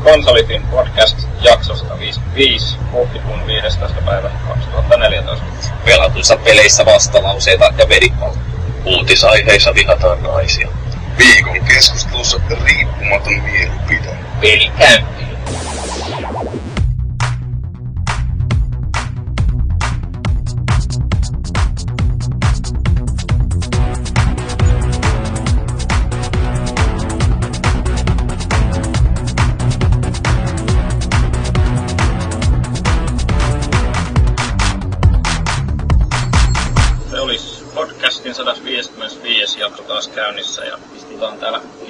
Konsolifin 0.00 0.62
podcast 0.62 1.18
jaksosta 1.42 1.98
55 1.98 2.76
huhtikuun 2.92 3.46
15. 3.46 4.00
päivä 4.04 4.30
2014. 4.48 5.44
Pelatuissa 5.84 6.36
peleissä 6.36 6.84
vastalauseita 6.86 7.64
ja 7.78 7.88
veripallo. 7.88 8.36
Uutisaiheissa 8.84 9.74
vihataan 9.74 10.22
naisia. 10.22 10.68
Viikon 11.18 11.64
keskustelussa 11.68 12.40
riippumaton 12.64 13.42
mielipide. 13.42 14.16
Pelikäynti. 14.40 15.24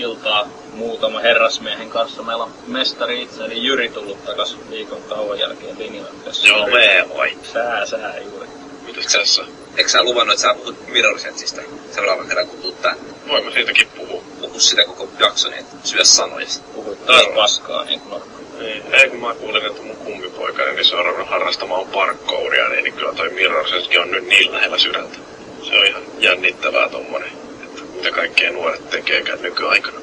Iltaa 0.03 0.49
muutama 0.75 1.21
herrasmiehen 1.21 1.91
kanssa. 1.91 2.23
Meillä 2.23 2.45
on 2.45 2.53
mestari 2.67 3.23
itse 3.23 3.45
eli 3.45 3.67
Jyri 3.67 3.89
tullut 3.89 4.25
takas 4.25 4.57
viikon 4.71 5.03
tauon 5.03 5.39
jälkeen 5.39 5.79
linjalle. 5.79 6.11
Joo, 6.43 6.67
me 6.67 7.07
vai. 7.17 7.37
Sää, 7.53 7.87
sää 7.87 8.19
juuri. 8.19 8.49
Mitäs 8.87 9.07
tässä? 9.07 9.45
Eikö 9.77 9.91
sä 9.91 10.03
luvannut, 10.03 10.35
että 10.35 10.43
sä 10.43 10.55
puhut 10.55 10.89
Mirror 10.89 11.19
Sensistä 11.19 11.63
seuraavan 11.91 12.29
kerran, 12.29 12.47
kun 12.47 12.59
tuut 12.59 12.83
tänne? 12.83 13.03
Voin 13.29 13.45
mä 13.45 13.51
siitäkin 13.51 13.89
puhua. 13.97 14.23
Puhu 14.41 14.61
sitä 14.61 14.85
koko 14.85 15.09
jakson, 15.19 15.55
että 15.55 15.77
syö 15.85 16.05
sanoja. 16.05 16.47
Puhuit 16.75 17.07
taas 17.07 17.27
paskaa 17.35 17.85
niin 17.85 18.01
kuin 18.01 18.11
normaali. 18.11 18.43
Ei, 18.61 18.83
ei 18.93 19.11
kun 19.11 19.21
mä 19.21 19.35
kuulin, 19.35 19.67
että 19.67 19.83
mun 19.83 19.97
kummipoikani 19.97 20.73
niin 20.73 20.85
se 20.85 20.97
on 20.97 21.05
ruvennut 21.05 21.29
harrastamaan 21.29 21.87
parkouria, 21.87 22.69
niin, 22.69 22.85
niin 22.85 22.95
kyllä 22.95 23.13
toi 23.13 23.31
Mirror 23.31 23.69
Sense 23.69 24.01
on 24.01 24.11
nyt 24.11 24.27
niin 24.27 24.53
lähellä 24.53 24.79
sydäntä. 24.79 25.19
Se 25.63 25.79
on 25.79 25.87
ihan 25.87 26.03
jännittävää 26.19 26.89
tommonen, 26.89 27.31
mitä 28.03 28.15
kaikkea 28.15 28.53
nuoret 28.53 28.91
tekeekään 28.91 29.43
nykyaikana. 29.43 29.99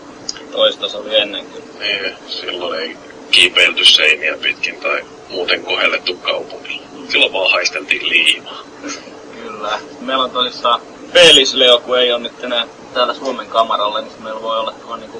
Toista 0.51 0.89
se 0.89 0.97
oli 0.97 1.15
ennenkin. 1.15 1.63
Niin, 1.79 2.15
silloin 2.27 2.79
ei 2.79 2.97
kiipeilty 3.31 3.85
seiniä 3.85 4.37
pitkin 4.37 4.75
tai 4.75 5.01
muuten 5.29 5.63
kohellettu 5.63 6.15
kaupungilla. 6.15 6.87
Silloin 7.09 7.33
vaan 7.33 7.51
haisteltiin 7.51 8.09
liimaa. 8.09 8.63
Kyllä. 9.43 9.79
Meillä 10.01 10.23
on 10.23 10.31
tosissaan 10.31 10.81
Felis 11.13 11.53
Leo, 11.53 11.79
kun 11.79 11.99
ei 11.99 12.11
ole 12.11 12.19
nyt 12.19 12.43
enää 12.43 12.67
täällä 12.93 13.13
Suomen 13.13 13.47
kamaralle, 13.47 14.01
niin 14.01 14.23
meillä 14.23 14.41
voi 14.41 14.59
olla 14.59 14.71
tuolla 14.71 14.97
niin 14.97 15.11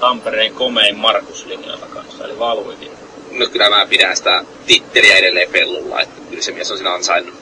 Tampereen 0.00 0.54
komein 0.54 0.96
Markus 0.96 1.46
linjoilla 1.46 1.86
kanssa, 1.86 2.24
eli 2.24 2.38
Valuikin. 2.38 2.90
No 3.30 3.46
kyllä 3.46 3.70
mä 3.70 3.86
pidän 3.86 4.16
sitä 4.16 4.44
titteliä 4.66 5.16
edelleen 5.16 5.50
pellulla, 5.52 6.00
että 6.00 6.20
kyllä 6.30 6.42
se 6.42 6.52
mies 6.52 6.70
on 6.70 6.76
siinä 6.76 6.94
ansainnut. 6.94 7.41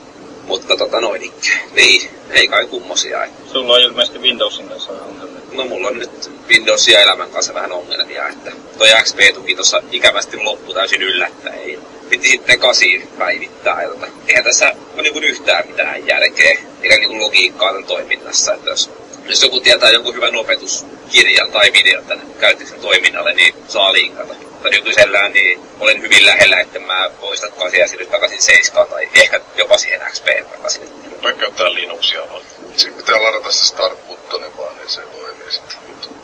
Mutta 0.51 0.77
tota 0.77 1.01
noin, 1.01 1.33
niin, 1.73 2.09
ei 2.29 2.47
kai 2.47 2.65
kummosia. 2.65 3.23
Et. 3.23 3.31
Sulla 3.51 3.73
on 3.73 3.81
ilmeisesti 3.81 4.19
Windowsin 4.19 4.69
kanssa 4.69 4.91
ongelmia. 4.91 5.41
No 5.51 5.65
mulla 5.65 5.87
on 5.87 5.99
nyt 5.99 6.31
Windows 6.49 6.87
ja 6.87 7.01
elämän 7.01 7.29
kanssa 7.29 7.53
vähän 7.53 7.71
ongelmia, 7.71 8.27
että 8.27 8.51
toi 8.77 8.87
XP-tuki 9.03 9.55
tossa 9.55 9.83
ikävästi 9.91 10.37
loppu 10.37 10.73
täysin 10.73 11.01
yllättäen. 11.01 11.79
Piti 12.09 12.27
sitten 12.27 12.59
kasiin 12.59 13.07
päivittää, 13.17 13.87
tota, 13.87 14.07
eihän 14.27 14.43
tässä 14.43 14.75
ole 14.93 15.01
niinku 15.01 15.19
yhtään 15.19 15.67
mitään 15.67 16.07
järkeä, 16.07 16.57
eikä 16.81 16.97
niinku 16.97 17.19
logiikkaa 17.19 17.69
tämän 17.69 17.87
toiminnassa, 17.87 18.53
että 18.53 18.69
jos, 18.69 18.89
jos 19.25 19.43
joku 19.43 19.59
tietää 19.59 19.89
jonkun 19.89 20.15
hyvän 20.15 20.35
opetuskirjan 20.35 21.51
tai 21.51 21.73
videon 21.73 22.05
tänne 22.05 22.23
käytöksen 22.39 22.79
toiminnalle, 22.79 23.33
niin 23.33 23.53
saa 23.67 23.93
linkata. 23.93 24.50
Mutta 24.61 24.75
nykyisellään 24.75 25.33
niin 25.33 25.61
olen 25.79 26.01
hyvin 26.01 26.25
lähellä, 26.25 26.59
että 26.59 26.79
mä 26.79 27.09
poistan 27.19 27.51
kasia 27.51 27.79
ja 27.79 27.87
siirryn 27.87 28.09
takaisin 28.09 28.41
seiskaan 28.41 28.87
tai 28.87 29.09
ehkä 29.13 29.41
jopa 29.55 29.77
siihen 29.77 30.01
XP 30.11 30.27
takaisin. 30.51 30.89
Vai 31.23 31.33
käyttää 31.33 31.73
Linuxia 31.73 32.29
vaan. 32.29 32.41
Siinä 32.75 32.97
pitää 32.97 33.23
ladata 33.23 33.51
se 33.51 33.63
start 33.63 34.07
buttoni 34.07 34.57
vaan, 34.57 34.77
niin 34.77 34.89
se 34.89 35.01
toimii 35.01 35.51
sitten. 35.51 35.77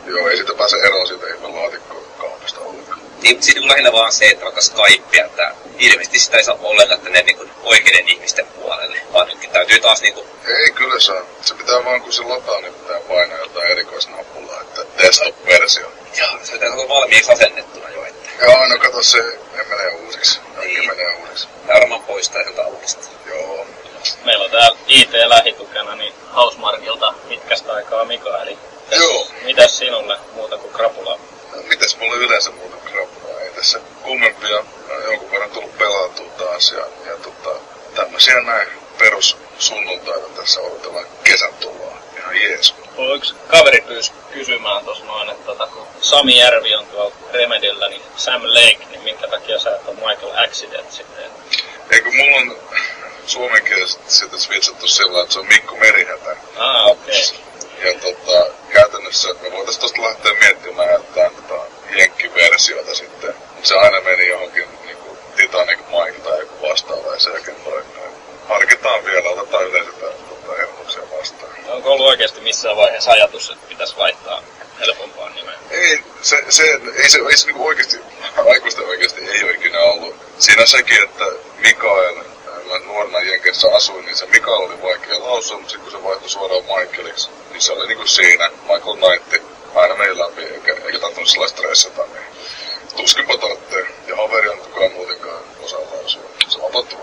Joo, 0.06 0.30
ei 0.30 0.38
siitä 0.38 0.54
pääse 0.54 0.78
eroon 0.78 1.08
siitä 1.08 1.28
ihme 1.28 1.48
laatikkokaupasta 1.48 2.60
ollenkaan. 2.60 3.00
Niin, 3.22 3.44
siis 3.44 3.58
niin 3.58 3.68
lähinnä 3.68 3.92
vaan 3.92 4.12
se, 4.12 4.26
että 4.26 4.46
vaikka 4.46 4.62
Skypea, 4.62 5.26
että 5.26 5.56
ilmeisesti 5.80 6.20
sitä 6.20 6.38
ei 6.38 6.44
saa 6.44 6.58
ollenkaan 6.62 7.02
tänne 7.02 7.22
niin 7.22 7.52
oikeiden 7.64 8.10
ihmisten 8.10 8.46
puolelle, 8.46 9.02
vaan 9.14 9.28
nytkin 9.28 9.50
täytyy 9.50 9.80
taas 9.80 10.02
niin 10.02 10.14
kuin, 10.14 10.28
Ei 10.48 10.72
kyllä 10.72 11.00
saa. 11.00 11.22
Se 11.42 11.56
pitää 11.56 11.86
vaan 11.86 12.02
kun 12.02 12.14
se 12.14 12.24
lataa, 12.24 12.62
niin 12.62 12.74
pitää 12.74 13.00
painaa 13.00 13.38
jotain 13.38 13.72
erikoisnappulaa, 13.72 14.62
että 14.62 14.82
desktop-versio. 14.98 15.92
jaa, 16.18 16.40
se 16.44 16.52
pitää 16.52 16.74
olla 16.74 16.90
valmiiksi 16.90 17.32
asennettuna 17.32 17.90
jo, 17.90 18.06
että 18.06 18.17
Joo, 18.42 18.68
no 18.68 18.78
kato 18.80 19.04
se, 19.04 19.18
ei 19.58 19.66
menee 19.70 19.90
uusiksi. 20.06 20.40
Kaikki 20.56 20.74
Niin. 20.80 20.88
menee 20.90 21.16
uusiksi. 21.16 21.48
varmaan 21.68 22.04
poistaa 22.04 22.44
sieltä 22.44 22.64
alusta. 22.66 23.08
Joo. 23.26 23.66
Meillä 24.26 24.46
on 24.46 24.52
täällä 24.52 24.78
IT-lähitukena 24.88 25.96
niin 25.96 26.14
Hausmarkilta 26.32 27.14
pitkästä 27.30 27.74
aikaa 27.74 28.06
Mika, 28.06 28.42
eli 28.42 28.58
Joo. 28.92 29.28
mitäs 29.44 29.78
sinulle 29.78 30.18
muuta 30.34 30.58
kuin 30.58 30.74
krapula? 30.74 31.20
No, 31.56 31.62
mitäs 31.64 31.98
mulla 31.98 32.16
yleensä 32.16 32.52
muuta 32.52 32.78
krapulaa? 32.92 33.40
Ei 33.42 33.50
tässä 33.50 33.80
kummempia. 34.04 34.58
Oon 34.58 35.04
jonkun 35.04 35.32
verran 35.32 35.52
tullut 35.52 35.78
pelautua 35.78 36.30
taas 36.38 36.72
ja, 36.72 36.86
ja 37.12 37.18
tota, 37.18 37.60
tämmösiä 37.96 38.42
näin 38.42 38.68
perus 38.98 39.38
sunnuntaita 39.60 40.28
tässä 40.30 40.62
odotellaan 40.62 41.06
kesän 41.24 41.54
tuloa. 41.54 41.98
Ihan 42.18 42.36
jees. 42.36 42.74
Mulla 42.98 43.16
yksi 43.16 43.36
kaveri 43.48 43.82
pyysi 43.82 44.12
kysymään 44.34 44.86
tuossa 44.86 45.06
noin, 45.06 45.30
että 45.30 45.46
tota, 45.46 45.68
kun 45.68 45.88
Sami 46.02 46.38
Järvi 46.38 46.76
on 46.76 46.88
tuolla 46.88 47.16
Remedillä, 47.34 47.88
niin 47.90 48.02
Sam 48.16 48.42
Lake, 48.44 48.86
niin 48.90 49.02
minkä 49.04 49.28
takia 49.28 49.60
sä 49.60 49.76
et 49.76 49.88
ole 49.88 49.96
Michael 49.96 50.44
Accident 50.46 50.92
sitten? 50.92 51.32
Eikö 51.92 52.12
mulla 52.12 52.38
on 52.38 52.58
suomenkielisesti 53.26 54.12
sitä 54.12 54.38
switchattu 54.38 54.88
sillä, 54.88 55.22
että 55.22 55.34
se 55.34 55.40
on 55.40 55.48
Mikko 55.48 55.76
Merihätä. 55.76 56.36
Ah, 56.58 56.88
okei. 56.88 57.24
Okay. 57.24 57.94
Ja 57.94 58.00
tota, 58.00 58.54
käytännössä 58.70 59.28
me 59.42 59.52
voitais 59.52 59.78
tosta 59.78 60.02
lähteä 60.02 60.34
miettimään 60.40 60.94
jotain 60.94 61.32
tota, 61.36 61.64
jenkkiversiota 61.98 62.96
sitten. 62.96 63.36
Mut 63.56 63.66
se 63.66 63.76
aina 63.76 64.02
meni 64.02 64.28
johonkin 64.28 64.68
niinku 64.86 65.18
Titanic 65.36 65.80
Mike 65.80 66.20
tai 66.20 66.40
joku 66.40 66.68
vastaava 66.70 67.14
ja 67.14 67.20
sen 67.20 67.34
jälkeen 67.34 67.58
noin. 67.66 67.86
noin. 67.96 68.12
Harkitaan 68.48 69.06
vielä, 69.06 69.30
otetaan 69.30 69.68
yleensä 69.68 69.92
tota, 69.92 70.62
ehdotuksia 70.62 70.87
vastaan. 71.34 71.76
Onko 71.76 71.92
ollut 71.92 72.08
oikeasti 72.08 72.42
missään 72.42 72.78
vaiheessa 72.78 73.12
ajatus, 73.12 73.50
että 73.50 73.68
pitäisi 73.68 73.98
vaihtaa 73.98 74.44
helpompaan 74.80 75.36
nimeen? 75.36 75.60
Ei, 75.70 76.04
se, 76.22 76.44
se, 76.50 76.64
ei 76.96 77.10
se, 77.10 77.20
ei 77.30 77.38
se 77.38 77.46
niinku 77.46 77.68
oikeesti, 77.68 78.00
aikuisten 78.50 78.86
oikeesti 78.86 79.32
ei 79.32 79.44
ole 79.44 79.52
ikinä 79.52 79.80
ollut. 79.80 80.16
Siinä 80.40 80.62
on 80.62 80.68
sekin, 80.68 81.04
että 81.04 81.26
Mikael, 81.58 82.16
mä 82.70 82.80
nuorena 82.86 83.20
Jenkeissä 83.20 83.68
asuin, 83.76 84.06
niin 84.06 84.18
se 84.18 84.26
Mikael 84.26 84.58
oli 84.58 84.82
vaikea 84.82 85.24
lausua, 85.24 85.58
mutta 85.58 85.72
sitten 85.72 85.92
kun 85.92 86.00
se 86.00 86.08
vaihtui 86.08 86.30
suoraan 86.30 86.64
Michaeliksi, 86.64 87.30
niin 87.52 87.62
se 87.62 87.72
oli 87.74 87.88
niinku 87.88 88.08
siinä, 88.08 88.52
Michael 88.62 88.98
Knight, 88.98 89.44
aina 89.76 89.96
meillä 89.96 90.26
läpi, 90.26 90.42
eikä, 90.42 90.76
eikä 90.86 91.00
tarttunut 91.00 91.30
sellaista 91.30 91.58
stressata, 91.58 92.06
niin 92.06 92.26
tuskinpa 92.96 93.38
tarvitsee. 93.38 93.88
Ja 94.08 94.16
Haveri 94.16 94.50
on 94.50 94.58
kukaan 94.58 94.92
muutenkaan 94.92 95.44
osaa 95.64 95.80
lausua. 95.80 96.30
Sama 96.48 96.70
pattu 96.70 96.96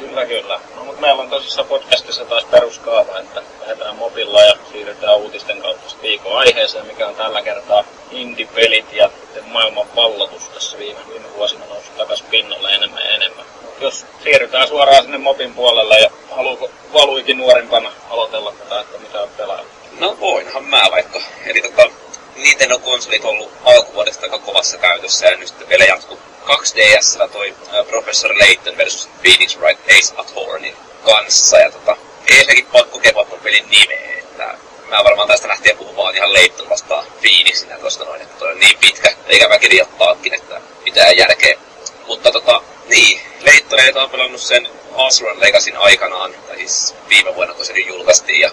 Kyllä, 0.00 0.26
kyllä. 0.26 0.60
No, 0.76 0.84
mutta 0.84 1.00
meillä 1.00 1.22
on 1.22 1.30
tosissaan 1.30 1.68
podcastissa 1.68 2.24
taas 2.24 2.44
peruskaava, 2.44 3.18
että 3.18 3.42
lähdetään 3.60 3.96
mobilla 3.96 4.42
ja 4.42 4.54
siirrytään 4.72 5.16
uutisten 5.16 5.62
kautta 5.62 5.94
viikon 6.02 6.38
aiheeseen, 6.38 6.86
mikä 6.86 7.08
on 7.08 7.14
tällä 7.14 7.42
kertaa 7.42 7.84
indie-pelit 8.10 8.92
ja 8.92 9.10
sitten 9.22 9.44
maailman 9.48 9.86
pallotus 9.94 10.48
tässä 10.48 10.78
viime, 10.78 11.00
viime 11.08 11.34
vuosina 11.36 11.66
noussut 11.66 11.96
takaisin 11.96 12.26
pinnalle 12.26 12.70
enemmän 12.70 13.02
ja 13.04 13.10
enemmän. 13.10 13.44
Mut 13.62 13.80
jos 13.80 14.06
siirrytään 14.22 14.68
suoraan 14.68 15.02
sinne 15.02 15.18
mobin 15.18 15.54
puolelle 15.54 15.98
ja 15.98 16.10
haluuko 16.30 16.70
Valuikin 16.92 17.38
nuorimpana 17.38 17.92
aloitella 18.10 18.52
tätä, 18.52 18.80
että 18.80 18.98
mitä 18.98 19.22
on 19.22 19.28
pelannut? 19.36 19.66
No 19.98 20.16
voinhan 20.20 20.64
mä 20.64 20.82
vaikka. 20.90 21.20
Eli 21.46 21.62
tota, 21.62 21.90
Nintendo-konsolit 22.36 23.24
on 23.24 23.30
ollut 23.30 23.52
alkuvuodesta 23.64 24.22
aika 24.26 24.38
kovassa 24.38 24.78
käytössä 24.78 25.26
ja 25.26 25.36
nyt 25.36 25.48
sitten 25.48 25.68
vielä 25.68 25.84
jatkuu 25.84 26.18
2DSllä 26.44 27.28
toi 27.32 27.54
ä, 27.74 27.84
Professor 27.84 28.38
Layton 28.38 28.76
versus 28.76 29.08
Phoenix 29.22 29.58
Wright 29.58 29.73
Ace 29.88 30.14
Attorneyn 30.16 30.76
kanssa. 31.04 31.58
Ja 31.58 31.70
tota, 31.70 31.96
ei 32.30 32.36
ensinnäkin 32.36 32.66
pakko 32.66 32.98
kehua 32.98 33.24
ton 33.24 33.40
pelin 33.40 33.70
nimeä, 33.70 34.18
että 34.18 34.54
mä 34.88 35.04
varmaan 35.04 35.28
tästä 35.28 35.48
lähtien 35.48 35.76
puhumaan 35.76 36.16
ihan 36.16 36.32
Layton 36.32 36.68
vastaan 36.68 37.06
Phoenixinä 37.20 37.78
tosta 37.78 38.04
noin, 38.04 38.22
että 38.22 38.38
toi 38.38 38.52
on 38.52 38.60
niin 38.60 38.78
pitkä, 38.78 39.14
eikä 39.26 39.48
mä 39.48 39.58
kirjoittaakin, 39.58 40.34
että 40.34 40.60
mitään 40.84 41.16
järkeä. 41.16 41.58
Mutta 42.06 42.30
tota, 42.30 42.62
niin, 42.88 43.20
Laytoneita 43.46 44.02
on 44.02 44.10
pelannut 44.10 44.40
sen 44.40 44.68
Asron 44.94 45.40
Legacyn 45.40 45.76
aikanaan, 45.76 46.34
tai 46.46 46.56
siis 46.56 46.94
viime 47.08 47.34
vuonna 47.34 47.54
kun 47.54 47.64
se 47.64 47.72
nyt 47.72 47.86
julkaistiin, 47.86 48.40
ja 48.40 48.50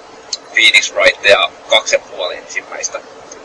Phoenix 0.54 0.94
Wrightia 0.94 1.50
kaksi 1.68 1.96
ja 1.96 2.00
puoli 2.00 2.36
ensimmäistä. 2.36 3.00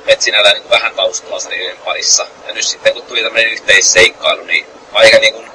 Et 0.07 0.23
sinällään 0.23 0.57
niin 0.57 0.71
vähän 0.71 0.95
taustalla 0.95 1.39
parissa. 1.85 2.27
Ja 2.47 2.55
nyt 2.55 2.67
sitten 2.67 2.93
kun 2.93 3.03
tuli 3.03 3.23
tämmöinen 3.23 3.53
yhteisseikkailu, 3.53 4.43
niin 4.43 4.67
aika 4.93 5.19
niin 5.19 5.35
kuin 5.35 5.46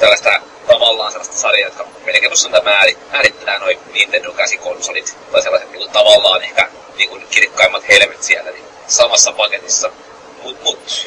kaksi 0.00 0.22
tällaista 0.22 0.48
tavallaan 0.66 1.12
sellaista 1.12 1.36
sarjaa, 1.36 1.68
jotka 1.68 1.82
on 1.82 2.64
määrit, 2.64 3.12
määrittää 3.12 3.58
noin 3.58 3.78
Nintendo 3.92 4.32
käsikonsolit. 4.32 5.16
Tai 5.32 5.42
sellaiset 5.42 5.70
niin 5.70 5.78
kuin 5.78 5.90
tavallaan 5.90 6.42
ehkä 6.42 6.68
niin 6.96 7.10
kuin 7.10 7.26
kirkkaimmat 7.30 7.88
helmet 7.88 8.22
siellä, 8.22 8.50
niin 8.50 8.64
samassa 8.86 9.32
paketissa. 9.32 9.90
Mut, 10.42 10.62
mut 10.62 11.06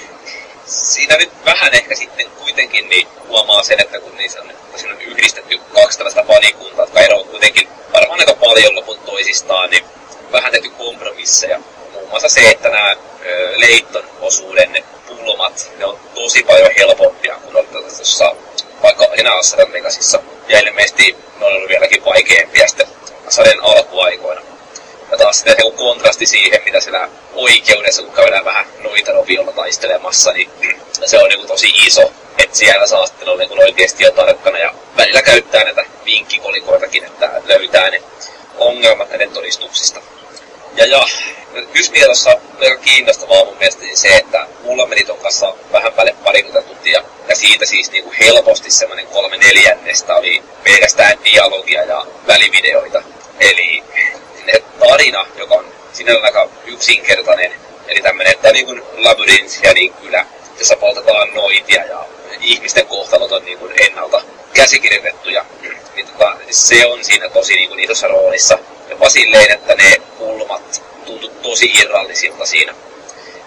siinä 0.65 1.17
nyt 1.17 1.31
vähän 1.45 1.73
ehkä 1.73 1.95
sitten 1.95 2.29
kuitenkin 2.29 2.89
niin 2.89 3.07
huomaa 3.27 3.63
sen, 3.63 3.81
että 3.81 3.99
kun 3.99 4.17
niissä 4.17 4.41
on, 4.41 4.51
siinä 4.75 4.93
on 4.93 5.01
yhdistetty 5.01 5.59
kaksi 5.73 5.97
tällaista 5.97 6.23
fanikuntaa, 6.23 6.85
jotka 6.85 6.99
eroavat 6.99 7.27
kuitenkin 7.27 7.69
varmaan 7.93 8.19
aika 8.19 8.33
paljon 8.33 8.75
lopun 8.75 8.99
toisistaan, 8.99 9.69
niin 9.69 9.85
vähän 10.31 10.51
tehty 10.51 10.69
kompromisseja. 10.69 11.59
Muun 11.93 12.09
muassa 12.09 12.29
se, 12.29 12.49
että 12.49 12.69
nämä 12.69 12.95
Leitton 13.55 14.03
osuuden 14.21 14.83
pulmat, 15.07 15.71
ne 15.77 15.85
on 15.85 15.99
tosi 16.15 16.43
paljon 16.43 16.71
helpompia 16.77 17.35
kuin 17.35 17.55
oli 17.55 17.67
tuossa 17.67 18.35
vaikka 18.83 19.07
enää 19.19 19.37
Assadan 19.37 19.73
Legacyssa. 19.73 20.19
Ja 20.47 20.59
ilmeisesti 20.59 21.15
ne 21.39 21.45
on 21.45 21.53
ollut 21.53 21.69
vieläkin 21.69 22.05
vaikeampia 22.05 22.67
sitten 22.67 22.87
sarjan 23.29 23.63
alkuaikoina. 23.63 24.41
Ja 25.11 25.17
taas 25.17 25.35
sitten 25.35 25.55
joku 25.59 25.71
kontrasti 25.71 26.25
siihen, 26.25 26.61
mitä 26.65 26.79
siellä 26.79 27.09
oikeudessa, 27.33 28.01
kun 28.01 28.13
käydään 28.13 28.45
vähän 28.45 28.65
noita 28.79 29.11
roviolla 29.11 29.51
taistelemassa, 29.51 30.31
niin 30.31 30.51
se 31.05 31.19
on 31.19 31.29
niin 31.29 31.47
tosi 31.47 31.69
iso. 31.69 32.11
Että 32.37 32.57
siellä 32.57 32.87
saa 32.87 33.07
sitten 33.07 33.29
olla 33.29 33.43
niin 33.43 33.63
oikeasti 33.63 34.03
jo 34.03 34.11
tarkkana 34.11 34.57
ja 34.57 34.73
välillä 34.97 35.21
käyttää 35.21 35.63
näitä 35.63 35.85
vinkkikolikoitakin, 36.05 37.03
että 37.03 37.31
löytää 37.45 37.89
ne 37.89 38.03
ongelmat 38.57 39.09
näiden 39.09 39.31
todistuksista. 39.31 40.01
Ja, 40.75 40.85
ja 40.85 41.07
tuossa 42.19 42.41
aika 42.61 42.75
kiinnostavaa 42.75 43.45
mun 43.45 43.57
mielestä 43.57 43.83
niin 43.83 43.97
se, 43.97 44.07
että 44.07 44.47
mulla 44.63 44.87
meni 44.87 45.03
ton 45.03 45.17
kanssa 45.17 45.53
vähän 45.71 45.93
päälle 45.93 46.15
parikymmentä 46.23 46.67
tuntia, 46.67 47.03
ja 47.27 47.35
siitä 47.35 47.65
siis 47.65 47.91
niinku 47.91 48.13
helposti 48.49 48.71
semmoinen 48.71 49.07
kolme 49.07 49.37
neljännestä 49.37 50.15
oli 50.15 50.43
pelkästään 50.63 51.17
dialogia 51.23 51.83
ja 51.83 52.05
välivideoita. 52.27 53.03
Eli 53.39 53.83
tarina, 54.79 55.25
joka 55.35 55.55
on 55.55 55.65
sinällään 55.93 56.25
aika 56.25 56.49
yksinkertainen, 56.65 57.53
eli 57.87 58.01
tämmöinen, 58.01 58.33
että 58.33 58.51
niin 58.51 58.65
kuin 58.65 58.81
labyrinth 58.97 59.63
ja 59.63 59.73
niin 59.73 59.93
kyllä, 59.93 60.25
jossa 60.59 60.75
poltetaan 60.75 61.33
noitia 61.33 61.85
ja 61.85 62.05
ihmisten 62.41 62.85
kohtalot 62.85 63.31
on 63.31 63.45
niin 63.45 63.57
kuin 63.57 63.73
ennalta 63.81 64.21
käsikirjoitettuja, 64.53 65.45
niin 65.95 66.07
tota, 66.07 66.37
se 66.49 66.85
on 66.85 67.03
siinä 67.05 67.29
tosi 67.29 67.53
niin 67.53 67.69
kuin 67.69 67.79
isossa 67.79 68.07
roolissa. 68.07 68.59
Jopa 68.89 69.09
silleen, 69.09 69.51
että 69.51 69.75
ne 69.75 69.97
kulmat 70.17 70.83
tuntuu 71.05 71.29
tosi 71.29 71.65
irrallisilta 71.65 72.45
siinä. 72.45 72.73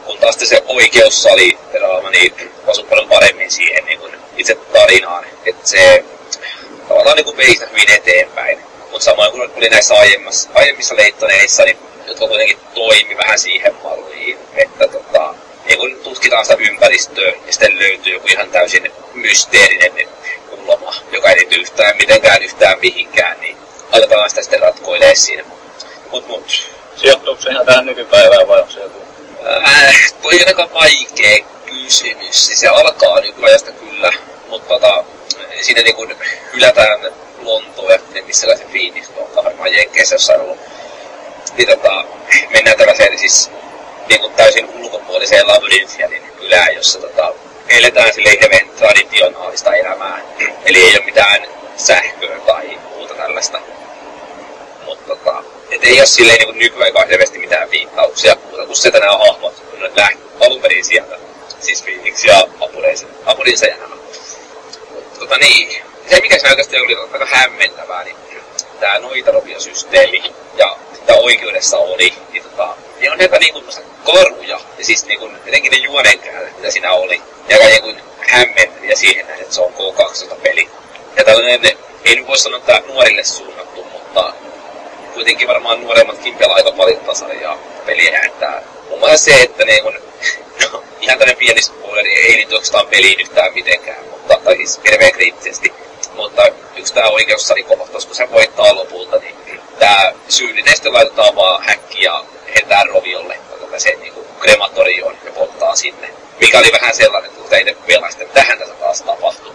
Kun 0.04 0.18
taas 0.18 0.36
se 0.42 0.62
oikeussali 0.66 1.58
draama 1.72 2.10
niin 2.10 2.34
osui 2.66 2.84
paljon 2.84 3.08
paremmin 3.08 3.50
siihen 3.50 3.84
niin 3.84 3.98
kuin 3.98 4.12
itse 4.36 4.54
tarinaan. 4.54 5.24
Että 5.46 5.60
se 5.72 6.04
tavallaan 6.88 7.16
niin 7.16 7.24
kuin 7.24 7.36
vei 7.36 7.54
sitä 7.54 7.66
hyvin 7.66 7.90
eteenpäin. 7.90 8.58
Mutta 8.90 9.04
samoin 9.04 9.32
kuin 9.32 9.50
oli 9.56 9.68
näissä 9.68 9.94
aiemmissa, 9.94 10.50
aiemmissa 10.54 10.96
leittoneissa, 10.96 11.64
niin 11.64 11.78
jotka 12.06 12.26
kuitenkin 12.26 12.58
toimi 12.74 13.16
vähän 13.16 13.38
siihen 13.38 13.74
malliin, 13.84 14.38
että 14.54 14.88
tota, 14.88 15.34
niin 15.64 15.78
kun 15.78 15.96
tutkitaan 16.02 16.44
sitä 16.44 16.56
ympäristöä 16.60 17.32
ja 17.46 17.52
sitten 17.52 17.78
löytyy 17.78 18.12
joku 18.12 18.26
ihan 18.28 18.50
täysin 18.50 18.92
mysteerinen 19.14 20.08
kulma, 20.50 20.94
joka 21.12 21.30
ei 21.30 21.36
liity 21.36 21.54
yhtään 21.54 21.96
mitenkään 21.96 22.42
yhtään 22.42 22.78
mihinkään, 22.80 23.40
niin 23.40 23.56
aletaan 23.92 24.30
sitä 24.30 24.42
sitten 24.42 24.60
ratkoilee 24.60 25.14
siinä. 25.14 25.44
Mut, 26.10 26.28
mut. 26.28 26.72
Sijoittuuko 26.96 27.42
se 27.42 27.50
ihan 27.50 27.66
tähän 27.66 27.86
nykypäivään 27.86 28.48
vai 28.48 28.60
onko 28.60 28.72
se 28.72 28.80
joku? 28.80 29.02
Äh, 29.66 30.12
toi 30.22 30.34
on 30.34 30.48
aika 30.48 30.70
vaikea 30.74 31.44
kysymys. 31.66 32.46
Siis 32.46 32.60
se 32.60 32.68
alkaa 32.68 33.20
nykyajasta 33.20 33.72
kyllä, 33.72 34.12
mutta 34.48 34.68
tota, 34.68 35.04
siinä 35.60 35.82
niin 35.82 35.96
kun 35.96 36.16
hylätään 36.52 37.12
Lontoo 37.42 37.90
ja 37.90 37.98
missä 38.26 38.56
se 38.56 38.64
Phoenix 38.64 39.08
on 39.16 39.44
varmaan 39.44 39.72
Jenkeissä 39.74 40.14
jossain 40.14 40.40
ollut. 40.40 40.58
Niin 41.56 41.68
tota, 41.68 42.04
mennään 42.52 42.78
tällaiseen 42.78 43.18
siis 43.18 43.50
niin 44.08 44.20
kuin 44.20 44.34
täysin 44.34 44.68
ulkopuoliseen 44.74 45.48
labyrinthianin 45.48 46.22
kylään, 46.22 46.74
jossa 46.74 47.00
tota, 47.00 47.34
eletään 47.68 48.14
sille 48.14 48.30
hyvin 48.42 48.70
traditionaalista 48.76 49.74
elämää. 49.74 50.20
Eli 50.64 50.78
ei 50.78 50.96
ole 50.96 51.04
mitään 51.04 51.46
sähköä 51.76 52.38
tai 52.46 52.78
muuta 52.94 53.14
tällaista. 53.14 53.60
Mutta 54.84 55.06
tota, 55.06 55.44
et 55.70 55.84
ei 55.84 55.98
ole 55.98 56.06
silleen 56.06 56.38
niin 56.38 56.58
nykyaikaan 56.58 57.08
mitään 57.36 57.70
viittauksia, 57.70 58.36
mutta 58.50 58.66
kun 58.66 58.76
se 58.76 58.90
nämä 58.90 59.18
hahmot, 59.18 59.62
lähti 59.96 60.18
alun 60.40 60.60
perin 60.60 60.84
sieltä, 60.84 61.18
siis 61.60 61.82
Phoenix 61.82 62.24
ja 62.24 62.46
apurinsa 63.26 63.66
ja 63.66 63.76
nämä. 63.76 63.96
Tota 65.18 65.38
niin, 65.38 65.71
se 66.40 66.48
oikeasti 66.48 66.76
oli 66.76 66.96
aika 67.12 67.26
hämmentävää, 67.26 68.04
niin 68.04 68.16
tämä 68.80 68.98
noitaropiosysteemi 68.98 70.34
ja 70.56 70.76
mitä 71.00 71.14
oikeudessa 71.14 71.78
oli, 71.78 72.14
niin 72.32 72.42
tota, 72.42 72.76
ne 73.00 73.10
on 73.10 73.20
aika 73.20 73.38
niinku 73.38 73.64
koruja. 74.04 74.60
Ja 74.78 74.84
siis 74.84 75.06
niinku, 75.06 75.30
jotenkin 75.46 75.70
ne 75.72 75.78
juonenkäytöt, 75.78 76.56
mitä 76.56 76.70
siinä 76.70 76.92
oli. 76.92 77.22
Ja 77.48 77.56
aika 77.56 77.86
niinku 77.86 78.02
hämmentäviä 78.20 78.96
siihen 78.96 79.26
näin, 79.26 79.40
että 79.40 79.54
se 79.54 79.60
on 79.60 79.72
K12-peli. 79.72 80.68
Ja 81.16 81.24
tällainen, 81.24 81.78
ei 82.04 82.16
nyt 82.16 82.26
voi 82.26 82.38
sanoa, 82.38 82.58
että 82.58 82.82
nuorille 82.86 83.24
suunnattu, 83.24 83.84
mutta 83.84 84.34
kuitenkin 85.14 85.48
varmaan 85.48 85.80
nuoremmatkin 85.80 86.36
pelaa 86.36 86.56
aika 86.56 86.72
paljon 86.72 87.00
tasarjaa 87.00 87.58
peliä, 87.86 88.20
että 88.20 88.62
muun 88.88 89.00
muassa 89.00 89.24
se, 89.24 89.42
että 89.42 89.64
ne 89.64 89.82
on, 89.82 89.94
no, 90.62 90.84
ihan 91.00 91.18
tämmöinen 91.18 91.36
pieni 91.36 91.62
spoileri, 91.62 92.14
ei 92.14 92.36
liity 92.36 92.54
oikeastaan 92.54 92.86
peliin 92.86 93.20
yhtään 93.20 93.54
mitenkään, 93.54 94.04
mutta, 94.10 94.38
tai 94.44 94.56
siis 94.56 94.80
kriittisesti, 95.12 95.71
mutta 96.50 96.80
yksi 96.80 96.94
tää 96.94 97.08
oikeussarikohtaus, 97.08 98.06
kun 98.06 98.14
se 98.14 98.30
voittaa 98.30 98.74
lopulta, 98.74 99.18
niin 99.18 99.60
tää 99.78 100.12
syyllinen 100.28 100.74
sitten 100.74 100.92
laitetaan 100.92 101.36
vaan 101.36 101.62
häkki 101.62 102.02
ja 102.02 102.24
roviolle 102.92 103.38
se 103.82 103.96
niinku 104.00 104.26
krematorioon 104.40 105.16
ja 105.24 105.32
polttaa 105.32 105.76
sinne. 105.76 106.10
Mikä 106.40 106.58
oli 106.58 106.72
vähän 106.72 106.94
sellainen, 106.94 107.30
että 107.30 107.56
ei 107.56 107.64
ne 107.64 107.76
pelaista, 107.86 108.24
tähän 108.24 108.58
tässä 108.58 108.74
taas 108.74 109.02
tapahtuu. 109.02 109.52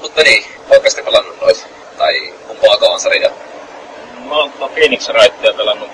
Mutta 0.00 0.22
niin, 0.22 0.44
oletko 0.70 0.90
sitten 0.90 1.04
pelannut 1.04 1.40
noita? 1.40 1.66
Tai 1.98 2.34
kumpaakaan 2.46 3.00
sarjaa? 3.00 3.32
Mä 4.24 4.36
oon 4.36 4.50
Phoenix 4.50 5.08
Wrightia 5.08 5.52
pelannut. 5.52 5.90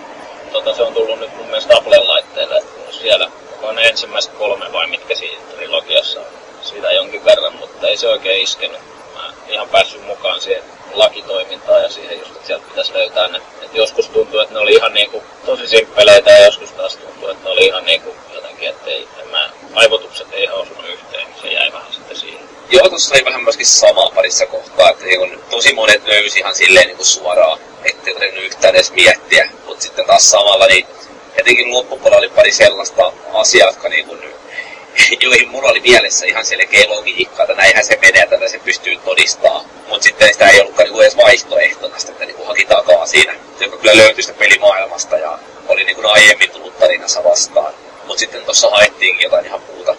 Tota, 0.53 0.75
se 0.75 0.83
on 0.83 0.95
tullut 0.95 1.21
nyt 1.21 1.37
mun 1.37 1.47
mielestä 1.47 1.77
Apple-laitteelle. 1.77 2.63
Siellä 2.91 3.31
on 3.63 3.75
ne 3.75 3.83
ensimmäiset 3.83 4.33
kolme 4.33 4.73
vai 4.73 4.87
mitkä 4.87 5.15
siinä 5.15 5.43
trilogiassa 5.57 6.21
on. 6.21 6.27
Siitä 6.63 6.93
jonkin 6.93 7.25
verran, 7.25 7.57
mutta 7.57 7.89
ei 7.89 7.97
se 7.97 8.09
oikein 8.09 8.43
iskenyt 8.43 8.81
ihan 9.49 9.69
päässyt 9.69 10.07
mukaan 10.07 10.41
siihen 10.41 10.63
lakitoimintaan 10.93 11.83
ja 11.83 11.89
siihen 11.89 12.19
just, 12.19 12.31
että 12.31 12.47
sieltä 12.47 12.67
pitäisi 12.69 12.95
löytää 12.95 13.29
ne. 13.29 13.41
Et 13.63 13.75
joskus 13.75 14.09
tuntuu, 14.09 14.41
että 14.41 14.55
ne 14.55 14.61
oli 14.61 14.73
ihan 14.73 14.95
niinku 14.95 15.23
tosi 15.47 15.69
simppeleitä 15.69 16.31
ja 16.31 16.45
joskus 16.45 16.73
taas 16.73 16.97
tuntuu, 16.97 17.29
että 17.29 17.45
ne 17.45 17.51
oli 17.51 17.67
ihan 17.67 17.85
niinku 17.85 18.17
jotenkin, 18.35 18.69
että 18.69 18.91
ei, 18.91 19.09
mä, 19.31 19.51
aivotukset 19.75 20.27
ei 20.33 20.43
ihan 20.43 20.57
osunut 20.57 20.89
yhteen, 20.89 21.27
niin 21.27 21.43
se 21.43 21.49
jäi 21.49 21.73
vähän 21.73 21.93
sitten 21.93 22.17
siihen. 22.17 22.41
Joo, 22.71 22.89
tuossa 22.89 23.15
oli 23.15 23.25
vähän 23.25 23.43
myöskin 23.43 23.67
samaa 23.67 24.11
parissa 24.15 24.47
kohtaa, 24.47 24.91
että 24.91 25.05
niin 25.05 25.41
tosi 25.51 25.75
monet 25.75 26.07
löysi 26.07 26.39
ihan 26.39 26.55
silleen 26.55 26.87
niin 26.87 27.05
suoraan, 27.05 27.59
ettei 27.85 28.15
tarvinnut 28.15 28.45
yhtään 28.45 28.75
edes 28.75 28.93
miettiä, 28.93 29.51
mutta 29.67 29.83
sitten 29.83 30.07
taas 30.07 30.31
samalla 30.31 30.67
niin 30.67 30.87
etenkin 31.37 31.73
loppupuolella 31.73 32.19
oli 32.19 32.29
pari 32.29 32.53
sellaista 32.53 33.13
asiaa, 33.35 33.69
jotka 33.69 33.89
niin 33.89 34.07
kuin 34.07 34.21
joihin 35.21 35.49
mulla 35.49 35.71
oli 35.71 35.81
mielessä 35.81 36.27
ihan 36.27 36.45
selkeä 36.45 36.85
logiikka, 36.89 37.43
että 37.43 37.55
näinhän 37.55 37.85
se 37.85 37.99
menee, 38.03 38.23
että 38.23 38.49
se 38.49 38.59
pystyy 38.59 38.97
todistaa. 38.97 39.65
Mutta 39.89 40.05
sitten 40.05 40.33
sitä 40.33 40.49
ei 40.49 40.61
ollutkaan 40.61 40.85
niinku 40.85 41.01
edes 41.01 41.17
vaihtoehtona, 41.17 41.99
sitä, 41.99 42.13
että 42.13 42.25
niinku 42.25 42.45
haki 42.45 42.65
takaa 42.65 43.07
siinä, 43.07 43.35
joka 43.61 43.77
kyllä 43.77 43.97
löytyi 43.97 44.23
sitä 44.23 44.39
pelimaailmasta 44.39 45.19
ja 45.19 45.39
oli 45.69 45.85
niinku 45.85 46.09
aiemmin 46.09 46.51
tullut 46.51 46.79
tarinassa 46.79 47.25
vastaan. 47.25 47.75
Mutta 48.05 48.21
sitten 48.21 48.45
tuossa 48.45 48.71
haettiinkin 48.71 49.25
jotain 49.25 49.47
ihan 49.47 49.61
muuta. 49.75 49.95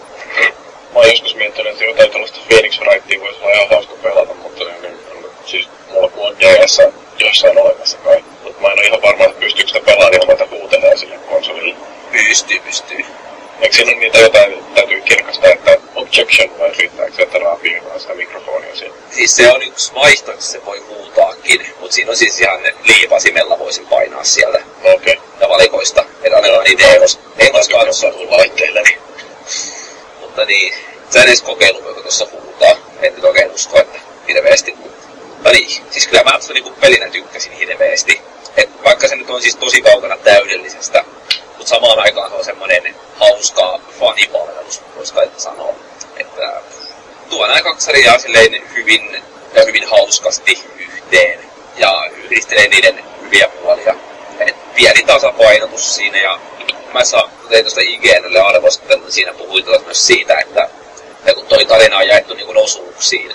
Mä 0.94 1.00
oon 1.00 1.08
joskus 1.10 1.34
miettinyt, 1.34 1.72
että 1.72 1.84
jotain 1.84 2.10
tällaista 2.10 2.40
Phoenix 2.48 2.80
Wrightia 2.80 3.20
voisi 3.20 3.40
olla 3.40 3.52
ihan 3.52 3.68
hauska 3.70 3.94
pelata, 4.02 4.34
mutta 4.34 4.64
niin, 4.64 4.82
niin, 4.82 4.98
siis 5.46 5.68
mulla 5.90 6.08
kun 6.08 6.26
on 6.26 6.36
DS 6.38 6.80
jossain 7.18 7.58
olemassa 7.58 7.98
kai. 7.98 8.24
Mutta 8.42 8.60
mä 8.62 8.68
en 8.68 8.78
ole 8.78 8.86
ihan 8.86 9.02
varma, 9.02 9.24
että 9.24 9.40
pystyykö 9.40 9.68
sitä 9.68 9.84
pelaamaan 9.84 10.14
ilman, 10.14 10.32
että 10.32 10.56
huutelee 10.56 10.96
sille 10.96 11.18
konsolille. 11.18 11.76
Pystyy, 12.12 12.60
pystyy. 12.60 13.04
Eikö 13.60 13.76
siinä 13.76 13.92
niitä 13.92 14.18
jotain, 14.18 14.64
täytyy 14.74 15.00
kirkastaa, 15.00 15.50
että 15.50 15.78
objection 15.94 16.58
vai 16.58 16.72
riittääkö 16.78 17.12
se, 17.16 17.22
että 17.22 17.38
raapii 17.38 17.82
vaan 17.84 18.00
sitä 18.00 18.14
mikrofonia 18.14 18.76
siinä? 18.76 18.94
Siis 19.10 19.36
se 19.36 19.52
on 19.52 19.62
yksi 19.62 19.94
vaihtoehto, 19.94 20.42
se 20.42 20.64
voi 20.64 20.78
huutaakin, 20.78 21.66
mutta 21.80 21.94
siinä 21.94 22.10
on 22.10 22.16
siis 22.16 22.40
ihan 22.40 22.60
liipasimella 22.84 23.58
voisin 23.58 23.86
painaa 23.86 24.24
sieltä. 24.24 24.58
Okei. 24.84 24.94
Okay. 24.94 25.16
Ja 25.40 25.48
valikoista. 25.48 26.04
Että 26.22 26.36
annetaan 26.36 26.64
niitä 26.64 26.84
EOS, 26.84 27.20
EOS 27.38 27.68
katsoa 27.68 28.12
laitteilleni. 28.30 28.98
Mutta 30.20 30.44
niin, 30.44 30.74
sä 31.10 31.22
en 31.22 31.28
edes 31.28 31.42
kokeillut, 31.42 31.84
voiko 31.84 32.00
tuossa 32.00 32.26
huutaa. 32.32 32.76
En 33.02 33.14
nyt 33.14 33.24
oikein 33.24 33.50
usko, 33.50 33.80
että 33.80 33.98
hirveästi. 34.28 34.74
Mutta 35.28 35.52
niin, 35.52 35.82
siis 35.90 36.08
kyllä 36.08 36.22
mä 36.24 36.38
niinku 36.52 36.70
pelinä 36.80 37.08
tykkäsin 37.08 37.52
hirveästi. 37.52 38.20
Et 38.56 38.84
vaikka 38.84 39.08
se 39.08 39.16
nyt 39.16 39.30
on 39.30 39.42
siis 39.42 39.56
tosi 39.56 39.82
kaukana 39.82 40.16
täydellisestä, 40.16 41.04
mutta 41.58 41.68
samaan 41.68 41.98
aikaan 41.98 42.30
se 42.30 42.36
on 42.36 42.44
semmoinen 42.44 42.94
hauska 43.14 43.80
fanipalvelus, 44.00 44.82
voisi 44.96 45.14
kai 45.14 45.30
sanoa. 45.36 45.74
Että 46.16 46.62
tuo 47.30 47.46
nämä 47.46 47.62
kaksi 47.62 47.86
sarjaa 47.86 48.18
silleen 48.18 48.62
hyvin 48.74 49.22
ja 49.54 49.64
hyvin 49.64 49.88
hauskasti 49.88 50.64
yhteen 50.78 51.40
ja 51.76 52.10
yhdistelee 52.16 52.68
niiden 52.68 53.04
hyviä 53.22 53.48
puolia. 53.48 53.94
Et 54.40 54.74
pieni 54.74 55.02
tasapainotus 55.02 55.94
siinä 55.94 56.18
ja 56.18 56.38
mä 56.92 57.04
saan, 57.04 57.30
tein 57.48 57.64
tuosta 57.64 57.80
IGNlle 57.80 58.40
arvostelun, 58.40 59.12
siinä 59.12 59.32
puhuin 59.32 59.64
myös 59.84 60.06
siitä, 60.06 60.38
että 60.38 60.70
Ja 61.26 61.34
kun 61.34 61.46
toi 61.46 61.64
tarina 61.64 61.98
on 61.98 62.08
jaettu 62.08 62.34
niin 62.34 62.46
kuin 62.46 62.58
osuuksiin, 62.58 63.32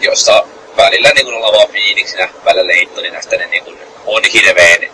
jossa 0.00 0.46
välillä 0.76 1.10
niin 1.14 1.24
kuin 1.24 1.36
ollaan 1.36 1.54
vaan 1.54 1.68
fiiliksinä, 1.68 2.28
välillä 2.44 2.66
leittonina, 2.66 3.20
sitten 3.20 3.40
ne 3.40 3.46
niin 3.46 3.64
kuin 3.64 3.78
on 4.06 4.22
hirveän 4.32 4.90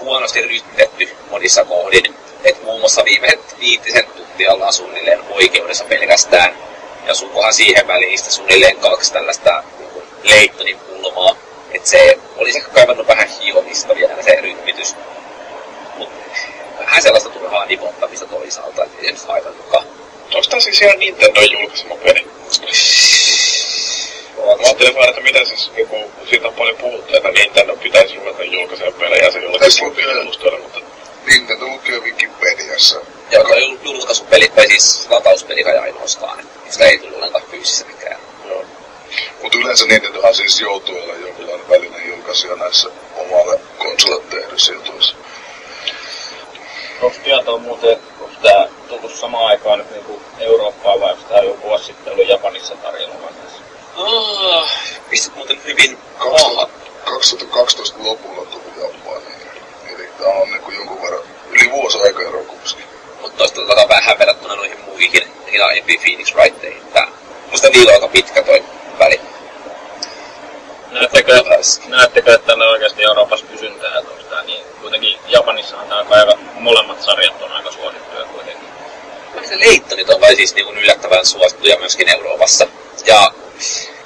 huonosti 0.00 0.42
rytmitetty 0.42 1.08
monissa 1.30 1.64
kohdin. 1.64 2.14
Et 2.44 2.62
muun 2.62 2.80
muassa 2.80 3.04
viimeiset 3.04 3.56
viitisen 3.60 4.06
tuntia 4.16 4.52
ollaan 4.52 4.72
suunnilleen 4.72 5.20
oikeudessa 5.30 5.84
pelkästään. 5.84 6.54
Ja 7.06 7.14
sukohan 7.14 7.54
siihen 7.54 7.86
väliin 7.86 8.18
suunnilleen 8.18 8.76
kaksi 8.76 9.12
tällaista 9.12 9.62
niin 9.78 9.90
Leittonin 10.22 10.78
pulmaa. 10.78 11.36
Et 11.72 11.86
se 11.86 12.18
olisi 12.36 12.58
ehkä 12.58 12.70
kaivannut 12.70 13.08
vähän 13.08 13.28
hiomista 13.28 13.94
vielä 13.94 14.22
se 14.22 14.40
rytmitys. 14.40 14.96
Mut 15.96 16.10
vähän 16.78 17.02
sellaista 17.02 17.30
turhaa 17.30 17.66
nipottamista 17.66 18.26
toisaalta, 18.26 18.86
ei 19.02 19.12
nyt 19.12 19.26
haitannutkaan. 19.28 19.84
Onko 20.34 20.48
tää 20.50 20.60
siis 20.60 20.82
ihan 20.82 20.98
Nintendo 20.98 21.40
julkaisema 21.40 21.94
peli? 21.96 22.26
Mä 24.46 24.52
ajattelin 24.64 24.94
vaan, 24.94 25.08
että 25.08 25.20
mitä 25.20 25.44
siis, 25.44 25.70
niinku, 25.76 25.96
siitä 26.30 26.48
on 26.48 26.54
paljon 26.54 26.76
puhuttu, 26.76 27.16
että 27.16 27.30
Nintendo 27.30 27.76
pitäisi 27.76 28.16
ruveta 28.16 28.44
julkaisemaan 28.44 28.94
pelejä 28.94 29.30
se 29.30 29.38
jollakin 29.38 29.72
sivuilustoilla, 29.72 30.58
mutta... 30.58 30.80
Nintendo 31.26 31.66
lukee 31.66 32.00
Wikipediassa. 32.00 33.00
Joo, 33.30 33.44
tuo 33.44 33.56
julkaisupeli, 33.82 34.48
tai 34.48 34.66
siis 34.68 35.06
latauspeli 35.10 35.64
kai 35.64 35.78
ainoastaan, 35.78 36.40
että 36.40 36.72
sitä 36.72 36.84
ei 36.84 36.98
tullut 36.98 37.16
ollenkaan 37.16 37.44
fyysisenäkään. 37.50 38.20
Joo. 38.48 38.64
Mutta 39.42 39.58
yleensä 39.58 39.86
Nintendohan 39.86 40.34
siis 40.34 40.60
joutuu 40.60 40.98
olla 41.02 41.14
jonkinlainen 41.14 41.68
välinen 41.68 42.08
julkaisija 42.08 42.56
näissä 42.56 42.88
omalle 43.16 43.60
konsolit 43.78 44.30
tehdyissä 44.30 44.72
jutuissa. 44.72 45.16
Onko 47.02 47.16
tietoa 47.24 47.58
muuten, 47.58 47.98
onko 48.20 48.34
tämä 48.42 48.68
tullut 48.88 49.14
samaan 49.14 49.46
aikaan 49.46 49.78
nyt 49.78 49.90
niinku 49.90 50.22
Eurooppaan 50.38 51.00
vai 51.00 51.12
onko 51.12 51.24
tämä 51.28 51.40
jo 51.40 51.58
vuosi 51.62 51.84
sitten 51.84 52.12
ollut 52.12 52.28
Japanissa 52.28 52.76
tarjolla 52.76 53.14
Ah, 53.98 54.68
pistit 55.10 55.34
muuten 55.34 55.64
hyvin 55.64 55.98
2012 57.04 57.98
lopulla 57.98 58.46
tuli 58.46 58.62
Japaniin. 58.76 59.50
Eli 59.94 60.08
tää 60.18 60.28
on 60.28 60.50
niinku 60.50 60.70
jonkun 60.70 61.02
verran 61.02 61.22
yli 61.50 61.70
vuosi 61.70 61.98
aika 62.02 62.22
ero 62.22 62.44
kumminkin. 62.44 62.84
Mutta 63.20 63.36
toista 63.38 63.88
vähän 63.88 64.18
verrattuna 64.18 64.54
noihin 64.54 64.80
muihin, 64.80 65.32
niihin 65.44 65.64
aiempiin 65.64 66.00
Phoenix 66.00 66.34
Wrightteihin. 66.34 66.82
Tää, 66.92 67.08
musta 67.50 67.68
niillä 67.68 67.88
on 67.88 67.94
aika 67.94 68.08
pitkä 68.08 68.42
toi 68.42 68.64
väli. 68.98 69.20
Näettekö, 70.90 71.42
näettekö, 71.88 72.34
että 72.34 72.56
ne 72.56 72.64
oikeasti 72.64 73.02
Euroopassa 73.02 73.46
kysyntää, 73.46 73.98
että 73.98 74.10
onko 74.10 74.22
tää 74.22 74.42
niin? 74.42 74.64
Kuitenkin 74.80 75.18
Japanissahan 75.28 75.88
tää 75.88 75.98
aika, 75.98 76.38
molemmat 76.54 77.02
sarjat 77.02 77.42
on 77.42 77.52
aika 77.52 77.72
suosittuja 77.72 78.24
kuitenkin. 78.24 78.67
Leittonit 79.50 80.10
on 80.10 80.20
vai 80.20 80.36
siis 80.36 80.54
niin 80.54 80.78
yllättävän 80.78 81.26
suosittuja 81.26 81.78
myöskin 81.78 82.08
Euroopassa. 82.08 82.66
Ja 83.06 83.32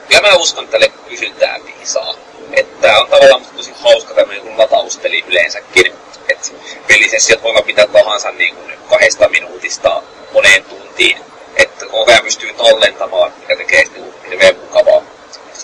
kyllä 0.09 0.21
mä 0.21 0.35
uskon, 0.35 0.65
että 0.65 0.79
tälle 0.79 0.93
kysyntää 1.09 1.59
piisaa. 1.65 2.15
Että 2.53 2.99
on 2.99 3.09
tavallaan 3.09 3.47
tosi 3.57 3.73
hauska 3.81 4.15
tämmöinen 4.15 4.43
kuin 4.43 4.59
latauspeli 4.59 5.25
yleensäkin. 5.29 5.93
Että 6.29 6.49
pelisessiot 6.87 7.43
voi 7.43 7.51
olla 7.51 7.63
mitä 7.67 7.87
tahansa 7.87 8.31
niin 8.31 8.55
kuin 8.55 8.73
kahdesta 8.91 9.29
minuutista 9.29 10.03
moneen 10.33 10.65
tuntiin. 10.65 11.19
Että 11.57 11.87
koko 11.87 12.11
ajan 12.11 12.25
pystyy 12.25 12.53
tallentamaan, 12.53 13.33
mikä 13.41 13.57
tekee 13.57 13.85
niin 13.85 14.15
hirveän 14.29 14.57
mukavaa 14.57 15.03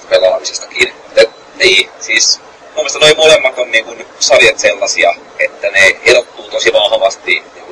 pelaamisestakin. 0.09 0.93
Et, 1.17 1.31
niin, 1.55 1.91
siis 2.01 2.41
mun 2.65 2.75
mielestä 2.75 2.99
noi 2.99 3.15
molemmat 3.15 3.59
on 3.59 3.71
niin 3.71 3.85
kuin 3.85 4.07
sarjat 4.19 4.59
sellaisia, 4.59 5.15
että 5.39 5.71
ne 5.71 6.01
erottuu 6.05 6.51
tosi 6.51 6.73
vahvasti 6.73 7.43
niin 7.55 7.68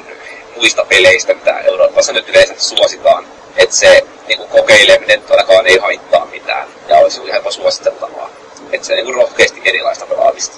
muista 0.57 0.85
peleistä, 0.85 1.35
mitä 1.35 1.59
Euroopassa 1.61 2.13
nyt 2.13 2.29
yleensä 2.29 2.55
suositaan 2.59 3.27
että 3.57 3.77
se 3.77 4.05
niinku 4.29 4.47
kokeileminen 4.47 5.23
todellakaan 5.23 5.67
ei 5.67 5.79
haittaa 5.79 6.27
mitään 6.27 6.69
ja 6.89 6.97
olisi 6.97 7.23
ihan 7.27 7.53
suositeltavaa. 7.53 8.31
Että 8.73 8.87
se 8.87 8.95
niinku 8.95 9.13
rohkeasti 9.13 9.63
erilaista 9.65 10.07
pelaamista. 10.07 10.57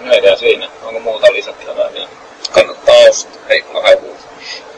No 0.00 0.12
ei 0.12 0.36
siinä. 0.36 0.68
Onko 0.82 1.00
muuta 1.00 1.32
lisättävää 1.32 1.92
vielä? 1.92 2.08
Kannattaa 2.52 2.94
ostaa. 3.10 3.42
Ei 3.48 3.64
mulla 3.66 3.82
kai 3.82 3.96
muuta. 4.02 4.24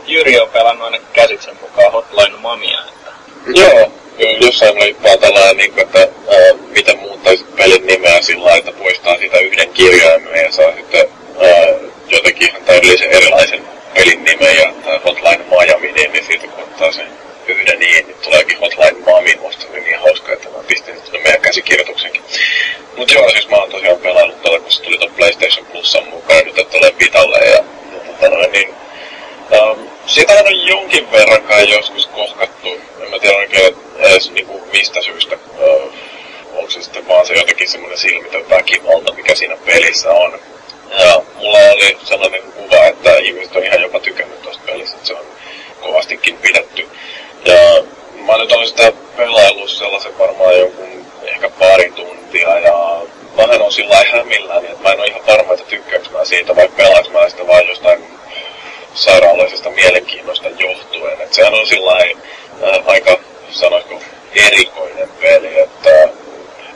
Jyri 0.07 0.41
on 0.41 0.49
pelannut 0.49 0.85
aina 0.85 0.99
käsitsen 1.13 1.57
mukaan 1.61 1.93
Hotline 1.93 2.37
Mamia. 2.37 2.79
Että... 2.89 3.13
Joo, 3.61 3.93
jossain 4.41 4.77
oli 4.77 4.97
vaan 5.03 5.19
tällainen, 5.19 5.57
niin 5.57 5.73
kuin, 5.73 5.83
että 5.83 5.99
ää, 5.99 6.53
miten 6.69 6.99
muuttaisit 6.99 7.57
pelin 7.57 7.87
nimeä 7.87 8.23
sillä 8.23 8.57
että 8.57 8.73
poistaa 8.73 9.19
sitä 9.19 9.39
yhden 9.39 9.69
kirjaimen 9.69 10.45
ja 10.45 10.53
saa 10.53 10.73
sitten 10.77 11.09
ää, 11.41 11.67
jotenkin 12.09 12.49
ihan 12.49 12.63
täydellisen 12.63 13.11
erilaisen 13.11 13.66
pelin 14.07 14.25
nimen 14.25 14.57
ja 14.57 14.73
tämä 14.85 15.01
Hotline 15.05 15.45
Miami, 15.51 15.93
niin, 15.93 16.13
niin 16.13 16.27
siitä 16.27 16.47
kun 16.47 16.65
ottaa 16.65 16.93
sen 16.93 17.09
yhden 17.47 17.79
niin, 17.79 18.07
niin 18.07 18.17
tuleekin 18.23 18.59
Hotline 18.59 19.05
Mami, 19.07 19.37
musta 19.41 19.67
oli 19.71 19.81
niin 19.81 19.99
hauska, 19.99 20.33
että 20.33 20.49
mä 20.49 20.59
pistin 20.69 21.01
sinne 21.05 21.19
meidän 21.19 21.41
käsikirjoituksenkin. 21.41 22.23
Mut 22.97 23.11
joo, 23.11 23.31
siis 23.31 23.49
mä 23.49 23.57
oon 23.57 23.71
tosiaan 23.71 23.99
pelaillut 23.99 24.43
tuolla, 24.43 24.61
kun 24.61 24.73
se 24.73 24.83
tuli 24.83 24.99
ton 24.99 25.11
PlayStation 25.17 25.67
Plusan 25.67 26.09
mukaan 26.09 26.45
nyt, 26.45 26.59
että 26.59 26.79
tulee 26.79 26.95
Vitalle 27.01 27.39
ja, 27.39 27.65
ja 28.21 28.21
tota, 28.21 28.49
niin, 28.53 28.75
um, 29.61 29.89
sitähän 30.07 30.47
on 30.47 30.67
jonkin 30.67 31.13
verran 31.13 31.43
kai 31.43 31.71
joskus 31.71 32.07
kohkattu. 32.07 32.81
En 33.01 33.11
mä 33.11 33.19
tiedä 33.19 33.37
oikein 33.37 33.77
edes 33.99 34.31
niinku 34.31 34.69
mistä 34.73 35.03
syystä. 35.03 35.39
Uh, 35.59 35.93
onko 36.55 36.71
se 36.71 36.83
sitten 36.83 37.09
vaan 37.09 37.27
se 37.27 37.35
jotenkin 37.35 37.69
semmoinen 37.69 37.99
silmitön 37.99 38.51
väkivalta, 38.51 39.13
mikä 39.13 39.35
siinä 39.35 39.57
pelissä 39.67 40.11
on. 40.11 40.41
Ja 40.91 41.23
mulla 41.37 41.59
oli 41.59 41.99
sellainen 42.05 42.43
kuva, 42.43 42.87
että 42.87 43.17
ihmiset 43.17 43.57
on 43.57 43.65
ihan 43.65 43.83
jopa 43.83 44.01
tykännyt 44.01 44.43
tuosta 44.43 44.63
pelistä, 44.67 44.97
että 44.97 45.09
se 45.09 45.15
on 45.15 45.27
kovastikin 45.81 46.39
pidetty. 46.39 46.89
Ja 47.45 47.83
mä 48.27 48.39
nyt 48.39 48.53
olen 48.53 48.69
sitä 48.69 48.93
pelaillut 49.17 49.71
sellaisen 49.71 50.19
varmaan 50.19 50.59
jonkun 50.59 51.07
ehkä 51.23 51.51
pari 51.51 51.93
tuntia 51.93 52.59
ja 52.59 53.03
vähän 53.37 53.63
on 53.63 53.73
sillä 53.73 54.05
hämilläni, 54.13 54.67
että 54.67 54.83
mä 54.83 54.93
en 54.93 55.01
ole 55.01 55.07
ihan 55.07 55.27
varma, 55.27 55.53
että 55.53 55.67
tykkääkö 55.67 56.11
mä 56.11 56.25
siitä 56.25 56.57
vai 56.57 56.69
pelaanko 56.69 57.11
mä 57.11 57.29
sitä 57.29 57.47
vain 57.47 57.69
jostain 57.69 58.05
sairaalaisesta 58.95 59.71
mielenkiinnosta 59.71 60.49
johtuen. 60.49 61.21
Että 61.21 61.37
sehän 61.37 61.55
on 61.55 61.67
sillä 61.67 61.93
äh, 61.93 62.83
aika, 62.87 63.19
sanoisiko, 63.51 64.01
erikoinen 64.35 65.09
peli, 65.21 65.59
että 65.59 66.09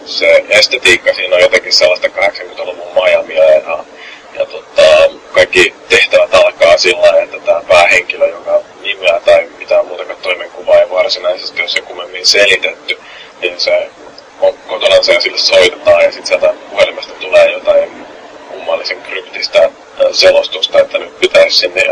se 0.07 0.45
estetiikka 0.49 1.15
siinä 1.15 1.37
on 1.37 1.43
jotenkin 1.43 1.73
sellaista 1.73 2.09
80-luvun 2.09 3.05
Miamia 3.05 3.45
ja, 3.45 3.85
ja 4.35 4.47
tota, 4.47 5.11
kaikki 5.33 5.75
tehtävät 5.89 6.35
alkaa 6.35 6.79
sillä 6.79 7.23
että 7.23 7.41
tämä 7.41 7.63
päähenkilö, 7.69 8.29
joka 8.29 8.61
nimeä 8.83 9.21
tai 9.25 9.49
mitään 9.59 9.87
muutakaan 9.87 10.19
toimenkuvaa 10.23 10.81
ei 10.81 10.91
varsinaisesti 10.91 11.61
ole 11.61 11.69
se 11.69 11.81
kummemmin 11.81 12.27
selitetty, 12.27 12.99
niin 13.41 13.61
se 13.61 13.91
on 14.41 14.55
kotona 14.69 15.03
se 15.03 15.13
ja 15.13 15.21
sille 15.21 15.39
soitetaan 15.39 16.05
ja 16.05 16.13
sitten 16.13 16.27
sieltä 16.27 16.55
puhelimesta 16.71 17.13
tulee 17.13 17.53
jotain 17.53 18.07
kummallisen 18.49 19.03
kryptistä 19.03 19.71
selostusta, 20.13 20.81
että 20.81 20.99
nyt 21.51 21.75
pitäisi 21.75 21.90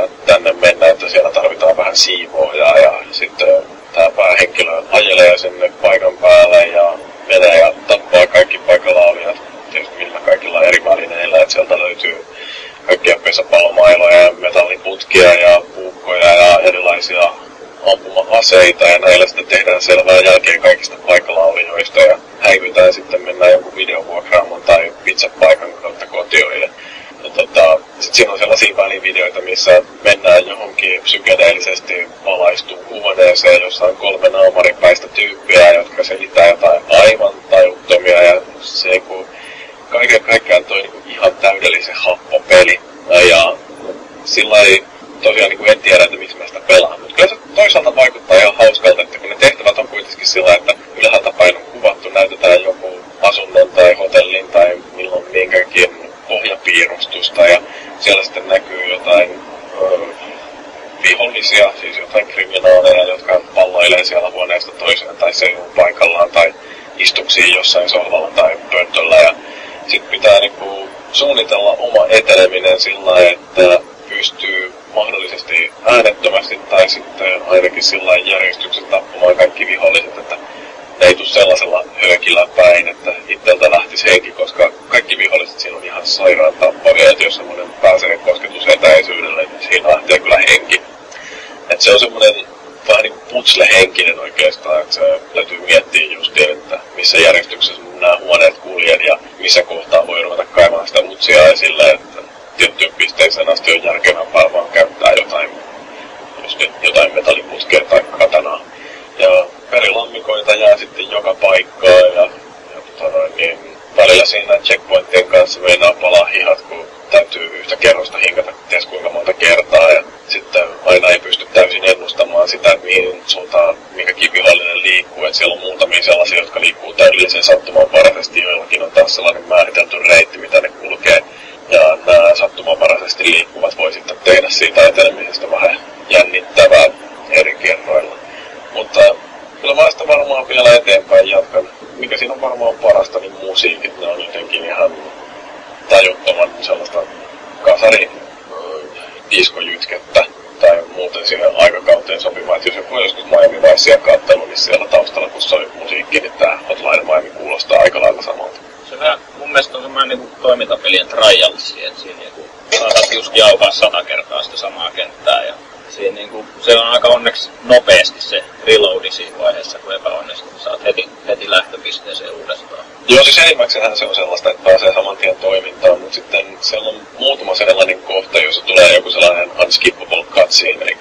Mad 173.55 173.71
se 173.71 174.05
on 174.05 174.14
sellaista, 174.14 174.50
että 174.50 174.62
pääsee 174.64 174.93
saman 174.95 175.17
tien 175.17 175.37
toimintaan, 175.37 176.00
mutta 176.00 176.14
sitten 176.14 176.59
siellä 176.61 176.88
on 176.88 177.00
muutama 177.19 177.55
sellainen 177.55 177.99
kohta, 178.02 178.38
jossa 178.38 178.64
tulee 178.64 178.95
joku 178.95 179.11
sellainen 179.11 179.50
unskippable 179.64 180.25
cutscene, 180.25 180.78
eli 180.81 180.97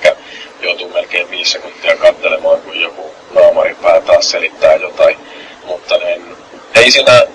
joutuu 0.62 0.90
melkein 0.90 1.30
viisi 1.30 1.52
sekuntia 1.52 1.98
katselemaan, 1.98 2.62
kun 2.62 2.82
joku 2.82 3.12
naamari 3.34 3.76
pää 3.76 4.02
taas 4.02 4.32
selittää 4.32 4.76
jotain. 4.76 5.18
Mutta 5.64 5.98
niin, 5.98 6.38
ei 6.76 6.92
siinä 6.92 7.27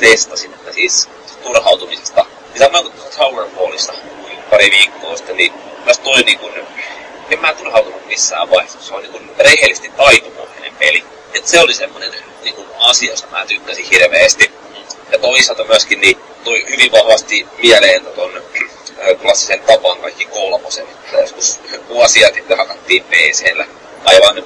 testasin, 0.00 0.54
että 0.54 0.72
siis 0.72 1.08
turhautumisesta. 1.42 2.26
Ja 2.54 2.58
samoin 2.58 2.84
kuin 2.84 2.94
Towerfallista 3.18 3.92
pari 4.50 4.70
viikkoa 4.70 5.16
sitten, 5.16 5.36
niin 5.36 5.52
myös 5.84 5.98
toi 5.98 6.22
niin 6.22 6.40
en 7.30 7.40
mä 7.40 7.54
turhautunut 7.54 8.06
missään 8.06 8.50
vaiheessa. 8.50 8.78
Se 8.82 8.94
on 8.94 9.02
niin 9.02 9.30
rehellisesti 9.38 9.88
taitopohjainen 9.96 10.76
peli. 10.78 11.04
Et 11.34 11.46
se 11.46 11.60
oli 11.60 11.74
semmoinen 11.74 12.14
niin 12.42 12.54
asia, 12.78 13.10
josta 13.10 13.28
mä 13.30 13.46
tykkäsin 13.46 13.84
hirveästi. 13.84 14.50
Ja 15.12 15.18
toisaalta 15.18 15.64
myöskin 15.64 16.00
niin 16.00 16.18
toi 16.44 16.64
hyvin 16.68 16.92
vahvasti 16.92 17.46
mieleen 17.62 18.04
ton 18.04 18.36
äh, 18.36 19.20
klassisen 19.22 19.60
tapaan 19.60 19.98
kaikki 19.98 20.24
kolmosen, 20.24 20.86
joskus 21.20 21.60
vuosia 21.88 22.30
sitten 22.34 22.58
hakattiin 22.58 23.04
pc 23.04 23.66
aivan 24.04 24.44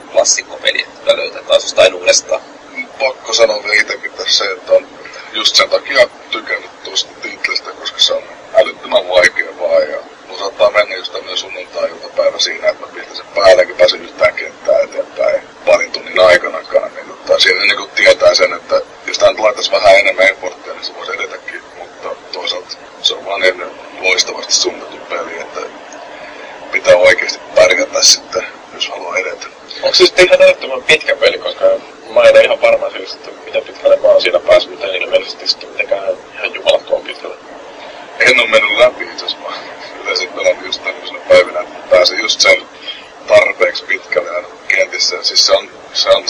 tchau, 5.54 5.68
tchau, 5.68 5.96
ó. 6.02 6.13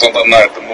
вот 0.01 0.27
на 0.27 0.39
этом 0.41 0.64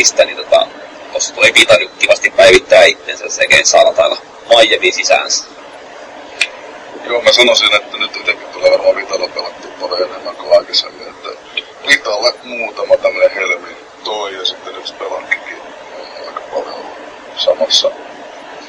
pelistä, 0.00 0.24
niin 0.24 0.36
tota, 0.36 0.66
tuossa 1.10 1.34
tuli 1.34 1.52
nyt 1.78 1.90
kivasti 1.98 2.30
päivittää 2.30 2.84
itsensä 2.84 3.28
sekä 3.28 3.56
saada 3.64 4.16
Maijevi 4.52 4.92
sisäänsä. 4.92 5.44
Joo, 7.04 7.22
mä 7.22 7.32
sanoisin, 7.32 7.74
että 7.74 7.96
nyt 7.96 8.16
jotenkin 8.16 8.48
tulee 8.48 8.70
varmaan 8.70 8.96
Vitalla 8.96 9.28
pelattu, 9.28 9.68
paljon 9.80 10.10
enemmän 10.10 10.36
kuin 10.36 10.58
aikaisemmin, 10.58 11.08
että 11.08 11.28
Vitalle 11.88 12.34
muutama 12.44 12.96
tämmöinen 12.96 13.30
helmi 13.30 13.76
toi 14.04 14.34
ja 14.34 14.44
sitten 14.44 14.76
yksi 14.76 14.94
pelankikin 14.94 15.62
aika 16.26 16.40
paljon 16.52 16.86
samassa, 17.36 17.90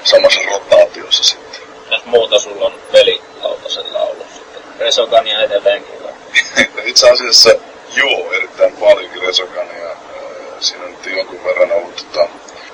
samassa 0.04 0.41
rotaatiossa 0.46 1.24
sitten. 1.24 1.62
Jos 1.91 2.06
muuta 2.06 2.39
sulla 2.39 2.65
on 2.65 2.74
pelilautasella 2.91 4.00
ollut 4.00 4.28
sitten. 4.34 4.62
Resogania 4.80 5.41
edelleenkin? 5.41 5.94
Itse 6.86 7.10
asiassa 7.10 7.50
joo, 7.96 8.32
erittäin 8.32 8.78
paljonkin 8.78 9.22
Resogania 9.22 10.11
siinä 10.63 10.86
nyt 10.86 11.06
jonkun 11.06 11.43
verran 11.43 11.71
ollut 11.71 12.08
tota, 12.12 12.30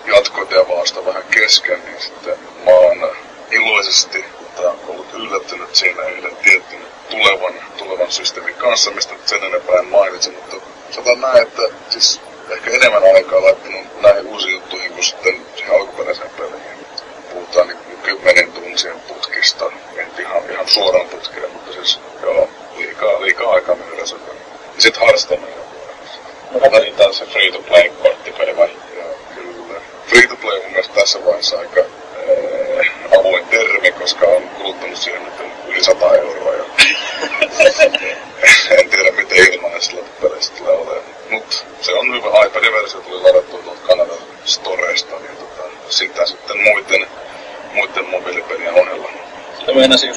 jatkotevausta 0.05 1.05
vähän 1.05 1.23
kesken, 1.31 1.81
niin 1.85 2.01
sitten 2.01 2.39
mä 2.65 2.71
oon 2.71 3.11
iloisesti 3.51 4.25
tota, 4.55 4.73
ollut 4.87 5.13
yllättynyt 5.13 5.75
siinä 5.75 6.03
yhden 6.03 6.35
tietyn 6.35 6.81
tulevan, 7.09 7.53
tulevan 7.77 8.11
systeemin 8.11 8.55
kanssa, 8.55 8.91
mistä 8.91 9.13
nyt 9.13 9.27
sen 9.27 9.43
enempää 9.43 9.79
en 9.79 9.87
mainitse, 9.87 10.31
mutta 10.31 10.55
sanotaan 10.91 11.21
näin, 11.21 11.47
että 11.47 11.61
siis 11.89 12.21
ehkä 12.49 12.71
enemmän 12.71 13.03
aikaa 13.15 13.43
laittanut 13.43 14.01
näihin 14.01 14.27
uusiin 14.27 14.53
juttuihin 14.53 14.91
kuin 14.91 15.03
sitten 15.03 15.45
siihen 15.55 15.75
alkuperäiseen 15.75 16.29
peliin. 16.29 16.87
Puhutaan 17.33 17.67
niin 17.67 17.97
kymmenen 18.03 18.51
tunsien 18.51 18.99
putkista, 18.99 19.65
en 19.97 20.07
ihan, 20.19 20.51
ihan 20.51 20.67
suoraan 20.67 21.09
putkeen, 21.09 21.51
mutta 21.51 21.73
siis 21.73 21.99
joo, 22.21 22.49
liikaa, 22.77 23.21
liikaa 23.21 23.53
aikaa 23.53 23.75
mennyt. 23.75 24.15
Sitten 24.77 25.05
harrastan 25.05 25.39
Buenas, 49.87 50.01
señor. 50.01 50.16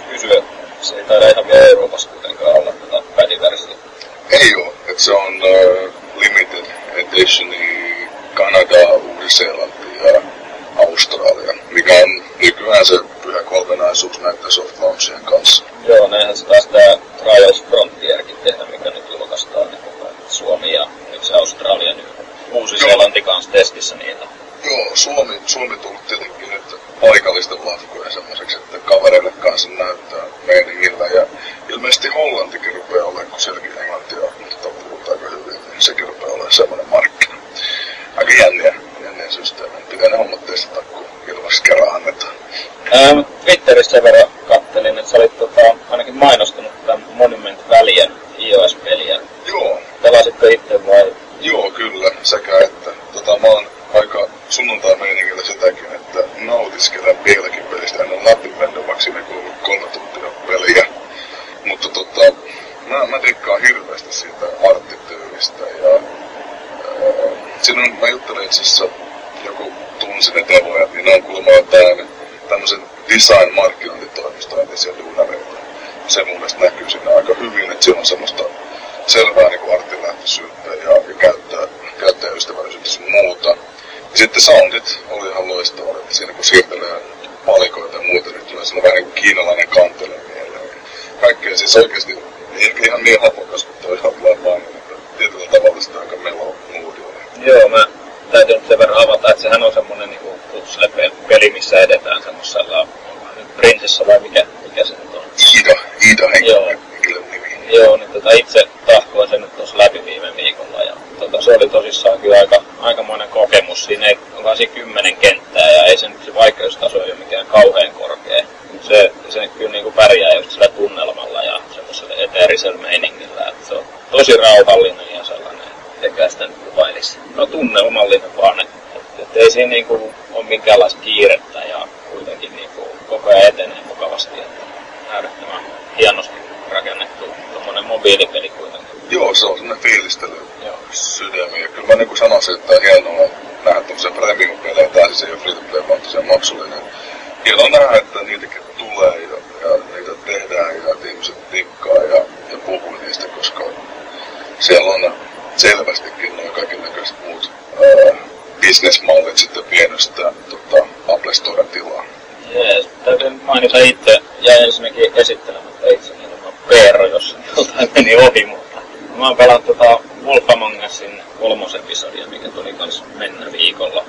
Mä 169.21 169.27
oon 169.27 169.37
pelannut 169.37 169.67
tota 169.67 169.99
Wolfamangasin 170.25 171.23
kolmosepisodia, 171.41 172.27
mikä 172.27 172.49
tuli 172.49 172.73
kans 172.73 173.05
mennä 173.19 173.53
viikolla. 173.53 174.05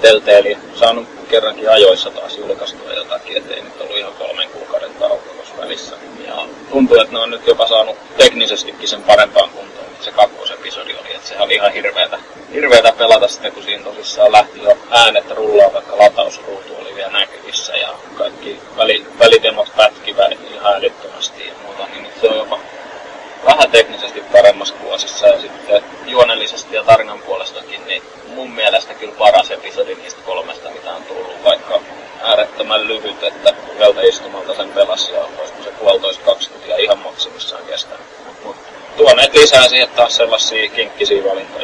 Telteeli 0.00 0.58
saanut 0.74 1.08
kerrankin 1.28 1.70
ajoissa 1.70 2.10
taas 2.10 2.38
julkaistua 2.38 2.92
jotakin, 2.92 3.36
ettei 3.36 3.62
nyt 3.62 3.80
ollut 3.80 3.96
ihan 3.96 4.12
kolmen 4.12 4.48
kuukauden 4.48 4.94
tauko 4.94 5.24
välissä. 5.58 5.96
Ja 6.26 6.46
tuntuu, 6.70 7.00
että 7.00 7.12
ne 7.12 7.18
on 7.18 7.30
nyt 7.30 7.46
jopa 7.46 7.68
saanut 7.68 7.96
teknisestikin 8.16 8.88
sen 8.88 9.02
parempaan 9.02 9.50
kuntoon, 9.50 9.86
se 10.00 10.12
kakkosepisodi 10.12 10.92
oli. 10.92 11.14
Että 11.14 11.28
sehän 11.28 11.44
oli 11.44 11.54
ihan 11.54 11.72
hirveetä, 11.72 12.18
hirveetä 12.52 12.92
pelata 12.92 13.28
sitten, 13.28 13.52
kun 13.52 13.62
siinä 13.62 13.84
tosissaan 13.84 14.32
lähti 14.32 14.62
jo 14.62 14.78
äänet 14.90 15.30
rullaamaan 15.30 15.81
kesäisiin, 39.52 39.70
siihen 39.70 39.96
taas 39.96 40.16
sellaisia 40.16 40.70
kinkkisiä 40.70 41.24
valintoja. 41.24 41.61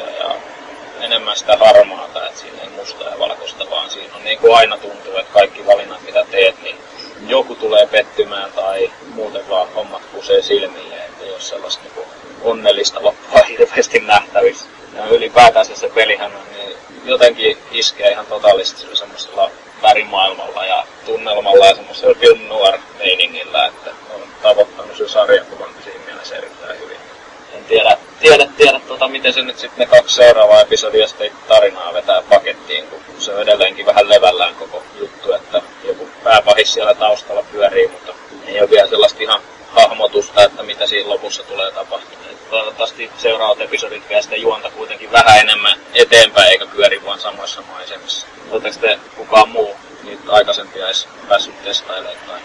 se 29.39 29.45
nyt 29.45 29.59
sitten 29.59 29.79
ne 29.79 29.97
kaksi 29.97 30.15
seuraavaa 30.15 30.61
episodia 30.61 31.09
sitten 31.09 31.33
tarinaa 31.49 31.95
vetää 31.95 32.23
pakettiin, 32.23 32.89
kun 32.89 33.01
se 33.19 33.35
on 33.35 33.43
edelleenkin 33.43 33.87
vähän 33.87 34.09
levällään 34.09 34.55
koko 34.55 34.83
juttu, 35.01 35.33
että 35.33 35.63
joku 35.85 36.09
pääpahis 36.25 36.73
siellä 36.73 36.95
taustalla 36.95 37.45
pyörii, 37.53 37.89
mutta 37.89 38.13
ei 38.47 38.61
ole 38.61 38.71
vielä 38.71 38.89
sellaista 38.89 39.23
ihan 39.23 39.41
hahmotusta, 39.69 40.45
että 40.45 40.63
mitä 40.63 40.87
siinä 40.87 41.09
lopussa 41.09 41.43
tulee 41.43 41.73
tapahtumaan. 41.73 42.29
Toivottavasti 42.51 43.11
seuraavat 43.19 43.61
episodit 43.61 44.09
vie 44.09 44.23
sitä 44.23 44.37
juonta 44.37 44.71
kuitenkin 44.71 45.13
vähän 45.13 45.39
enemmän 45.39 45.81
eteenpäin, 45.95 46.49
eikä 46.49 46.67
pyöri 46.67 47.05
vaan 47.05 47.21
samoissa 47.21 47.63
maisemissa. 47.63 48.27
Oletteko 48.51 48.77
te 48.81 48.99
kukaan 49.17 49.49
muu 49.49 49.77
niitä 50.03 50.33
aikaisempia 50.33 50.87
edes 50.87 51.09
päässyt 51.29 51.65
testailemaan? 51.65 52.41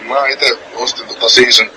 Mä 0.00 0.28
itse 0.28 0.58
ostin 0.74 1.08
tota 1.08 1.28
Season 1.28 1.69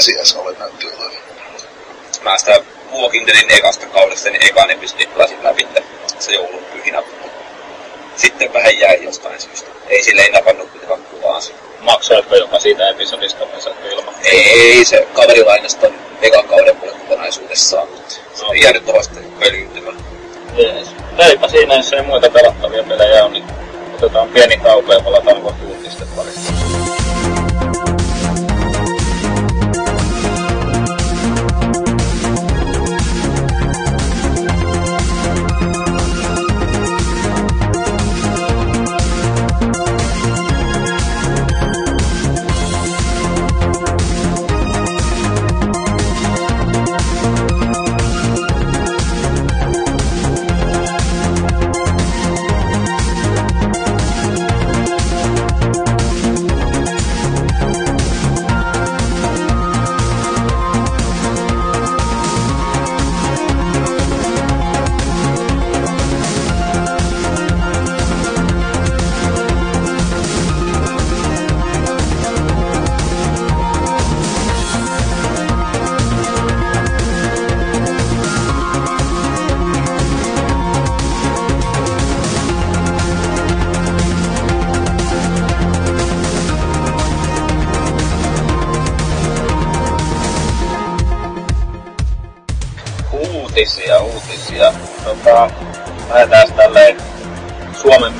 pääsiäisale 0.00 0.56
näytti 0.58 0.86
olevan. 0.86 1.12
Mä 2.22 2.38
sitä 2.38 2.60
Walking 2.92 3.26
Deadin 3.26 3.50
ekasta 3.50 3.86
kaudesta, 3.86 4.30
niin 4.30 4.46
ekan 4.46 4.70
episodin 4.70 5.08
pelasin 5.08 5.44
läpi 5.44 5.68
se 6.18 6.32
joulun 6.32 6.64
pyhinä. 6.72 7.02
Sitten 8.16 8.52
vähän 8.52 8.78
jäi 8.78 9.04
jostain 9.04 9.40
syystä. 9.40 9.70
Ei 9.88 10.02
sille 10.02 10.22
ei 10.22 10.30
napannut 10.30 10.70
kuitenkaan 10.70 11.02
kuvaansa. 11.02 11.52
Maksoitko 11.80 12.36
jopa 12.36 12.58
siitä 12.58 12.88
episodista 12.88 13.44
vai 13.52 13.60
saatko 13.60 13.88
ilman? 13.88 14.14
Ei, 14.24 14.84
se 14.84 15.08
kaveri 15.14 15.44
lainasi 15.44 15.78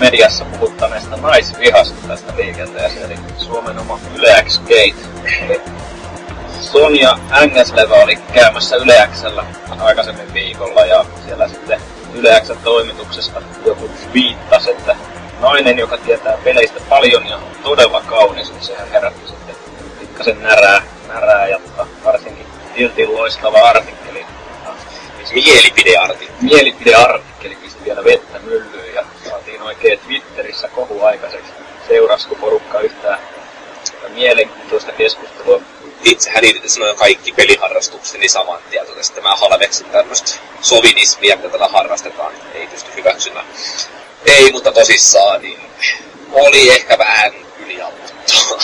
mediassa 0.00 0.44
puhuttaneesta 0.44 1.16
naisvihasta 1.16 2.08
tästä 2.08 2.32
liikenteessä, 2.36 3.00
eli 3.00 3.14
Suomen 3.38 3.78
oma 3.78 3.98
Yle 4.16 4.44
Gate. 4.60 5.08
Sonja 6.60 7.18
Ängeslevä 7.30 7.94
oli 7.94 8.16
käymässä 8.16 8.76
Yle 8.76 9.08
Xllä 9.12 9.44
aikaisemmin 9.78 10.34
viikolla 10.34 10.84
ja 10.84 11.04
siellä 11.24 11.48
sitten 11.48 11.80
Yle 12.14 12.40
Xn 12.40 12.56
toimituksesta 12.64 13.42
joku 13.66 13.90
viittasi, 14.12 14.70
että 14.70 14.96
nainen, 15.40 15.78
joka 15.78 15.96
tietää 15.96 16.36
peleistä 16.44 16.80
paljon 16.88 17.26
ja 17.26 17.36
on 17.36 17.42
todella 17.62 18.02
kaunis, 18.06 18.52
niin 18.52 18.62
sehän 18.62 18.90
herätti 18.90 19.28
sitten 19.28 19.56
pikkasen 20.00 20.42
närää, 20.42 20.82
närää 21.08 21.46
ja 21.48 21.60
varsinkin 22.04 22.46
Tiltin 22.74 23.14
loistava 23.14 23.58
artikkeli. 23.58 24.26
Mielipidearti. 25.34 26.30
Mielipideartikkeli 26.42 27.56
pisti 27.56 27.84
vielä 27.84 28.04
vettä 28.04 28.38
myllyyn 28.38 28.94
ja 28.94 29.04
saatiin 29.28 29.62
oikein 29.62 29.98
Twitterissä 29.98 30.68
kohu 30.80 31.04
aikaiseksi. 31.04 31.52
Seurasko 31.88 32.34
porukka 32.34 32.80
yhtään 32.80 33.18
mielenkiintoista 34.14 34.92
keskustelua 34.92 35.60
Itsehän 36.04 36.44
irtisanoin 36.44 36.96
kaikki 36.96 37.32
peliharrastukseni 37.32 38.28
saman 38.28 38.58
tietoisesti. 38.70 39.18
että 39.18 39.28
Mä 39.28 39.36
halveksin 39.36 39.86
tämmöistä 39.86 40.32
sovinismia, 40.60 41.36
mitä 41.36 41.48
tällä 41.48 41.68
harrastetaan. 41.68 42.32
Ei 42.54 42.66
pysty 42.66 42.90
hyväksymään. 42.96 43.46
Ei, 44.26 44.52
mutta 44.52 44.72
tosissaan, 44.72 45.42
niin 45.42 45.60
oli 46.32 46.70
ehkä 46.70 46.98
vähän 46.98 47.32
yliammuttua. 47.58 48.58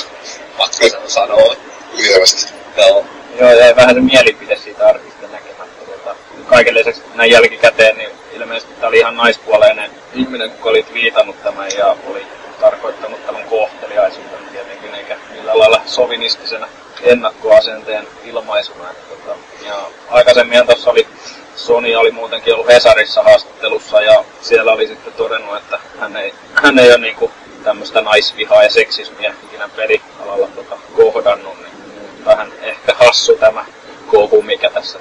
Pakko 0.59 0.77
sen 0.77 0.93
sanoa. 1.07 1.57
Lievästi. 1.93 2.53
Joo. 2.77 3.05
Joo, 3.41 3.53
jäi 3.53 3.77
vähän 3.77 3.95
se 3.95 4.01
mielipide 4.01 4.57
siitä. 4.57 4.85
Tota, 4.85 4.99
kaiken 6.47 6.75
lisäksi 6.75 7.03
näin 7.15 7.31
jälkikäteen, 7.31 7.97
niin 7.97 8.11
ilmeisesti 8.33 8.75
tämä 8.75 8.89
oli 8.89 8.99
ihan 8.99 9.17
naispuoleinen 9.17 9.91
ihminen, 10.15 10.51
kun 10.51 10.71
oli 10.71 10.87
viitannut 10.95 11.43
tämän 11.43 11.69
ja 11.79 11.97
oli 12.07 12.27
tarkoittanut 12.61 13.27
tämän 13.27 13.45
kohteliaisuuden 13.45 14.47
tietenkin, 14.53 14.95
eikä 14.95 15.17
millään 15.31 15.59
lailla 15.59 15.83
sovinistisena 15.87 16.69
ennakkoasenteen 17.03 18.07
ilmaisuna. 18.25 18.85
Tota, 19.09 19.39
ja 19.67 19.87
aikaisemmin 20.11 20.67
tuossa 20.67 20.91
oli 20.91 21.07
Sony 21.57 21.95
oli 21.95 22.11
muutenkin 22.11 22.55
ollut 22.55 22.69
Hesarissa 22.69 23.23
haastattelussa 23.23 24.01
ja 24.01 24.25
siellä 24.41 24.73
oli 24.73 24.87
sitten 24.87 25.13
todennut, 25.13 25.57
että 25.57 25.79
hän 26.01 26.17
ei, 26.17 26.35
hän 26.55 26.79
ei 26.79 26.89
ole 26.89 26.99
niinku 26.99 27.31
tämmöistä 27.65 28.01
naisvihaa 28.01 28.63
ja 28.63 28.71
seksismiä 28.71 29.35
ikinä 29.45 29.69
pelialalla 29.77 30.49
tota, 30.55 30.77
kohdannut, 30.97 31.59
niin 31.59 32.25
vähän 32.25 32.53
ehkä 32.63 32.95
hassu 32.95 33.37
tämä 33.37 33.65
kohu, 34.07 34.43
mikä 34.43 34.71
tässä 34.71 34.99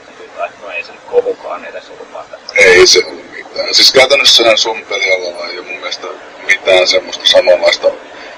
no 0.61 0.71
ei 0.71 0.83
se 0.83 0.91
nyt 0.91 1.01
kohukaan 1.01 1.67
ollut. 1.89 2.07
Ei 2.55 2.87
se 2.87 3.05
ollut 3.05 3.31
mitään. 3.31 3.75
Siis 3.75 3.91
käytännössähän 3.91 4.57
sun 4.57 4.85
pelialalla 4.89 5.47
ei 5.47 5.59
ole 5.59 5.67
mun 5.67 5.77
mielestä 5.77 6.07
mitään 6.45 6.87
semmoista 6.87 7.25
samanlaista, 7.25 7.87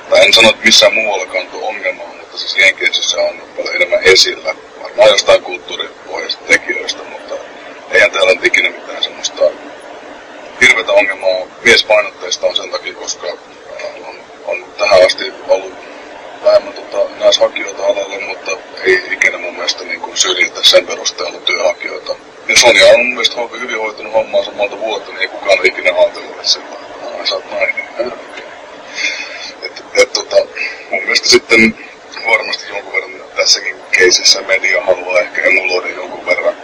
tai 0.09 0.25
en 0.25 0.33
sano, 0.33 0.49
että 0.49 0.65
missään 0.65 0.93
muuallakaan 0.93 1.47
tuo 1.47 1.67
ongelmaa, 1.67 2.07
mutta 2.07 2.37
siis 2.37 2.57
Jenkeissä 2.57 3.21
on 3.21 3.41
paljon 3.57 3.75
enemmän 3.75 4.03
esillä. 4.03 4.55
Varmaan 4.83 5.09
jostain 5.09 5.43
kulttuuripohjaisista 5.43 6.45
tekijöistä, 6.45 7.03
mutta 7.03 7.35
eihän 7.91 8.11
täällä 8.11 8.33
nyt 8.33 8.45
ikinä 8.45 8.69
mitään 8.69 9.03
semmoista 9.03 9.43
hirveätä 10.61 10.91
ongelmaa 10.91 11.47
miespainotteista 11.63 12.47
on 12.47 12.55
sen 12.55 12.71
takia, 12.71 12.93
koska 12.93 13.27
äh, 13.27 14.09
on, 14.09 14.15
on 14.45 14.65
tähän 14.77 15.05
asti 15.05 15.33
ollut 15.47 15.86
vähemmän 16.43 16.73
tota, 16.73 17.09
naishakijoita 17.19 17.85
alalle, 17.85 18.19
mutta 18.19 18.51
ei 18.83 19.01
ikinä 19.11 19.37
mun 19.37 19.53
mielestä 19.53 19.83
niin 19.83 20.01
kuin 20.01 20.17
syrjitä 20.17 20.59
sen 20.63 20.87
perusteella 20.87 21.39
työhakijoita. 21.39 22.15
Ja 22.47 22.57
Sonja 22.57 22.87
on 22.87 22.99
mun 22.99 23.07
mielestä 23.07 23.35
hyvin 23.59 23.79
hoitanut 23.79 24.13
hommaansa 24.13 24.51
monta 24.51 24.79
vuotta, 24.79 25.11
niin 25.11 25.21
ei 25.21 25.27
kukaan 25.27 25.59
ole 25.59 25.67
ikinä 25.67 25.91
ajatellut, 25.99 26.31
että 26.31 26.47
sillä 26.47 26.65
on, 27.19 27.27
sä 27.27 27.35
oot 27.35 27.51
nainen. 27.51 27.85
Et, 29.61 29.83
et, 29.95 30.13
tota, 30.13 30.35
mun 30.91 31.01
mielestä 31.01 31.29
sitten 31.29 31.77
varmasti 32.27 32.69
jonkun 32.69 32.93
verran 32.93 33.11
tässäkin 33.35 33.75
keisissä 33.91 34.41
media 34.41 34.83
haluaa 34.83 35.19
ehkä 35.19 35.41
emuloida 35.41 35.89
jonkun 35.89 36.25
verran 36.25 36.55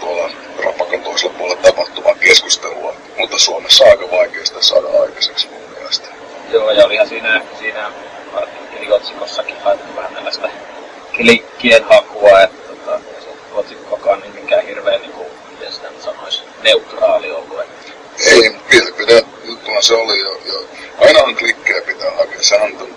tuolla 0.00 0.30
rapakan 0.64 1.02
toisella 1.02 1.34
puolella 1.38 1.62
tapahtuvaa 1.62 2.14
keskustelua, 2.14 2.94
mutta 3.18 3.38
Suomessa 3.38 3.84
on 3.84 3.90
aika 3.90 4.10
vaikea 4.10 4.46
sitä 4.46 4.62
saada 4.62 5.02
aikaiseksi 5.02 5.48
mun 5.48 5.70
mielestä. 5.78 6.08
Joo, 6.52 6.70
ja 6.70 6.86
olihan 6.86 7.08
siinä, 7.08 7.42
siinä 7.58 7.90
artikkeliootsikossakin 8.94 9.56
haettu 9.64 9.96
vähän 9.96 10.14
tällaista 10.14 10.48
klikkien 11.16 11.84
hakua, 11.84 12.40
että 12.40 12.68
tota, 12.68 13.00
se 13.20 13.28
otsikkokaan 13.54 14.20
niin 14.20 14.34
mikään 14.34 14.66
hirveän, 14.66 15.00
niin 15.00 15.12
kuin, 15.12 15.26
miten 15.50 15.72
sitä 15.72 15.88
sanoisi, 16.04 16.42
neutraali 16.62 17.30
ollut. 17.30 17.60
Että... 17.60 17.92
Ei, 18.26 18.56
mielipide 18.72 19.22
juttuhan 19.44 19.82
se 19.82 19.94
oli 19.94 20.20
jo, 20.20 20.40
jo. 20.44 20.64
Ainahan 21.00 21.36
klikkejä 21.36 21.82
pitää 21.82 22.10
hakea. 22.10 22.42
Sehän 22.42 22.72
on 22.80 22.88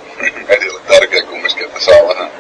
medialle 0.48 0.82
tärkeä 0.88 1.22
kumminkin, 1.22 1.66
että 1.66 1.80
saa 1.80 2.08
vähän, 2.08 2.32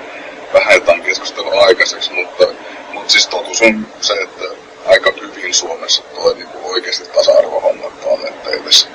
vähän 0.53 0.73
jotain 0.73 1.01
keskustelua 1.01 1.65
aikaiseksi, 1.65 2.13
mutta, 2.13 2.47
mutta 2.93 3.11
siis 3.11 3.27
totuus 3.27 3.61
on 3.61 3.87
se, 4.01 4.13
että 4.13 4.45
aika 4.85 5.13
hyvin 5.21 5.53
Suomessa 5.53 6.03
toi 6.15 6.33
niin 6.33 6.47
kuin 6.47 6.65
oikeasti 6.65 7.09
tasa-arvohommat 7.09 7.93
on, 8.05 8.27
että 8.27 8.49
ei 8.49 8.59
tässä, 8.59 8.87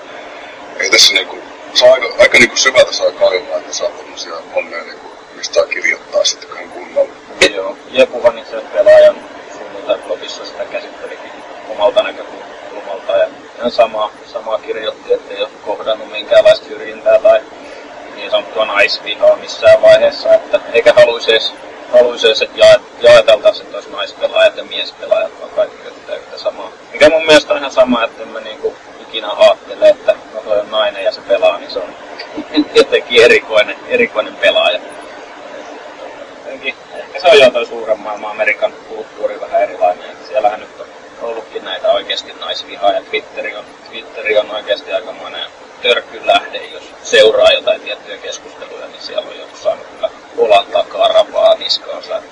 ei 0.81 0.91
tässä 0.91 1.15
niin 1.15 1.27
kuin, 1.27 1.43
saa 1.75 1.93
aika, 1.93 2.07
aika 2.19 2.39
niin 2.39 2.49
kuin 2.49 2.59
syvältä 2.59 2.93
saa 2.93 3.11
kaivamaan, 3.11 3.61
että 3.61 3.73
saa 3.73 3.91
tämmöisiä 3.91 4.33
hommia, 4.55 4.83
niin 4.83 4.99
kuin, 4.99 5.13
mistä 5.37 5.61
kirjoittaa 5.71 6.25
sitten 6.25 6.51
ihan 6.55 6.69
kunnolla. 6.69 7.13
Joo, 7.55 7.77
Jepuhan 7.91 8.39
itse 8.39 8.61
pelaajan 8.73 9.17
sunnuntai 9.59 9.99
blogissa 9.99 10.45
sitä 10.45 10.65
käsittelikin 10.65 11.31
omalta 11.69 12.03
näkökulmalta 12.03 13.17
ja 13.17 13.29
ihan 13.59 13.71
sama, 13.71 14.11
samaa 14.33 14.59
kirjoitti, 14.59 15.13
että 15.13 15.35
ei 15.35 15.41
ole 15.41 15.51
kohdannut 15.67 16.13
minkäänlaista 16.13 16.67
syrjintää 16.67 17.19
tai 17.19 17.41
niin 18.15 18.31
sanottua 18.31 18.65
naisvihaa 18.65 19.37
missään 19.37 19.83
vaiheessa, 19.83 20.35
että 20.35 20.61
eikä 20.73 20.93
haluaisi 20.93 21.31
edes, 21.31 21.53
haluaisi 21.93 22.27
edes 22.27 22.43
että 22.43 22.59
jaet, 22.59 22.83
jaeteltaisiin, 23.01 23.65
että 23.65 23.77
olisi 23.77 23.91
naispelaajat 23.91 24.57
ja 24.57 24.65
miespelaajat, 24.65 25.33
vaan 25.41 25.51
kaikki 25.51 25.89
yhtä, 25.89 26.17
yhtä 26.17 26.39
samaa. 26.39 26.73
Mikä 26.93 27.11
mun 27.11 27.27
mielestä 27.27 27.53
on 27.53 27.59
ihan 27.59 27.71
sama, 27.73 28.05
että 28.05 28.23
en 28.23 28.29
mä 28.29 28.41
niinku 28.41 28.75
ikinä 29.09 29.31
ajattele, 29.31 29.89
että 29.89 30.15
no 30.35 30.41
toi 30.41 30.61
on 30.61 30.71
nainen 30.71 31.05
ja 31.05 31.13
se 31.13 31.21
pelaa, 31.21 31.59
niin 31.59 31.71
se 31.71 31.79
on 31.79 31.95
jotenkin 32.75 33.23
erikoinen, 33.23 33.77
erikoinen 33.89 34.37
pelaaja. 34.37 34.81
Jotenkin, 36.45 36.75
ehkä 36.95 37.21
se 37.21 37.29
on 37.29 37.39
jo 37.39 37.51
toi 37.51 37.67
suuren 37.67 38.01
maailman 38.01 38.31
Amerikan 38.31 38.73
kulttuuri 38.89 39.41
vähän 39.41 39.63
erilainen. 39.63 40.17
Siellähän 40.29 40.61
nyt 40.61 40.81
on 40.81 40.87
ollutkin 41.23 41.65
näitä 41.65 41.93
oikeasti 41.93 42.33
naisvihaa 42.41 42.93
ja 42.93 43.03
Twitteri 43.03 43.57
on, 43.57 43.65
Twitteri 43.89 44.39
on 44.39 44.51
oikeasti 44.51 44.93
aikamoinen 44.93 45.47
törkkylähde, 45.83 46.59
jos 46.59 46.83
seuraa 47.03 47.53
jotain 47.53 47.81
tiettyjä 47.81 48.17
keskusteluja, 48.17 48.87
niin 48.87 49.03
siellä 49.03 49.29
on 49.31 49.39
joku 49.39 49.57
saanut 49.57 49.87
kyllä 49.87 50.11
olan 50.39 50.67
takaa 50.67 51.09
rapaa 51.09 51.55
niskaansa. 51.55 52.23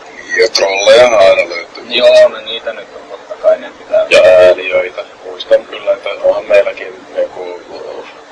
Ja 0.40 0.48
trolleja 0.48 1.18
aina 1.18 1.48
löytyy. 1.48 1.84
Joo, 1.88 2.28
no 2.28 2.40
niitä 2.40 2.72
nyt 2.72 2.88
on 2.96 3.10
totta 3.10 3.34
kai, 3.42 3.58
ne 3.58 3.70
pitää... 3.78 4.06
Ja 4.10 4.20
ääliöitä. 4.22 4.95
Onhan 6.26 6.44
meilläkin 6.44 7.06
niin 7.14 7.30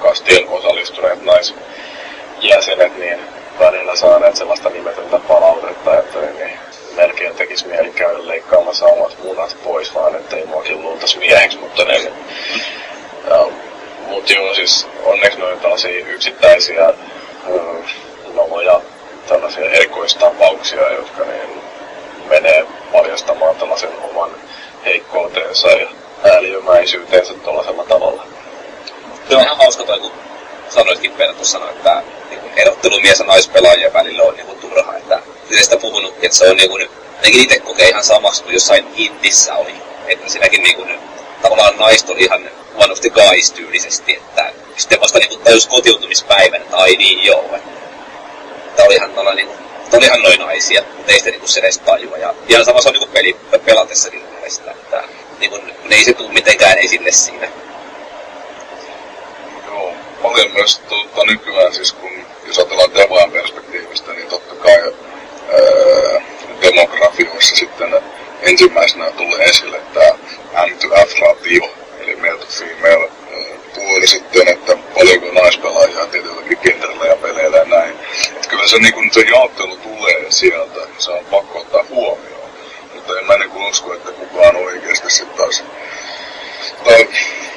kastiin 0.03 0.49
osallistuneet 0.49 1.23
naisjäsenet 1.23 2.99
niin 2.99 3.19
välillä 3.59 3.97
saaneet 3.97 4.37
sellaista 4.37 4.71
nimetöntä 4.71 5.19
palautetta, 5.19 5.99
että 5.99 6.19
niin 6.21 6.59
melkein 6.97 7.35
tekisi 7.35 7.67
mieli 7.67 7.91
käydä 7.91 8.27
leikkaamassa 8.27 8.87
omat 8.87 9.17
munat 9.25 9.57
pois, 9.65 9.95
vaan 9.95 10.15
ettei 10.17 10.47
muakin 10.47 10.83
luultaisi 10.83 11.19
mieheksi, 11.19 11.59
mutta 11.59 11.85
ne... 11.85 12.13
Ja, 13.31 13.47
mut 14.07 14.31
joo, 14.31 14.55
siis 14.55 14.87
onneksi 15.05 15.39
noin 15.39 15.61
tällaisia 15.61 16.07
yksittäisiä 16.07 16.95
nomoja, 18.35 18.81
tällaisia 19.29 19.71
erikoistapauksia, 19.71 20.93
jotka 20.93 21.25
niin 21.25 21.63
menee 22.29 22.67
paljastamaan 22.93 23.57
tällaisen 23.57 23.91
oman 24.11 24.31
heikkoutensa 24.85 25.69
ja 25.69 25.89
ääliömäisyytensä 26.35 27.35
tuollaisella 27.35 27.85
tavalla. 27.85 28.27
Se 29.29 29.37
on 29.37 29.43
ihan 29.43 29.57
hauska 29.57 29.85
toi, 29.85 29.99
kun 29.99 30.13
sanoitkin 30.69 31.13
Peter 31.13 31.35
tuossa 31.35 31.53
sanoa, 31.59 31.71
että 31.71 32.03
niin 32.31 32.41
erottelu 32.57 33.01
mies- 33.01 33.19
ja 33.19 33.25
naispelaajien 33.25 33.93
välillä 33.93 34.23
on 34.23 34.35
niin 34.35 34.59
turha. 34.61 34.97
Että 34.97 35.23
sitä 35.63 35.77
puhunut, 35.77 36.15
että 36.23 36.37
se 36.37 36.51
on 36.51 36.57
niin 36.57 36.71
kuin, 36.71 36.89
ainakin 37.17 37.43
itse 37.43 37.61
kokee 37.61 37.89
ihan 37.89 38.05
samaksi 38.05 38.43
kuin 38.43 38.55
jossain 38.55 38.87
Intissä 38.97 39.55
oli. 39.55 39.75
Että 40.07 40.31
siinäkin 40.31 40.63
niin 40.63 40.77
kuin, 40.77 40.99
tavallaan 41.43 41.77
naista 41.77 42.13
oli 42.13 42.21
ihan 42.21 42.51
huonosti 42.75 43.11
kaistyylisesti, 43.11 44.15
että 44.17 44.53
sitten 44.77 45.01
vasta 45.01 45.19
niin 45.19 45.41
tajus 45.41 45.67
kotiutumispäivän, 45.67 46.63
että 46.63 46.77
ai 46.77 46.97
niin 46.97 47.25
joo. 47.25 47.51
Että 48.67 48.85
oli 48.85 48.95
ihan 48.95 49.11
tällainen 49.11 49.47
niin 49.47 49.57
kuin, 49.57 49.99
oli 49.99 50.07
ihan 50.07 50.23
noin 50.23 50.41
naisia, 50.41 50.83
mutta 50.97 51.13
ei 51.13 51.19
sitä 51.19 51.31
niin 51.31 51.49
se 51.49 51.61
edes 51.61 51.79
tajua. 51.79 52.17
Ja 52.17 52.35
ihan 52.49 52.65
sama 52.65 52.81
se 52.81 52.89
on 52.89 52.95
niin 52.95 53.09
peli, 53.09 53.37
pelatessakin 53.65 54.34
mielestä, 54.45 54.71
että 54.71 55.05
niin 55.39 55.51
kuin, 55.51 55.75
ei 55.91 56.05
se 56.05 56.13
tule 56.13 56.33
mitenkään 56.33 56.79
esille 56.79 57.13
siinä. 57.13 57.49
Joo, 59.67 59.93
paljon 60.23 60.51
myös 60.53 60.79
tuota, 60.89 61.25
nykyään 61.25 61.75
siis 61.75 61.93
kun, 61.93 62.11
jos 62.47 62.59
ajatellaan 62.59 62.95
demojen 62.95 63.33
perspektiivistä, 63.33 64.13
niin 64.13 64.29
totta 64.29 64.55
kai 64.55 64.81
ää, 64.83 66.23
demografioissa 66.63 67.57
sitten 67.57 67.95
ensimmäisenä 68.43 69.11
tulee 69.11 69.45
esille 69.45 69.81
tämä 69.95 70.11
M2F-ratio, 70.53 71.69
eli 72.01 72.17
male 72.17 72.39
to 72.39 72.47
female 72.47 73.11
puoli 73.75 74.07
sitten, 74.07 74.49
että 74.49 74.77
paljonko 74.95 75.33
naispelaajia 75.33 76.07
tietylläkin 76.07 76.59
kentällä 76.59 77.07
ja 77.07 77.17
peleillä 77.17 77.57
ja 77.57 77.65
näin. 77.65 77.99
Että 78.33 78.49
kyllä 78.49 78.69
se, 78.69 78.79
niin 78.79 78.95
kun 78.95 79.11
se 79.13 79.21
jaottelu 79.21 79.77
tulee 79.77 80.27
sieltä, 80.31 80.81
niin 80.81 80.95
se 80.99 81.11
on 81.11 81.25
pakko 81.25 81.59
ottaa 81.59 81.85
huomioon. 81.91 82.34
Mutta 83.05 83.21
en 83.21 83.27
mä 83.27 83.37
niin 83.37 83.67
usko, 83.71 83.95
että 83.95 84.13
kukaan 84.13 84.57
oikeasti 84.57 85.11
sitten 85.11 85.37
taas, 85.37 85.65
tai 86.85 87.09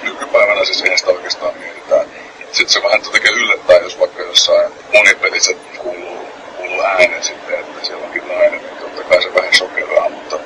nykypäivänä 0.03 0.65
siis 0.65 0.81
eihän 0.81 0.99
sitä 0.99 1.12
oikeastaan 1.12 1.57
mietitään. 1.57 2.07
Sitten 2.51 2.69
se 2.69 2.83
vähän 2.83 3.01
tekee 3.01 3.31
yllättää, 3.31 3.77
jos 3.77 3.99
vaikka 3.99 4.23
jossain 4.23 4.71
monipelissä 4.93 5.53
kuuluu, 5.77 6.27
kuuluu 6.57 6.81
äänen 6.81 7.23
sitten, 7.23 7.60
että 7.60 7.86
siellä 7.86 8.05
onkin 8.05 8.27
nainen, 8.27 8.51
niin 8.51 8.77
totta 8.77 9.03
kai 9.03 9.23
se 9.23 9.33
vähän 9.33 9.53
sokeraa, 9.53 10.10
mutta 10.10 10.39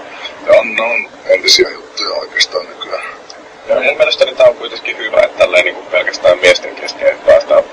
ne 0.46 0.52
on, 0.60 0.76
ne 0.76 0.82
on 0.82 1.10
entisiä 1.26 1.70
juttuja 1.70 2.14
oikeastaan 2.14 2.66
nykyään. 2.66 3.04
Ja 3.68 3.76
mun 3.76 3.98
mielestäni 3.98 4.36
tämä 4.36 4.50
on 4.50 4.56
kuitenkin 4.56 4.98
hyvä, 4.98 5.22
että 5.22 5.38
tälleen 5.38 5.66
niin 5.66 5.76
kuin 5.76 5.88
pelkästään 5.88 6.40
miesten 6.40 6.76
kesken, 6.76 7.08
että 7.08 7.26
päästään 7.26 7.64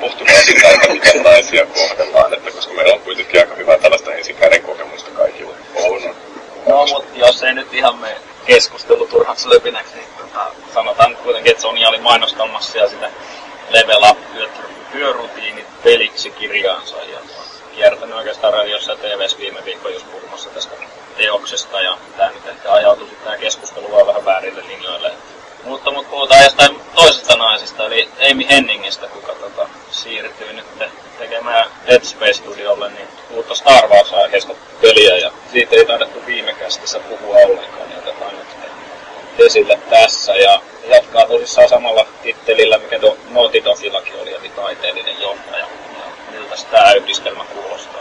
pohtumaan 0.00 0.44
sitä, 0.44 0.68
että 0.68 0.88
miten 0.88 1.22
naisia 1.22 1.66
kohdellaan, 1.66 2.34
että 2.34 2.50
koska 2.50 2.74
meillä 2.74 2.94
on 2.94 3.00
kuitenkin 3.00 3.40
aika 3.40 3.54
hyvä 3.54 3.78
tällaista 3.78 4.14
ensikäden 4.14 4.62
kokemusta 4.62 5.10
kaikilla. 5.10 5.54
On. 5.74 6.29
No, 6.66 6.86
mutta 6.86 7.18
jos 7.18 7.42
ei 7.42 7.54
nyt 7.54 7.74
ihan 7.74 7.98
me 7.98 8.16
keskustelu 8.46 9.06
turhaksi 9.06 9.48
löpinäksi, 9.48 9.94
niin 9.94 10.08
tota, 10.18 10.46
sanotaan 10.74 11.16
kuitenkin, 11.16 11.50
että 11.50 11.62
Sony 11.62 11.84
oli 11.86 11.98
mainostamassa 11.98 12.78
ja 12.78 12.88
sitä 12.88 13.10
Level 13.70 14.02
Up 14.10 14.18
työrutiinit 14.92 15.82
peliksi 15.82 16.30
kirjaansa 16.30 16.96
ja 16.96 17.18
kiertänyt 17.74 18.16
oikeastaan 18.16 18.52
radiossa 18.52 18.92
ja 18.92 18.98
TVS 18.98 19.38
viime 19.38 19.64
viikon 19.64 19.92
just 19.92 20.12
puhumassa 20.12 20.50
tästä 20.50 20.74
teoksesta 21.16 21.80
ja 21.80 21.98
tämä 22.16 22.30
nyt 22.30 22.46
ehkä 22.46 22.72
ajautui 22.72 23.06
sitten 23.06 23.24
tämä 23.24 23.36
keskustelu 23.36 23.92
vaan 23.92 24.06
vähän 24.06 24.24
väärille 24.24 24.62
linjoille. 24.66 25.12
Mutta, 25.64 25.90
mutta 25.90 26.10
puhutaan 26.10 26.44
jostain 26.44 26.80
toisesta 26.94 27.36
naisesta, 27.36 27.86
eli 27.86 28.08
Amy 28.30 28.48
Henningistä, 28.50 29.06
kuka 29.06 29.32
tota, 29.34 29.68
siirtyy 29.90 30.52
nyt 30.52 30.66
tekemään 31.20 31.70
Dead 31.86 32.04
Space 32.04 32.32
Studiolle 32.32 32.90
niin 32.90 33.08
uutta 33.30 33.54
Star 33.54 33.88
Wars-aiheista 33.88 34.54
peliä, 34.80 35.16
ja 35.16 35.32
siitä 35.52 35.76
ei 35.76 35.86
taidettu 35.86 36.26
viime 36.26 36.52
kästissä 36.52 37.00
puhua 37.00 37.36
ollenkaan, 37.36 37.88
niin 37.88 37.98
otetaan 37.98 38.34
nyt 38.38 38.46
esille 39.46 39.78
tässä, 39.90 40.36
ja 40.36 40.62
jatkaa 40.84 41.26
tosissaan 41.26 41.68
samalla 41.68 42.06
tittelillä, 42.22 42.78
mikä 42.78 42.98
tuo 42.98 43.16
Naughty 43.30 43.64
Dogillakin 43.64 44.20
oli, 44.22 44.34
eli 44.34 44.48
taiteellinen 44.48 45.20
johtaja. 45.20 45.58
Ja 45.58 45.66
miltä 46.30 46.56
tämä 46.70 46.92
yhdistelmä 46.92 47.44
kuulostaa? 47.44 48.00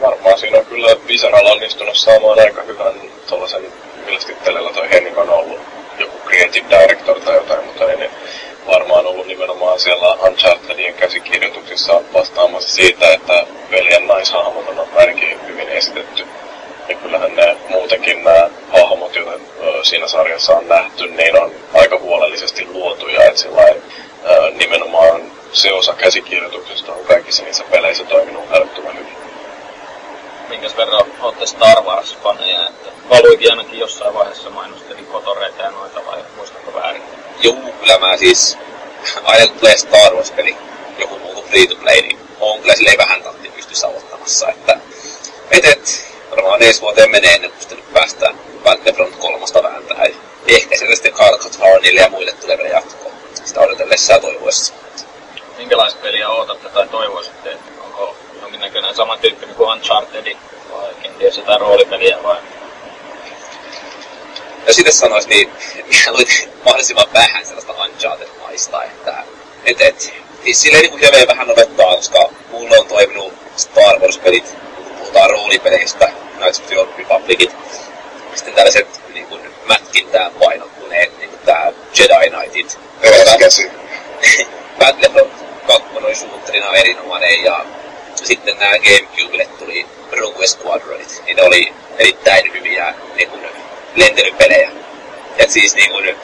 varmaan 0.00 0.38
siinä 0.38 0.58
on 0.58 0.66
kyllä 0.66 0.96
Visaralla 1.08 1.50
onnistunut 1.50 1.96
saamaan 1.96 2.40
aika 2.40 2.62
hyvän 2.62 2.94
tuollaisen, 3.28 3.72
millä 4.06 4.20
tittelillä 4.26 4.72
toi 4.72 4.90
Henning 4.90 5.18
on 5.18 5.30
ollut 5.30 5.60
joku 5.98 6.18
creative 6.28 6.66
director 6.70 7.20
tai 7.20 7.34
jotain, 7.34 7.64
mutta 7.64 7.84
ne 7.84 8.10
varmaan 8.66 9.06
ollut 9.06 9.26
nimenomaan 9.26 9.80
siellä 9.80 10.14
Unchartedin 10.14 10.94
käsikirjoituksissa 10.94 12.00
vastaamassa 12.14 12.74
siitä, 12.74 13.12
että 13.12 13.46
veljen 13.70 14.06
naishahmot 14.06 14.68
on 14.68 14.88
ainakin 14.96 15.46
hyvin 15.46 15.68
esitetty. 15.68 16.26
Ja 16.88 16.94
kyllähän 16.94 17.36
ne 17.36 17.56
muutenkin 17.68 18.24
nämä 18.24 18.50
hahmot, 18.68 19.14
joita 19.14 19.32
siinä 19.82 20.08
sarjassa 20.08 20.56
on 20.56 20.68
nähty, 20.68 21.06
niin 21.06 21.42
on 21.42 21.52
aika 21.74 21.98
huolellisesti 21.98 22.66
luotuja, 22.72 23.24
että 23.24 23.40
sillä 23.40 23.74
nimenomaan 24.52 25.22
se 25.52 25.72
osa 25.72 25.92
käsikirjoituksesta 25.92 26.92
on 26.92 27.04
kaikissa 27.04 27.44
niissä 27.44 27.64
peleissä 27.70 28.04
toiminut 28.04 28.44
älyttömän 28.52 28.98
hyvin 28.98 29.27
minkäs 30.48 30.76
verran 30.76 31.04
olette 31.20 31.46
Star 31.46 31.82
Wars-faneja, 31.82 32.68
että 32.68 32.90
valuikin 33.10 33.50
ainakin 33.50 33.78
jossain 33.78 34.14
vaiheessa 34.14 34.50
mainostelin 34.50 35.06
kotoreita 35.06 35.62
ja 35.62 35.70
noita 35.70 36.06
vai 36.06 36.24
muistanko 36.36 36.74
väärin? 36.74 37.02
Joo, 37.42 37.56
kyllä 37.80 37.98
mä 37.98 38.16
siis 38.16 38.58
aina 39.24 39.46
tulee 39.46 39.76
Star 39.76 40.14
Wars-peli, 40.14 40.56
joku 40.98 41.18
muu 41.18 41.42
free 41.42 41.66
to 41.66 41.74
play, 41.74 42.00
niin 42.02 42.18
on 42.40 42.60
kyllä 42.60 42.74
silleen 42.74 42.98
vähän 42.98 43.22
tahti 43.22 43.48
pystyssä 43.50 43.88
ottamassa, 43.88 44.48
että 44.48 44.78
et, 45.50 45.64
et 45.64 46.08
varmaan 46.30 46.62
ensi 46.62 46.80
vuoteen 46.80 47.10
menee 47.10 47.34
ennen 47.34 47.50
kuin 47.50 47.60
sitten 47.60 47.82
päästään 47.92 48.34
Battlefront 48.64 49.16
kolmosta 49.16 49.62
vääntää. 49.62 50.06
Ehkä 50.46 50.76
siellä 50.76 50.94
sitten 50.94 51.12
Carl 51.12 51.38
Harnille 51.60 52.00
ja 52.00 52.10
muille 52.10 52.32
tulee 52.32 52.58
vielä 52.58 52.68
jatkoa. 52.68 53.12
sitä 53.44 53.60
odotellessa 53.60 54.12
ja 54.12 54.20
toivoessa. 54.20 54.74
Minkälaista 55.58 56.00
peliä 56.02 56.28
odotatte 56.28 56.68
tai 56.68 56.88
toivoisitte? 56.88 57.52
Onko 57.52 57.77
jonkinnäköinen 58.48 58.94
samantyyppinen 58.94 59.54
kuin 59.54 59.70
Uncharted 59.70 60.36
vai 60.72 60.94
kenties 61.02 61.36
jotain 61.36 61.60
roolipeliä 61.60 62.22
vai 62.22 62.36
ja 64.66 64.74
sitten 64.74 64.92
sanois, 64.92 65.26
niin 65.26 65.52
minä 65.88 66.12
luin 66.12 66.26
mahdollisimman 66.64 67.06
vähän 67.14 67.46
sellaista 67.46 67.72
Uncharted-maista, 67.72 68.84
että 68.84 69.24
et, 69.64 69.80
et, 69.80 70.14
siis 70.44 70.62
silleen 70.62 70.82
niin 70.82 70.90
kuin 70.90 71.02
hyvin 71.02 71.28
vähän 71.28 71.50
odottaa, 71.50 71.96
koska 71.96 72.30
mulla 72.50 72.76
on 72.76 72.86
toiminut 72.86 73.34
Star 73.56 73.98
Wars-pelit, 73.98 74.56
kun 74.76 74.84
puhutaan 74.84 75.30
roolipeleistä, 75.30 76.12
Knights 76.36 76.60
of 76.60 76.66
the 76.66 76.78
Old 76.78 76.88
Republicit, 76.98 77.56
sitten 78.34 78.54
tällaiset 78.54 79.00
niin 79.14 79.26
kuin, 79.26 79.40
mätkintään 79.66 80.32
painottuneet, 80.32 81.18
niin 81.18 81.30
kuin 81.30 81.40
tää 81.40 81.72
Jedi 81.98 82.30
Knightit. 82.30 82.78
Käsi. 83.38 83.70
Battlefront 84.78 85.32
2 85.66 85.88
oli 85.94 86.14
suutterina 86.14 86.74
erinomainen 86.74 87.44
ja 87.44 87.64
sitten 88.26 88.58
nämä 88.58 88.72
Gamecubelle 88.78 89.46
tuli 89.58 89.86
Rogue 90.12 90.46
Squadronit, 90.46 91.22
niin 91.26 91.36
ne 91.36 91.42
oli 91.42 91.72
erittäin 91.98 92.52
hyviä 92.52 92.94
niin 93.16 93.30
kuin, 93.30 93.42
lentelypelejä. 93.96 94.70
Et 95.38 95.50
siis 95.50 95.74
niin 95.74 95.90
kuin, 95.90 96.16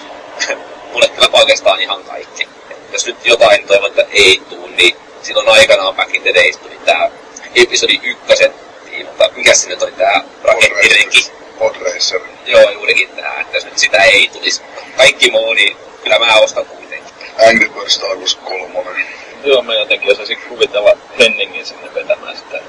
mulle 0.92 1.08
kyllä 1.08 1.28
oikeastaan 1.32 1.80
ihan 1.80 2.04
kaikki. 2.04 2.48
Et 2.70 2.78
jos 2.92 3.06
nyt 3.06 3.26
jotain 3.26 3.66
toivon, 3.66 3.90
että 3.90 4.06
ei 4.12 4.42
tuu, 4.48 4.66
niin 4.66 4.96
silloin 5.22 5.48
aikanaan 5.48 5.94
Back 5.94 6.14
in 6.14 6.22
the 6.22 6.34
Days 6.34 6.56
tuli 6.56 6.78
tää 6.84 7.10
episodi 7.54 8.00
ykkösen 8.02 8.54
tiimalta. 8.90 9.30
Mikä 9.36 9.54
se 9.54 9.68
nyt 9.68 9.82
oli 9.82 9.92
tää 9.92 10.24
rakettirenki? 10.42 11.32
Podracer. 11.58 12.20
Joo, 12.46 12.70
juurikin 12.70 13.08
tää, 13.08 13.40
että 13.40 13.56
jos 13.56 13.64
nyt 13.64 13.78
sitä 13.78 14.02
ei 14.02 14.30
tulisi. 14.32 14.62
Kaikki 14.96 15.30
muu, 15.30 15.54
niin 15.54 15.76
kyllä 16.02 16.18
mä 16.18 16.34
ostan 16.34 16.66
kuitenkin. 16.66 17.14
Angry 17.48 17.68
Birds 17.68 17.94
Star 17.94 18.16
Wars 18.16 18.34
3. 18.34 19.06
Joo, 19.44 19.62
mä 19.62 19.74
jotenkin 19.74 20.12
osaisin 20.12 20.38
kuvitella 20.48 20.90
Henningin 21.18 21.66
sinne 21.66 21.94
vetämään 21.94 22.36
sitä. 22.36 22.60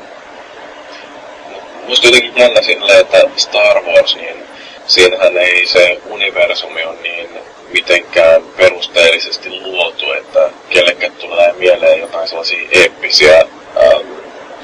Musta 1.87 2.07
jotenkin 2.07 2.37
jännä 2.37 2.61
silleen, 2.61 2.99
että 2.99 3.21
Star 3.37 3.81
Wars, 3.81 4.15
niin 4.15 4.43
siinähän 4.87 5.37
ei 5.37 5.65
se 5.65 6.01
universumi 6.05 6.83
on 6.83 6.97
niin 7.03 7.29
mitenkään 7.73 8.43
perusteellisesti 8.57 9.49
luotu, 9.49 10.11
että 10.11 10.49
kellekään 10.69 11.11
tulee 11.11 11.53
mieleen 11.53 11.99
jotain 11.99 12.27
sellaisia 12.27 12.67
eeppisiä 12.71 13.37
ähm, 13.37 14.07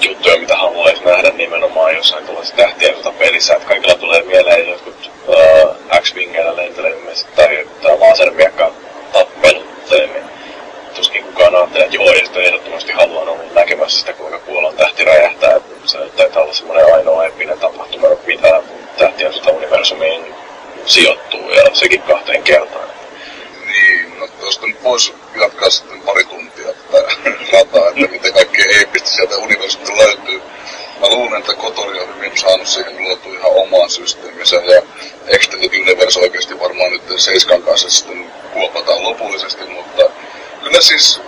juttuja, 0.02 0.38
mitä 0.38 0.56
haluaisi 0.58 1.04
nähdä 1.04 1.30
nimenomaan 1.30 1.96
jossain 1.96 2.26
tuollaisessa 2.26 2.58
tähtien 2.58 2.96
pelissä, 3.20 3.56
että 3.56 3.68
kaikilla 3.68 3.96
tulee 3.96 4.24
mieleen 4.24 4.70
jotkut 4.70 5.12
äh, 5.92 6.02
X-Wingeillä 6.02 6.56
lentelemiset 6.56 7.36
tai, 7.36 7.68
tai 7.82 7.98
lasermiekka 8.00 8.72
tappelut, 9.14 9.66
niin 9.92 10.41
tuskin 10.96 11.24
kukaan 11.24 11.56
ajattelee, 11.56 11.86
että 11.86 11.96
joo, 11.96 12.14
ja 12.14 12.26
sitten 12.26 12.44
ehdottomasti 12.44 12.92
haluan 12.92 13.30
olla 13.30 13.44
näkemässä 13.54 14.00
sitä, 14.00 14.14
kuinka 14.14 14.40
kuolon 14.40 14.76
tähti 14.76 15.04
räjähtää. 15.04 15.62
Se 15.86 15.98
taitaa 16.18 16.44
olla 16.44 16.54
semmoinen 16.54 16.94
ainoa 16.96 17.26
epinen 17.26 17.60
tapahtuma, 17.60 18.08
mitä 18.28 18.62
tähtien 18.98 19.34
sota 19.34 19.52
universumiin 19.52 20.36
sijoittuu, 20.86 21.50
ja 21.50 21.64
sekin 21.74 22.02
kahteen 22.02 22.44
kertaan. 22.44 22.90
Niin, 23.66 24.20
no 24.20 24.28
tuosta 24.40 24.68
nyt 24.68 24.84
voisi 24.84 25.14
jatkaa 25.42 25.70
sitten 25.70 26.02
pari 26.02 26.24
tuntia 26.24 26.74
tätä 26.92 27.12
rataa, 27.54 27.90
että 27.90 28.12
miten 28.12 28.34
kaikkea 28.34 28.66
eeppistä 28.78 29.10
sieltä 29.10 29.38
universumista 29.38 29.98
löytyy. 29.98 30.42
Mä 31.00 31.08
luulen, 31.08 31.40
että 31.40 31.54
Kotori 31.54 32.00
on 32.00 32.16
hyvin 32.16 32.38
saanut 32.38 32.68
siihen 32.68 33.04
luotu 33.04 33.34
ihan 33.34 33.52
omaan 33.52 33.90
systeeminsä 33.90 34.56
ja 34.56 34.82
Extended 35.28 35.80
Universe 35.82 36.20
oikeasti 36.20 36.60
varmaan 36.60 36.92
nyt 36.92 37.02
Seiskan 37.18 37.62
kanssa 37.62 37.90
sitten 37.90 38.32
kuopataan 38.54 39.04
lopullisesti, 39.04 39.66
mutta 39.66 40.04
kyllä 40.64 40.82
siis 40.82 41.22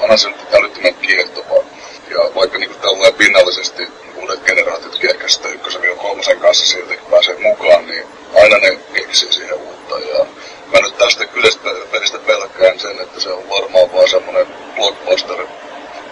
onhan 0.00 0.18
se 0.18 0.28
nyt 0.28 0.54
älyttömän 0.54 0.94
kiehtovaa. 0.94 1.64
Ja 2.10 2.34
vaikka 2.34 2.58
niin 2.58 2.74
tällä 2.74 3.12
pinnallisesti 3.12 3.88
uudet 4.16 4.40
generaatiot 4.44 5.04
ehkä 5.04 5.28
sitten 5.28 5.54
ykkösen 5.54 5.82
ja 5.82 5.94
kolmosen 5.96 6.40
kanssa 6.40 6.66
silti 6.66 6.98
pääsee 7.10 7.38
mukaan, 7.38 7.86
niin 7.86 8.06
aina 8.34 8.58
ne 8.58 8.78
keksii 8.92 9.32
siihen 9.32 9.54
uutta. 9.54 9.98
Ja 9.98 10.26
mä 10.72 10.80
nyt 10.80 10.98
tästä 10.98 11.26
kyllästä 11.26 11.70
pelistä 11.90 12.18
pelkään 12.18 12.80
sen, 12.80 13.00
että 13.00 13.20
se 13.20 13.30
on 13.30 13.48
varmaan 13.48 13.92
vaan 13.92 14.08
semmonen 14.08 14.46
blockbuster 14.76 15.46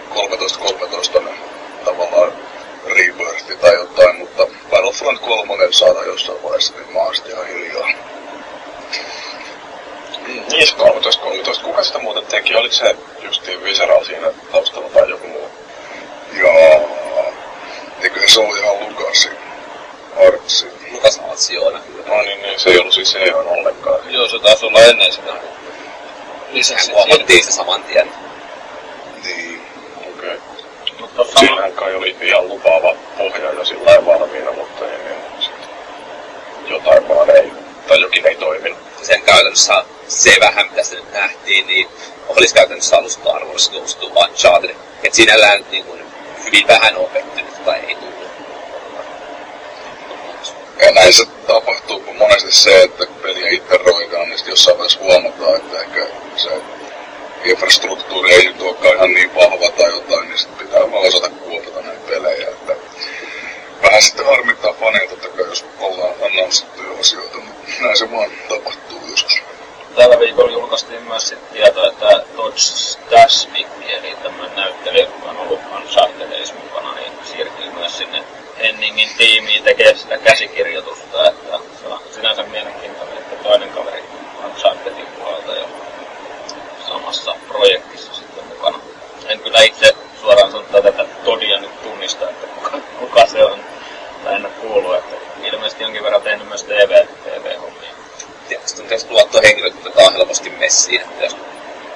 13-13 0.09 1.29
tavallaan 1.85 2.33
rebirthi 2.85 3.55
tai 3.55 3.73
jotain, 3.73 4.15
mutta 4.15 4.47
Battlefront 4.69 5.19
3 5.21 5.67
saada 5.71 6.03
jossain 6.03 6.43
vaiheessa, 6.43 6.73
niin 6.73 6.93
mä 6.93 6.99
oon 6.99 7.13
ihan 7.29 7.47
hiljaa. 7.47 7.87
Niin, 10.27 10.67
13, 10.77 11.23
13, 11.23 11.63
kuka 11.63 11.83
sitä 11.83 11.99
muuten 11.99 12.25
teki? 12.25 12.55
Oliko 12.55 12.73
se 12.75 12.95
justiin 13.21 13.63
Visceral 13.63 14.05
siinä 14.05 14.27
taustalla 14.51 14.89
tai 14.89 15.09
joku 15.09 15.27
muu? 15.27 15.49
Joo. 16.33 16.89
Eikö 18.01 18.29
se 18.29 18.39
ole 18.39 18.59
ihan 18.59 18.79
Lukasi? 18.79 19.29
Artsi. 20.27 20.67
Lukas 20.91 21.19
Altsiona. 21.29 21.79
No 22.07 22.21
niin, 22.21 22.41
niin, 22.41 22.59
se 22.59 22.69
ei 22.69 22.79
ollut 22.79 22.93
siis 22.93 23.15
ihan 23.15 23.47
ollenkaan. 23.47 24.13
Joo, 24.13 24.27
se 24.27 24.39
taisi 24.39 24.65
olla 24.65 24.79
ennen 24.79 25.13
sitä. 25.13 25.33
Lisäksi 26.51 26.91
huomattiin 26.91 27.43
se 27.43 27.51
saman 27.51 27.83
tien. 27.83 28.11
Niin. 29.23 29.61
Okei. 29.97 30.35
Okay. 30.35 30.37
Mutta 30.99 31.15
tossa 31.15 31.39
Siinähän 31.39 31.73
kai 31.73 31.95
oli 31.95 32.15
ihan 32.21 32.47
lupaava 32.47 32.95
pohja 33.17 33.51
jo 33.51 33.65
sillä 33.65 33.85
lailla 33.85 34.05
valmiina, 34.05 34.51
mutta 34.51 34.85
niin, 34.85 35.05
niin, 35.05 35.21
sit 35.39 35.53
jotain 36.69 37.07
vaan 37.09 37.29
ei, 37.29 37.51
tai 37.87 38.01
jokin 38.01 38.27
ei 38.27 38.35
toiminut. 38.35 38.79
Sen 39.01 39.21
käytännössä 39.21 39.83
se 40.07 40.37
vähän, 40.39 40.69
mitä 40.69 40.83
sitä 40.83 40.95
nyt 40.95 41.13
nähtiin, 41.13 41.67
niin 41.67 41.87
olisi 42.27 42.53
käytännössä 42.55 42.97
ollut 42.97 43.11
Star 43.11 43.45
Wars 43.45 43.69
Goes 43.69 43.95
to 43.95 44.05
Uncharted. 44.05 44.75
Et 45.03 45.13
sinällään 45.13 45.65
niin 45.71 45.85
kuin, 45.85 46.01
hyvin 46.45 46.67
vähän 46.67 46.97
on 46.97 47.09
pettynyt 47.09 47.65
tai 47.65 47.79
ei 47.87 47.95
tullut. 47.95 48.17
Ja 50.81 50.91
näin 50.91 51.13
se 51.13 51.25
tapahtuu, 51.47 51.99
kun 51.99 52.15
monesti 52.15 52.51
se, 52.51 52.81
että 52.81 53.05
peliä 53.21 53.49
itse 53.49 53.77
roikaan, 53.77 54.29
niin 54.29 54.39
jossain 54.45 54.77
vaiheessa 54.77 54.99
huomataan, 54.99 55.55
että 55.55 55.81
ehkä 55.81 56.07
se 56.35 56.49
infrastruktuuri 57.43 58.33
ei 58.33 58.45
nyt 58.45 58.61
olekaan 58.61 58.95
ihan 58.95 59.13
niin 59.13 59.35
vahva 59.35 59.71
tai 59.71 59.89
jotain, 59.91 60.29
niin 60.29 60.39
sitten 60.39 60.67
pitää 60.67 60.91
vaan 60.91 61.07
osata 61.07 61.29
kuopata 61.29 61.81
näitä 61.81 62.07
pelejä. 62.07 62.47
Että 62.47 62.75
vähän 63.81 64.01
sitten 64.01 64.25
harmittaa 64.25 64.73
faneja 64.73 65.09
totta 65.09 65.27
kai, 65.29 65.45
jos 65.45 65.65
ollaan 65.79 66.13
announcettuja 66.25 66.99
asioita, 66.99 67.37
mutta 67.37 67.71
näin 67.81 67.97
se 67.97 68.11
vaan 68.11 68.31
tapahtuu 68.49 69.01
joskus. 69.11 69.41
tällä 69.95 70.19
viikolla 70.19 70.51
julkaistiin 70.51 71.01
myös 71.01 71.27
sit 71.27 71.51
tieto, 71.51 71.87
että 71.87 72.23
Todd 72.35 72.57
Stashwick, 72.57 73.69
eli 73.87 74.15
tämmöinen 74.23 74.55
näyttelijä, 74.55 75.05
joka 75.05 75.29
on 75.29 75.37
ollut 75.37 75.59
Unchartedissa 75.75 76.53
mukana, 76.53 76.95
niin 76.95 77.13
siirtyy 77.31 77.71
myös 77.71 77.97
sinne 77.97 78.23
Henningin 78.59 79.09
tiimiin 79.17 79.63
tekemään 79.63 79.97
sitä 79.97 80.17
käsikirjoitusta, 80.17 81.29
että 81.29 81.59
se 81.81 81.87
on 81.87 81.99
sinänsä 82.11 82.43
mielenkiintoinen, 82.43 83.17
että 83.17 83.35
toinen 83.43 83.69
kaveri 83.69 84.03
Unchartedin 84.45 85.05
puolelta 85.05 85.55
jo 85.55 85.67
samassa 86.89 87.35
projektissa 87.47 88.13
sitten 88.13 88.43
mukana. 88.45 88.79
En 89.27 89.39
kyllä 89.39 89.61
itse 89.61 89.95
suoraan 90.21 90.51
sanoa 90.51 90.67
tätä 90.71 91.05
Todia 91.23 91.59
nyt 91.59 91.81
tunnista, 91.83 92.29
että 92.29 92.47
kuka, 92.47 92.77
kuka 92.99 93.25
se 93.25 93.43
on, 93.43 93.59
tai 94.23 94.35
en 94.35 94.45
ole 94.45 94.53
kuullut, 94.61 94.95
että 94.95 95.15
ilmeisesti 95.43 95.83
jonkin 95.83 96.03
verran 96.03 96.21
tehnyt 96.21 96.47
myös 96.47 96.63
TV, 96.63 97.05
TV-hommia. 97.23 97.89
Tietysti 98.47 98.81
on 98.81 98.87
tietysti 98.87 99.11
luottohenkilöt 99.11 99.75
otetaan 99.85 100.13
helposti 100.13 100.49
messiin, 100.49 101.01
että 101.01 101.23
jos 101.23 101.35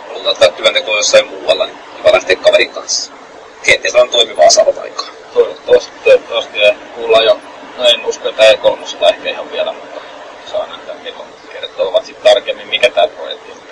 halutaan 0.08 0.32
ottaa 0.32 0.50
työntekoa 0.52 0.98
jossain 0.98 1.28
muualla, 1.28 1.66
niin 1.66 1.78
hyvä 1.98 2.12
lähteä 2.14 2.36
kaverin 2.36 2.72
kanssa. 2.72 3.12
Kenties 3.64 3.96
on 3.96 4.10
toimivaa 4.10 4.50
saavutaikaa. 4.50 5.08
Toivottavasti, 5.34 5.92
toivottavasti 6.04 6.60
ja 6.60 6.76
kuullaan 6.96 7.26
jo, 7.26 7.40
no 7.78 7.86
en 7.86 8.06
usko, 8.06 8.30
että 8.30 8.44
ei 8.44 8.58
kolmosella 8.58 9.10
ehkä 9.10 9.30
ihan 9.30 9.52
vielä, 9.52 9.74
mutta 9.74 10.02
saa 10.52 10.68
nähdä 10.68 10.94
milloin 11.04 11.30
kertovat 11.52 12.06
sitten 12.06 12.24
tarkemmin, 12.24 12.68
mikä 12.68 12.90
tämä 12.90 13.08
projekti 13.08 13.52
on. 13.52 13.71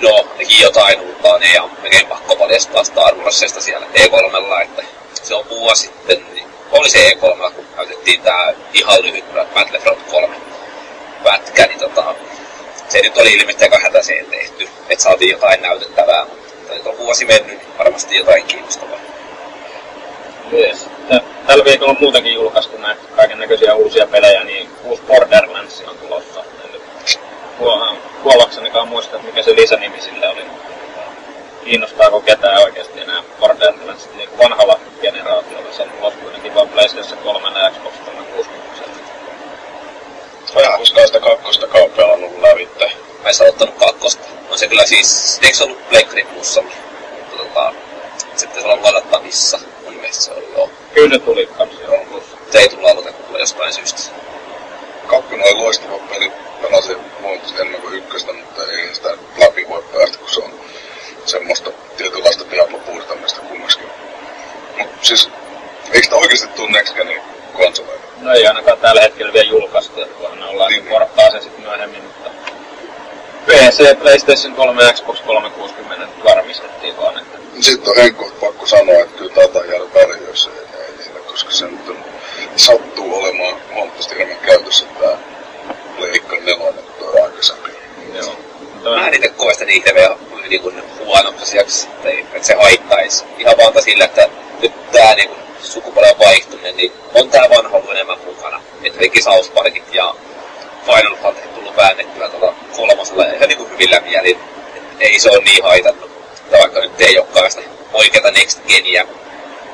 No, 0.00 0.26
nekin 0.38 0.60
jotain 0.60 1.00
uutta, 1.00 1.38
ne 1.38 1.60
on 1.60 1.70
melkein 1.82 2.06
pakko 2.06 2.36
paljastaa 2.36 2.84
Star 2.84 3.14
Warsista 3.14 3.60
siellä 3.60 3.86
E3, 3.94 4.62
että 4.62 4.82
se 5.22 5.34
on 5.34 5.48
vuosi 5.48 5.82
sitten, 5.82 6.26
niin 6.34 6.46
oli 6.72 6.90
se 6.90 7.10
E3, 7.10 7.52
kun 7.52 7.64
näytettiin 7.76 8.22
tää 8.22 8.52
ihan 8.72 9.02
lyhyt 9.02 9.24
Battlefront 9.54 10.02
3 10.10 10.36
pätkä, 11.24 11.66
niin 11.66 11.78
tota, 11.78 12.14
se 12.88 13.00
nyt 13.00 13.16
oli 13.18 13.32
ilmeisesti 13.32 13.64
aika 13.64 13.78
hätäiseen 13.78 14.26
tehty, 14.26 14.68
että 14.88 15.04
saatiin 15.04 15.30
jotain 15.30 15.62
näytettävää, 15.62 16.24
mutta 16.24 16.74
nyt 16.74 16.86
on 16.86 16.98
vuosi 16.98 17.24
mennyt, 17.24 17.46
niin 17.58 17.78
varmasti 17.78 18.16
jotain 18.16 18.44
kiinnostavaa. 18.44 18.98
Yes. 20.52 20.86
Tä- 21.08 21.20
Tällä 21.46 21.64
viikolla 21.64 21.90
on 21.92 21.96
muutenkin 22.00 22.34
julkaistu 22.34 22.76
näitä 22.76 23.00
kaiken 23.16 23.38
näköisiä 23.38 23.74
uusia 23.74 24.06
pelejä, 24.06 24.44
niin 24.44 24.68
uusi 24.84 25.02
Borderlands 25.02 25.82
on 25.86 25.98
tulossa. 25.98 26.44
En 27.58 27.64
huo- 27.64 27.96
kuollaksenikaan 28.22 28.88
muista, 28.88 29.16
että 29.16 29.28
mikä 29.28 29.42
se 29.42 29.56
lisänimi 29.56 30.00
sille 30.00 30.28
oli. 30.28 30.44
Kiinnostaako 31.64 32.20
ketään 32.20 32.62
oikeasti 32.62 33.00
enää 33.00 33.22
Borderlands 33.40 34.08
niin 34.16 34.38
vanhalla 34.38 34.80
generaatiolla. 35.00 35.72
Se 35.72 35.82
on 35.82 35.90
tulossa 35.90 36.20
kuitenkin 36.20 36.54
vaan 36.54 36.68
PlayStation 36.68 37.18
3 37.18 37.58
ja 37.60 37.70
Xbox 37.70 37.94
360. 38.04 39.02
Mä 40.54 40.60
en 40.60 40.78
koskaan 40.78 41.06
sitä 41.06 41.20
kakkosta 41.20 41.66
pelannut 41.96 42.38
lävitte. 42.40 42.92
ihmeessä 43.18 43.44
ottanut 43.44 43.74
kakkosta. 43.74 44.22
On 44.50 44.58
se 44.58 44.68
kyllä 44.68 44.84
siis, 44.86 45.40
eikö 45.42 45.56
se 45.56 45.64
ollut 45.64 45.88
Pleikkari 45.88 46.24
Plusalla? 46.24 46.70
Tota, 47.36 47.72
sitten 48.36 48.62
se 48.62 48.68
on 48.68 48.82
ladattavissa. 48.82 49.58
Mun 49.84 49.94
mielestä 49.94 50.24
se 50.24 50.32
oli 50.32 50.48
joo. 50.52 50.70
Kyllä 50.94 51.14
se 51.14 51.24
tuli 51.24 51.46
kans 51.46 51.72
joo. 51.82 52.22
Se 52.50 52.58
ei 52.58 52.68
tullut 52.68 52.90
aloitettua 52.90 53.38
jostain 53.38 53.72
syystä. 53.72 54.00
Kakkonen 55.06 55.46
oli 55.46 55.54
loistava 55.54 55.98
peli. 55.98 56.32
Pelasin 56.62 56.96
huomattavasti 57.20 57.60
enemmän 57.60 57.80
kuin 57.80 57.94
ykköstä, 57.94 58.32
mutta 58.32 58.62
ei 58.72 58.94
sitä 58.94 59.08
läpi 59.36 59.66
voi 59.68 59.82
päästä, 59.94 60.18
kun 60.18 60.30
se 60.30 60.40
on 60.40 60.60
semmoista 61.26 61.70
tietynlaista 61.96 62.44
Diablo-puhdistamista 62.50 63.40
kummaskin. 63.40 63.88
Mut 64.78 64.88
siis, 65.02 65.30
eikö 65.86 66.02
sitä 66.02 66.16
oikeesti 66.16 66.48
tuu 66.48 66.66
Next 66.66 66.94
Genin 66.94 67.20
konsoleita? 67.52 68.04
No 68.20 68.32
ei 68.32 68.46
ainakaan 68.46 68.78
tällä 68.78 69.00
hetkellä 69.00 69.32
vielä 69.32 69.48
julkaistu, 69.48 70.02
että 70.02 70.28
ollaan 70.28 70.70
Niin. 70.72 70.84
niin. 70.84 70.92
porttaa 70.92 71.30
se 71.30 71.40
sitten 71.40 71.64
myöhemmin, 71.64 72.02
mutta 72.04 72.30
PC, 73.46 73.98
PlayStation 73.98 74.54
3 74.54 74.82
ja 74.82 74.92
Xbox 74.92 75.20
360 75.20 76.06
nyt 76.06 76.24
varmistettiin 76.24 76.96
vaan, 76.96 77.18
että 77.18 77.38
Sitten 77.60 77.90
on 77.90 77.96
Henkko 77.96 78.30
pakko 78.40 78.66
sanoa, 78.66 79.00
että 79.00 79.18
kyllä 79.18 79.34
taitaa 79.34 79.64
jäädä 79.64 79.84
väliin, 79.94 80.26
jos 80.28 80.50
ei, 80.54 80.82
ei 80.82 80.92
niillä, 80.98 81.20
koska 81.20 81.50
se 81.50 81.64
nyt 81.66 81.88
on, 81.88 82.04
sattuu 82.56 83.18
olemaan 83.18 83.56
huomattavasti 83.74 84.14
enemmän 84.14 84.38
käytössä 84.38 84.86
tää 85.00 85.18
Leikka 85.98 86.36
nelonen 86.36 86.84
tuo 86.98 87.24
aikaisempi. 87.24 87.70
joo. 88.14 88.36
Mä 88.96 89.08
en 89.08 89.14
itse 89.14 89.28
koe 89.28 89.52
sitä 89.52 89.64
niitä 89.64 89.94
vielä 89.94 90.16
niin 90.48 90.62
kuin 90.62 90.82
huonoksi 90.98 91.42
asiaksi, 91.42 91.86
että, 91.86 92.08
että 92.08 92.46
se 92.46 92.54
haittaisi. 92.54 93.24
Ihan 93.38 93.54
vaan 93.58 93.82
sillä, 93.82 94.04
että 94.04 94.28
nyt 94.62 94.90
tää 94.92 95.14
niin 95.14 95.28
kuin 95.28 95.40
sukupolven 95.62 96.18
vaihtuminen, 96.18 96.76
niin 96.76 96.92
on 97.14 97.30
tää 97.30 97.50
vanha 97.50 97.76
ollut 97.76 97.90
enemmän 97.90 98.18
mukana. 98.24 98.60
Että 98.82 98.98
kaikki 98.98 99.22
South 99.22 99.54
Parkit 99.54 99.94
ja 99.94 100.14
Final 100.86 101.16
Fantasy 101.22 101.48
tullut 101.48 101.76
väännettyä 101.76 102.28
tuolla 102.28 102.54
kolmosella 102.76 103.24
ihan 103.24 103.48
niin 103.48 103.58
kuin 103.58 103.70
hyvillä 103.70 104.00
mielin. 104.00 104.38
Ei 105.00 105.18
se 105.18 105.30
ole 105.30 105.44
niin 105.44 105.64
haitannut. 105.64 106.10
Tai 106.50 106.60
vaikka 106.60 106.80
nyt 106.80 107.00
ei 107.00 107.18
olekaan 107.18 107.50
sitä 107.50 107.62
oikeata 107.92 108.30
Next 108.30 108.60
Genia 108.68 109.06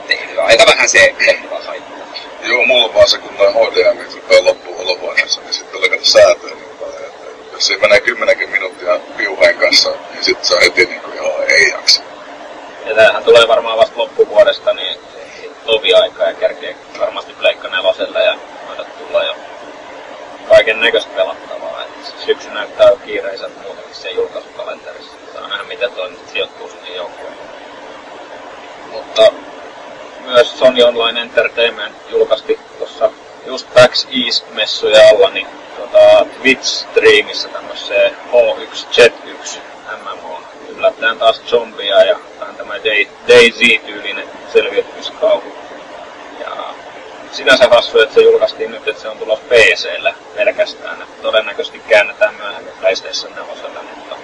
tehnyt. 0.09 0.39
Aika 0.39 0.66
vähän 0.66 0.89
se 0.89 1.14
loppuva 1.27 1.61
haittaa. 1.66 1.94
Joo, 2.45 2.67
mulla 2.67 2.85
on 2.85 2.95
vaan 2.95 3.09
se, 3.09 3.19
kun 3.19 3.35
noin 3.39 3.55
HDMI 3.55 4.15
rupeaa 4.15 4.45
loppuun 4.45 4.81
olovuodessa, 4.81 5.41
niin 5.41 5.53
sitten 5.53 5.73
tulee 5.73 5.89
kato 5.89 6.05
säätöä 6.05 6.51
niin 6.55 6.75
jos 7.53 7.67
siinä 7.67 7.81
menee 7.81 8.01
kymmenenkin 8.01 8.51
minuuttia 8.51 9.01
piuhain 9.17 9.57
kanssa, 9.57 9.91
niin 10.13 10.25
sitten 10.25 10.47
se 10.47 10.55
on 10.55 10.63
heti 10.63 10.85
niin 10.85 11.01
kuin, 11.01 11.17
joo, 11.17 11.43
ei 11.49 11.69
jaksa. 11.69 12.03
Ja 12.87 12.95
tämähän 12.95 13.25
tulee 13.25 13.49
varmaan 13.49 13.79
vasta 13.79 13.99
loppuvuodesta, 13.99 14.75
niin 14.75 14.99
tovi 15.67 15.95
aikaa 15.95 16.27
ja 16.27 16.35
kerkee 16.35 16.77
varmasti 16.99 17.33
Pleikka 17.33 17.69
nelosella 17.69 18.21
ja 18.21 18.39
voidaan 18.69 18.91
tulla 18.99 19.23
jo 19.23 19.37
kaiken 20.49 20.81
näköistä 20.81 21.11
pelattavaa. 21.15 21.83
Et 21.83 22.15
syksy 22.27 22.51
näyttää 22.51 22.91
kiireiseltä 23.05 23.61
muutenkin 23.63 23.95
sen 23.95 24.15
julkaisukalenterissa. 24.15 25.13
Saa 25.33 25.49
nähdä 25.49 25.65
miten 25.65 25.93
toi 25.93 26.11
nyt 26.11 26.29
sijoittuu 26.33 26.69
sinne 26.69 26.97
joukkoon. 26.97 27.33
Mutta 28.91 29.33
myös 30.25 30.59
Sony 30.59 30.83
Online 30.83 31.20
Entertainment 31.20 31.97
julkaisti 32.11 32.59
tuossa 32.79 33.11
just 33.47 33.75
PAX 33.75 34.07
East-messuja 34.25 35.09
alla, 35.09 35.31
niin 35.31 35.47
tota, 35.77 36.27
Twitch-striimissä 36.43 37.49
tämmöiseen 37.49 38.16
H1Z1 38.33 39.59
MMO. 40.03 40.41
Yllättäen 40.77 41.18
taas 41.18 41.41
zombia 41.47 42.05
ja 42.05 42.18
vähän 42.41 42.57
tämä 42.57 42.75
Day- 42.75 43.09
DayZ-tyylinen 43.29 44.29
selviytymiskauhu. 44.53 45.55
Ja 46.41 46.75
sinänsä 47.33 47.68
hassu, 47.68 48.01
että 48.01 48.14
se 48.14 48.20
julkaistiin 48.20 48.70
nyt, 48.70 48.89
että 48.89 49.03
se 49.03 49.09
on 49.09 49.18
tulossa 49.18 49.45
PClle 49.49 50.14
pelkästään. 50.35 51.07
Todennäköisesti 51.22 51.83
käännetään 51.89 52.35
myöhemmin 52.35 52.72
PlayStation 52.81 53.33
4, 53.33 53.55
mutta 53.97 54.16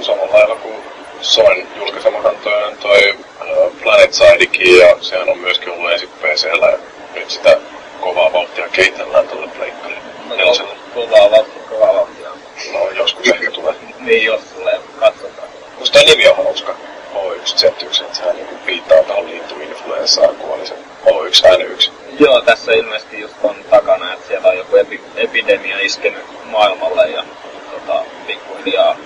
samalla 0.00 0.32
lailla 0.32 0.56
kuin 0.56 0.89
Soin 1.22 1.68
julkaisematon 1.76 2.36
toi, 2.36 2.76
toi 2.80 3.10
uh, 3.10 3.72
Planet 3.82 4.14
Sidekin 4.14 4.78
ja 4.78 4.96
sehän 5.00 5.28
on 5.28 5.38
myöskin 5.38 5.72
ollut 5.72 5.92
ensin 5.92 6.08
PCllä 6.08 6.66
ja 6.66 6.78
nyt 7.14 7.30
sitä 7.30 7.58
kovaa 8.00 8.32
vauhtia 8.32 8.68
kehitellään 8.68 9.28
tuolle 9.28 9.48
pleikkarille. 9.48 10.00
Neloselle. 10.36 10.74
kovaa 10.94 11.30
vauhtia, 11.30 11.62
kovaa 11.68 11.94
vauhtia. 11.94 12.28
No 12.72 12.90
joskus 12.90 13.28
ehkä 13.28 13.50
tulee. 13.50 13.74
Niin 13.98 14.24
jos 14.24 14.40
tulee, 14.40 14.80
katsotaan. 15.00 15.48
Musta 15.78 15.98
tää 15.98 16.08
nimi 16.08 16.28
on 16.28 16.36
hauska. 16.36 16.76
H1Z1, 17.14 18.04
että 18.04 18.16
sehän 18.16 18.36
niinku 18.36 18.54
viittaa 18.66 19.02
tuohon 19.02 19.26
liittymi-influenssaan, 19.26 20.36
kun 20.36 20.54
oli 20.54 20.66
se 20.66 20.74
H1N1. 21.06 21.90
Joo, 22.18 22.40
tässä 22.40 22.72
ilmeisesti 22.72 23.20
just 23.20 23.34
on 23.42 23.56
takana, 23.70 24.12
että 24.12 24.28
siellä 24.28 24.48
on 24.48 24.56
joku 24.56 24.76
epi, 24.76 25.00
epidemia 25.16 25.80
iskenyt 25.80 26.24
maailmalle 26.44 27.08
ja 27.10 27.24
tota, 27.70 28.04
pikkuhiljaa 28.26 28.96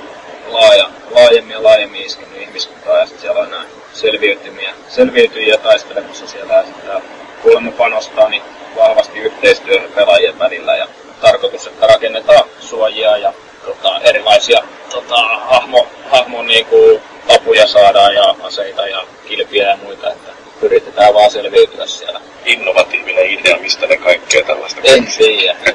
laaja, 0.47 0.91
laajemmin 1.11 1.55
ja 1.55 1.63
laajemmin 1.63 2.03
iskenyt 2.07 2.43
ihmiskuntaa 2.43 2.99
ja 2.99 3.07
sitten 3.07 3.21
siellä 3.21 3.41
on 3.41 3.51
näin 3.51 3.69
selviytymiä, 3.93 4.75
selviytyjiä 4.89 5.57
taistelemassa 5.57 6.27
siellä 6.27 6.55
ja 6.55 6.65
sitten 6.65 7.03
kuulemma 7.43 7.71
panostaa 7.71 8.29
niin 8.29 8.43
vahvasti 8.77 9.19
yhteistyöhön 9.19 9.93
pelaajien 9.93 10.39
välillä 10.39 10.77
ja 10.77 10.89
tarkoitus, 11.21 11.67
että 11.67 11.87
rakennetaan 11.87 12.49
suojia 12.61 13.17
ja 13.17 13.33
tota, 13.67 14.01
erilaisia 14.01 14.61
tota, 14.91 15.17
hahmo, 15.23 15.87
hahmon 16.11 16.47
niinku, 16.47 17.01
apuja 17.29 17.67
saadaan 17.67 18.15
ja 18.15 18.35
aseita 18.43 18.87
ja 18.87 19.07
kilpiä 19.29 19.69
ja 19.69 19.77
muita, 19.77 20.13
että 20.13 20.33
yritetään 20.63 21.15
vaan 21.15 21.31
selviytyä 21.31 21.87
siellä. 21.87 22.21
Innovatiivinen 22.45 23.31
idea, 23.31 23.59
mistä 23.59 23.87
ne 23.87 23.97
kaikkea 23.97 24.45
tällaista 24.45 24.81
En 24.85 25.07
tiedä. 25.19 25.57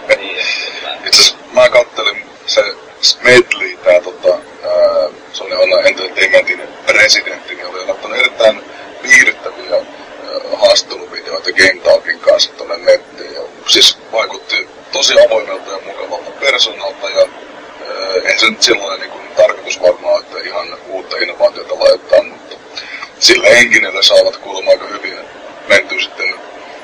Itse 1.06 1.22
asiassa 1.22 1.38
mä 1.54 1.70
kattelin 1.70 2.26
se 2.46 2.64
Smedley, 3.02 3.78
tää 3.78 4.02
tota, 4.02 4.30
ää, 4.34 5.10
se 5.34 5.44
oli 5.44 5.88
Entertainmentin 5.88 6.62
presidentti, 6.86 7.56
niin 7.56 7.68
oli 7.68 7.86
laittanut 7.86 8.18
erittäin 8.18 8.62
viihdyttäviä 9.04 9.86
haastatteluvideoita 10.54 11.52
Game 11.52 11.80
Talkin 11.84 12.20
kanssa 12.20 12.52
tonne 12.52 12.78
nettiin. 12.78 13.34
Ja, 13.34 13.42
siis 13.68 13.98
vaikutti 14.12 14.68
tosi 14.92 15.14
avoimelta 15.26 15.72
ja 15.72 15.80
mukavalta 15.86 16.32
persoonalta 16.32 17.10
ja 17.10 17.22
ää, 17.22 18.14
eihän 18.16 18.40
se 18.40 18.50
nyt 18.50 18.64
silloin 18.64 19.00
niin 19.00 19.12
kuin, 19.12 19.28
tarkoitus 19.36 19.82
varmaan, 19.82 20.24
että 20.24 20.40
ihan 20.40 20.78
uutta 20.88 21.18
innovaatiota 21.18 21.80
laittaa, 21.80 22.24
mutta 22.24 22.56
sillä 23.20 23.50
henkinellä 23.50 24.02
saavat 24.02 24.38
kuulemma 24.38 24.72
aika 24.72 24.88
hyvin 24.88 25.20
mentyä 25.68 26.00
sitten 26.00 26.36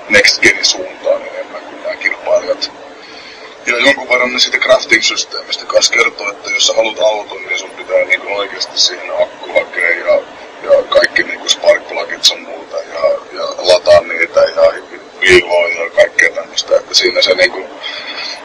Next 0.10 0.42
Genin 0.42 0.66
suuntaan 0.66 1.22
enemmän 1.22 1.62
kuin 1.62 1.84
nämä 1.84 1.96
kilpailijat. 1.96 2.72
Ja 3.66 3.78
jonkun 3.78 4.10
verran 4.10 4.34
ne 4.34 4.40
sitten 4.40 4.62
crafting-systeemistä 4.62 5.66
kanssa 5.66 5.94
kertoo, 5.94 6.30
että 6.30 6.50
jos 6.50 6.68
sä 6.68 6.74
haluat 6.74 7.00
auton, 7.00 7.46
niin 7.46 7.60
sun 7.60 7.70
pitää 7.70 8.06
niinku 8.06 8.28
oikeasti 8.36 8.80
siihen 8.80 9.12
akku 9.22 9.54
hakea 9.54 9.90
ja, 9.90 10.16
ja 10.64 10.84
kaikki 10.90 11.24
niinku 11.24 11.50
spark 11.50 11.88
plugit 11.88 12.22
on 12.32 12.42
muuta 12.42 12.78
ja, 12.78 13.00
ja 13.34 13.44
lataa 13.58 14.02
niitä 14.02 14.40
ja 14.40 14.74
viiloa 15.22 15.68
ja 15.68 15.90
kaikkea 15.90 16.30
tämmöistä. 16.30 16.76
Että 16.76 16.94
siinä 16.94 17.22
se 17.22 17.34
niinku 17.34 17.66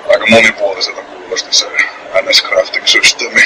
aika 0.09 0.27
monipuoliselta 0.27 1.03
kuulosti 1.03 1.55
se 1.55 1.67
NS 2.23 2.43
crafting-systeemi. 2.43 3.43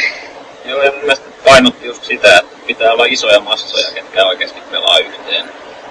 Joo, 0.64 0.82
ja 0.82 0.90
mun 0.90 1.00
mielestä 1.00 1.26
painotti 1.44 1.86
just 1.86 2.04
sitä, 2.04 2.38
että 2.38 2.56
pitää 2.66 2.92
olla 2.92 3.04
isoja 3.04 3.40
massoja, 3.40 3.92
ketkä 3.94 4.24
oikeasti 4.24 4.60
pelaa 4.70 4.98
yhteen. 4.98 5.48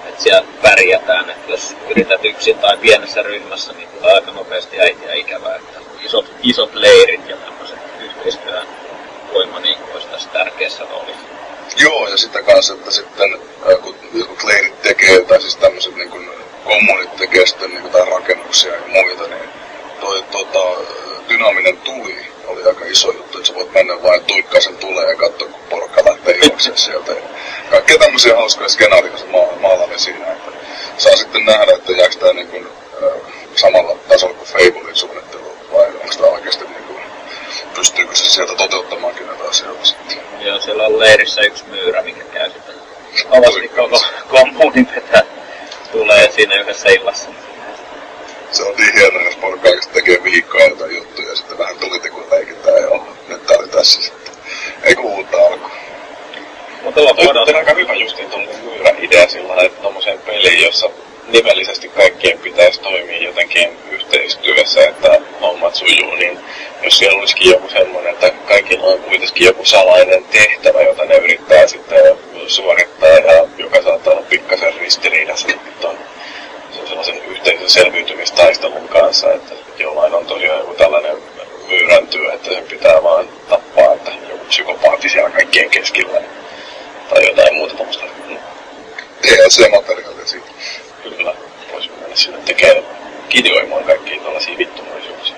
Että 0.08 0.22
siellä 0.22 0.48
pärjätään, 0.62 1.30
että 1.30 1.52
jos 1.52 1.76
yrität 1.90 2.24
yksin 2.24 2.58
tai 2.58 2.76
pienessä 2.76 3.22
ryhmässä, 3.22 3.72
niin 3.72 3.88
tulee 3.88 4.14
aika 4.14 4.30
nopeasti. 4.30 4.76
Että 4.80 5.03
isot, 6.54 6.74
leirit 6.74 7.28
ja 7.28 7.36
tämmöiset 7.36 7.78
yhteistyön 8.00 8.66
voima 9.32 9.60
niin 9.60 9.78
olisi 9.94 10.06
tässä 10.06 10.28
tärkeässä 10.30 10.84
roolissa. 10.90 11.26
Joo, 11.76 12.08
ja 12.08 12.16
sitä 12.16 12.42
kanssa, 12.42 12.74
että 12.74 12.90
sitten 12.90 13.38
kun 13.82 13.94
jotkut 14.12 14.44
leirit 14.44 14.82
tekee, 14.82 15.20
tai 15.20 15.40
siis 15.40 15.56
tämmöiset 15.56 15.94
niin 15.94 16.10
kuin 16.10 16.30
kommunit 16.64 17.16
tekee 17.16 17.46
sitten 17.46 17.70
niin 17.70 17.82
kuin 17.82 18.08
rakennuksia 18.08 18.74
ja 18.74 18.80
muita, 18.86 19.26
niin 19.26 19.50
toi 20.00 20.22
tota, 20.22 20.80
dynaaminen 21.28 21.76
tuli 21.76 22.16
oli 22.46 22.62
aika 22.64 22.84
iso 22.84 23.12
juttu, 23.12 23.38
että 23.38 23.48
sä 23.48 23.54
voit 23.54 23.72
mennä 23.72 24.02
vain 24.02 24.24
tuikkaa 24.24 24.60
sen 24.60 24.76
tulee 24.76 25.10
ja 25.10 25.16
katsoa, 25.16 25.48
kun 25.48 25.60
porukka 25.70 26.04
lähtee 26.04 26.36
juoksemaan 26.36 26.78
sieltä. 26.78 27.12
Kaikkea 27.70 27.98
tämmöisiä 27.98 28.36
hauskoja 28.36 28.68
skenaarioita 28.68 29.24
ma- 29.26 29.60
maalaili 29.60 29.98
siinä, 29.98 30.32
että 30.32 30.50
saa 30.98 31.16
sitten 31.16 31.44
nähdä, 31.44 31.72
jääkö 31.96 32.14
tää 32.14 32.32
niin 32.32 32.48
kuin, 32.48 32.68
ää, 33.02 33.10
samalla 33.54 33.96
tasolla 34.08 34.34
kuin 34.34 34.48
Fablein 34.48 34.96
suunnittelu, 34.96 35.54
vai 35.74 35.86
onko 35.86 36.14
tämä 36.16 36.28
oikeasti 36.28 36.64
niin 36.64 36.84
kuin, 36.84 37.00
pystyykö 37.74 38.14
se 38.14 38.30
sieltä 38.30 38.54
toteuttamaankin 38.54 39.26
näitä 39.26 39.44
asioita 39.44 39.84
sitten. 39.84 40.18
Ja 40.40 40.60
siellä 40.60 40.86
on 40.86 40.98
leirissä 40.98 41.40
yksi 41.40 41.64
myyrä, 41.64 42.02
mikä 42.02 42.24
käy 42.24 42.50
sitten 42.50 42.74
kovasti 43.30 43.68
koko 43.68 44.04
kommunin 44.28 44.88
vetää. 44.94 45.22
Tulee 45.92 46.30
siinä 46.30 46.60
yhdessä 46.60 46.88
illassa. 46.88 47.28
se 48.52 48.62
on 48.62 48.74
niin 48.76 48.94
hienoa, 48.94 49.22
jos 49.22 49.36
porukka 49.36 49.68
oikeasti 49.68 49.94
tekee 49.94 50.22
viikkoa 50.22 50.64
jotain 50.64 50.96
juttuja 50.96 51.28
ja 51.28 51.36
sitten 51.36 51.58
vähän 51.58 51.78
tulitikun 51.78 52.26
leikitään 52.30 52.82
ja 52.82 53.00
nyt 53.28 53.46
tää 53.46 53.58
oli 53.58 53.68
tässä 53.68 54.02
sitten. 54.02 54.34
Ei 54.82 54.94
kun 54.94 55.04
uutta 55.04 55.36
alkua. 55.36 55.70
Mutta 56.82 57.00
Toi 57.00 57.04
loppuun 57.04 57.36
on 57.36 57.56
aika 57.56 57.74
hyvä 57.74 57.94
justiin 57.94 58.30
tuollainen 58.30 58.64
myyrä-idea 58.64 59.28
sillä 59.28 59.48
lailla, 59.48 59.62
että 59.62 59.82
tommoseen 59.82 60.18
peliin, 60.18 60.62
jossa 60.62 60.90
nimellisesti 61.28 61.88
kaikkien 61.88 62.38
pitäisi 62.38 62.80
toimia 62.80 63.22
jotenkin 63.22 63.78
yhteistyössä, 69.34 70.94
että 70.94 70.94
hommat 70.94 70.94
sujuu, 70.94 70.94
niin 70.94 70.94
jos 70.94 70.94
siellä 70.94 70.94
olisikin 70.94 70.94
joku 70.94 70.94
semmoinen, 70.94 70.94
että 70.94 70.94
kaikilla 70.94 71.04
myöskin 71.04 71.04
joku 71.04 71.04
salainen 71.04 71.04
tehtävä, 71.04 71.04
jota 71.04 71.04
ne 71.04 71.16
yrittää 71.16 71.66
sitten 71.66 72.18
suorittaa 72.46 73.08
ja 73.08 73.46
joka 73.58 73.82
saattaa 73.82 74.12
olla 74.12 74.26
pikkasen 74.28 74.74
ristiriidassa 74.80 75.48
tuon 75.80 75.98
sellaisen 76.88 77.24
yhteisön 77.24 77.70
selviytymistaistelun 77.70 78.88
kanssa, 78.88 79.32
että 79.32 79.54
jollain 79.78 80.14
on 80.14 80.26
tosiaan 80.26 80.58
joku 80.58 80.74
tällainen 80.74 81.16
myyrän 81.68 82.06
työ, 82.06 82.32
että 82.32 82.50
sen 82.50 82.64
pitää 82.64 83.02
vaan 83.02 83.28
tappaa, 83.48 83.94
että 83.94 84.10
joku 84.28 84.44
psykopaatti 84.44 85.08
siellä 85.08 85.30
kaikkien 85.30 85.70
keskellä 85.70 86.22
tai 87.10 87.28
jotain 87.28 87.54
muuta 87.54 87.74
tuommoista. 87.74 88.04
DLC-materiaalia 89.22 90.26
siitä. 90.26 90.46
Kyllä, 91.02 91.34
voisi 91.72 91.90
mennä 92.00 92.16
sinne 92.16 92.38
tekemään 92.38 92.84
kidioimaan 93.28 93.84
kaikkia 93.84 94.22
tällaisia 94.22 94.58
vittumaisuuksia. 94.58 95.36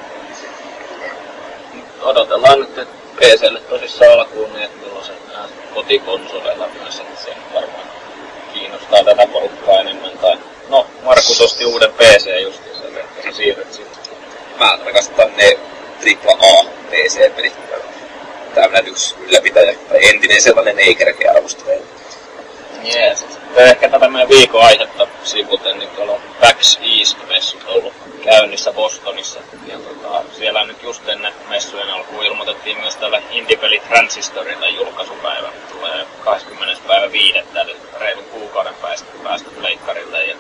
Odotellaan 2.02 2.60
nyt, 2.60 2.78
että 2.78 3.06
PClle 3.16 3.60
tosissaan 3.60 4.12
alkuun, 4.12 4.52
niin 4.52 4.64
että 4.64 4.78
milloin 4.78 5.04
se 5.04 5.12
nää 5.32 5.48
kotikonsoleilla 5.74 6.68
myös, 6.82 7.00
että 7.00 7.22
se 7.22 7.30
varmaan 7.54 7.86
kiinnostaa 8.54 9.04
tätä 9.04 9.26
porukkaa 9.26 9.80
enemmän. 9.80 10.18
Tai, 10.18 10.36
no, 10.68 10.86
Markus 11.04 11.40
osti 11.40 11.64
uuden 11.64 11.92
PC 11.92 12.40
justiinsa, 12.42 12.86
että 12.86 13.22
sä 13.24 13.36
siirryt 13.36 13.72
sinne. 13.72 13.90
Mä 14.58 14.78
rakastan 14.84 15.36
ne 15.36 15.58
AAA 16.26 16.64
PC-pelit. 16.90 17.54
Tämmönen 18.54 18.88
yksi 18.88 19.14
ylläpitäjä, 19.20 19.74
tai 20.26 20.34
entinen 20.34 20.42
sellainen 20.42 20.78
ei 20.78 20.94
kerkeä 20.94 21.30
arvostelee. 21.32 21.82
Jees. 22.82 23.24
Ehkä 23.56 23.88
tätä 23.88 24.08
meidän 24.08 24.28
viikon 24.28 24.62
aihetta 24.62 25.06
sivuten, 25.24 25.78
niin 25.78 25.90
tuolla 25.90 26.12
on 26.12 26.20
PAX 26.40 26.78
East-messut 26.98 27.64
ollut 27.66 27.92
käynnissä 28.24 28.72
Bostonissa. 28.72 29.40
Ja 29.66 29.78
tota, 29.78 30.22
siellä 30.32 30.64
nyt 30.64 30.82
just 30.82 31.08
ennen 31.08 31.32
messujen 31.48 31.90
alkuun 31.90 32.24
ilmoitettiin 32.24 32.78
myös 32.80 32.96
tällä 32.96 33.22
Indie-peli 33.30 33.82
julkaisupäivä. 34.76 35.48
Tulee 35.72 36.06
20. 36.24 36.80
päivä 36.88 37.12
5. 37.12 37.38
eli 37.38 37.76
reilun 38.00 38.24
kuukauden 38.24 38.74
päästä, 38.82 39.08
päästä 39.24 39.50
pleikkarille. 39.60 40.24
Ja 40.24 40.36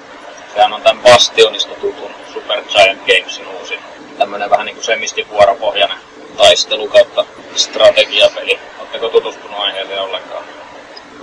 sehän 0.54 0.72
on 0.72 0.82
tämän 0.82 1.02
Bastionista 1.02 1.74
tutun 1.74 2.14
Super 2.32 2.62
Giant 2.62 3.00
Gamesin 3.06 3.46
uusin 3.48 3.80
tämmönen 4.18 4.50
vähän 4.50 4.66
niinku 4.66 4.82
semistivuoropohjainen 4.82 5.98
taistelu 6.36 6.88
kautta 6.88 7.24
strategiapeli. 7.56 8.58
Oletteko 8.96 9.08
tutustunut 9.20 9.60
aiheeseen 9.60 10.00
ollenkaan? 10.00 10.44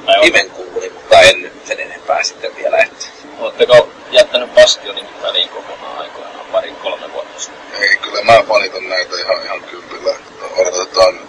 Tai 0.05 0.15
on- 0.15 0.25
Nimen 0.25 0.49
kuulin, 0.49 0.93
mutta 0.93 1.19
en 1.21 1.51
sen 1.65 1.79
enempää 1.79 2.23
sitten 2.23 2.55
vielä. 2.55 2.77
Että 2.77 3.05
Oletteko 3.39 3.89
jättänyt 4.11 4.53
Bastionin 4.55 5.07
väliin 5.21 5.49
kokonaan 5.49 5.97
aikoinaan 5.97 6.45
pari 6.51 6.71
kolme 6.71 7.13
vuotta 7.13 7.39
sitten? 7.39 7.81
Ei, 7.81 7.97
kyllä 7.97 8.23
mä 8.23 8.43
fanitan 8.47 8.89
näitä 8.89 9.15
ihan, 9.19 9.43
ihan 9.45 9.61
kympillä. 9.63 10.15
Odotetaan 10.57 11.19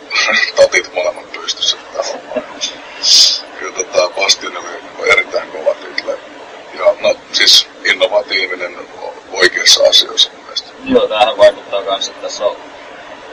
tatit 0.56 0.94
molemmat 0.94 1.32
pystyssä 1.32 1.76
tätä 1.76 2.02
hommaa. 2.08 2.58
Kyllä 3.58 3.72
tota 3.76 4.10
Bastion 4.10 4.56
oli 4.56 5.10
erittäin 5.10 5.50
kova 5.50 5.74
title. 5.74 6.18
Ja 6.78 6.94
no 7.00 7.14
siis 7.32 7.68
innovatiivinen 7.84 8.78
o- 9.02 9.14
oikeissa 9.32 9.82
asioissa 9.88 10.30
mun 10.32 10.42
mielestä. 10.42 10.70
Joo, 10.84 11.08
tämähän 11.08 11.36
vaikuttaa 11.36 11.82
kans, 11.82 12.08
että 12.08 12.22
tässä 12.22 12.46
on 12.46 12.56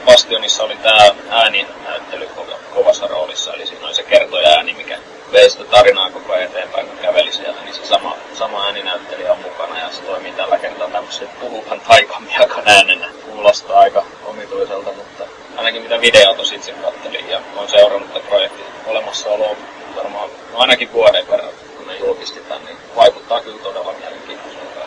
Bastionissa 0.04 0.62
oli 0.62 0.76
tää 0.76 1.14
ääninäyttely 1.30 2.26
kova, 2.34 2.52
kovassa 2.74 3.06
roolissa, 3.06 3.54
eli 3.54 3.66
siinä 3.66 3.86
oli 3.86 3.94
se 3.94 4.02
kertoja 4.02 4.48
ääni, 4.48 4.74
mikä 4.74 4.98
vei 5.32 5.50
sitä 5.50 5.64
tarinaa 5.64 6.10
koko 6.10 6.32
ajan 6.32 6.44
eteenpäin, 6.50 6.86
kun 6.86 6.98
käveli 6.98 7.32
siellä, 7.32 7.62
niin 7.64 7.74
se 7.74 7.86
sama, 7.86 8.16
sama 8.34 8.64
ääninäyttelijä 8.66 9.32
on 9.32 9.38
mukana 9.42 9.78
ja 9.78 9.90
se 9.90 10.02
toimii 10.02 10.32
tällä 10.32 10.58
kertaa 10.58 10.88
tämmöisen 10.90 11.28
puhuvan 11.40 11.80
taikamiakan 11.80 12.62
äänenä. 12.68 13.08
Kuulostaa 13.30 13.78
aika 13.80 14.04
omituiselta, 14.24 14.92
mutta 14.92 15.24
ainakin 15.56 15.82
mitä 15.82 16.00
videota 16.00 16.44
sit 16.44 16.62
sen 16.62 16.74
kattelin 16.82 17.28
ja 17.28 17.40
olen 17.56 17.68
seurannut 17.68 18.12
tätä 18.12 18.26
projektin 18.28 18.64
olemassaoloa 18.86 19.56
varmaan 19.96 20.30
no 20.51 20.51
ainakin 20.62 20.92
vuoden 20.92 21.28
verran, 21.28 21.50
kun 21.76 21.86
ne 21.86 21.96
julkisti 21.96 22.40
tän, 22.40 22.64
niin 22.64 22.76
vaikuttaa 22.96 23.40
kyllä 23.40 23.62
todella 23.62 23.92
mielenkiintoiselta. 23.92 24.80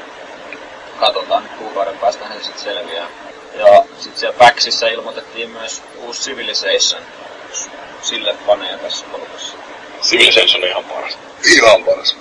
Katsotaan 1.00 1.44
nyt 1.44 1.52
kuukauden 1.52 1.98
päästä 1.98 2.30
ne 2.30 2.36
sitten 2.44 2.64
selviää. 2.64 3.08
Ja 3.56 3.86
sitten 4.00 4.20
siellä 4.20 4.38
Paxissa 4.38 4.88
ilmoitettiin 4.88 5.50
myös 5.50 5.82
uusi 5.98 6.22
Civilization. 6.22 7.02
Sille 8.02 8.36
faneja 8.46 8.78
tässä 8.78 9.06
porukassa. 9.12 9.54
Civilization 10.02 10.64
on 10.64 10.70
ihan 10.70 10.84
paras. 10.84 11.18
Ihan 11.56 11.84
paras. 11.84 12.16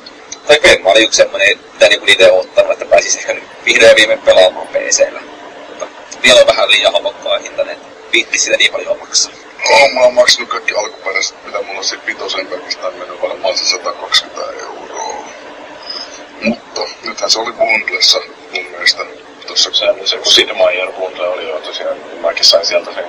Tai 0.46 0.59
Femma 0.61 0.90
oli 0.90 1.02
yksi 1.02 1.16
semmonen, 1.16 1.59
mitä 1.72 1.88
niinku 1.88 2.07
itse 2.09 2.32
ottanut, 2.32 2.72
että 2.72 2.84
pääsis 2.84 3.16
ehkä 3.16 3.34
nyt 3.34 3.44
vihdoin 3.64 3.90
ja 3.90 3.96
viimein 3.96 4.20
pelaamaan 4.20 4.68
PCllä. 4.68 5.20
Mutta 5.68 5.86
vielä 6.22 6.40
on 6.40 6.46
vähän 6.46 6.70
liian 6.70 6.92
havokkaa 6.92 7.38
hintainen, 7.38 7.74
että 7.74 7.88
viitti 8.12 8.38
sitä 8.38 8.57
niin 8.57 8.72
paljon 8.72 8.98
maksaa. 8.98 9.32
Oon 9.71 10.15
maksanut 10.15 10.49
kaikki 10.49 10.75
alkuperäiset, 10.75 11.45
mitä 11.47 11.62
mulla 11.62 11.79
on 11.79 11.85
siitä 11.85 12.07
vitosen 12.07 12.47
pelkästään 12.47 12.95
mennyt 12.95 13.23
varmaan 13.23 13.59
se 13.59 13.65
120 13.65 14.53
euroa. 14.62 15.25
Mutta 16.43 16.81
nythän 17.05 17.31
se 17.31 17.39
oli 17.39 17.53
bundlessa 17.53 18.21
mun 18.53 18.65
mielestä 18.71 19.05
tossa 19.47 19.71
Se, 19.73 19.87
se 20.05 20.17
kun 20.17 20.33
Sid 20.33 20.49
Meier 20.53 20.93
bundle 20.93 21.29
oli 21.29 21.49
jo 21.49 21.61
tosiaan, 21.61 21.97
mäkin 22.21 22.45
sain 22.45 22.67
sieltä 22.67 22.95
sen, 22.95 23.05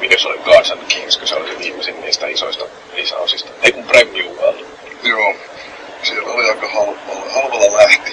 mikä 0.00 0.18
se 0.18 0.28
oli 0.28 0.38
Gods 0.38 0.70
and 0.70 0.80
Kings, 0.88 1.18
kun 1.18 1.28
se 1.28 1.34
oli 1.34 1.52
se 1.52 1.58
viimeisin 1.58 2.00
niistä 2.00 2.26
isoista 2.26 2.64
lisäosista. 2.94 3.50
Ei 3.62 3.72
kun 3.72 3.84
Premium 3.84 4.36
Joo, 5.02 5.34
siellä 6.02 6.32
oli 6.32 6.48
aika 6.48 6.68
halvalla, 6.68 7.30
halvalla 7.30 7.76
lähti. 7.76 8.12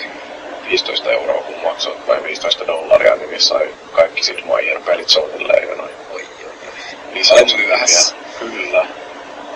15 0.70 1.12
euroa 1.12 1.42
kun 1.42 1.56
maksoit, 1.64 2.08
vai 2.08 2.24
15 2.24 2.68
dollaria, 2.68 3.16
niin 3.16 3.30
missä 3.30 3.50
sai 3.50 3.74
kaikki 3.92 4.24
Sid 4.24 4.40
Meier 4.46 4.82
pelit 4.82 5.10
suunnilleen 5.10 5.70
ja 5.70 5.76
noin. 5.76 6.01
Oi, 7.12 7.18
oi. 7.18 7.20
Lisäksi 7.20 7.58
myös. 7.58 8.16
Kyllä. 8.40 8.86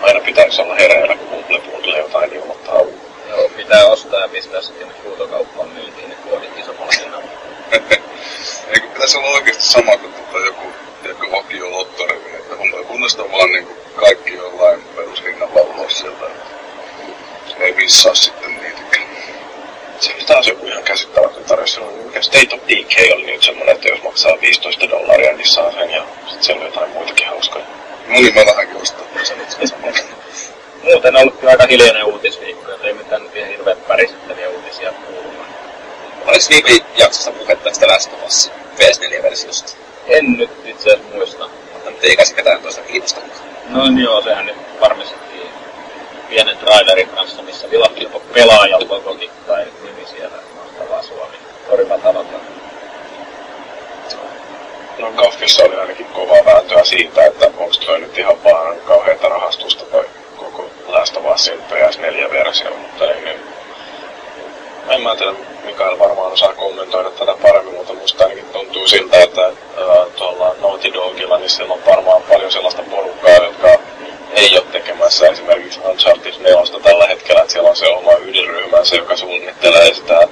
Aina 0.02 0.20
pitäisi 0.20 0.60
olla 0.62 0.74
hereillä, 0.74 1.16
kun 1.16 1.28
bundle 1.28 1.60
bundle 1.60 1.98
jotain 1.98 2.32
ilmoittaa. 2.32 2.80
Joo, 3.28 3.48
pitää 3.56 3.86
ostaa 3.86 4.20
ja 4.20 4.28
pistää 4.28 4.62
sitten 4.62 4.88
huutokauppaan 5.04 5.68
myyntiin, 5.68 6.08
niin 6.08 6.18
kuodit 6.18 6.58
isommalla 6.58 6.92
hinnalla. 7.00 7.26
Eikö 8.74 8.86
pitäisi 8.92 9.18
olla 9.18 9.30
oikeasti 9.30 9.62
sama 9.62 9.96
kuin 9.96 10.14
tota 10.14 10.44
joku, 10.44 10.66
joku 11.04 11.30
Vakio 11.32 11.70
Lottorivi, 11.70 12.36
että 12.36 12.56
kun 12.56 12.84
kunnasta 12.86 13.32
vaan 13.32 13.52
niinku 13.52 13.76
kaikki 13.96 14.34
jollain 14.34 14.82
perushinnalla 14.96 15.60
ulos 15.60 15.98
sieltä. 15.98 16.24
Ei 17.58 17.72
missaa 17.72 18.14
sitten. 18.14 18.65
Se 20.00 20.12
oli 20.14 20.24
taas 20.24 20.46
joku 20.46 20.66
ihan 20.66 20.82
käsittämätön 20.82 21.44
tarjous. 21.44 21.80
Mikä 22.04 22.22
State 22.22 22.54
of 22.54 22.60
Decay 22.68 23.10
oli 23.12 23.26
nyt 23.26 23.42
semmonen, 23.42 23.74
että 23.74 23.88
jos 23.88 24.02
maksaa 24.02 24.40
15 24.40 24.90
dollaria, 24.90 25.32
niin 25.32 25.48
saa 25.48 25.72
sen 25.72 25.90
ja 25.90 26.02
sit 26.26 26.42
siellä 26.42 26.60
on 26.60 26.66
jotain 26.66 26.90
muitakin 26.90 27.26
hauskoja. 27.26 27.64
Niin, 28.06 28.34
mä 28.34 28.46
lähdenkin 28.46 28.76
ostaa 28.76 29.04
sen 29.22 29.40
itse 29.40 29.66
saman. 29.66 29.94
Muuten 30.82 31.16
on 31.16 31.22
ollut 31.22 31.36
kyllä 31.40 31.50
aika 31.50 31.66
hiljainen 31.66 32.04
uutisviikko, 32.04 32.72
että 32.72 32.86
ei 32.86 32.94
mitään 32.94 33.22
nyt 33.22 33.36
ihan 33.36 33.50
hirveän 33.50 33.76
pärisettäviä 33.76 34.48
uutisia 34.48 34.92
kuulumaan. 34.92 35.46
Oliko 36.26 36.44
viime 36.50 36.84
jaksossa 36.96 37.32
puhetta 37.32 37.64
tästä 37.64 37.88
Last 37.88 38.12
of 38.12 38.26
Us 38.26 38.50
PS4-versiosta? 38.78 39.76
En 40.06 40.32
nyt 40.32 40.50
itse 40.64 40.90
asiassa 40.92 41.14
muista. 41.14 41.48
Mutta 41.72 41.90
nyt 41.90 42.04
ei 42.04 42.26
se 42.26 42.34
ketään 42.34 42.62
toista 42.62 42.82
kiinnosta. 42.82 43.20
No 43.68 43.84
joo, 44.02 44.22
sehän 44.22 44.46
nyt 44.46 44.56
varmistettiin 44.80 45.25
pienen 46.28 46.58
trailerin 46.58 47.08
kanssa, 47.08 47.42
missä 47.42 47.70
vilahti 47.70 48.02
jopa 48.02 48.20
pelaajan 48.34 48.88
logokin 48.88 49.30
tai 49.46 49.66
nimi 49.84 50.06
siellä. 50.06 50.36
Mahtavaa 50.56 51.02
Suomi. 51.02 51.36
Toripa 51.70 51.98
tavata. 51.98 52.36
No 54.98 55.12
Kaffissa 55.12 55.64
oli 55.64 55.76
ainakin 55.76 56.06
kovaa 56.06 56.44
vääntöä 56.44 56.84
siitä, 56.84 57.24
että 57.24 57.46
onko 57.46 57.74
toi 57.86 58.00
nyt 58.00 58.18
ihan 58.18 58.44
vaan 58.44 58.76
kauheata 58.76 59.28
rahastusta 59.28 59.84
toi 59.84 60.06
koko 60.36 60.70
Last 60.86 61.16
of 61.16 61.34
Usin 61.34 61.58
PS4-versio, 61.70 62.70
mutta 62.76 63.12
ei 63.12 63.24
niin. 63.24 63.55
En 64.90 65.00
mä 65.00 65.16
tiedä, 65.16 65.32
Mikael 65.64 65.98
varmaan 65.98 66.32
osaa 66.32 66.52
kommentoida 66.52 67.10
tätä 67.10 67.34
paremmin, 67.42 67.74
mutta 67.74 67.92
musta 67.92 68.24
ainakin 68.24 68.44
tuntuu 68.52 68.88
siltä, 68.88 69.22
että 69.22 69.42
ää, 69.42 69.52
tuolla 70.16 70.54
Naughty 70.60 70.92
Dogilla, 70.94 71.38
niin 71.38 71.50
siellä 71.50 71.74
on 71.74 71.86
varmaan 71.86 72.22
paljon 72.22 72.52
sellaista 72.52 72.82
porukkaa, 72.82 73.30
jotka 73.30 73.68
ei 74.34 74.58
ole 74.58 74.66
tekemässä 74.72 75.28
esimerkiksi 75.28 75.80
Uncharted 75.84 76.34
4 76.40 76.80
tällä 76.82 77.06
hetkellä, 77.06 77.40
että 77.40 77.52
siellä 77.52 77.70
on 77.70 77.76
se 77.76 77.88
oma 77.88 78.12
ydinryhmänsä, 78.12 78.96
joka 78.96 79.16
suunnittelee 79.16 79.94
sitä, 79.94 80.28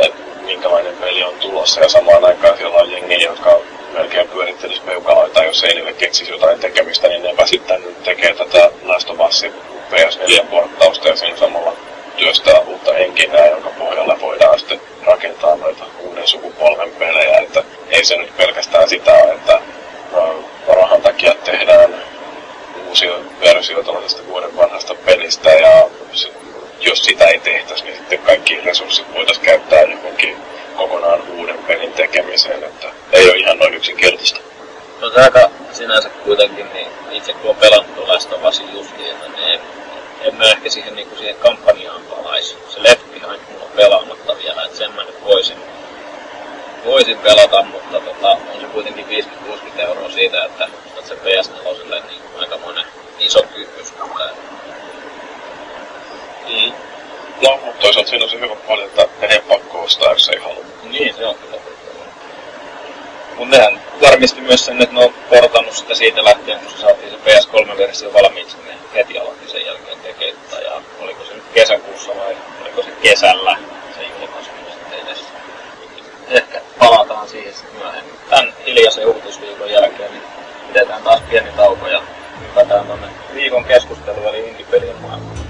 että 0.00 0.22
minkälainen 0.40 0.96
peli 0.96 1.24
on 1.24 1.34
tulossa, 1.34 1.80
ja 1.80 1.88
samaan 1.88 2.24
aikaan 2.24 2.56
siellä 2.58 2.76
on 2.76 2.90
jengi, 2.90 3.22
jotka 3.22 3.60
melkein 3.92 4.28
pyörittelisi 4.28 4.80
peukaloita, 4.80 5.44
jos 5.44 5.64
ei 5.64 5.74
niille 5.74 5.92
keksisi 5.92 6.32
jotain 6.32 6.58
tekemistä, 6.58 7.08
niin 7.08 7.22
nepä 7.22 7.46
sitten 7.46 7.82
tekee 8.04 8.34
tätä 8.34 8.70
Last 8.84 9.10
of 9.10 9.20
Usin 9.20 9.54
PS4-porttausta 9.90 11.08
ja 11.08 11.16
siinä 11.16 11.36
samalla 11.36 11.72
työstää 12.16 12.60
uutta 12.60 12.96
enkinää, 12.96 13.46
jonka 13.46 13.70
pohjalla 13.70 14.20
voidaan 14.20 14.58
sitten 14.58 14.80
rakentaa 15.06 15.56
noita 15.56 15.84
uuden 16.00 16.26
sukupolven 16.26 16.90
pelejä, 16.90 17.38
että 17.38 17.62
ei 17.90 18.04
se 18.04 18.16
nyt 18.16 18.36
pelkästään 18.36 18.88
sitä, 18.88 19.32
että 19.32 19.52
ää, 19.52 20.22
rahan 20.68 21.02
takia 21.02 21.34
tehdään 21.34 21.94
uusia 22.88 23.12
versioita 23.40 23.92
tällaisesta 23.92 24.26
vuoden 24.28 24.56
vanhasta 24.56 24.94
pelistä 24.94 25.50
ja 25.50 25.88
jos 26.80 27.04
sitä 27.04 27.24
ei 27.24 27.40
tehtäisi, 27.40 27.84
niin 27.84 27.96
sitten 27.96 28.18
kaikki 28.18 28.60
resurssit 28.60 29.14
voitaisiin 29.14 29.44
käyttää 29.46 29.82
johonkin 29.82 30.36
kokonaan 30.76 31.22
uuden 31.36 31.58
pelin 31.58 31.92
tekemiseen, 31.92 32.64
että 32.64 32.88
ei 33.12 33.30
ole 33.30 33.36
ihan 33.36 33.58
noin 33.58 33.74
yksinkertaista. 33.74 34.40
No 35.00 35.10
aika 35.16 35.50
sinänsä 35.72 36.08
kuitenkin, 36.08 36.66
niin 36.72 36.88
itse 37.10 37.32
kun 37.32 37.50
on 37.50 37.56
pelannut 37.56 37.96
tuolla 40.22 40.38
mä 40.38 40.44
ehkä 40.44 40.70
siihen, 40.70 40.94
niinku 40.94 41.16
siihen 41.16 41.36
kampanjaan 41.36 42.02
palaisin. 42.02 42.58
Se 42.68 42.82
Left 42.82 43.06
Behind 43.10 43.40
mulla 43.50 43.64
on 43.64 43.70
pelaamatta 43.76 44.36
vielä, 44.38 44.62
että 44.62 44.78
sen 44.78 44.92
mä 44.92 45.04
nyt 45.04 45.24
voisin, 45.24 45.56
voisin 46.84 47.18
pelata, 47.18 47.62
mutta 47.62 48.00
tota, 48.00 48.30
on 48.30 48.60
se 48.60 48.66
kuitenkin 48.66 49.24
50-60 49.76 49.80
euroa 49.80 50.10
siitä, 50.10 50.44
että, 50.44 50.68
että 50.98 51.08
se 51.08 51.14
PS4 51.14 52.06
niin 52.08 52.22
aika 52.38 52.58
monen 52.58 52.86
iso 53.18 53.42
kynnys 53.42 53.92
tulee. 53.92 54.30
Mm. 56.48 56.72
No, 57.42 57.60
mutta 57.64 57.80
toisaalta 57.80 58.10
siinä 58.10 58.24
on 58.24 58.30
se 58.30 58.40
hyvä 58.40 58.56
paljon, 58.68 58.88
että 58.88 59.08
menee 59.20 59.40
pakko 59.48 59.82
ostaa, 59.82 60.12
jos 60.12 60.28
ei 60.28 60.38
halua. 60.38 60.64
Niin, 60.82 61.14
se 61.14 61.26
on 61.26 61.34
kyllä. 61.34 61.65
Mutta 63.36 63.56
nehän 63.56 63.82
varmisti 64.02 64.40
myös 64.40 64.64
sen, 64.64 64.82
että 64.82 64.94
ne 64.94 65.04
on 65.04 65.14
portannut 65.30 65.76
sitä 65.76 65.94
siitä 65.94 66.24
lähtien, 66.24 66.60
kun 66.60 66.70
se 66.70 66.78
saatiin 66.78 67.10
se 67.10 67.16
PS3-versio 67.16 68.12
valmiiksi, 68.12 68.56
niin 68.64 68.78
heti 68.94 69.18
aloitti 69.18 69.50
sen 69.50 69.66
jälkeen 69.66 69.98
tekemään. 70.00 70.62
Ja 70.64 70.82
oliko 71.00 71.24
se 71.24 71.34
nyt 71.34 71.44
kesäkuussa 71.54 72.12
vai 72.16 72.36
oliko 72.62 72.82
se 72.82 72.90
kesällä 73.02 73.56
se 73.96 74.02
julkaisu 74.20 74.50
sitten 74.72 74.98
edes. 75.06 75.24
Ehkä 76.28 76.60
palataan 76.78 77.28
siihen 77.28 77.54
sitten 77.54 77.76
myöhemmin. 77.78 78.14
Tän 78.30 78.54
hiljaisen 78.66 79.06
uutisviikon 79.06 79.70
jälkeen 79.70 80.10
niin 80.10 80.22
pidetään 80.68 81.02
taas 81.02 81.20
pieni 81.30 81.52
tauko 81.56 81.86
ja 81.88 82.02
hypätään 82.40 82.86
tonne 82.86 83.06
viikon 83.34 83.64
keskusteluun 83.64 84.28
eli 84.28 84.48
indie-pelien 84.48 84.96
maailmaan. 84.96 85.45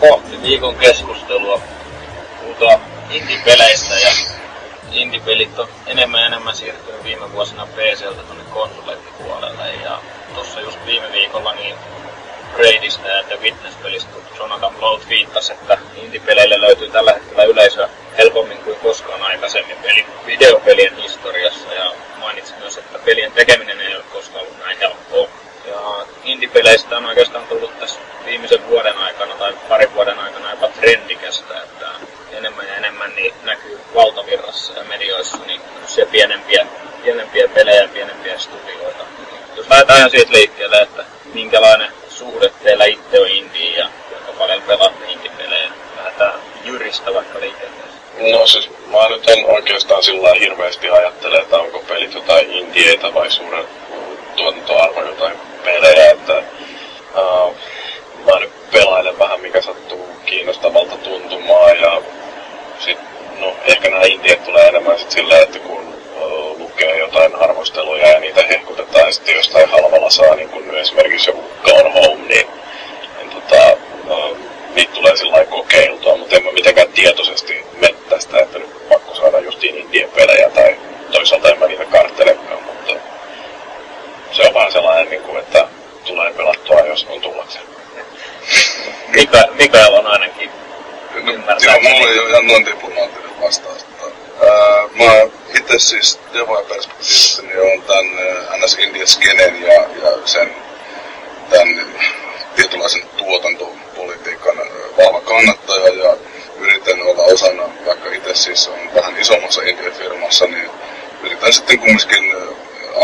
Kohti 0.00 0.42
viikon 0.42 0.76
keskustelua. 0.76 1.60
Puhutaan 2.40 2.80
indie-peleistä 3.10 3.94
ja 3.94 4.10
indie-pelit 4.92 5.58
on 5.58 5.68
enemmän 5.86 6.20
ja 6.20 6.26
enemmän 6.26 6.56
siirtynyt 6.56 7.04
viime 7.04 7.32
vuosina 7.32 7.66
PCltä 7.66 8.22
tuonne 8.22 8.44
konsoleittipuolelle. 8.50 9.72
Ja 9.82 10.00
tuossa 10.34 10.60
just 10.60 10.78
viime 10.86 11.12
viikolla 11.12 11.52
niin 11.52 11.76
Braidista 12.54 13.08
ja 13.08 13.22
The 13.22 13.38
Witness-pelistä 13.42 14.10
Jonathan 14.38 14.74
Bloat 14.74 15.08
viittasi, 15.08 15.52
että 15.52 15.78
indie-peleille 15.96 16.60
löytyy 16.60 16.90
tällä 16.90 17.12
hetkellä 17.12 17.44
yleisöä 17.44 17.88
helpommin 18.18 18.58
kuin 18.58 18.76
koskaan 18.76 19.22
aikaisemmin 19.22 19.76
peli, 19.76 20.06
videopelien 20.26 20.96
historiassa. 20.96 21.74
Ja 21.74 21.92
mainitsi 22.18 22.54
myös, 22.60 22.78
että 22.78 22.98
pelien 22.98 23.32
tekeminen 23.32 23.80
ei 23.80 23.96
ole 23.96 24.04
koskaan 24.12 24.44
ollut 24.44 24.58
näin 24.58 24.78
helppoa. 24.78 25.28
Ja 25.66 26.06
indie-peleistä 26.24 26.96
on 26.96 27.06
oikeastaan 27.06 27.46
tullut 27.46 27.78
tässä 27.78 27.99
viimeisen 28.30 28.68
vuoden 28.68 28.98
aikana 28.98 29.34
tai 29.34 29.52
parin 29.68 29.94
vuoden 29.94 30.18
aikana 30.18 30.50
jopa 30.50 30.68
trendikästä, 30.68 31.62
että 31.62 31.86
enemmän 32.32 32.66
ja 32.66 32.76
enemmän 32.76 33.14
niin 33.16 33.34
näkyy 33.42 33.80
valtavirrassa 33.94 34.72
ja 34.78 34.84
medioissa 34.84 35.36
niin 35.46 35.60
siellä 35.86 36.12
pienempiä, 36.12 36.66
pienempiä 37.02 37.48
pelejä 37.48 37.88
pienempiä 37.88 38.38
studioita. 38.38 39.04
Jos 39.56 39.68
lähdetään 39.68 40.10
siitä 40.10 40.32
liikkeelle, 40.32 40.82
että 40.82 41.04
minkälainen 41.34 41.92
suhde 42.08 42.50
teillä 42.62 42.84
itse 42.84 43.20
on 43.20 43.28
indie 43.28 43.78
ja 43.78 43.88
kuinka 44.08 44.32
paljon 44.32 44.62
pelaatte 44.62 45.12
indie-pelejä, 45.12 45.70
lähdetään 45.96 46.40
jyristä 46.64 47.14
vaikka 47.14 47.40
liikenteessä. 47.40 47.98
No 48.32 48.46
siis 48.46 48.70
mä 48.86 49.08
nyt 49.08 49.28
en 49.28 49.44
oikeastaan 49.46 50.02
sillä 50.02 50.34
hirveästi 50.34 50.90
ajattele, 50.90 51.38
että 51.38 51.58
onko 51.58 51.78
pelit 51.88 52.14
jotain 52.14 52.50
indieitä 52.50 53.14
vai 53.14 53.30
suuren 53.30 53.64
tuotantoarvo 54.36 55.02
jotain 55.02 55.36
pelejä, 55.64 56.10
että 56.10 56.42
uh, 57.14 57.56
mä 58.26 58.40
nyt 58.40 58.70
pelailen 58.72 59.18
vähän 59.18 59.40
mikä 59.40 59.62
sattuu 59.62 60.08
kiinnostavalta 60.26 60.96
tuntumaan 60.96 61.80
ja 61.80 62.02
sit, 62.78 62.98
no 63.38 63.56
ehkä 63.64 63.90
nämä 63.90 64.02
indiet 64.04 64.44
tulee 64.44 64.68
enemmän 64.68 64.98
sit 64.98 65.10
silleen, 65.10 65.42
että 65.42 65.58
kun 65.58 65.94
uh, 66.20 66.58
lukee 66.58 66.98
jotain 66.98 67.34
arvosteluja 67.34 68.08
ja 68.08 68.20
niitä 68.20 68.42
hehkutetaan 68.42 69.06
ja 69.06 69.12
sitten 69.12 69.36
jostain 69.36 69.68
halvalla 69.68 70.10
saa 70.10 70.34
niin 70.34 70.48
kun 70.48 70.76
esimerkiksi 70.76 71.30
joku 71.30 71.44
Gone 71.64 71.90
Home, 71.90 72.22
niin, 72.28 72.46
niin 73.18 73.30
tota, 73.30 73.76
uh, 74.08 74.36
niitä 74.74 74.92
tulee 74.92 75.16
sillä 75.16 75.44
kokeiltua, 75.44 76.16
mutta 76.16 76.36
en 76.36 76.44
mä 76.44 76.52
mitenkään 76.52 76.92
tietoisesti 76.92 77.64
mettästä, 77.80 78.40
että 78.40 78.58
nyt 78.58 78.88
pakko 78.88 79.14
saada 79.14 79.40
justiin 79.40 79.76
indien 79.76 80.10
pelejä 80.10 80.50
tai 80.50 80.76
toisaalta 81.12 81.48
en 81.48 81.58
mä 81.58 81.66
niitä 81.66 81.84
karttelekaan, 81.84 82.62
mutta 82.62 82.92
se 84.32 84.42
on 84.48 84.54
vaan 84.54 84.72
sellainen, 84.72 85.10
niin 85.10 85.22
kuin, 85.22 85.38
että 85.38 85.68
tulee 86.06 86.32
pelattua, 86.32 86.80
jos 86.80 87.06
on 87.10 87.20
tullakseen. 87.20 87.64
Mika, 89.08 89.44
Mikael 89.58 89.94
on 89.94 90.06
ainakin 90.06 90.50
No, 91.14 91.32
joo, 91.32 91.80
mulla 91.80 92.10
ei 92.10 92.18
ole 92.18 92.30
ihan 92.30 92.46
noin 92.46 92.66
diplomaattinen 92.66 93.40
vastaus. 93.40 93.86
Ää, 94.42 94.88
mä 94.92 95.30
itse 95.58 95.78
siis 95.78 96.20
Devoja-perspektiivistä 96.34 97.42
niin 97.42 97.60
on 97.60 97.82
tän 97.82 98.04
NS 98.60 98.78
India 98.78 99.06
Skenen 99.06 99.62
ja, 99.62 99.72
ja 99.72 100.26
sen 100.26 100.54
tän 101.50 101.86
tietynlaisen 102.56 103.02
tuotantopolitiikan 103.16 104.56
vahva 104.98 105.20
kannattaja 105.20 105.88
ja 106.04 106.16
yritän 106.58 107.02
olla 107.02 107.22
osana, 107.22 107.62
vaikka 107.86 108.12
itse 108.12 108.34
siis 108.34 108.68
on 108.68 108.94
vähän 108.94 109.18
isommassa 109.18 109.62
India-firmassa, 109.62 110.46
niin 110.46 110.70
yritän 111.50 111.52
sitten 111.52 111.78
kumminkin 111.78 112.32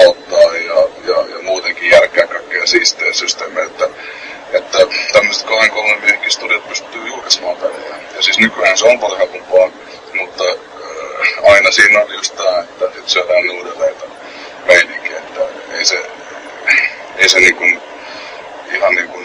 auttaa 0.07 0.57
ja, 0.57 0.89
ja, 1.05 1.37
ja 1.37 1.43
muutenkin 1.43 1.91
järkeä 1.91 2.27
kaikkea 2.27 2.67
siistejä 2.67 3.13
systeemejä, 3.13 3.67
että, 3.67 3.89
että 4.53 4.79
tämmöiset 5.13 5.47
kahden 5.47 5.71
kolmen 5.71 6.01
miehenkin 6.01 6.31
studiot 6.31 6.69
pystyy 6.69 7.07
julkaisemaan 7.07 7.57
pelejä. 7.57 7.97
Ja 8.17 8.23
siis 8.23 8.39
nykyään 8.39 8.79
se 8.79 8.87
on 8.87 8.99
paljon 9.01 9.29
mutta 10.15 10.45
äh, 10.45 11.53
aina 11.53 11.71
siinä 11.71 12.01
on 12.01 12.15
just 12.15 12.37
tää, 12.37 12.61
että 12.61 12.85
sit 12.95 13.09
syödään 13.09 13.47
nuudeleita 13.47 14.05
meininkiä, 14.67 15.19
että 15.19 15.41
ei 15.79 15.85
se, 15.85 16.03
ei 17.17 17.29
se 17.29 17.41
niinku, 17.41 17.65
ihan 18.73 18.95
niinku 18.95 19.21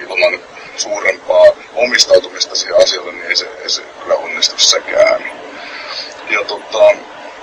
ilman 0.00 0.40
suurempaa 0.76 1.46
omistautumista 1.74 2.54
siihen 2.54 2.82
asialle, 2.82 3.12
niin 3.12 3.26
ei 3.26 3.36
se, 3.36 3.48
ei 3.62 3.70
se 3.70 3.82
kyllä 4.02 4.14
onnistu 4.14 4.58
sekään. 4.58 5.24
Ja 6.30 6.44
tota, 6.44 6.96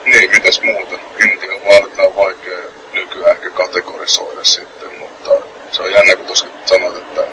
niin, 0.05 0.32
mitäs 0.32 0.61
muuta? 0.61 0.95
Intia 1.24 1.65
vaan, 1.65 1.84
että 1.84 2.01
on 2.01 2.15
vaikea 2.15 2.57
nykyään 2.93 3.32
ehkä 3.32 3.49
kategorisoida 3.49 4.43
sitten, 4.43 4.99
mutta 4.99 5.32
se 5.72 5.82
on 5.82 5.91
jännä, 5.91 6.15
kun 6.15 6.26
tuossa 6.26 6.45
sanoit, 6.65 6.97
että 6.97 7.24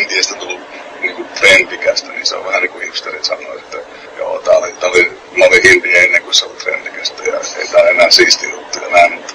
Intiasta 0.00 0.34
tullut 0.34 0.60
niinku 1.00 1.24
trendikästä, 1.24 2.12
niin 2.12 2.26
se 2.26 2.36
on 2.36 2.44
vähän 2.44 2.62
niin 2.62 2.72
kuin 2.72 2.84
hipsterit 2.84 3.24
sanoi, 3.24 3.56
että 3.56 3.76
joo, 4.18 4.38
tää 4.38 4.56
oli, 4.56 4.72
tää 4.72 4.90
oli, 4.90 5.12
mä 5.36 5.44
olin 5.44 5.62
hindi 5.68 5.96
ennen 5.96 6.22
kuin 6.22 6.34
se 6.34 6.44
oli 6.44 6.54
trendikästä 6.54 7.22
ja 7.22 7.40
ei 7.58 7.68
tää 7.68 7.88
enää 7.88 8.10
siisti 8.10 8.50
juttu 8.50 8.78
ja 8.78 8.88
näin, 8.88 9.12
mutta 9.12 9.34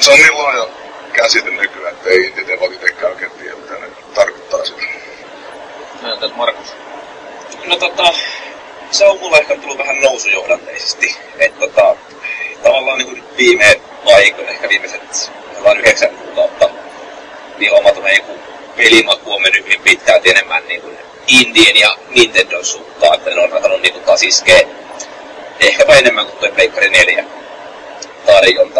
se 0.00 0.10
on, 0.10 0.16
se 0.16 0.22
on 0.22 0.28
niin 0.28 0.38
laaja 0.38 0.66
käsite 1.12 1.50
nykyään, 1.50 1.94
että 1.94 2.08
ei 2.08 2.26
inti 2.26 2.60
voi 2.60 2.74
itsekään 2.74 3.12
oikein 3.12 3.30
tiedä, 3.30 3.56
mitä 3.56 3.74
ne 3.74 3.86
tarkoittaa 4.14 4.64
sitä. 4.64 4.82
Entäs 6.12 6.34
Markus? 6.36 6.72
No 7.66 7.76
tota, 7.76 8.12
se 8.90 9.06
on 9.06 9.20
mulle 9.20 9.38
ehkä 9.38 9.56
tullut 9.56 9.78
vähän 9.78 10.00
nousujohdanteisesti. 10.00 11.16
Että 11.38 11.60
tota, 11.60 11.96
tavallaan 12.62 12.98
niin 12.98 13.08
kuin 13.08 13.24
viime 13.36 13.80
aikoina, 14.06 14.50
ehkä 14.50 14.68
viimeiset 14.68 15.32
tavallaan 15.48 15.78
yhdeksän 15.78 16.16
kuukautta, 16.16 16.70
niin 17.58 17.72
oma 17.72 17.88
joku 18.16 18.38
pelimaku 18.76 19.32
on 19.32 19.42
mennyt 19.42 19.64
hyvin 19.64 19.80
pitkälti 19.80 20.30
enemmän 20.30 20.68
niin 20.68 20.80
kuin 20.80 20.98
Indien 21.26 21.76
ja 21.76 21.96
Nintendo 22.08 22.64
suuntaan, 22.64 23.14
että 23.14 23.30
ne 23.30 23.40
on 23.40 23.52
alkanut 23.52 23.82
niin 23.82 23.92
kuin 23.92 24.04
taas 24.04 24.22
iskee 24.22 24.68
ehkäpä 25.60 25.92
enemmän 25.92 26.26
kuin 26.26 26.38
tuo 26.38 26.48
Pleikkari 26.48 26.90
4 26.90 27.24
tarjonta 28.26 28.79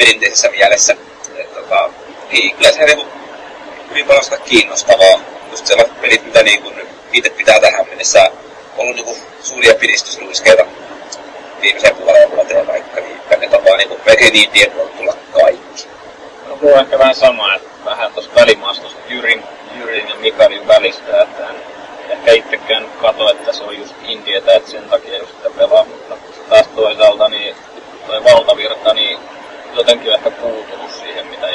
perinteisessä 0.00 0.50
mielessä. 0.50 0.96
Että 1.36 1.60
tota, 1.60 1.90
niin 2.32 2.56
kyllä 2.56 2.72
se 2.72 2.84
niin 2.84 2.96
kuin 2.96 3.08
hyvin 3.90 4.06
paljon 4.06 4.24
sitä 4.24 4.36
kiinnostavaa. 4.36 5.20
Just 5.50 5.66
sellaiset 5.66 6.00
pelit, 6.00 6.24
mitä 6.24 6.42
niin 6.42 6.62
kuin 6.62 6.74
itse 7.12 7.30
pitää 7.30 7.60
tähän 7.60 7.86
mennessä 7.88 8.30
ollut 8.76 8.96
niinku 8.96 9.16
suuria 9.42 9.74
piristysruiskeita 9.74 10.64
viimeiseen 11.60 11.96
puoleen 11.96 12.30
vuoteen 12.30 12.66
vaikka, 12.66 13.00
niin 13.00 13.20
tänne 13.28 13.48
tapaa 13.48 13.76
niinku 13.76 14.00
melkein 14.06 14.32
niin 14.32 14.50
tien 14.50 14.76
voi 14.76 14.90
tulla 14.96 15.14
kaikki. 15.32 15.88
No 16.48 16.56
mulla 16.56 16.76
on 16.76 16.82
ehkä 16.82 16.98
vähän 16.98 17.14
sama, 17.14 17.54
että 17.54 17.68
vähän 17.84 18.12
tuossa 18.12 18.30
välimaastossa 18.34 18.98
Jyrin, 19.08 19.42
Jyrin 19.78 20.08
ja 20.08 20.14
Mikarin 20.14 20.68
välistä, 20.68 21.22
että 21.22 21.48
ehkä 22.08 22.32
itsekään 22.32 22.86
katso, 23.00 23.30
että 23.30 23.52
se 23.52 23.64
on 23.64 23.78
just 23.78 23.94
indietä, 24.04 24.52
että 24.52 24.70
sen 24.70 24.90
takia 24.90 25.18
just 25.18 25.36
sitä 25.36 25.50
pelaa, 25.58 25.84
mutta 25.84 26.16
taas 26.48 26.66
toisaalta 26.74 27.28
niin 27.28 27.56
toi 28.06 28.24
valtavirta, 28.24 28.94
niin 28.94 29.18
jotenkin 29.74 30.12
ehkä 30.12 30.30
puutunut 30.30 30.90
siihen, 30.90 31.26
mitä 31.26 31.46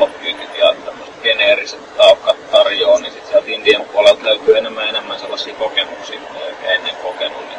of 0.00 0.10
Duty 0.10 0.58
ja 0.58 0.74
tämmöiset 0.84 1.14
geneeriset 1.22 1.96
taukkat 1.96 2.50
tarjoaa, 2.50 3.00
niin 3.00 3.12
sit 3.12 3.26
sieltä 3.26 3.50
Indian 3.50 3.84
puolelta 3.84 4.24
löytyy 4.24 4.58
enemmän 4.58 4.88
enemmän 4.88 5.20
sellaisia 5.20 5.54
kokemuksia, 5.54 6.20
mitä 6.20 6.38
ei 6.44 6.74
ennen 6.74 6.96
kokenut. 6.96 7.40
Niin 7.48 7.58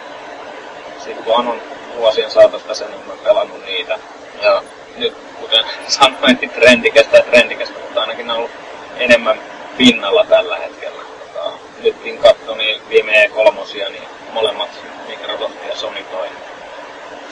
sitten 1.04 1.26
vaan 1.26 1.48
on 1.48 1.62
vuosien 1.96 2.32
saatosta 2.32 2.76
sen 2.76 2.88
enemmän 2.88 3.18
pelannut 3.18 3.66
niitä. 3.66 4.00
Ja 4.42 4.64
nyt, 4.98 5.14
kuten 5.42 5.64
sanoin, 5.88 6.38
niin 6.42 6.50
trendikästä 6.50 7.18
ja 7.18 7.24
trendikästä, 7.24 7.80
mutta 7.80 8.02
ainakin 8.02 8.32
on 8.32 8.38
ollut 8.38 8.52
enemmän 8.98 9.40
pinnalla 9.78 10.26
tällä 10.30 10.58
hetkellä. 10.58 11.02
Tota, 11.04 11.52
nytkin 11.84 12.18
katso, 12.18 12.56
niin 12.56 12.82
viime 12.90 13.26
E3, 13.26 13.74
niin 13.90 14.04
molemmat 14.34 14.70
Microsoft 15.08 15.56
ja 15.70 15.76
Sony 15.76 16.04
toi, 16.04 16.28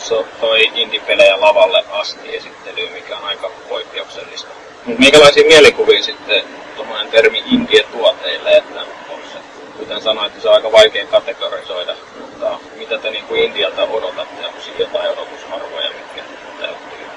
so, 0.04 0.28
toi 0.42 0.72
indie-pelejä 0.76 1.42
lavalle 1.42 1.84
asti 1.90 2.36
esittelyyn, 2.36 2.92
mikä 2.92 3.18
on 3.18 3.24
aika 3.24 3.52
poikkeuksellista. 3.70 4.48
Mutta 4.86 5.00
minkälaisia 5.00 5.48
mielikuvia 5.48 6.04
sitten 6.04 6.44
tuommoinen 6.76 7.12
termi 7.12 7.44
indie-tuoteille, 7.46 8.58
että 8.58 8.82
on 9.10 9.20
se, 9.34 9.38
kuten 9.78 10.02
sanoit, 10.02 10.42
se 10.42 10.50
on 10.50 10.56
aika 10.56 10.72
vaikea 10.72 11.08
kategorisoida, 11.08 11.96
mutta 12.20 12.60
mitä 12.78 12.98
te 12.98 13.12
niin 13.12 13.26
kuin 13.26 13.44
Indialta 13.44 13.84
odotatte, 13.84 14.46
onko 14.46 14.62
siinä 14.62 14.80
jotain 14.80 15.10
odotusarvoja, 15.10 15.90
mitkä 15.90 16.22
täyttyy? 16.60 17.08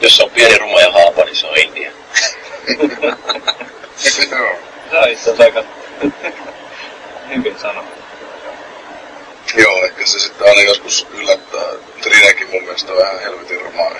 Jos 0.00 0.16
se 0.16 0.22
on 0.22 0.30
pieni 0.30 0.58
ruma 0.58 0.80
ja 0.80 0.92
haapa, 0.92 1.24
niin 1.24 1.36
se 1.36 1.46
on 1.46 1.58
India. 1.58 1.90
Joo. 4.30 4.54
Se 4.90 4.98
on 4.98 5.08
itse 5.10 5.30
asiassa 5.30 5.42
aika 5.42 5.64
hyvin 7.34 7.58
sanottu. 7.58 8.03
Joo, 9.56 9.84
ehkä 9.84 10.06
se 10.06 10.18
sitten 10.18 10.48
aina 10.48 10.60
joskus 10.60 11.06
yllättää. 11.14 11.68
Trinekin 12.00 12.50
mun 12.50 12.62
mielestä 12.62 12.96
vähän 12.96 13.20
helvetin 13.20 13.60
rumaa 13.60 13.90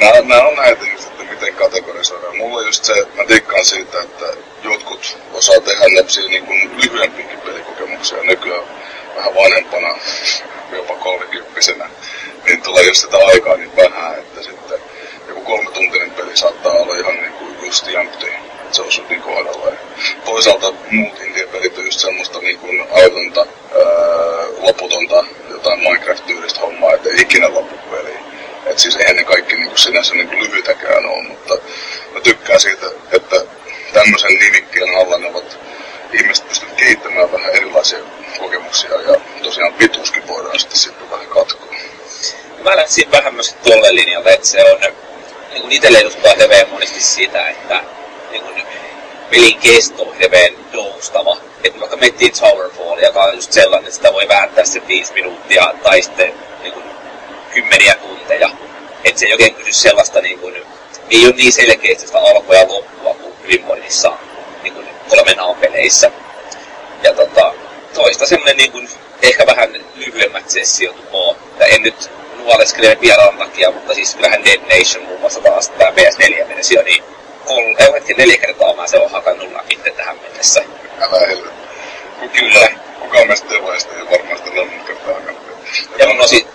nää, 0.00 0.22
nää 0.22 0.46
on 0.46 0.56
näitä 0.56 0.84
just, 0.92 1.08
että 1.08 1.24
miten 1.24 1.54
kategorisoidaan. 1.54 2.36
Mulla 2.36 2.62
just 2.62 2.84
se, 2.84 3.06
mä 3.16 3.24
tikkaan 3.24 3.64
siitä, 3.64 4.00
että 4.00 4.26
jotkut 4.62 5.18
osaa 5.32 5.60
tehdä 5.60 5.84
lepsiä 5.94 6.28
niin 6.28 6.46
kuin 6.46 6.70
lyhyempiäkin 6.82 7.40
pelikokemuksia 7.40 8.22
nykyään 8.22 8.64
vähän 9.16 9.34
vanhempana, 9.34 9.98
jopa 10.72 10.96
kolmekymppisenä. 10.96 11.90
Niin 12.44 12.62
tulee 12.62 12.84
just 12.84 13.00
sitä 13.00 13.16
aikaa 13.26 13.56
niin 13.56 13.76
vähän, 13.76 14.18
että 14.18 14.42
sitten 14.42 14.78
joku 15.28 15.40
kolmetuntinen 15.40 16.10
peli 16.10 16.36
saattaa 16.36 16.72
olla 16.72 16.96
ihan 16.96 17.14
niin 17.16 17.32
kuin 17.32 17.56
just 17.64 17.86
jämpti. 17.86 18.26
Se 18.74 18.82
on 18.82 18.92
sun 18.92 19.06
kohdallaan. 19.24 19.78
Toisaalta 20.24 20.72
muut 20.90 21.20
indie-pelit 21.20 21.78
on 21.78 21.84
just 21.84 22.00
semmoista 22.00 22.38
niin 22.38 22.58
kuin 22.58 22.86
autonta, 22.90 23.40
ää, 23.40 24.44
loputonta, 24.58 25.24
jotain 25.50 25.80
Minecraft-tyylistä 25.80 26.60
hommaa, 26.60 26.94
että 26.94 27.08
ei 27.08 27.20
ikinä 27.20 27.54
lopu 27.54 27.76
peliä. 27.90 28.18
Et 28.66 28.78
siis 28.78 28.96
eihän 28.96 29.16
ne 29.16 29.24
kaikki 29.24 29.56
niin 29.56 29.68
kuin 29.68 29.78
sinänsä 29.78 30.14
niin 30.14 30.28
kuin 30.28 30.40
lyhyitäkään 30.40 31.06
ole, 31.06 31.22
mutta 31.22 31.54
mä 32.14 32.20
tykkään 32.20 32.60
siitä, 32.60 32.86
että 33.12 33.36
tämmöisen 33.92 34.38
nimikkeen 34.38 34.96
alla 34.96 35.18
ne 35.18 35.26
ovat 35.26 35.58
ihmiset 36.12 36.48
pystyvät 36.48 36.74
kehittämään 36.74 37.32
vähän 37.32 37.50
erilaisia 37.50 37.98
kokemuksia 38.38 38.90
ja 38.90 39.20
tosiaan 39.42 39.72
pituuskin 39.74 40.28
voidaan 40.28 40.58
sitten, 40.58 40.78
sitten 40.78 41.10
vähän 41.10 41.26
katkoa. 41.26 41.74
Mä 42.64 42.76
lähtisin 42.76 43.10
vähän 43.10 43.34
myös 43.34 43.56
tuolle 43.64 43.94
linjalle, 43.94 44.32
että 44.32 44.46
se 44.46 44.64
on 44.64 44.80
niin 45.50 45.62
kuin 45.62 45.72
itselle 45.72 45.98
edustaa 45.98 46.34
monesti 46.70 47.00
sitä, 47.00 47.48
että 47.48 47.84
niin 48.34 48.44
kuin, 48.44 48.62
pelin 49.30 49.58
kesto 49.58 50.02
on 50.02 50.16
hirveän 50.18 50.52
joustava. 50.72 51.36
Että 51.64 51.80
vaikka 51.80 51.96
miettii 51.96 52.30
Towerfall, 52.30 52.98
joka 52.98 53.24
on 53.24 53.34
just 53.34 53.52
sellainen, 53.52 53.86
että 53.86 53.96
sitä 53.96 54.12
voi 54.12 54.28
vääntää 54.28 54.64
se 54.64 54.86
viisi 54.86 55.12
minuuttia 55.12 55.74
tai 55.82 56.02
sitten 56.02 56.34
niin 56.62 56.72
kuin, 56.72 56.84
kymmeniä 57.54 57.94
tunteja. 57.94 58.50
Että 59.04 59.20
se 59.20 59.26
ei 59.26 59.32
oikein 59.32 59.54
kysy 59.54 59.72
sellaista, 59.72 60.20
niin 60.20 60.38
kuin, 60.38 60.54
ei 61.10 61.26
ole 61.26 61.34
niin 61.34 61.52
selkeästi 61.52 62.06
sitä 62.06 62.18
alkua 62.18 62.54
ja 62.54 62.68
loppua 62.68 63.14
kuin 63.14 63.34
hyvin 63.42 63.64
monissa 63.64 64.12
niin 64.62 64.74
kuin, 64.74 64.86
kolmen 65.08 65.36
peleissä. 65.60 66.10
Ja 67.02 67.14
tota, 67.14 67.54
toista 67.94 68.26
semmoinen 68.26 68.56
niin 68.56 68.72
kuin, 68.72 68.88
ehkä 69.22 69.46
vähän 69.46 69.72
lyhyemmät 69.94 70.50
sessiot 70.50 70.96
on. 71.12 71.36
Ja 71.58 71.66
en 71.66 71.82
nyt 71.82 72.10
nuoleskele 72.38 72.98
vieraan 73.00 73.38
takia, 73.38 73.70
mutta 73.70 73.94
siis 73.94 74.14
kyllähän 74.14 74.44
Dead 74.44 74.78
Nation 74.78 75.04
muun 75.04 75.20
muassa 75.20 75.40
taas 75.40 75.68
tämä 75.68 75.90
PS4-versio, 75.90 76.82
niin 76.82 77.04
kol, 77.44 77.74
ei, 77.78 77.92
hetki, 77.92 78.14
neljä 78.14 78.36
kertaa 78.36 78.74
mä 78.74 78.86
se 78.86 78.98
on 78.98 79.10
hakannut 79.10 79.52
läpi 79.52 79.76
tähän 79.96 80.18
mennessä. 80.22 80.64
Älä 81.00 81.26
helvetti. 81.26 81.64
Kyllä. 82.32 82.68
Kukaan 83.00 83.26
meistä 83.26 83.48
tevaista 83.48 83.94
ei 83.94 84.10
varmaan 84.10 84.38
sitä 84.38 84.50
lannut 84.56 84.86
kertaa 84.86 85.14
hakannut. 85.14 85.42
Ja 85.98 86.06
mun 86.06 86.20
osi 86.20 86.46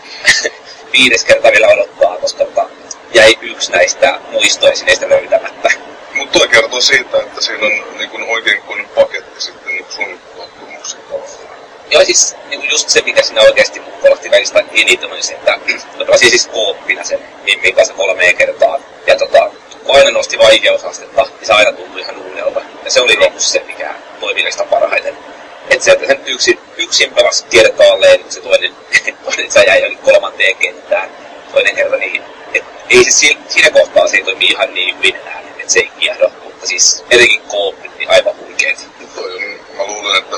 viides 0.93 1.25
kerta 1.25 1.51
vielä 1.51 1.67
odottaa, 1.67 2.17
koska 2.17 2.45
tota, 2.45 2.69
jäi 3.13 3.37
yksi 3.41 3.71
näistä 3.71 4.19
muistoesineistä 4.31 5.09
löytämättä. 5.09 5.69
Mutta 6.13 6.39
toi 6.39 6.47
kertoo 6.47 6.81
siitä, 6.81 7.17
että 7.17 7.41
siinä 7.41 7.65
on 7.65 7.97
niin 7.97 8.09
kuin 8.09 8.23
oikein 8.23 8.61
kuin 8.61 8.87
paketti 8.95 9.41
sitten 9.41 9.73
niin 9.73 9.85
sun 9.89 10.19
tottumuksia 10.37 10.99
tavallaan. 10.99 11.58
Joo, 11.91 12.05
siis 12.05 12.35
niin 12.49 12.59
kuin 12.59 12.69
just 12.71 12.89
se, 12.89 13.01
mikä 13.01 13.21
siinä 13.21 13.41
oikeasti 13.41 13.79
kolahti 14.01 14.31
välistä 14.31 14.63
eniten 14.73 15.11
on 15.11 15.23
se, 15.23 15.33
että 15.33 15.51
mä 15.97 16.05
pelasin 16.05 16.29
siis 16.29 16.47
kooppina 16.47 17.03
sen 17.03 17.19
Mimmin 17.43 17.75
kanssa 17.75 17.93
kolmeen 17.93 18.37
kertaan. 18.37 18.81
Ja 19.07 19.15
tota, 19.15 19.51
kun 19.83 19.95
aina 19.95 20.11
nosti 20.11 20.37
vaikeusastetta, 20.37 21.21
niin 21.21 21.47
se 21.47 21.53
aina 21.53 21.71
tuntui 21.71 22.01
ihan 22.01 22.17
uudelta. 22.17 22.61
Ja 22.85 22.91
se 22.91 23.01
oli 23.01 23.15
niinku 23.15 23.39
se, 23.39 23.63
mikä 23.67 23.93
toimi 24.19 24.43
niistä 24.43 24.63
parhaiten. 24.63 25.17
Että 25.69 25.85
se, 25.85 25.91
että 25.91 26.07
sen 26.07 26.21
yksin, 26.25 26.59
yksin 26.77 27.13
pelasi 27.13 27.45
kertaalleen, 27.49 28.19
se 28.29 28.41
toinen, 28.41 28.75
toinen 29.25 29.51
se 29.51 29.63
jäi 29.63 29.81
jonkin 29.81 29.99
kolmanteen 29.99 30.55
kenttään. 30.55 31.09
Toinen 31.53 31.75
kerta 31.75 31.97
niin, 31.97 32.21
et 32.53 32.63
ei 32.89 33.03
se 33.03 33.11
si- 33.11 33.37
siinä 33.47 33.69
kohtaa 33.69 34.07
se 34.07 34.17
ei 34.17 34.23
toimi 34.23 34.45
ihan 34.45 34.73
niin 34.73 34.97
hyvin 34.97 35.15
enää, 35.15 35.39
että 35.59 35.73
se 35.73 35.79
ei 35.79 35.91
kiehdo. 35.99 36.31
Mutta 36.43 36.67
siis 36.67 37.03
etenkin 37.09 37.41
kooppi, 37.41 37.91
niin 37.97 38.09
aivan 38.09 38.37
huikeet. 38.37 38.87
Toi 39.15 39.35
on, 39.35 39.41
mä 39.77 39.83
luulen, 39.83 40.17
että 40.17 40.37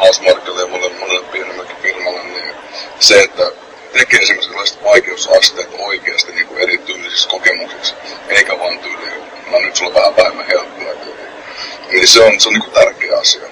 Housemarkille 0.00 0.60
ja 0.60 0.66
monelle, 0.66 0.98
monelle 0.98 1.26
pienemmällekin 1.26 1.76
firmalle, 1.76 2.24
niin 2.24 2.54
se, 3.00 3.22
että 3.22 3.52
tekee 3.92 4.26
sellaiset 4.26 4.84
vaikeusasteet 4.84 5.68
oikeasti 5.78 6.32
niin 6.32 6.46
kuin 6.46 6.60
erityisiksi 6.60 7.28
kokemuksiksi, 7.28 7.94
eikä 8.28 8.58
vaan 8.58 8.78
tyyliin, 8.78 9.22
no 9.50 9.58
nyt 9.58 9.76
sulla 9.76 9.90
on 9.90 9.94
vähän 9.94 10.16
vähemmän 10.16 10.46
helppoa. 10.46 10.92
Niin 11.90 12.08
se 12.08 12.22
on, 12.22 12.40
se 12.40 12.48
on 12.48 12.54
niin 12.54 12.62
kuin 12.62 12.72
tärkeä 12.72 13.18
asia. 13.18 13.42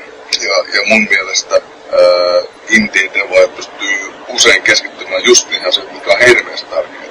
Ja, 0.41 0.65
ja 0.75 0.83
mun 0.87 1.07
mielestä 1.11 1.55
ää, 1.55 2.43
indie 2.69 3.11
pystyy 3.57 4.13
usein 4.29 4.63
keskittymään 4.63 5.25
just 5.25 5.49
niihin 5.49 5.69
asioihin, 5.69 5.95
mikä 5.95 6.13
on 6.13 6.19
hirveästi 6.19 6.67
tärkeää. 6.71 7.05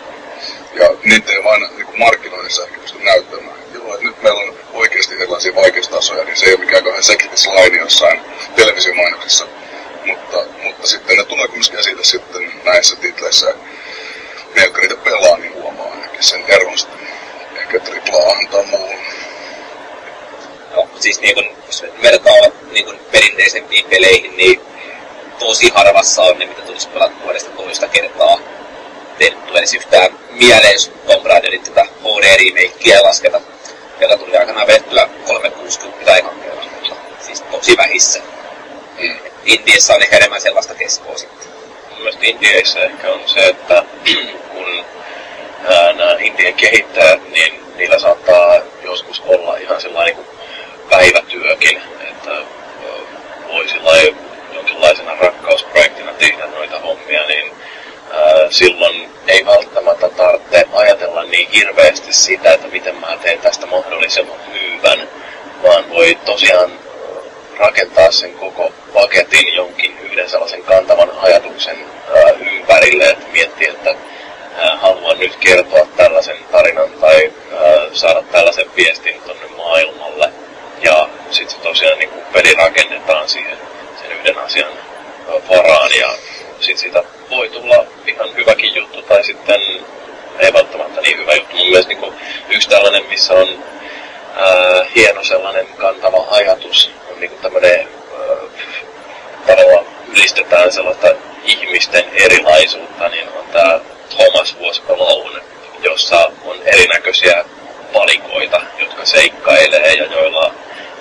Ja 0.73 0.89
niitä 1.03 1.31
ei 1.31 1.43
vain 1.43 1.61
niin 1.61 1.99
markkinoinnissa 1.99 2.63
ehkä 2.63 2.79
pysty 2.79 3.03
näyttämään. 3.03 3.57
Joo, 3.73 3.93
että 3.93 4.05
nyt 4.05 4.23
meillä 4.23 4.41
on 4.41 4.57
oikeasti 4.73 5.15
erilaisia 5.15 5.55
vaikeustasoja, 5.55 6.23
niin 6.23 6.37
se 6.37 6.45
ei 6.45 6.53
ole 6.53 6.59
mikään 6.59 6.83
kauhean 6.83 7.03
seksitis 7.03 7.47
jossain 7.79 8.21
televisiomainoksissa. 8.57 9.47
Mutta, 10.05 10.37
mutta 10.63 10.87
sitten 10.87 11.17
ne 11.17 11.23
tulee 11.23 11.47
kumminkin 11.47 11.79
esille 11.79 12.03
sitten 12.03 12.51
näissä 12.63 12.95
titleissä. 12.95 13.53
Ne, 14.55 14.63
jotka 14.63 14.81
niitä 14.81 14.95
pelaa, 14.95 15.37
niin 15.37 15.53
huomaa 15.53 15.91
ainakin 15.91 16.23
sen 16.23 16.43
eron 16.47 16.77
sitten. 16.77 17.07
Ehkä 17.57 17.79
AAA 18.13 18.47
tai 18.51 18.65
muuhun. 18.65 18.99
No, 20.75 20.89
siis 20.99 21.19
niin 21.21 21.35
kun, 21.35 21.45
jos 21.65 21.85
vertaa 22.01 22.33
niin 22.71 22.85
kun 22.85 22.99
perinteisempiin 23.11 23.85
peleihin, 23.85 24.37
niin 24.37 24.61
tosi 25.39 25.69
harvassa 25.69 26.21
on 26.21 26.39
ne, 26.39 26.45
mitä 26.45 26.61
tulisi 26.61 26.87
pelata 26.87 27.13
vuodesta 27.23 27.49
toista 27.49 27.87
kertaa. 27.87 28.39
Ei 29.19 29.31
tule 29.31 29.59
edes 29.59 29.73
yhtään 29.73 30.19
mieleen, 30.29 30.73
jos 30.73 30.91
Tomb 31.07 31.25
Raiderin 31.25 31.63
tätä 31.63 31.85
HD-remakeä 32.03 33.03
lasketa, 33.03 33.41
joka 33.99 34.17
tuli 34.17 34.37
aikanaan 34.37 34.67
vedettyä 34.67 35.09
360 35.27 36.15
ekan 36.15 36.39
kerran, 36.39 36.65
mutta 36.69 36.95
siis 37.25 37.41
tosi 37.41 37.77
vähissä. 37.77 38.36
Indiassa 39.45 39.93
on 39.95 40.01
ehkä 40.01 40.17
enemmän 40.17 40.41
sellaista 40.41 40.75
keskoa 40.75 41.17
sitten. 41.17 41.47
Mun 41.89 41.97
mielestä 41.97 42.25
Indieissä 42.25 42.83
ehkä 42.83 43.11
on 43.11 43.21
se, 43.25 43.39
että 43.39 43.83
kun 44.53 44.85
nämä 45.97 46.15
Indien 46.19 46.53
kehittäjät, 46.53 47.29
niin 47.29 47.63
niillä 47.75 47.99
saattaa 47.99 48.55
joskus 48.83 49.21
olla 49.25 49.57
ihan 49.57 49.81
sellainen 49.81 50.15
niin 50.15 50.25
kuin 50.25 50.37
päivätyökin, 50.89 51.81
että 52.09 52.31
voi 53.47 54.15
jonkinlaisena 54.53 55.15
rakkausprojektina 55.15 56.13
tehdä 56.13 56.47
noita 56.47 56.79
hommia, 56.79 57.27
niin 57.27 57.51
silloin 58.49 59.09
ei 59.27 59.45
välttämättä 59.45 60.09
tarvitse 60.09 60.65
ajatella 60.73 61.23
niin 61.23 61.49
hirveästi 61.49 62.13
sitä, 62.13 62.53
että 62.53 62.67
miten 62.67 62.95
mä 62.95 63.17
teen 63.21 63.39
tästä 63.39 63.65
mahdollisimman 63.65 64.39
hyvän, 64.53 65.09
vaan 65.63 65.89
voi 65.89 66.17
tosiaan 66.25 66.71
rakentaa 67.57 68.11
sen 68.11 68.33
koko 68.33 68.73
paketin 68.93 69.55
jonkin 69.55 69.97
yhden 69.99 70.29
sellaisen 70.29 70.63
kantavan 70.63 71.11
ajatuksen 71.21 71.77
ää, 72.15 72.31
ympärille, 72.51 73.09
että 73.09 73.25
miettii, 73.31 73.67
että 73.67 73.95
ää, 74.57 74.77
haluan 74.77 75.19
nyt 75.19 75.35
kertoa 75.35 75.87
tällaisen 75.97 76.37
tarinan 76.51 76.89
tai 77.01 77.33
ää, 77.53 77.85
saada 77.93 78.23
tällaisen 78.31 78.65
viestin 78.75 79.21
tuonne 79.21 79.47
maailmalle. 79.57 80.31
Ja 80.81 81.09
sitten 81.31 81.59
tosiaan 81.59 81.99
niin 81.99 82.09
peli 82.33 82.53
rakennetaan 82.53 83.29
siihen 83.29 83.57
sen 84.01 84.11
yhden 84.11 84.37
asian 84.37 84.71
varaan 85.49 85.91
ja 85.99 86.09
sitten 86.59 86.77
siitä 86.77 87.03
voi 87.29 87.49
tulla 87.49 87.85
ihan 88.07 88.35
hyväkin 88.35 88.75
juttu 88.75 89.01
tai 89.01 89.23
sitten 89.23 89.61
ei 90.39 90.53
välttämättä 90.53 91.01
niin 91.01 91.17
hyvä 91.17 91.33
juttu. 91.33 91.55
Mun 91.55 91.67
mielestä 91.67 91.93
niin 91.93 92.13
yksi 92.49 92.69
tällainen, 92.69 93.05
missä 93.05 93.33
on 93.33 93.63
ää, 94.35 94.85
hieno 94.95 95.23
sellainen 95.23 95.67
kantava 95.77 96.25
ajatus, 96.29 96.91
niin 97.19 97.31
tämmöinen 97.41 97.87
tavallaan 99.47 99.85
ylistetään 100.07 100.71
sellaista 100.71 101.07
ihmisten 101.43 102.05
erilaisuutta, 102.13 103.09
niin 103.09 103.29
on 103.29 103.45
tämä 103.51 103.79
Thomas 104.09 104.57
Was 104.61 104.83
jossa 105.83 106.31
on 106.45 106.57
erinäköisiä 106.65 107.45
palikoita, 107.93 108.61
jotka 108.79 109.05
seikkailee 109.05 109.93
ja 109.93 110.05
joilla 110.05 110.53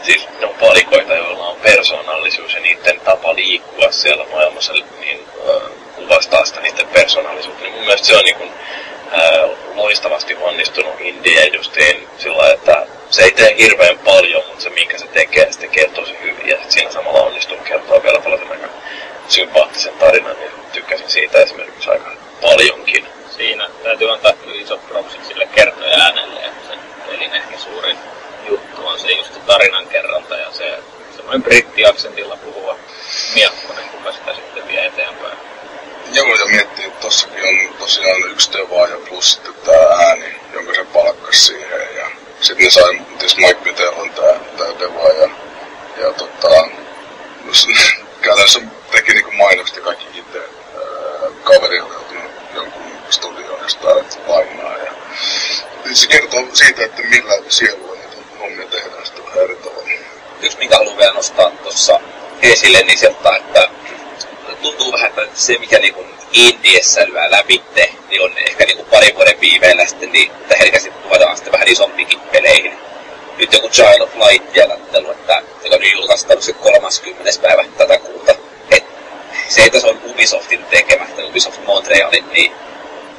siis 0.02 0.28
ne 0.40 0.46
on 0.46 0.54
palikoita, 0.60 1.14
joilla 1.14 1.46
on 1.46 1.56
persoonallisuus 1.56 2.54
ja 2.54 2.60
niiden 2.60 3.00
tapa 3.00 3.34
liikkua 3.34 3.92
siellä 3.92 4.24
maailmassa 4.32 4.72
niin 4.72 5.26
äh, 5.48 5.85
kuvastaa 5.96 6.44
sitä 6.44 6.60
niiden 6.60 6.88
persoonallisuutta. 6.88 7.62
Niin 7.62 7.74
mun 7.74 7.84
mielestä 7.84 8.06
se 8.06 8.16
on 8.16 8.24
niin 8.24 8.36
kuin, 8.36 8.52
äh, 9.12 9.50
loistavasti 9.74 10.34
onnistunut 10.34 11.00
indie 11.00 11.46
justiin 11.46 12.08
sillä 12.18 12.52
että 12.52 12.86
se 13.10 13.22
ei 13.22 13.30
tee 13.30 13.56
hirveän 13.58 13.98
paljon, 13.98 14.42
mutta 14.46 14.62
se 14.62 14.70
minkä 14.70 14.98
se 14.98 15.06
tekee, 15.06 15.52
se 15.52 15.58
tekee 15.58 15.88
tosi 15.88 16.16
hyvin 16.22 16.48
ja 16.48 16.56
siinä 16.68 16.90
samalla 16.90 17.22
onnistuu 17.22 17.56
kertoa 17.64 18.02
vielä 18.02 18.20
paljon 18.20 18.50
aika 18.50 18.68
sympaattisen 19.28 19.94
tarinan, 19.98 20.36
niin 20.38 20.50
tykkäsin 20.72 21.10
siitä 21.10 21.38
esimerkiksi 21.38 21.90
aika 21.90 22.10
paljonkin. 22.42 23.06
Siinä 23.30 23.68
täytyy 23.82 24.12
antaa 24.12 24.32
kyllä 24.32 24.62
isot 24.62 24.88
propsit 24.88 25.24
sille 25.24 25.48
kertoja 25.54 25.98
äänelle, 25.98 26.40
että 26.40 26.68
sen 26.68 26.78
pelin 27.06 27.34
ehkä 27.34 27.58
suurin 27.58 27.96
juttu 28.48 28.86
on 28.86 28.98
se 28.98 29.12
just 29.12 29.34
se 29.34 29.40
tarinan 29.40 29.86
kerronta 29.86 30.36
ja 30.36 30.52
se 30.52 30.78
semmoinen 31.16 31.42
brittiaksentilla 31.42 32.36
puhuva 32.36 32.76
miekkonen, 33.34 33.88
kuka 33.88 34.12
sitä 34.12 34.34
sitten 34.34 34.68
vie 34.68 34.86
eteenpäin. 34.86 35.36
Ja 36.12 36.22
miettii, 36.50 36.84
että 36.84 37.00
tossakin 37.00 37.44
on 37.44 37.74
tosiaan 37.78 38.30
yksi 38.30 38.52
devaaja 38.52 38.96
plus 39.08 39.32
sitten 39.32 39.54
tää 39.54 40.06
ääni, 40.08 40.36
jonka 40.52 40.74
se 40.74 40.84
palkkas 40.84 41.46
siihen. 41.46 41.96
Ja 41.96 42.06
sitten 42.40 42.64
ne 42.64 42.70
sai, 42.70 43.00
tietysti 43.08 43.40
Mike 43.40 43.60
Peter 43.64 43.88
on 43.94 44.10
tää, 44.10 44.40
tää 44.56 44.78
devaaja. 44.78 45.28
Ja 45.96 46.12
tota, 46.12 46.48
käytännössä 48.22 48.60
teki 48.90 49.12
niinku 49.12 49.32
mainokset 49.32 49.76
ja 49.76 49.82
kaikki 49.82 50.18
itse. 50.18 50.38
Kaveri 51.44 51.80
oli 51.80 51.92
joutunut 51.92 52.32
jonkun 52.54 52.82
studioon 53.10 53.62
jostain 53.62 54.06
lainaa. 54.26 54.76
Ja, 54.76 54.92
se 55.92 56.06
kertoo 56.06 56.46
siitä, 56.52 56.84
että 56.84 57.02
millä 57.02 57.34
sielulla 57.48 57.94
niitä 57.94 58.16
hommia 58.40 58.66
tehdään 58.66 59.06
sitten 59.06 59.24
vähän 59.24 59.38
eri 59.38 59.56
tavalla. 59.56 59.88
Yksi, 60.42 60.58
minkä 60.58 60.76
haluan 60.76 60.98
vielä 60.98 61.12
nostaa 61.12 61.50
tuossa 61.50 62.00
esille, 62.42 62.82
niin 62.82 62.98
se, 62.98 63.06
että 63.06 63.68
tuntuu 64.62 64.92
vähän, 64.92 65.08
että 65.08 65.28
se 65.34 65.58
mikä 65.58 65.78
niinku 65.78 66.06
Indiessä 66.32 67.06
lyö 67.06 67.30
läpitte, 67.30 67.92
niin 68.08 68.22
on 68.22 68.32
ehkä 68.38 68.64
niinku 68.64 68.84
parin 68.84 69.14
vuoden 69.14 69.40
viiveellä 69.40 69.86
sitten 69.86 70.12
niin, 70.12 70.32
herkästi 70.58 70.90
tuodaan 70.90 71.36
sitten 71.36 71.52
vähän 71.52 71.68
isompikin 71.68 72.20
peleihin. 72.20 72.78
Nyt 73.38 73.52
joku 73.52 73.68
Child 73.68 74.00
of 74.00 74.14
Light 74.14 74.56
ja 74.56 74.68
kattelu, 74.68 75.10
että 75.10 75.42
joka 75.64 75.76
on 75.76 75.92
julkaistava 75.92 76.40
se 76.40 76.52
30. 76.52 77.42
päivä 77.42 77.64
tätä 77.78 77.98
kuuta. 77.98 78.34
Et 78.70 78.84
se, 79.48 79.62
että 79.62 79.80
se 79.80 79.86
on 79.86 80.00
Ubisoftin 80.04 80.64
tekemä, 80.64 81.06
Ubisoft 81.28 81.60
Montrealin, 81.66 82.32
niin 82.32 82.52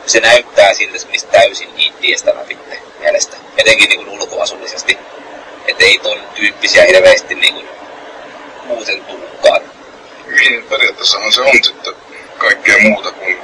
se 0.06 0.20
näyttää 0.20 0.74
siltä, 0.74 1.06
menisi 1.06 1.28
täysin 1.28 1.70
Indiestä 1.78 2.36
läpitte 2.36 2.82
mielestä. 3.00 3.38
Etenkin 3.58 3.90
niin 3.90 4.10
ulkoasullisesti. 4.10 4.98
Että 5.68 5.84
ei 5.84 6.00
ton 6.00 6.22
tyyppisiä 6.36 6.86
hirveästi 6.86 7.36
niin 7.36 7.54
kuin 7.54 7.68
muuten 8.66 9.06
tulekaan. 9.06 9.77
Niin, 10.30 10.64
periaatteessahan 10.64 11.32
se 11.32 11.42
on 11.42 11.64
sitten 11.64 11.94
kaikkea 12.38 12.76
muuta 12.80 13.12
kuin 13.12 13.38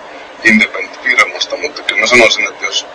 independent-firmasta, 0.43 1.57
mutta 1.57 1.81
kyllä 1.81 2.01
mä 2.01 2.07
sanoisin, 2.07 2.47
että 2.47 2.65
jos, 2.65 2.85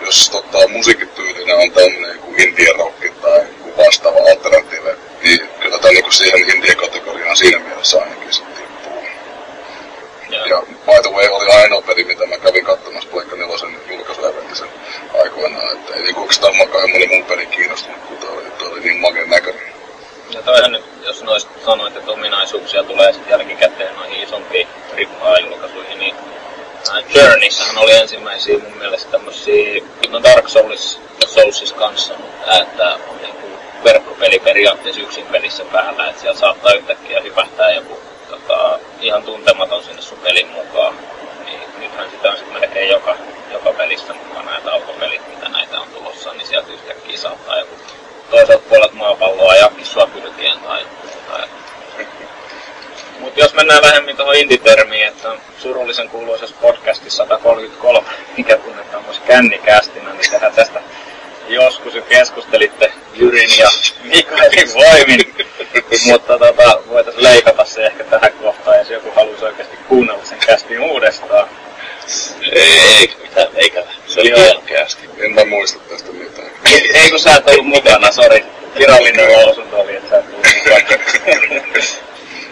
jos 0.00 0.30
tota, 0.30 0.68
musiikkityylinen 0.68 1.56
on 1.56 1.70
tämmöinen 1.70 2.18
kuin 2.18 2.40
indie 2.40 2.72
rock 2.72 3.20
tai 3.22 3.38
joku 3.38 3.84
vastaava 3.84 4.18
alternative, 4.18 4.96
niin 5.22 5.48
kyllä 5.60 5.78
tämä 5.78 5.92
niin 5.92 6.12
siihen 6.12 6.50
indie-kategoriaan 6.50 7.36
siinä 7.36 7.58
mielessä 7.58 8.00
ainakin 8.02 8.32
sitten 8.32 8.54
tippuu. 8.54 9.04
Ja. 10.30 10.46
ja 10.46 10.62
by 10.62 11.02
the 11.02 11.10
way, 11.10 11.28
oli 11.28 11.52
ainoa 11.52 11.82
peli, 11.82 12.04
mitä 12.04 12.26
mä 12.26 12.38
kävin 12.38 12.64
katsomassa 12.64 13.08
Pleikka 13.10 13.36
Nelosen 13.36 13.76
julkaisueventisen 13.88 14.68
aikoinaan, 15.22 15.72
että 15.72 15.94
ei 15.94 16.02
niinku 16.02 16.20
oikeastaan 16.20 16.56
makaan 16.56 16.90
moni 16.90 17.06
mun 17.06 17.24
peli 17.24 17.46
kiinnostunut, 17.46 18.00
kun 18.00 18.16
toi 18.16 18.30
oli, 18.38 18.50
toi 18.50 18.72
oli 18.72 18.80
niin 18.80 19.00
makeen 19.00 19.30
näköinen. 19.30 19.71
Ja 20.32 20.42
toihan 20.42 20.72
nyt, 20.72 20.84
jos 21.06 21.22
noista 21.22 21.50
sanoit, 21.64 21.96
että 21.96 22.10
ominaisuuksia 22.10 22.82
tulee 22.82 23.12
sitten 23.12 23.30
jälkikäteen 23.30 23.94
noihin 23.94 24.22
isompiin 24.22 24.68
AAA-julkaisuihin, 25.20 25.98
niin 25.98 26.14
Journeyssähän 27.14 27.78
oli 27.78 27.96
ensimmäisiä 27.96 28.58
mun 28.58 28.78
mielestä 28.78 29.10
tämmösiä, 29.10 29.82
no 30.08 30.22
Dark 30.22 30.48
Souls 30.48 31.00
Soulsis 31.26 31.72
kanssa, 31.72 32.14
että 32.62 32.94
on 33.08 33.16
niinku 33.22 33.46
verkkopeli 33.84 34.38
periaatteessa 34.38 35.00
yksin 35.00 35.26
pelissä 35.26 35.64
päällä, 35.64 36.08
että 36.08 36.20
siellä 36.20 36.40
saattaa 36.40 36.72
yhtäkkiä 36.72 37.20
hypähtää 37.20 37.70
joku 37.70 38.00
tota, 38.28 38.78
ihan 39.00 39.22
tuntematon 39.22 39.84
sinne 39.84 40.02
sun 40.02 40.18
pelin 40.18 40.48
mukaan. 40.48 40.94
Niin 41.44 41.60
nythän 41.78 42.10
sitä 42.10 42.30
on 42.30 42.36
sitten 42.36 42.60
melkein 42.60 42.88
joka, 42.88 43.16
joka 43.52 43.72
pelissä 43.72 44.14
mukana 44.14 44.50
näitä 44.50 44.72
autopelit, 44.72 45.28
mitä 45.28 45.48
näitä 45.48 45.80
on 45.80 45.88
tulossa, 45.88 46.32
niin 46.32 46.46
sieltä 46.46 46.72
yhtäkkiä 46.72 47.18
saattaa 47.18 47.58
joku 47.58 47.74
toiselta 48.32 48.68
puolelta 48.68 48.94
maapalloa 48.94 49.54
jakin 49.54 49.86
sua 49.86 50.06
kylkeen 50.06 50.58
tai, 50.60 50.86
tai 51.28 51.48
mutta 53.20 53.40
jos 53.40 53.54
mennään 53.54 53.82
vähemmän 53.82 54.16
tuohon 54.16 54.34
inditermiin, 54.34 55.08
että 55.08 55.30
on 55.30 55.38
surullisen 55.58 56.08
kuuluisessa 56.08 56.56
podcastissa 56.60 57.24
133, 57.24 58.08
mikä 58.36 58.56
tunnetaan 58.56 59.04
myös 59.04 59.20
kännikästinä, 59.20 60.12
niin 60.12 60.30
tehdään 60.30 60.52
tästä 60.52 60.82
joskus 61.48 61.94
jo 61.94 62.02
keskustelitte 62.02 62.92
Jyrin 63.14 63.58
ja 63.58 63.68
Mikaelin 64.02 64.74
voimin. 64.74 65.34
Mutta 66.06 66.38
tota, 66.38 66.82
voitaisiin 66.88 67.24
leikata 67.24 67.64
se 67.64 67.86
ehkä 67.86 68.04
tähän 68.04 68.32
kohtaan, 68.32 68.78
jos 68.78 68.90
joku 68.90 69.12
haluaisi 69.16 69.44
oikeasti 69.44 69.76
kuunnella 69.88 70.24
sen 70.24 70.38
kästin 70.46 70.80
uudestaan. 70.80 71.48
Ei, 72.52 72.62
ei 72.62 73.16
mitään 73.22 73.48
leikata. 73.52 73.90
Se 74.06 74.20
oli 74.20 74.32
hieno 74.36 74.62
kästi. 74.66 75.10
En 75.18 75.32
mä 75.32 75.44
muista 75.44 75.80
tästä 75.88 76.12
mitään. 76.12 76.50
Ei 76.94 77.10
kun 77.10 77.20
sä 77.20 77.36
et 77.36 77.48
ollut 77.48 77.66
mukana, 77.66 78.12
sori. 78.12 78.44
Virallinen 78.78 79.32
lausunto 79.32 79.80
oli, 79.80 79.96
että 79.96 80.10
sä 80.10 80.18
et 80.18 80.24
ollut 80.32 80.46
mukana. 80.56 81.02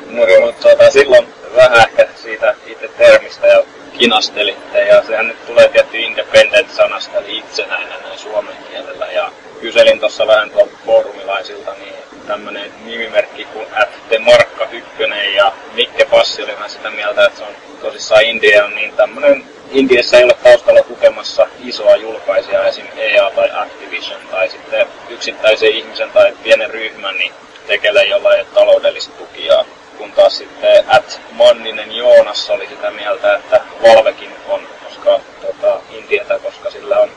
Mutta 0.07 0.41
mut, 0.41 0.61
tota, 0.61 0.91
silloin 0.91 1.35
vähän 1.57 1.79
ehkä 1.79 2.09
siitä 2.23 2.55
itse 2.67 2.89
termistä 2.89 3.47
ja 3.47 3.65
kinastelitte. 3.99 4.85
Ja 4.85 5.03
sehän 5.03 5.29
nyt 5.29 5.47
tulee 5.47 5.69
tietty 5.69 5.99
independent-sanasta, 5.99 7.19
eli 7.19 7.39
itsenäinen 7.39 8.03
näin 8.03 8.19
suomen 8.19 8.57
kielellä. 8.71 9.07
Ja 9.07 9.33
kyselin 9.61 10.01
tuossa 10.01 10.27
vähän 10.27 10.51
tuolta 10.51 10.77
foorumilaisilta, 10.87 11.75
niin 11.75 11.95
tämmönen 12.31 12.72
nimimerkki 12.85 13.45
kuin 13.45 13.66
the 14.09 14.18
Markka 14.18 14.68
Ykkönen 14.72 15.35
ja 15.35 15.53
Mikke 15.74 16.05
Passi 16.05 16.43
oli 16.43 16.53
vähän 16.53 16.70
sitä 16.70 16.91
mieltä, 16.91 17.24
että 17.24 17.39
se 17.39 17.45
on 17.45 17.55
tosissaan 17.81 18.22
India 18.22 18.68
niin 18.68 18.93
tämmönen 18.93 19.45
Indiassa 19.70 20.16
ei 20.16 20.24
ole 20.24 20.35
taustalla 20.43 20.83
tukemassa 20.83 21.47
isoa 21.64 21.97
julkaisijaa, 21.97 22.66
esim. 22.66 22.87
EA 22.97 23.31
tai 23.31 23.51
Activision, 23.55 24.20
tai 24.31 24.49
sitten 24.49 24.87
yksittäisen 25.09 25.70
ihmisen 25.70 26.11
tai 26.11 26.33
pienen 26.43 26.70
ryhmän, 26.70 27.16
niin 27.16 27.33
tekelee 27.66 28.05
jollain 28.05 28.47
taloudellista 28.55 29.12
tukia 29.18 29.64
kun 29.99 30.12
taas 30.12 30.39
sitten 30.39 30.85
at 30.89 31.20
Manninen 31.33 31.93
Joonas 31.93 32.51
oli 32.51 32.66
sitä 32.66 32.91
mieltä, 32.91 33.37
että 33.37 33.61
Valvekin 33.83 34.31
on 34.49 34.61
koska, 34.85 35.20
tota, 35.41 35.81
Indietä, 35.91 36.39
koska 36.39 36.70
sillä 36.70 36.99
on 36.99 37.11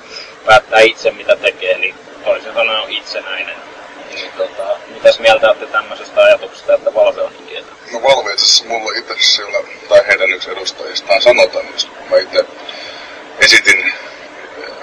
päättää 0.46 0.80
itse 0.80 1.12
mitä 1.12 1.36
tekee, 1.36 1.78
niin 1.78 1.96
toisin 2.26 2.54
sanoen 2.54 2.80
on 2.80 2.92
itsenäinen. 2.92 3.73
Niin, 4.14 4.32
tota, 4.38 4.78
mitäs 4.88 5.20
mieltä 5.20 5.48
olette 5.48 5.66
tämmöisestä 5.66 6.22
ajatuksesta, 6.22 6.74
että 6.74 6.94
Valve 6.94 7.22
on 7.22 7.34
Indietä? 7.40 7.72
No 7.92 8.02
Valve 8.02 8.34
itse 8.34 8.46
asiassa 8.46 8.66
mulla 8.66 8.98
itse 8.98 9.16
siellä, 9.18 9.58
tai 9.90 10.04
heidän 10.08 10.34
yksi 10.34 10.52
edustajistaan 10.52 11.22
sanotaan, 11.22 11.66
niin 11.66 11.76
kun 11.98 12.10
mä 12.10 12.18
itse 12.18 12.46
esitin 13.40 13.94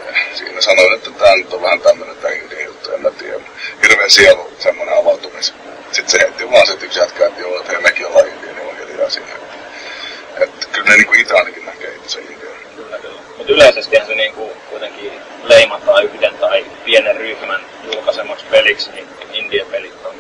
eh, 0.09 0.17
siinä 0.35 0.61
sanoin, 0.61 0.95
että 0.95 1.11
tämä 1.11 1.37
nyt 1.37 1.53
on 1.53 1.63
vähän 1.63 1.81
tämmöinen 1.81 2.17
tämä 2.17 2.35
Indien 2.35 2.65
juttu, 2.65 2.93
en 2.93 3.03
mä 3.03 3.11
tiedä. 3.11 3.41
Hirveän 3.83 4.11
sielu 4.11 4.53
semmoinen 4.59 4.99
avautumisen 4.99 5.55
sitten 5.93 6.11
se 6.11 6.27
heitti 6.27 6.51
vaan 6.51 6.67
sit 6.67 6.83
yksi 6.83 6.99
jätkä, 6.99 7.27
että 7.27 7.41
joo, 7.41 7.61
että 7.61 7.81
mekin 7.81 8.07
ollaan 8.07 8.29
India, 8.29 8.53
niin 8.53 8.69
on 8.69 8.77
hiljaa 8.77 9.11
siinä. 9.11 9.29
Että, 9.29 10.45
että 10.45 10.67
kyllä 10.73 10.91
ne 10.91 10.97
niinku 10.97 11.13
itse 11.13 11.35
ainakin 11.35 11.67
näkee 11.67 11.95
itse 11.95 12.21
India. 12.21 12.51
Kyllä, 12.77 12.99
kyllä. 12.99 13.21
Mutta 13.37 13.53
yleisesti 13.53 13.97
se 14.07 14.15
niinku 14.15 14.53
kuitenkin 14.71 15.13
leimataan 15.43 16.05
yhden 16.05 16.39
tai 16.39 16.67
pienen 16.85 17.17
ryhmän 17.17 17.61
julkaisemaksi 17.85 18.45
peliksi, 18.51 18.91
niin 18.91 19.09
India-pelit 19.33 20.05
on 20.05 20.15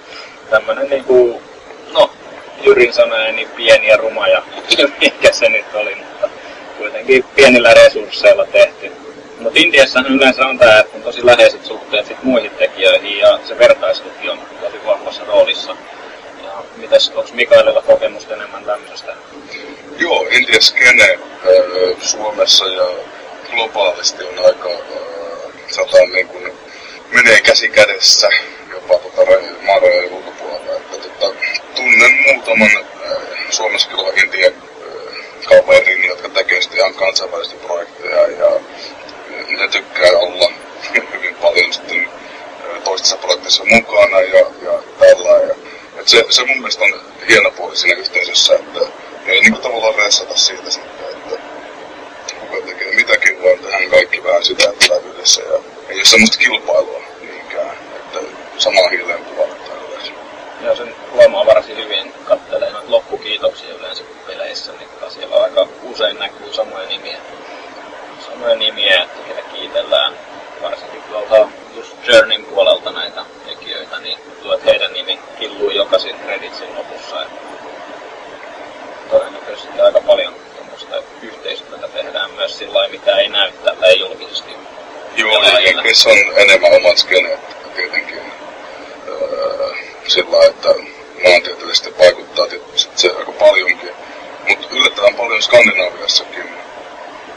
tämmönen 0.50 0.90
niinku, 0.90 1.42
no, 1.92 2.11
Jyrin 2.64 2.92
sanoi, 2.92 3.32
niin 3.32 3.48
pieni 3.48 3.88
ja 3.88 3.96
ruma 3.96 4.28
ja 4.28 4.42
mikä 5.00 5.32
se 5.32 5.48
nyt 5.48 5.74
oli, 5.74 5.94
mutta 5.94 6.28
kuitenkin 6.78 7.24
pienillä 7.34 7.74
resursseilla 7.74 8.46
tehty. 8.46 8.92
Mutta 9.38 9.58
Intiassa 9.62 10.04
yleensä 10.08 10.46
on 10.46 10.58
tää, 10.58 10.80
että 10.80 10.96
on 10.96 11.02
tosi 11.02 11.26
läheiset 11.26 11.64
suhteet 11.64 12.06
sit 12.06 12.22
muihin 12.22 12.50
tekijöihin 12.50 13.18
ja 13.18 13.38
se 13.44 13.58
vertaisluki 13.58 14.30
on 14.30 14.38
tosi 14.61 14.76
vahvassa 14.86 15.24
roolissa. 15.24 15.76
Ja 16.44 16.64
mitäs, 16.76 17.12
onko 17.14 17.30
Mikaelilla 17.32 17.82
kokemusta 17.82 18.34
enemmän 18.34 18.64
tämmöisestä? 18.64 19.16
Joo, 19.98 20.26
Intian 20.30 20.62
skene 20.62 21.18
Suomessa 22.00 22.64
ja 22.64 22.86
globaalisti 23.50 24.24
on 24.24 24.46
aika, 24.46 24.70
äh, 24.70 25.52
sanotaan 25.68 26.11
niin 26.12 26.28
kuin, 26.28 26.52
menee 27.12 27.40
käsi 27.40 27.68
kädessä 27.68 28.28
jopa 28.72 28.98
tota, 28.98 29.30
maan 29.62 29.82
ulkopuolella. 30.11 30.72
Että, 30.76 30.96
tota, 30.96 31.34
tunnen 31.74 32.11
muutaman 32.26 32.70
äh, 32.76 33.18
Suomessakin 33.50 33.96
olevan 33.96 34.18
Intian 34.18 34.52
kaverin, 35.48 36.04
jotka 36.04 36.28
tekee 36.28 36.62
sitten 36.62 36.78
ihan 36.78 36.94
kansainvälistä 36.94 37.54
projekteja 37.66 38.26
ja 38.26 38.61
ne 39.48 39.68
tykkää 39.68 40.11
olla 40.11 40.52
hyvin 41.12 41.34
paljon 41.34 41.72
sitten 41.72 42.08
toisessa 42.84 43.16
projektissa 43.16 43.64
mukana 43.64 44.20
ja, 44.20 44.38
ja 44.38 44.82
tällä. 44.98 45.46
Ja, 45.48 45.54
se, 46.04 46.24
se 46.30 46.44
mun 46.44 46.56
mielestä 46.56 46.84
on 46.84 47.00
hieno 47.28 47.50
puoli 47.50 47.76
siinä 47.76 48.00
yhteisössä, 48.00 48.54
että 48.54 48.80
ei 49.26 49.40
niin 49.40 49.52
kuin 49.52 49.62
tavallaan 49.62 49.94
ressata 49.94 50.36
siitä 50.36 50.70
sitten, 50.70 51.06
että 51.11 51.42
kuka 52.40 52.66
tekee 52.66 52.94
mitäkin, 52.94 53.42
vaan 53.42 53.58
tehdään 53.58 53.90
kaikki 53.90 54.24
vähän 54.24 54.44
sitä, 54.44 54.70
että 54.70 54.96
yhdessä 54.96 55.42
ja 55.42 55.61
ole 55.97 56.05
semmoista 56.05 56.38
kilpailua 56.38 57.01
niinkään, 57.20 57.76
että 57.97 58.18
sama 58.59 58.88
hiileen 58.88 59.24
puhalletaan 59.24 59.78
yleensä. 59.88 60.12
Joo, 60.64 60.76
sen 60.76 60.95
huomaa 61.12 61.47
varsin 61.47 61.76
hyvin, 61.76 62.12
kattelee 62.24 62.70
noita 62.70 62.91
loppukiitoksia 62.91 63.74
yleensä 63.74 64.05
peleissä, 64.26 64.72
niin 64.72 64.88
siellä 65.09 65.36
aika 65.36 65.68
usein 65.82 66.18
näkyy 66.18 66.53
samoja 66.53 66.88
nimiä. 66.88 67.16
Samoja 68.30 68.57
nimiä, 68.57 69.03
että 69.03 69.22
heitä 69.26 69.43
kiitellään. 69.55 70.12
Varsinkin 70.62 71.03
tuolta 71.03 71.49
just 71.76 71.97
Journeyn 72.07 72.45
puolelta 72.45 72.91
näitä 72.91 73.24
tekijöitä, 73.47 73.99
niin 73.99 74.18
tuntuu, 74.18 74.53
että 74.53 74.70
heidän 74.70 74.93
nimi 74.93 75.20
killuu 75.38 75.70
jokaisen 75.70 76.20
creditsin 76.24 76.74
lopussa. 76.76 77.22
Että 77.22 77.41
todennäköisesti 79.11 79.80
aika 79.80 80.01
paljon 80.01 80.34
yhteistyötä 81.22 81.88
tehdään 81.88 82.30
myös 82.30 82.59
sillä 82.59 82.88
mitä 82.88 83.16
ei 83.16 83.28
näy 83.28 83.53
tällä 83.64 83.86
ei 83.86 84.01
julkisesti. 84.01 84.51
Joo, 85.16 85.42
ja 85.42 85.94
se 85.94 86.08
on 86.08 86.18
enemmän 86.36 86.72
omat 86.72 86.98
skeneet 86.98 87.40
tietenkin. 87.74 88.32
Öö, 89.08 89.74
sillä 90.08 90.46
että 90.46 90.68
maantieteellisesti 91.24 91.98
vaikuttaa 91.98 92.46
tietysti 92.46 92.92
se 92.94 93.11
aika 93.18 93.32
paljonkin. 93.32 93.90
Mutta 94.48 94.66
yllättävän 94.70 95.14
paljon 95.14 95.42
Skandinaaviassakin 95.42 96.48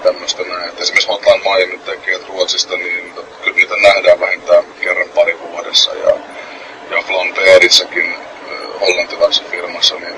tämmöistä 0.03 0.43
näin. 0.43 0.69
Et 0.69 0.81
esimerkiksi 0.81 1.07
Hotline 1.07 1.37
Miami 1.37 1.77
tekijät 1.77 2.27
Ruotsista, 2.27 2.77
niin 2.77 3.13
kyllä 3.43 3.57
niitä 3.57 3.75
nähdään 3.75 4.19
vähintään 4.19 4.63
kerran 4.81 5.09
pari 5.09 5.39
vuodessa. 5.39 5.93
Ja, 5.93 6.15
ja 6.89 7.01
Flambeerissakin 7.01 8.15
hollantilaisessa 8.81 9.49
firmassa, 9.51 9.95
niin 9.95 10.15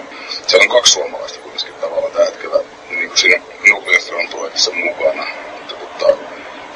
siellä 0.47 0.63
on 0.63 0.69
kaksi 0.69 0.93
suomalaista 0.93 1.39
kuitenkin 1.39 1.73
tavallaan 1.81 2.11
tällä 2.11 2.25
hetkellä 2.25 2.59
niin 2.89 3.07
kuin 3.07 3.17
siinä 3.17 3.41
Nuclear 3.69 4.27
projektissa 4.29 4.71
mukana. 4.71 5.27
Mutta 5.57 5.75
tota, 5.75 6.17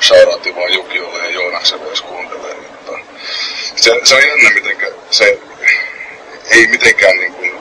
shoutoutti 0.01 0.55
vaan 0.55 0.73
Jukiolle 0.73 1.23
ja 1.23 1.29
Joonakselle, 1.29 1.89
jos 1.89 2.01
kuuntelee. 2.01 2.55
Mutta 2.55 2.91
se, 3.83 3.91
se 4.03 4.15
on 4.15 4.27
jännä, 4.27 4.49
miten 4.49 4.77
se 5.09 5.39
ei 6.51 6.67
mitenkään 6.67 7.17
niin 7.17 7.33
kuin, 7.33 7.51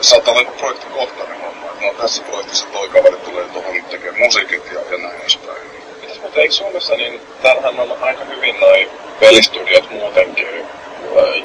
saattaa 0.00 0.34
olla 0.34 0.50
projektikohtainen 0.50 1.40
homma. 1.40 1.66
No 1.80 1.94
tässä 1.94 2.22
projektissa 2.22 2.66
toi 2.66 2.88
kaveri 2.88 3.16
tulee 3.16 3.44
tuohon 3.44 3.74
nyt 3.74 3.90
tekemään 3.90 4.20
musiikit 4.20 4.62
ja, 4.72 4.80
ja 4.90 4.98
näin 4.98 5.20
edespäin. 5.20 5.58
Mitäs 6.00 6.20
mutta 6.22 6.40
eikö 6.40 6.54
Suomessa, 6.54 6.94
niin 6.94 7.20
täällähän 7.42 7.80
on 7.80 7.96
aika 8.00 8.24
hyvin 8.24 8.60
noin 8.60 8.88
pelistudiot 9.20 9.90
muutenkin 9.90 10.66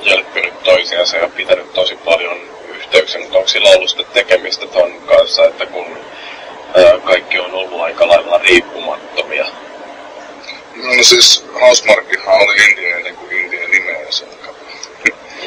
jelppinyt 0.02 0.64
toisiansa 0.64 1.18
ja 1.18 1.28
pitänyt 1.28 1.74
tosi 1.74 1.96
paljon 1.96 2.38
yhteyksiä, 2.70 3.22
mutta 3.22 3.38
onko 3.38 3.48
sillä 3.48 3.70
ollut 3.70 3.90
sitten 3.90 4.06
tekemistä 4.14 4.68
ton 4.68 5.02
kanssa, 5.02 5.46
että 5.46 5.66
kun 5.66 5.98
ää, 6.76 7.00
kaikki 7.06 7.40
on 7.40 7.54
ollut 7.54 7.82
aika 7.82 8.08
lailla 8.08 8.38
riippumattomia? 8.38 9.46
No, 10.76 10.94
no 10.94 11.04
siis 11.04 11.46
Housemarkkihan 11.62 12.42
oli 12.42 12.56
India 12.70 12.98
ennen 12.98 13.16
kuin 13.16 13.32
India 13.32 13.68
nimeensä. 13.68 14.26
Ei, 15.42 15.43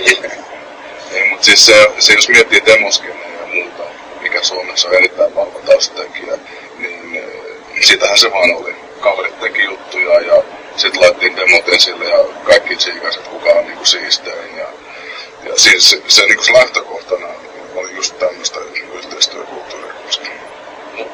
mutta 1.30 1.44
siis 1.44 1.66
se, 1.66 1.86
se, 1.98 2.12
jos 2.12 2.28
miettii 2.28 2.62
demoskeneja 2.66 3.40
ja 3.40 3.46
muuta, 3.54 3.82
mikä 4.20 4.42
Suomessa 4.42 4.88
on 4.88 4.94
erittäin 4.94 5.34
vahva 5.34 5.60
taustekijä, 5.66 6.38
niin 6.78 7.22
sitähän 7.80 8.18
se 8.18 8.32
vaan 8.32 8.54
oli. 8.54 8.76
Kaverit 9.00 9.40
teki 9.40 9.64
juttuja 9.64 10.20
ja 10.20 10.42
sitten 10.76 11.00
laitettiin 11.00 11.36
demot 11.36 11.68
esille 11.68 12.04
ja 12.04 12.24
kaikki 12.44 12.76
tsiikasit, 12.76 13.28
kuka 13.28 13.50
on 13.50 13.66
niinku 13.66 13.84
siistein. 13.84 14.56
Ja, 14.56 14.66
ja 15.44 15.52
siis 15.56 15.90
se, 15.90 16.02
se, 16.08 16.26
niinku 16.26 16.44
lähtökohtana 16.52 17.26
oli 17.74 17.94
just 17.94 18.18
tämmöistä 18.18 18.60
yhteistyökulttuuria 18.94 19.92
koska. 20.06 20.26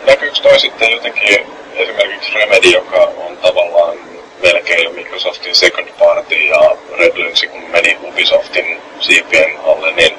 Näkyykö 0.07 0.37
toi 0.43 0.61
sitten 0.61 0.91
jotenkin 0.91 1.47
esimerkiksi 1.75 2.33
Remedy, 2.35 2.69
joka 2.69 2.97
on 2.97 3.37
tavallaan 3.37 4.12
melkein 4.43 4.95
Microsoftin 4.95 5.55
second 5.55 5.89
party 5.99 6.35
ja 6.35 6.77
Red 6.99 7.17
Lynx, 7.17 7.45
kun 7.51 7.63
meni 7.63 7.99
Ubisoftin 8.03 8.83
siipien 9.01 9.61
alle, 9.65 9.93
niin 9.93 10.19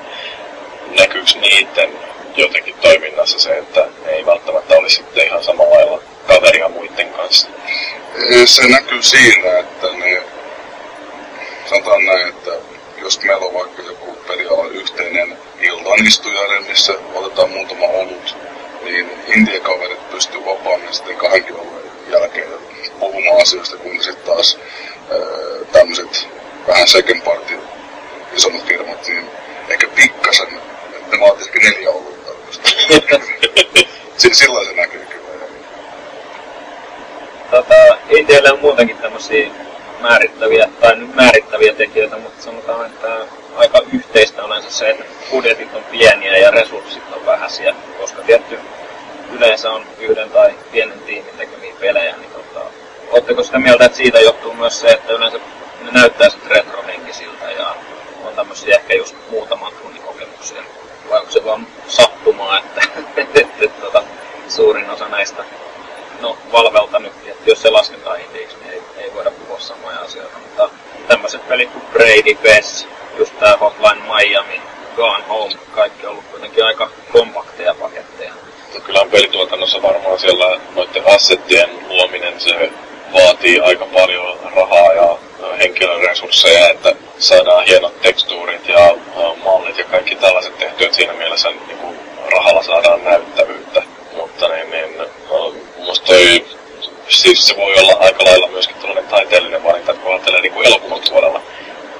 näkyykö 1.00 1.32
niiden 1.42 1.90
jotenkin 2.36 2.76
toiminnassa 2.82 3.40
se, 3.40 3.58
että 3.58 3.88
ei 4.08 4.26
välttämättä 4.26 4.76
olisi 4.76 4.96
sitten 4.96 5.26
ihan 5.26 5.44
samalla 5.44 5.76
lailla 5.76 6.02
kaveria 6.28 6.70
muiden 6.70 7.10
kanssa? 7.10 7.48
Se 8.46 8.68
näkyy 8.68 9.04
siinä, 9.04 9.60
että 9.60 9.88
ne, 9.92 10.24
sanotaan 11.70 12.06
näin, 12.06 12.28
että 12.28 12.52
jos 12.98 13.22
meillä 13.22 13.46
on 13.46 13.54
vaikka 13.54 13.82
joku 13.82 14.18
pelialan 14.28 14.72
yhteinen 14.72 15.38
iltanistujainen, 15.62 16.64
missä 16.64 16.94
otetaan 17.14 17.50
muutama 17.50 17.86
olut, 17.86 18.36
niin 18.84 19.12
indiakaverit 19.28 20.12
pystyy 20.12 20.46
vapaammin 20.46 20.94
sitten 20.94 21.18
alueen 21.22 21.92
jälkeen 22.12 22.50
puhumaan 23.04 23.42
asioista, 23.42 23.78
kun 23.78 24.04
sitten 24.04 24.26
taas 24.26 24.60
tämmöiset 25.72 26.28
vähän 26.68 26.88
second 26.88 27.22
party 27.22 27.54
isommat 28.36 28.66
firmat, 28.66 29.08
niin 29.08 29.26
ehkä 29.70 29.88
pikkasen, 29.96 30.48
että 30.96 31.16
ne 31.16 31.20
vaatisikin 31.20 31.62
neljä 31.62 31.90
olutta. 31.90 32.32
Silloin 34.32 34.68
se 34.68 34.74
näkyy 34.74 35.06
kyllä. 35.06 35.46
Tota, 37.52 37.98
Intialle 38.10 38.52
on 38.52 38.60
muutenkin 38.60 38.98
tämmöisiä 38.98 39.52
määrittäviä, 40.02 40.70
tai 40.82 40.96
nyt 40.96 41.16
määrittäviä 41.16 41.74
tekijöitä, 41.74 42.18
mutta 42.18 42.44
sanotaan, 42.44 42.86
että 42.86 43.18
aika 43.56 43.82
yhteistä 43.94 44.44
on 44.44 44.64
se, 44.70 44.90
että 44.90 45.04
budjetit 45.32 45.76
on 45.76 45.84
pieniä 45.84 46.38
ja 46.38 46.52
resurssit 46.52 47.04
on 47.16 47.26
vähäisiä, 47.26 47.76
koska 47.98 48.22
tietty 48.22 48.60
yleensä 49.32 49.72
on 49.72 49.86
yhden 50.00 50.30
tai 50.30 50.54
pienen 50.72 51.00
tiimin 51.00 51.38
tekemiä 51.38 51.74
pelejä, 51.80 52.16
niin 52.18 52.32
tota, 52.32 52.66
Oletteko 53.14 53.44
sitä 53.44 53.60
mieltä, 53.60 53.86
että 53.86 53.98
siitä 53.98 54.20
johtuu 54.20 54.54
myös 54.54 54.80
se, 54.80 54.88
että 54.88 55.14
yleensä 55.14 55.40
ne 55.82 55.92
näyttää 55.92 56.30
sitten 56.30 56.52
retrohenkisiltä 56.52 57.52
ja 57.52 57.76
on 58.26 58.36
tämmöisiä 58.36 58.76
ehkä 58.76 58.94
just 58.94 59.16
muutaman 59.30 59.74
tunnin 59.82 60.02
kokemuksia? 60.02 60.64
Vai 61.10 61.20
onko 61.20 61.32
se 61.32 61.46
vaan 61.46 61.68
sattumaa, 61.88 62.58
että, 62.60 62.82
että, 63.18 63.22
että, 63.42 63.66
että 63.66 63.82
tota, 63.82 64.04
suurin 64.48 64.90
osa 64.90 65.08
näistä, 65.08 65.44
no 66.22 66.38
Valvelta 66.52 67.00
nyt, 67.00 67.14
että 67.28 67.50
jos 67.50 67.62
se 67.62 67.70
lasketaan 67.70 68.22
indiksi, 68.22 68.58
niin 68.58 68.72
ei, 68.72 68.82
ei 68.98 69.14
voida 69.14 69.32
puhua 69.32 69.60
samoja 69.60 70.00
asioita, 70.00 70.38
mutta 70.38 70.70
tämmöiset 71.08 71.48
pelit 71.48 71.72
kuin 71.72 71.86
Brady 71.86 72.36
Bess, 72.44 72.88
just 73.18 73.40
tää 73.40 73.58
Hotline 73.58 74.02
Miami, 74.02 74.62
Gone 74.96 75.24
Home, 75.30 75.54
kaikki 75.76 76.06
on 76.06 76.12
ollut 76.12 76.26
kuitenkin 76.32 76.66
aika 76.66 76.90
kompakteja 77.12 77.76
paketteja. 77.76 78.34
Kyllä 78.86 79.06
pelituotannossa 79.12 79.82
varmaan 79.82 80.20
siellä 80.20 80.60
noiden 80.76 81.04
assettien 81.16 81.70
luominen, 81.88 82.40
se 82.40 82.72
vaatii 83.14 83.60
aika 83.60 83.86
paljon 83.86 84.40
rahaa 84.56 84.94
ja 84.94 85.18
henkilöresursseja, 85.60 86.70
että 86.70 86.96
saadaan 87.18 87.66
hienot 87.66 88.02
tekstuurit 88.02 88.68
ja 88.68 88.96
mallit 89.44 89.78
ja 89.78 89.84
kaikki 89.84 90.16
tällaiset 90.16 90.58
tehtyä. 90.58 90.86
Että 90.86 90.98
siinä 90.98 91.14
mielessä 91.14 91.50
niin 91.50 91.78
kuin, 91.78 92.00
rahalla 92.32 92.64
saadaan 92.64 93.04
näyttävyyttä. 93.04 93.84
Mutta 94.16 94.48
niin, 94.48 94.72
niin, 94.72 94.90
musta 95.78 96.06
toi, 96.06 96.46
siis 97.10 97.48
se 97.48 97.58
voi 97.58 97.74
olla 97.74 97.98
aika 98.00 98.26
lailla 98.26 98.48
myöskin 98.48 98.76
tällainen 98.76 99.08
taiteellinen 99.08 99.64
valinta, 99.64 99.92
että 99.92 100.04
kun 100.04 100.12
ajattelee 100.12 100.42
niin 100.42 100.68
elokuvan 100.68 101.02
puolella, 101.10 101.42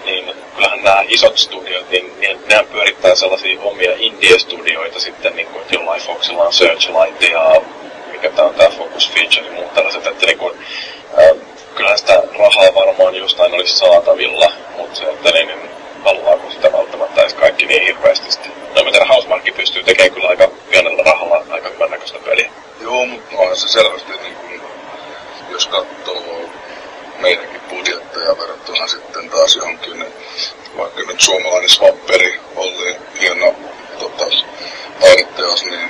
niin 0.06 0.34
kyllähän 0.56 0.84
nämä 0.84 1.04
isot 1.08 1.38
studiot, 1.38 1.90
niin, 1.90 2.20
niin 2.20 2.40
nehän 2.50 2.68
pyörittää 2.68 3.16
sellaisia 3.16 3.62
omia 3.62 3.92
indie-studioita 3.98 5.00
sitten, 5.00 5.36
niin 5.36 5.48
kuin, 5.48 5.62
että 5.62 5.76
jollain 5.76 6.02
Foxilla 6.02 6.44
on 6.44 6.54
Searchlight 6.54 7.22
ja 7.22 7.62
mikä 8.24 8.36
tämä 8.36 8.48
on 8.48 8.56
tämä 8.56 8.70
focus 8.70 9.12
feature 9.12 9.48
ja 9.48 9.52
muut 9.52 9.74
tällaiset, 9.74 10.08
että 10.08 10.26
niin 10.26 10.38
kuin, 10.38 10.54
äh, 11.20 11.38
kyllähän 11.76 11.98
sitä 11.98 12.24
rahaa 12.40 12.76
varmaan 12.76 13.16
jostain 13.16 13.54
olisi 13.54 13.78
saatavilla, 13.78 14.52
mutta 14.78 14.96
se, 14.96 15.04
että 15.04 15.32
niin, 15.32 15.48
niin 15.48 15.60
haluaako 16.04 16.52
sitä 16.52 16.72
välttämättä 16.72 17.22
edes 17.22 17.34
kaikki 17.34 17.66
niin 17.66 17.82
hirveästi 17.82 18.32
sitten. 18.32 18.52
No 18.76 18.84
miten 18.84 19.08
Housemarque 19.08 19.52
pystyy 19.52 19.84
tekemään 19.84 20.14
kyllä 20.14 20.30
aika 20.30 20.48
pienellä 20.70 21.04
rahalla 21.04 21.46
aika 21.50 21.70
hyvän 21.70 21.92
näköistä 21.92 22.20
peliä. 22.20 22.52
Joo, 22.82 23.06
mutta 23.06 23.38
onhan 23.38 23.58
se 23.58 23.68
selvästi, 23.68 24.12
niin 24.12 24.36
kuin, 24.36 24.62
jos 25.50 25.68
katsoo 25.68 26.50
meidänkin 27.20 27.62
budjetteja 27.70 28.38
verrattuna 28.38 28.88
sitten 28.88 29.30
taas 29.30 29.56
johonkin, 29.56 30.00
niin 30.00 30.14
vaikka 30.78 31.02
nyt 31.02 31.22
suomalainen 31.22 31.70
swapperi 31.70 32.40
oli 32.56 32.96
hieno 33.20 33.56
tota, 34.00 34.26
taideteos, 35.00 35.66
niin 35.66 35.90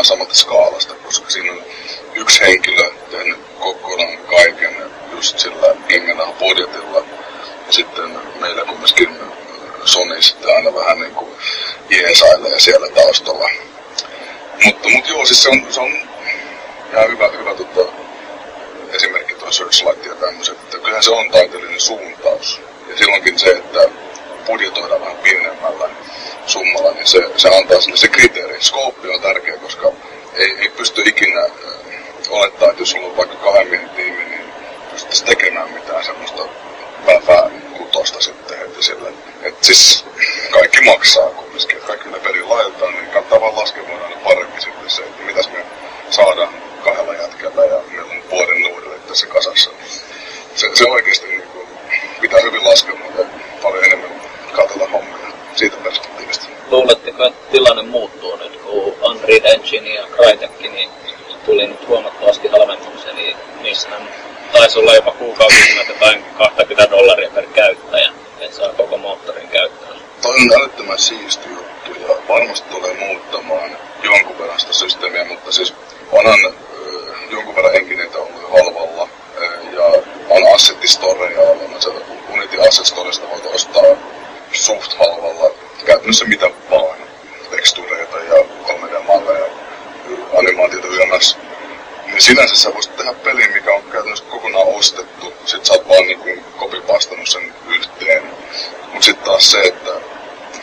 tavallaan 0.00 0.04
samasta 0.04 0.34
skaalasta, 0.34 0.94
koska 0.94 1.30
siinä 1.30 1.52
on 1.52 1.62
yksi 2.14 2.40
henkilö 2.40 2.90
tehnyt 3.10 3.38
kokonaan 3.58 4.18
kaiken 4.18 4.76
just 5.12 5.38
sillä 5.38 5.74
hengenä 5.90 6.26
budjetilla. 6.38 6.98
Ja 7.66 7.72
sitten 7.72 8.18
meillä 8.40 8.64
kumminkin 8.64 9.18
Sony 9.84 10.22
sitten 10.22 10.56
aina 10.56 10.74
vähän 10.74 11.00
niin 11.00 11.14
kuin 11.14 11.30
jeesailee 11.90 12.60
siellä 12.60 12.88
taustalla. 12.88 13.50
Mutta, 14.64 14.88
mutta 14.88 15.10
joo, 15.10 15.26
siis 15.26 15.42
se 15.42 15.48
on, 15.48 15.66
se 15.70 15.80
on 15.80 15.92
ihan 16.92 17.08
hyvä, 17.10 17.28
hyvä 17.28 17.54
tota, 17.54 17.92
esimerkki 18.92 19.34
tuo 19.34 19.52
Searchlight 19.52 20.06
ja 20.06 20.14
tämmöiset, 20.14 20.58
että 20.58 20.78
kyllähän 20.78 21.02
se 21.02 21.10
on 21.10 21.30
taiteellinen 21.30 21.80
suuntaus. 21.80 22.60
Ja 22.88 22.98
silloinkin 22.98 23.38
se, 23.38 23.50
että 23.50 23.88
budjetoidaan 24.50 25.00
vähän 25.00 25.16
pienemmällä 25.16 25.90
summalla, 26.46 26.92
niin 26.92 27.06
se, 27.06 27.30
se 27.36 27.48
antaa 27.56 27.80
sille 27.80 27.96
se 27.96 28.08
kriteeri. 28.08 28.62
Skooppi 28.62 29.08
on 29.08 29.20
tärkeä, 29.20 29.56
koska 29.56 29.92
ei, 30.34 30.56
ei 30.58 30.68
pysty 30.68 31.02
ikinä 31.06 31.40
äh, 31.40 31.50
olettaa, 32.30 32.70
että 32.70 32.82
jos 32.82 32.90
sulla 32.90 33.06
on 33.06 33.16
vaikka 33.16 33.36
kahden 33.36 33.68
miehen 33.68 33.90
tiimi, 33.90 34.24
niin 34.24 34.44
pystyttäisiin 34.90 35.28
tekemään 35.28 35.70
mitään 35.70 36.04
semmoista 36.04 36.42
pääfää 37.06 37.50
kutosta 37.78 38.20
sitten 38.20 38.58
heti 38.58 38.82
sille. 38.82 39.12
Että 39.42 39.66
siis 39.66 40.04
kaikki 40.50 40.80
maksaa 40.80 41.30
kumminkin, 41.30 41.76
että 41.76 41.86
kaikki 41.86 42.08
ne 42.08 42.18
perin 42.18 42.48
laitetaan, 42.48 42.92
niin 42.92 43.06
kannattaa 43.06 43.40
vaan 43.40 43.56
laskemaan 43.56 44.02
aina 44.02 44.16
paremmin 44.24 44.60
sitten 44.60 44.90
se, 44.90 45.02
että 45.02 45.22
mitäs 45.22 45.50
me 45.52 45.64
saadaan 46.10 46.54
kahdella 46.84 47.14
jätkellä 47.14 47.64
ja 47.64 47.80
meillä 47.90 48.12
on 48.12 48.30
vuoden 48.30 48.60
nuudelle 48.60 48.98
tässä 49.08 49.26
kasassa. 49.26 49.70
Se, 50.54 50.70
se 50.74 50.84
oikeasti 50.84 51.26
niin 51.26 51.42
kuin, 51.42 51.68
pitää 52.20 52.40
hyvin 52.40 52.64
laskea, 52.64 52.94
mutta 52.94 53.22
paljon 53.62 53.84
enemmän 53.84 54.10
katsella 54.52 54.88
hommia 54.88 55.20
siitä 55.60 55.76
perspektiivistä. 55.76 56.46
Luuletteko, 56.70 57.24
että 57.24 57.50
tilanne 57.52 57.82
muuttuu 57.82 58.36
nyt, 58.36 58.56
kun 58.56 58.94
Unreal 59.02 59.40
Engine 59.44 59.94
ja 59.94 60.06
Crytek 60.06 60.60
niin 60.60 60.90
tuli 61.44 61.66
nyt 61.66 61.88
huomattavasti 61.88 62.48
halvemmaksi, 62.48 63.08
eli 63.10 63.36
niissä 63.62 63.88
taisi 64.52 64.78
olla 64.78 64.94
jopa 64.94 65.12
kuukausihinnat 65.12 65.88
jotain 65.88 66.24
20 66.38 66.90
dollaria 66.96 67.30
per 67.30 67.46
käyttäjä, 67.46 68.12
että 68.40 68.56
saa 68.56 68.68
koko 68.68 68.96
moottorin 68.96 69.48
käyttöön. 69.48 70.00
Toi 70.22 70.36
on 70.36 70.60
älyttömän 70.60 70.98
siisti 70.98 71.48
juttu 71.48 72.00
ja 72.08 72.14
varmasti 72.28 72.68
tulee 72.70 72.94
muuttamaan 72.94 73.70
jonkun 74.02 74.38
verran 74.38 74.60
sitä 74.60 74.72
systeemiä, 74.72 75.24
mutta 75.24 75.52
siis 75.52 75.74
onhan 76.12 76.38
äh, 76.44 76.52
jonkun 77.30 77.56
verran 77.56 77.76
enkineitä 77.76 78.18
ollut 78.18 78.50
halvalla 78.50 79.08
äh, 79.42 79.74
ja 79.74 79.84
on 80.30 80.54
assetti 80.54 80.88
storeja 80.88 81.40
olemassa. 81.40 81.90
Unity 82.32 82.60
Asset 82.68 82.86
Storesta 82.86 83.30
voit 83.30 83.46
ostaa 83.46 83.82
suht 84.52 84.94
halvalla 84.98 85.50
käytännössä 85.84 86.24
mitä 86.24 86.50
vaan. 86.70 86.98
Tekstureita 87.50 88.18
ja 88.18 88.44
3D-malleja, 88.68 89.46
animaatiota 90.38 90.86
yms. 90.86 91.38
Niin 92.06 92.22
sinänsä 92.22 92.56
sä 92.56 92.74
voisit 92.74 92.96
tehdä 92.96 93.12
peli, 93.12 93.48
mikä 93.48 93.74
on 93.74 93.82
käytännössä 93.82 94.24
kokonaan 94.24 94.66
ostettu. 94.66 95.32
Sit 95.44 95.64
sä 95.64 95.72
oot 95.72 95.88
vaan 95.88 96.06
niin 96.06 96.44
kopipastannut 96.56 97.28
sen 97.28 97.54
yhteen. 97.68 98.22
Mut 98.92 99.02
sit 99.02 99.24
taas 99.24 99.50
se, 99.50 99.60
että 99.60 99.90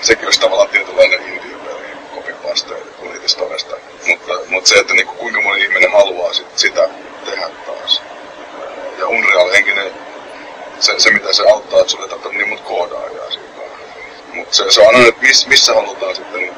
sekin 0.02 0.26
olisi 0.26 0.40
tavallaan 0.40 0.70
tietynlainen 0.70 1.22
indie-peli 1.22 1.88
kopipaste 2.16 2.74
Unitistoresta. 3.00 3.76
Mutta, 4.08 4.34
mutta 4.50 4.70
se, 4.70 4.76
että 4.76 4.94
niin 4.94 5.08
kuin, 5.08 5.18
kuinka 5.18 5.42
moni 5.42 5.64
ihminen 5.64 5.92
haluaa 5.92 6.34
sit, 6.34 6.48
sitä 6.56 6.90
tehdä 7.26 7.50
taas. 7.66 8.02
Ja 9.00 9.08
Unreal 9.08 9.52
henkinen, 9.52 9.92
se, 10.80 11.00
se 11.00 11.12
mitä 11.12 11.34
se 11.34 11.44
auttaa, 11.44 11.80
että 11.80 11.92
sulle 11.92 12.06
ei 12.06 12.10
tarvitse 12.10 12.38
niin 12.38 12.50
monta 12.50 12.64
koodaajaa 12.64 13.32
siitä. 13.32 13.57
Mutta 14.38 14.56
se, 14.56 14.72
se 14.72 14.82
on 14.82 14.96
aina, 14.96 15.08
että 15.08 15.22
miss, 15.22 15.48
missä 15.48 15.74
halutaan 15.74 16.16
sitten 16.16 16.56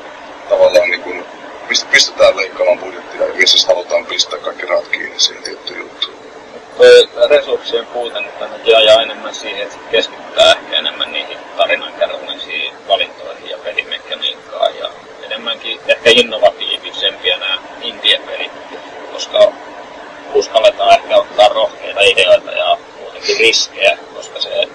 tavallaan 0.49 0.89
niin 0.89 1.01
kuin, 1.01 1.25
mistä 1.69 1.89
pistetään 1.91 2.37
leikkaamaan 2.37 2.79
budjettia 2.79 3.25
ja 3.25 3.33
missä 3.33 3.67
halutaan 3.67 4.05
pistää 4.05 4.39
kaikki 4.39 4.65
rahat 4.65 4.87
kiinni 4.87 5.19
siihen 5.19 5.43
tiettyyn 5.43 5.79
juttuun. 5.79 6.15
resurssien 7.29 7.85
puute 7.85 8.19
nyt 8.21 8.75
ajaa 8.77 9.01
enemmän 9.01 9.35
siihen, 9.35 9.63
että 9.63 9.77
keskitytään 9.91 10.57
ehkä 10.57 10.77
enemmän 10.77 11.11
niihin 11.11 11.37
tarinankerronnallisiin 11.57 12.73
valintoihin 12.87 13.49
ja 13.49 13.57
pelimekaniikkaan 13.57 14.77
ja 14.77 14.89
enemmänkin 15.23 15.79
ehkä 15.87 16.09
innovatiivisempia 16.13 17.37
nämä 17.37 17.57
indie-pelit, 17.81 18.51
koska 19.13 19.51
uskalletaan 20.33 20.99
ehkä 20.99 21.17
ottaa 21.17 21.49
rohkeita 21.49 22.01
ideoita 22.01 22.51
ja 22.51 22.77
muutenkin 22.99 23.37
riskejä, 23.39 23.97
koska 24.15 24.39
se, 24.39 24.67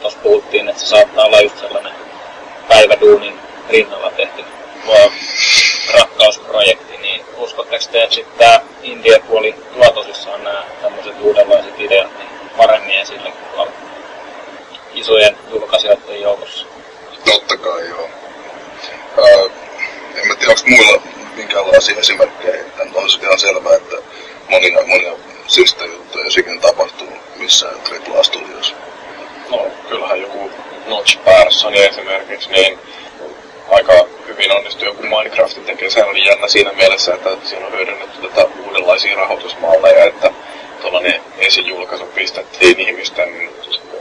tuossa 0.00 0.18
puhuttiin, 0.22 0.68
että 0.68 0.80
se 0.80 0.86
saattaa 0.86 1.24
olla 1.24 1.40
just 1.40 1.58
sellainen 1.58 2.07
päiväduunin 2.68 3.38
rinnalla 3.68 4.10
tehty 4.10 4.44
rakkausprojekti, 5.94 6.96
niin 6.96 7.24
uskotteko 7.36 7.84
te, 7.92 8.02
että 8.02 8.14
sitten 8.14 8.38
tämä 8.38 8.60
India-puoli 8.82 9.54
tuo 9.74 9.90
tosissaan 9.90 10.44
nämä 10.44 10.64
tämmöiset 10.82 11.14
uudenlaiset 11.20 11.80
ideat 11.80 12.18
niin 12.18 12.50
paremmin 12.56 12.98
esille 12.98 13.30
kuin 13.30 13.68
isojen 14.94 15.36
julkaisijoiden 15.50 16.20
joukossa? 16.20 16.66
Totta 17.24 17.56
kai 17.56 17.88
joo. 17.88 18.08
Ää, 19.18 19.44
en 20.14 20.28
mä 20.28 20.34
tiedä, 20.34 20.52
onko 20.52 20.62
muilla 20.66 21.02
minkäänlaisia 21.36 21.98
esimerkkejä. 21.98 22.64
On 22.94 23.10
se 23.10 23.18
ihan 23.22 23.38
selvää, 23.38 23.76
että 23.76 23.96
monia, 24.48 24.86
monia 24.86 25.12
siistä 25.46 25.84
juttuja 25.84 26.30
sikin 26.30 26.60
tapahtuu 26.60 27.08
missään 27.36 27.74
AAA-studiossa. 27.74 28.74
No, 29.50 29.66
kyllähän 29.88 30.20
joku 30.20 30.50
Notch 30.88 31.24
Persson 31.24 31.74
esimerkiksi, 31.74 32.50
niin 32.50 32.78
aika 33.70 33.92
hyvin 34.26 34.52
onnistui 34.52 34.88
joku 34.88 35.02
Minecraftin 35.02 35.64
tekee. 35.64 35.90
Se 35.90 36.04
oli 36.04 36.26
jännä 36.26 36.48
siinä 36.48 36.72
mielessä, 36.72 37.14
että 37.14 37.30
siinä 37.44 37.66
on 37.66 37.72
hyödynnetty 37.72 38.28
tätä 38.28 38.48
uudenlaisia 38.66 39.16
rahoitusmalleja, 39.16 40.04
että 40.04 40.30
tuollainen 40.82 41.20
esijulkaisu 41.38 42.06
pistettiin 42.06 42.80
ihmisten 42.80 43.50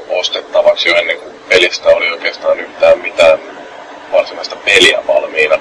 ostettavaksi 0.09 0.89
jo 0.89 0.95
ennen 0.95 1.17
kuin 1.17 1.33
pelistä 1.49 1.89
oli 1.89 2.11
oikeastaan 2.11 2.59
yhtään 2.59 2.99
mitään 2.99 3.39
varsinaista 4.11 4.55
peliä 4.55 4.99
valmiina. 5.07 5.59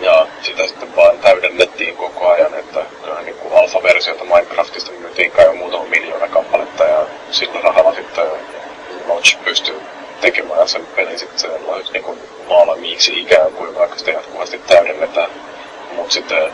Ja 0.00 0.26
sitä 0.42 0.66
sitten 0.66 0.96
vaan 0.96 1.18
täydennettiin 1.18 1.96
koko 1.96 2.28
ajan, 2.28 2.54
että 2.54 2.80
kyllähän 3.02 3.24
niin 3.24 3.36
kuin 3.36 3.54
alfa-versiota 3.54 4.24
Minecraftista 4.24 4.92
myytiin 4.92 5.30
kai 5.30 5.44
jo 5.44 5.54
muutama 5.54 5.84
miljoona 5.84 6.28
kappaletta 6.28 6.84
ja 6.84 7.06
sillä 7.30 7.60
rahalla 7.60 7.94
sitten 7.94 8.24
Notch 9.06 9.38
pystyy 9.44 9.80
tekemään 10.22 10.68
sen 10.68 10.86
pelin 10.86 11.18
sitten 11.18 11.38
sellaiseksi 11.38 11.92
niin 11.92 12.18
valmiiksi 12.48 13.20
ikään 13.20 13.52
kuin, 13.52 13.74
vaikka 13.74 13.98
sitä 13.98 14.10
jatkuvasti 14.10 14.58
täydennetään. 14.58 15.30
Mutta 15.92 16.12
sitten 16.12 16.52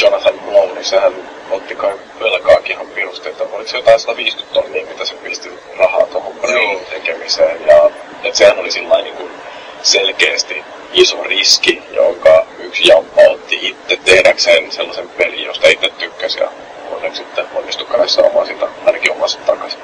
Jonathan 0.00 0.38
Blow, 0.38 0.74
niin 0.74 0.84
sehän 0.84 1.12
otti 1.50 1.74
kai 1.74 1.92
velkaakin 2.20 2.72
ihan 2.72 2.86
pirusti, 2.86 3.28
että 3.28 3.44
oliko 3.52 3.70
se 3.70 3.76
jotain 3.76 4.00
150 4.00 4.54
tonnia, 4.54 4.86
mitä 4.86 5.04
se 5.04 5.14
pisti 5.14 5.50
rahaa 5.78 6.06
tuohon 6.06 6.36
pelin 6.42 6.80
tekemiseen. 6.90 7.66
Ja 7.66 7.90
että 8.24 8.38
sehän 8.38 8.58
oli 8.58 8.70
sillä 8.70 9.02
niin 9.02 9.16
kuin 9.16 9.30
selkeästi 9.82 10.64
iso 10.92 11.22
riski, 11.22 11.82
jonka 11.90 12.46
yksi 12.58 12.88
jamppa 12.88 13.22
otti 13.30 13.58
itse 13.62 13.98
tehdäkseen 14.04 14.72
sellaisen 14.72 15.08
pelin, 15.08 15.44
josta 15.44 15.68
itse 15.68 15.88
tykkäsi 15.98 16.40
ja 16.40 16.48
onneksi 16.90 17.22
sitten 17.22 17.46
onnistui 17.54 17.86
kai 17.86 18.08
saamaan 18.08 18.46
sitä 18.46 18.66
ainakin 18.86 19.12
omassa 19.12 19.38
takaisin. 19.46 19.80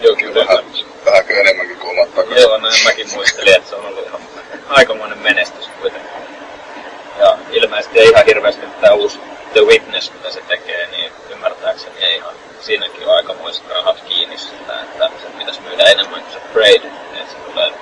Joo, 0.00 0.16
kyllä. 0.16 0.46
Vähän, 0.46 0.64
vähänkö 1.04 1.40
enemmänkin 1.40 1.76
kuin 1.76 1.90
omat 1.90 2.14
takaisin. 2.14 2.42
Joo, 2.42 2.58
näin 2.58 2.84
mäkin 2.84 3.06
muistelin, 3.14 3.56
että 3.56 3.68
se 3.68 3.76
on 3.76 3.86
ollut 3.86 4.06
ihan 4.06 4.20
aikamoinen 4.68 5.18
menestys 5.18 5.68
kuitenkin. 5.80 6.10
Ja 7.18 7.38
ilmeisesti 7.50 7.98
ei 7.98 8.08
ihan 8.08 8.26
hirveästi 8.26 8.66
tämä 8.80 8.94
uusi 8.94 9.20
The 9.52 9.60
Witness, 9.60 10.12
mitä 10.12 10.30
se 10.30 10.40
tekee, 10.48 10.86
niin 10.86 11.12
ymmärtääkseni 11.30 11.98
ei 12.00 12.16
ihan 12.16 12.34
siinäkin 12.60 13.06
ole 13.06 13.16
aikamoiset 13.16 13.68
rahat 13.68 14.00
kiinni 14.08 14.38
sitä, 14.38 14.80
että 14.82 15.10
se 15.22 15.26
pitäisi 15.38 15.60
myydä 15.60 15.84
enemmän 15.84 16.22
kuin 16.22 16.32
se 16.32 16.40
Braid, 16.52 16.82
että 16.84 17.32
se 17.32 17.36
tulee, 17.50 17.72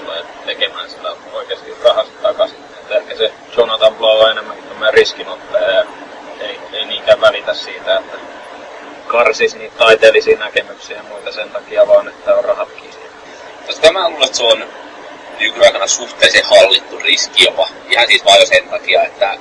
tulee 0.00 0.24
tekemään 0.46 0.90
sillä 0.90 1.16
oikeasti 1.32 1.74
rahasta 1.84 2.22
takaisin. 2.22 2.58
Että 2.80 2.94
ehkä 2.94 3.16
se 3.16 3.32
Jonathan 3.56 3.94
Blow 3.94 4.20
on 4.20 4.30
enemmänkin 4.30 4.64
tämmöinen 4.64 4.94
riskinottaja 4.94 5.70
ja 5.70 5.84
ei, 6.40 6.60
ei 6.72 6.84
niinkään 6.84 7.20
välitä 7.20 7.54
siitä, 7.54 7.98
että 7.98 8.16
karsisi 9.06 9.58
niitä 9.58 9.78
taiteellisia 9.78 10.38
näkemyksiä 10.38 10.96
ja 10.96 11.02
muita 11.02 11.32
sen 11.32 11.50
takia 11.50 11.88
vaan, 11.88 12.08
että 12.08 12.34
on 12.34 12.44
rahat 12.44 12.68
kiinni. 12.70 12.96
Tästä 13.66 13.92
mä 13.92 14.08
luulen, 14.08 14.24
että 14.24 14.38
se 14.38 14.44
on 14.44 14.64
nykyaikana 15.40 15.86
suhteellisen 15.86 16.44
hallittu 16.44 16.98
riski 16.98 17.44
jopa. 17.44 17.68
Ihan 17.88 18.06
siis 18.06 18.24
vaan 18.24 18.40
jo 18.40 18.46
sen 18.46 18.68
takia, 18.68 19.02
että 19.02 19.38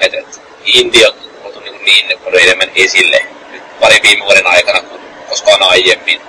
et, 0.00 0.14
et, 0.14 0.40
India 0.64 1.08
on 1.44 1.52
tullut 1.52 1.82
niin, 1.82 2.08
niin 2.08 2.18
paljon 2.18 2.42
enemmän 2.42 2.70
esille 2.74 3.26
nyt 3.50 3.80
pari 3.80 4.00
viime 4.02 4.24
vuoden 4.24 4.46
aikana 4.46 4.80
kuin 4.80 5.02
koskaan 5.28 5.62
aiemmin. 5.62 6.20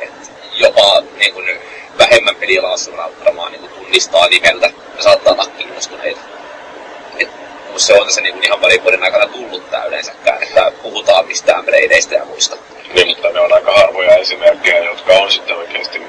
Et 0.00 0.32
jopa 0.54 1.02
niin 1.18 1.34
kuin, 1.34 1.60
vähemmän 1.98 2.36
pelialassa 2.36 2.90
varmaan 3.24 3.52
niin 3.52 3.68
tunnistaa 3.68 4.28
nimeltä 4.28 4.70
ja 4.96 5.02
saattaa 5.02 5.32
olla 5.32 5.46
kiinnostuneita. 5.46 6.20
Et, 7.74 7.80
se 7.80 7.94
on 7.94 8.04
tässä 8.06 8.20
niin 8.20 8.32
kuin 8.34 8.44
ihan 8.46 8.60
parin 8.60 8.82
vuoden 8.82 9.02
aikana 9.02 9.26
tullut 9.26 9.70
tää 9.70 9.84
yleensäkään, 9.84 10.42
että 10.42 10.72
puhutaan 10.82 11.26
mistään 11.26 11.64
breideistä 11.64 12.14
ja 12.14 12.24
muista. 12.24 12.56
Niin, 12.94 13.06
mutta 13.08 13.30
ne 13.30 13.40
on 13.40 13.52
aika 13.52 13.72
harvoja 13.72 14.16
esimerkkejä, 14.16 14.78
jotka 14.84 15.12
on 15.12 15.32
sitten 15.32 15.56
oikeasti 15.56 16.02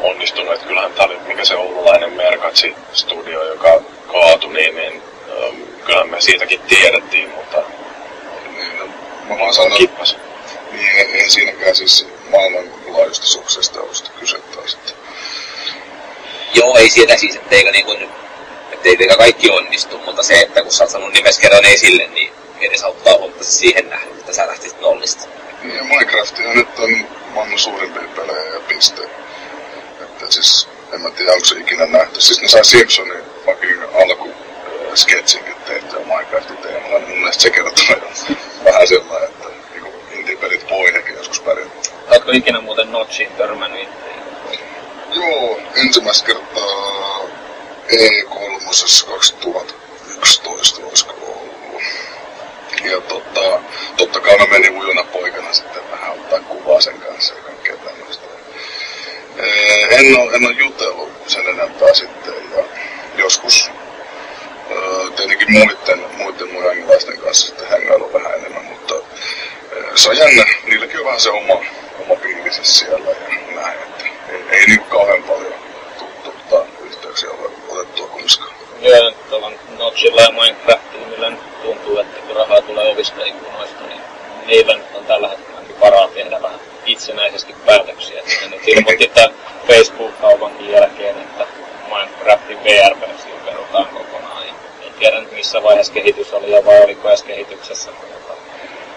onnistunut. 0.00 0.54
Että 0.54 0.66
kyllähän 0.66 0.92
tämä 0.92 1.06
oli, 1.06 1.18
mikä 1.26 1.44
se 1.44 1.56
oululainen 1.56 2.12
Merkatsi-studio, 2.12 3.44
joka 3.44 3.80
kaatui, 4.12 4.52
niin, 4.54 4.76
niin 4.76 5.02
ähm, 5.44 5.62
kyllähän 5.84 6.10
me 6.10 6.20
siitäkin 6.20 6.60
tiedettiin, 6.60 7.30
mutta 7.30 7.62
Niin, 8.56 8.78
no, 8.78 8.86
mä 9.28 9.38
vaan 9.38 9.54
sanon, 9.54 9.78
kippas. 9.78 10.16
niin 10.72 10.88
ei, 10.96 11.20
ei 11.22 11.30
siinäkään 11.30 11.76
siis 11.76 12.06
maailmanlaajuista 12.30 13.26
suksesta 13.26 13.80
ollut 13.80 14.12
kyse 14.20 14.38
taas. 14.38 14.74
Että 14.74 14.92
Joo, 16.54 16.76
ei 16.76 16.88
siellä 16.90 17.16
siis, 17.16 17.36
etteikö 17.36 17.70
niin 17.70 17.84
kuin, 17.86 18.08
etteikö 18.84 19.16
kaikki 19.16 19.50
onnistu, 19.50 19.98
mutta 19.98 20.22
se, 20.22 20.40
että 20.40 20.62
kun 20.62 20.72
sä 20.72 20.84
oot 20.84 20.90
saanut 20.90 21.12
nimes 21.12 21.38
kerran 21.38 21.64
esille, 21.64 22.06
niin 22.06 22.32
edesauttaa 22.60 23.16
huomattavasti 23.18 23.52
siihen 23.52 23.90
nähden, 23.90 24.18
että 24.18 24.32
sä 24.32 24.46
lähtisit 24.46 24.80
nollista. 24.80 25.28
Niin, 25.62 25.76
ja 25.76 25.84
Minecraftia 25.84 26.54
nyt 26.54 26.78
on 26.78 27.06
maailman 27.34 27.58
suurimpia 27.58 28.08
pelejä 28.16 28.54
ja 28.54 28.60
piste. 28.68 29.02
Että 30.00 30.26
siis, 30.28 30.68
en 30.92 31.00
mä 31.00 31.10
tiedä, 31.10 31.32
onko 31.32 31.44
se 31.44 31.58
ikinä 31.58 31.86
nähty. 31.86 32.20
Siis 32.20 32.42
ne 32.42 32.48
sai 32.48 32.64
Simpsonin 32.64 33.24
fucking 33.44 33.82
alku 33.94 34.28
äh, 34.28 34.94
sketsinkin 34.94 35.54
tehtyä 35.66 36.00
Minecraftin 36.00 36.56
teemalla, 36.56 36.98
niin 36.98 37.08
mun 37.08 37.18
mielestä 37.18 37.42
se 37.42 37.50
kertoo 37.50 37.84
jo 37.90 38.36
vähän 38.64 38.88
sellainen, 38.88 39.28
että 39.28 39.48
niinku 39.70 39.92
indie-pelit 40.10 40.70
voi 40.70 40.96
ehkä 40.96 41.12
joskus 41.12 41.40
pärjätä. 41.40 41.70
Oletko 42.10 42.30
ikinä 42.30 42.60
muuten 42.60 42.92
Notchiin 42.92 43.32
törmännyt 43.32 43.82
itse? 43.82 44.10
Joo, 45.14 45.60
ensimmäistä 45.74 46.26
kertaa 46.26 47.20
E3 47.90 48.64
2011 49.06 50.86
olisiko 50.86 51.14
ollut. 51.26 51.82
Ja 52.84 53.00
tota, 53.00 53.60
totta 53.96 54.20
kai 54.20 54.38
mä 54.38 54.46
menin 54.46 54.78
ujona 54.78 55.04
poikana 55.04 55.52
sitten 55.52 55.90
vähän 55.90 56.12
ottaa 56.12 56.40
kuvaa 56.40 56.80
sen 56.80 57.00
kanssa 57.00 57.34
ja 57.34 57.42
kaikkea 57.42 57.76
tämmöistä. 57.76 58.26
En 59.90 60.16
oo, 60.16 60.30
en 60.30 60.44
oo 60.44 60.50
jutellut 60.50 61.12
sen 61.26 61.46
enempää 61.48 61.94
sitten 61.94 62.34
ja 62.56 62.64
joskus 63.16 63.70
tietenkin 65.16 65.52
muiden, 65.52 66.04
muiden 66.16 66.48
hengiläisten 66.62 67.18
kanssa 67.18 67.46
sitten 67.46 67.68
hengailu 67.68 68.12
vähän 68.12 68.34
enemmän, 68.34 68.64
mutta 68.64 68.94
se 69.94 70.08
on 70.10 70.16
jännä, 70.16 70.44
niilläkin 70.64 70.98
on 71.00 71.06
vähän 71.06 71.20
se 71.20 71.30
oma, 71.30 71.54
oma 71.98 72.16
piirinsä 72.22 72.64
siellä 72.64 73.10
ja 73.10 73.16
näin, 73.54 73.78
että 73.78 74.04
ei, 74.28 74.42
ei 74.50 74.66
niin 74.66 74.80
kauhean 74.80 75.22
paljon 75.22 75.54
tu- 75.98 76.30
tota, 76.30 76.66
yhteyksiä 76.84 77.30
ole. 77.30 77.50
Joo, 78.80 79.12
tuolla 79.30 79.52
Notchilla 79.78 80.22
ja 80.22 80.30
Minecraftilla, 80.30 81.06
millä 81.06 81.30
nyt 81.30 81.62
tuntuu, 81.62 81.98
että 81.98 82.20
kun 82.20 82.36
rahaa 82.36 82.62
tulee 82.62 82.92
ovista 82.92 83.24
ikkunoista, 83.24 83.82
niin 83.88 84.00
niillä 84.46 84.74
nyt 84.74 84.86
on 84.94 85.04
tällä 85.04 85.28
hetkellä 85.28 85.60
varaa 85.80 86.08
tehdä 86.08 86.42
vähän 86.42 86.60
itsenäisesti 86.86 87.54
päätöksiä. 87.66 88.20
Että 88.20 88.48
nyt 88.50 88.68
ilmoitti 88.68 89.10
tämän 89.14 89.34
Facebook-kaupankin 89.66 90.70
jälkeen, 90.70 91.18
että 91.18 91.46
Minecraftin 91.88 92.64
VR-versio 92.64 93.34
perutaan 93.44 93.86
kokonaan. 93.86 94.46
Ja 94.46 94.54
en 94.86 94.92
tiedä 94.98 95.20
nyt 95.20 95.32
missä 95.32 95.62
vaiheessa 95.62 95.92
kehitys 95.92 96.32
oli 96.32 96.50
ja 96.50 96.64
vai 96.64 96.82
oliko 96.82 97.08
edes 97.08 97.22
kehityksessä. 97.22 97.90
Mutta 97.90 98.34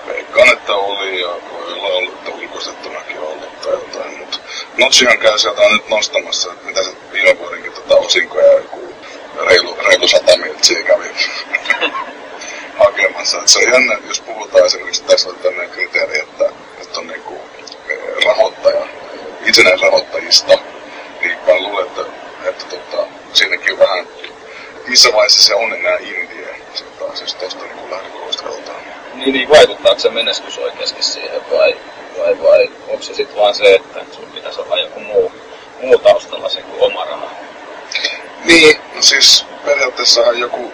Veikkaan, 0.08 0.54
että 0.54 0.76
oli 0.76 1.22
ja 1.22 1.28
voi 1.28 1.74
olla 1.74 1.88
ollut, 1.88 2.14
että 2.14 2.32
ulkoistettunakin 2.32 3.20
ollut 3.20 3.62
tai 3.62 3.74
jotain, 3.74 4.18
mutta 4.18 4.40
Notchihan 4.78 5.18
käy 5.18 5.38
sieltä 5.38 5.62
nyt 5.70 5.90
nostamassa, 5.90 6.52
että 6.52 6.66
mitä 6.66 6.84
se 6.84 6.92
viime 7.12 7.40
vuodenkin 7.40 7.72
tota 7.72 7.96
osinkoja 7.96 8.54
joku 8.54 8.93
reilu, 9.48 9.78
reilu 9.88 10.08
sata 10.08 10.38
miltsiä 10.38 10.84
kävi 10.84 11.10
hakemassa. 12.78 13.40
Et 13.40 13.48
se 13.48 13.60
on 13.60 13.74
jännä, 13.74 13.98
jos 14.08 14.22
puhutaan 14.22 14.66
esimerkiksi 14.66 15.04
tässä 15.04 15.30
on 15.30 15.36
tämmöinen 15.36 15.70
kriteeri, 15.70 16.20
että, 16.20 16.50
että 16.82 17.00
on 17.00 17.08
niinku 17.08 17.42
eh, 17.90 18.00
rahoittaja, 18.26 18.88
itsenäinen 19.46 19.82
rahoittajista, 19.82 20.58
niin 21.22 21.38
mä 21.48 21.60
luulen, 21.60 21.86
että, 21.88 22.02
että 22.44 22.66
tota, 22.66 23.08
siinäkin 23.34 23.80
vähän, 23.80 24.08
missä 24.88 25.10
vaiheessa 25.14 25.44
se 25.44 25.56
on 25.56 25.74
enää 25.74 25.98
indie, 25.98 26.56
sitten 26.74 27.08
taas 27.08 27.22
jos 27.22 27.36
tosta 27.36 27.66
niinku 27.66 27.92
lähtökohdasta 27.92 28.44
katsotaan. 28.44 28.82
niin, 29.14 29.34
niin 29.34 29.50
vaikuttaako 29.50 30.00
se 30.00 30.10
menestys 30.10 30.58
oikeasti 30.58 31.04
siihen 31.04 31.42
vai, 31.52 31.76
vai, 32.20 32.42
vai 32.44 32.72
onko 32.88 33.04
se 33.04 33.14
sitten 33.14 33.38
vaan 33.38 33.56
se, 33.56 33.76
että 33.76 34.00
sun 34.12 34.32
pitäisi 34.32 34.62
olla 34.62 34.78
joku 34.78 35.00
muu, 35.00 35.32
muu 35.82 35.98
taustalla 35.98 36.50
se 36.50 36.62
kuin 36.62 36.82
oma 36.82 37.06
raha? 37.06 37.30
Niin, 38.46 38.78
no 38.96 39.02
siis 39.02 39.46
periaatteessahan 39.66 40.40
joku 40.40 40.74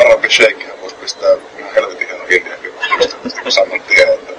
arabi 0.00 0.30
sheikki 0.30 0.66
voisi 0.80 0.96
pistää 0.96 1.30
ihan 1.58 1.74
helvetin 1.74 2.08
hieno 2.08 2.24
indiakin 2.24 2.74
just 3.24 3.40
kun 3.40 3.52
saman 3.52 3.80
tien, 3.80 4.08
että, 4.08 4.32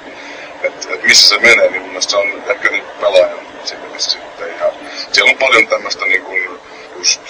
että, 0.64 0.94
että, 0.94 1.08
missä 1.08 1.30
se 1.30 1.38
menee, 1.42 1.70
niin 1.70 1.82
mun 1.82 1.90
mielestä 1.90 2.12
se 2.12 2.18
on 2.18 2.44
ehkä 2.48 2.70
niin 2.70 2.84
pelaajan 3.02 3.40
silmissä 3.64 4.12
sitten. 4.12 4.48
Ja 4.60 4.72
siellä 5.12 5.32
on 5.32 5.38
paljon 5.38 5.68
tämmöistä 5.68 6.06
niin 6.06 6.22
kuin 6.22 6.60
just 6.98 7.22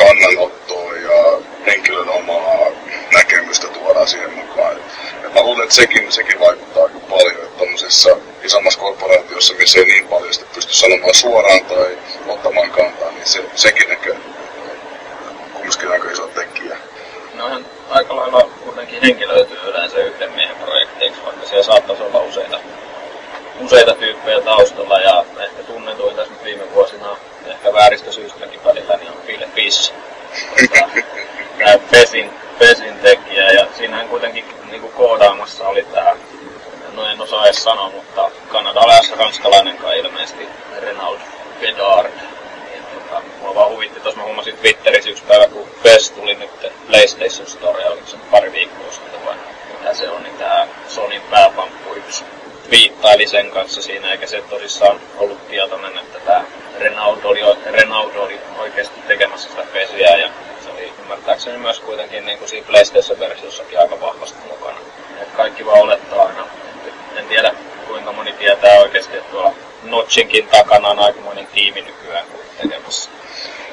kannanottoa 0.00 0.96
ja 0.96 1.40
henkilön 1.66 2.08
omaa 2.08 2.66
näkemystä 3.12 3.66
tuodaan 3.68 4.08
siihen 4.08 4.32
mukaan. 4.34 4.76
Et 5.24 5.34
mä 5.34 5.42
luulen, 5.42 5.62
että 5.62 5.74
sekin, 5.74 6.12
sekin 6.12 6.40
vaikuttaa 6.40 6.82
aika 6.82 6.98
paljon, 7.10 7.44
että 7.44 7.58
tommosessa 7.58 8.16
isommassa 8.42 8.80
korporaatiossa, 8.80 9.54
missä 9.54 9.78
ei 9.78 9.84
niin 9.84 10.08
paljon 10.08 10.34
sitten 10.34 10.54
pysty 10.54 10.74
sanomaan 10.74 11.14
suoraan 11.14 11.64
tai 11.64 11.98
ottamaan 12.26 12.70
kantaa, 12.70 13.10
niin 13.10 13.26
se, 13.26 13.44
sekin 13.54 13.90
ehkä 13.90 14.10
kumminkin 15.52 15.92
aika 15.92 16.10
iso 16.10 16.26
tekijä. 16.26 16.76
Nohan 17.34 17.66
aika 17.90 18.16
lailla 18.16 18.50
kuitenkin 18.64 19.02
henkilöityy 19.02 19.58
yleensä 19.68 19.98
yhden 19.98 20.32
miehen 20.32 20.56
projekteiksi, 20.56 21.24
vaikka 21.24 21.46
siellä 21.46 21.64
saattaisi 21.64 22.02
olla 22.02 22.20
useita, 22.20 22.60
useita 23.60 23.94
tyyppejä 23.94 24.40
taustalla 24.40 24.98
ja 24.98 25.24
ehkä 25.38 25.62
tunnetuin 25.62 26.16
tässä 26.16 26.32
nyt 26.32 26.44
viime 26.44 26.74
vuosina 26.74 27.16
ehkä 27.46 27.72
vääristä 27.72 28.12
syystäkin 28.12 28.64
välillä 28.64 28.96
niin 28.96 29.10
on 29.10 29.22
Phil 29.26 29.46
Fish. 29.54 29.92
Tota, 30.60 30.88
Pesin, 31.90 32.30
Pesin 32.58 32.98
tekijä 32.98 33.50
ja 33.50 33.66
siinähän 33.76 34.08
kuitenkin 34.08 34.44
niinku 34.70 34.88
koodaamassa 34.88 35.68
oli 35.68 35.86
tää, 35.92 36.16
no 36.92 37.06
en 37.06 37.20
osaa 37.20 37.44
edes 37.44 37.62
sanoa, 37.62 37.90
mutta 37.90 38.30
kanadalainen 38.48 39.18
ranskalainen 39.18 39.76
kai 39.76 39.98
ilmeisesti 39.98 40.48
Renaud 40.80 41.20
Bedard. 41.60 42.12
Niin, 42.70 42.84
tota, 42.94 43.22
mua 43.40 43.54
vaan 43.54 43.70
huvitti, 43.70 44.00
tuossa 44.00 44.20
mä 44.20 44.26
huomasin 44.26 44.56
Twitterissä 44.56 45.10
yksi 45.10 45.24
päivä, 45.24 45.48
kun 45.48 45.68
Fest 45.82 46.14
tuli 46.14 46.34
nyt 46.34 46.72
PlayStation 46.86 47.46
Store, 47.46 47.88
oliko 47.88 48.06
se 48.06 48.16
pari 48.30 48.52
viikkoa 48.52 48.92
sitten 48.92 49.24
vai 49.24 49.34
mitä 49.78 49.94
se 49.94 50.10
on, 50.10 50.22
niin 50.22 50.36
tää 50.36 50.68
Sonin 50.88 51.22
pääpamppu 51.30 51.94
yksi 51.94 52.24
viittaili 52.70 53.26
sen 53.26 53.50
kanssa 53.50 53.82
siinä, 53.82 54.12
eikä 54.12 54.26
se 54.26 54.42
tosissaan 54.50 55.00
ollut 55.18 55.48
tietoinen, 55.48 55.98
että 55.98 56.18
tämä 56.18 56.44
Renaud 56.78 57.24
oli, 57.24 57.40
Renaud 57.66 58.14
oli 58.14 58.40
oikeasti 58.58 59.00
tekemässä 59.08 59.48
sitä 59.48 59.62
pesiä 59.72 60.16
ja 60.16 60.28
se 60.64 60.70
oli 60.70 60.92
ymmärtääkseni 61.02 61.58
myös 61.58 61.80
kuitenkin 61.80 62.26
niin 62.26 62.38
kuin 62.38 62.48
siinä 62.48 62.66
PlayStation-versiossakin 62.66 63.78
aika 63.78 64.00
vahvasti 64.00 64.38
mukana. 64.48 64.78
Et 65.22 65.28
kaikki 65.36 65.66
vaan 65.66 65.80
olettaa 65.80 66.26
aina. 66.26 66.46
En 67.16 67.26
tiedä 67.26 67.54
kuinka 67.86 68.12
moni 68.12 68.32
tietää 68.32 68.78
oikeasti, 68.78 69.16
että 69.16 69.30
tuolla 69.30 69.54
Notchinkin 69.82 70.48
takana 70.48 70.88
on 70.88 70.98
aikamoinen 70.98 71.46
tiimi 71.46 71.80
nykyään 71.82 72.26
tekemässä. 72.62 73.10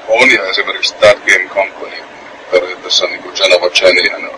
On 0.08 0.32
ja 0.32 0.50
esimerkiksi 0.50 0.96
That 0.96 1.18
Game 1.18 1.50
Company 1.50 2.04
periaatteessa 2.52 3.06
niin 3.06 3.24
kuin 3.24 3.36
Genova 3.36 3.70
Jennyhän 3.82 4.32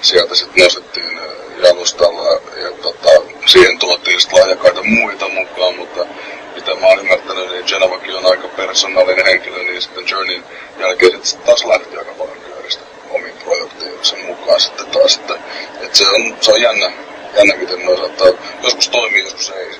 sieltä 0.00 0.34
sitten 0.34 0.64
nostettiin 0.64 1.18
äh, 1.18 1.24
jalustalla 1.64 2.40
ja 2.56 2.70
tota, 2.82 3.19
siihen 3.50 3.78
tuotiin 3.78 4.20
sitten 4.20 4.40
lahjakkaita 4.40 4.82
muita 4.82 5.28
mukaan, 5.28 5.74
mutta 5.76 6.06
mitä 6.54 6.74
mä 6.74 6.86
oon 6.86 6.98
ymmärtänyt, 6.98 7.50
niin 7.50 7.64
Genovakin 7.66 8.16
on 8.16 8.26
aika 8.26 8.48
persoonallinen 8.48 9.26
henkilö, 9.26 9.62
niin 9.62 9.82
sitten 9.82 10.04
Journeyn 10.10 10.44
jälkeen 10.78 11.20
sitten 11.22 11.46
taas 11.46 11.64
lähti 11.64 11.96
aika 11.98 12.12
paljon 12.18 12.36
pyöristä 12.36 12.84
omiin 13.10 13.34
projekteihinsa 13.44 14.16
mukaan 14.26 14.60
sitten 14.60 14.86
taas, 14.86 15.16
että, 15.16 15.34
että 15.80 15.98
se, 15.98 16.08
on, 16.08 16.36
se 16.40 16.50
on 16.50 16.62
jännä, 16.62 16.92
jännä 17.36 17.56
miten 17.56 17.86
ne 17.86 17.96
saattaa, 17.96 18.26
joskus 18.62 18.88
toimii, 18.88 19.22
joskus 19.22 19.50
ei. 19.50 19.70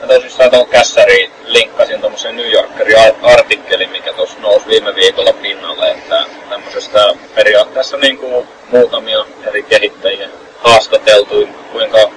Mä 0.00 0.06
tosissaan 0.06 0.50
tuon 0.50 0.68
kässäriin 0.68 1.30
linkkasin 1.44 2.00
tuommoisen 2.00 2.36
New 2.36 2.52
Yorkerin 2.52 2.98
ar- 2.98 3.32
artikkelin, 3.32 3.90
mikä 3.90 4.12
tuossa 4.12 4.38
nousi 4.40 4.66
viime 4.66 4.94
viikolla 4.94 5.32
pinnalle, 5.32 5.90
että 5.90 6.24
tämmöisestä 6.48 7.14
periaatteessa 7.34 7.96
niin 7.96 8.18
kuin 8.18 8.48
muutamia 8.70 9.24
eri 9.46 9.62
kehittäjiä 9.62 10.28
haastateltu, 10.58 11.48
kuinka 11.72 12.10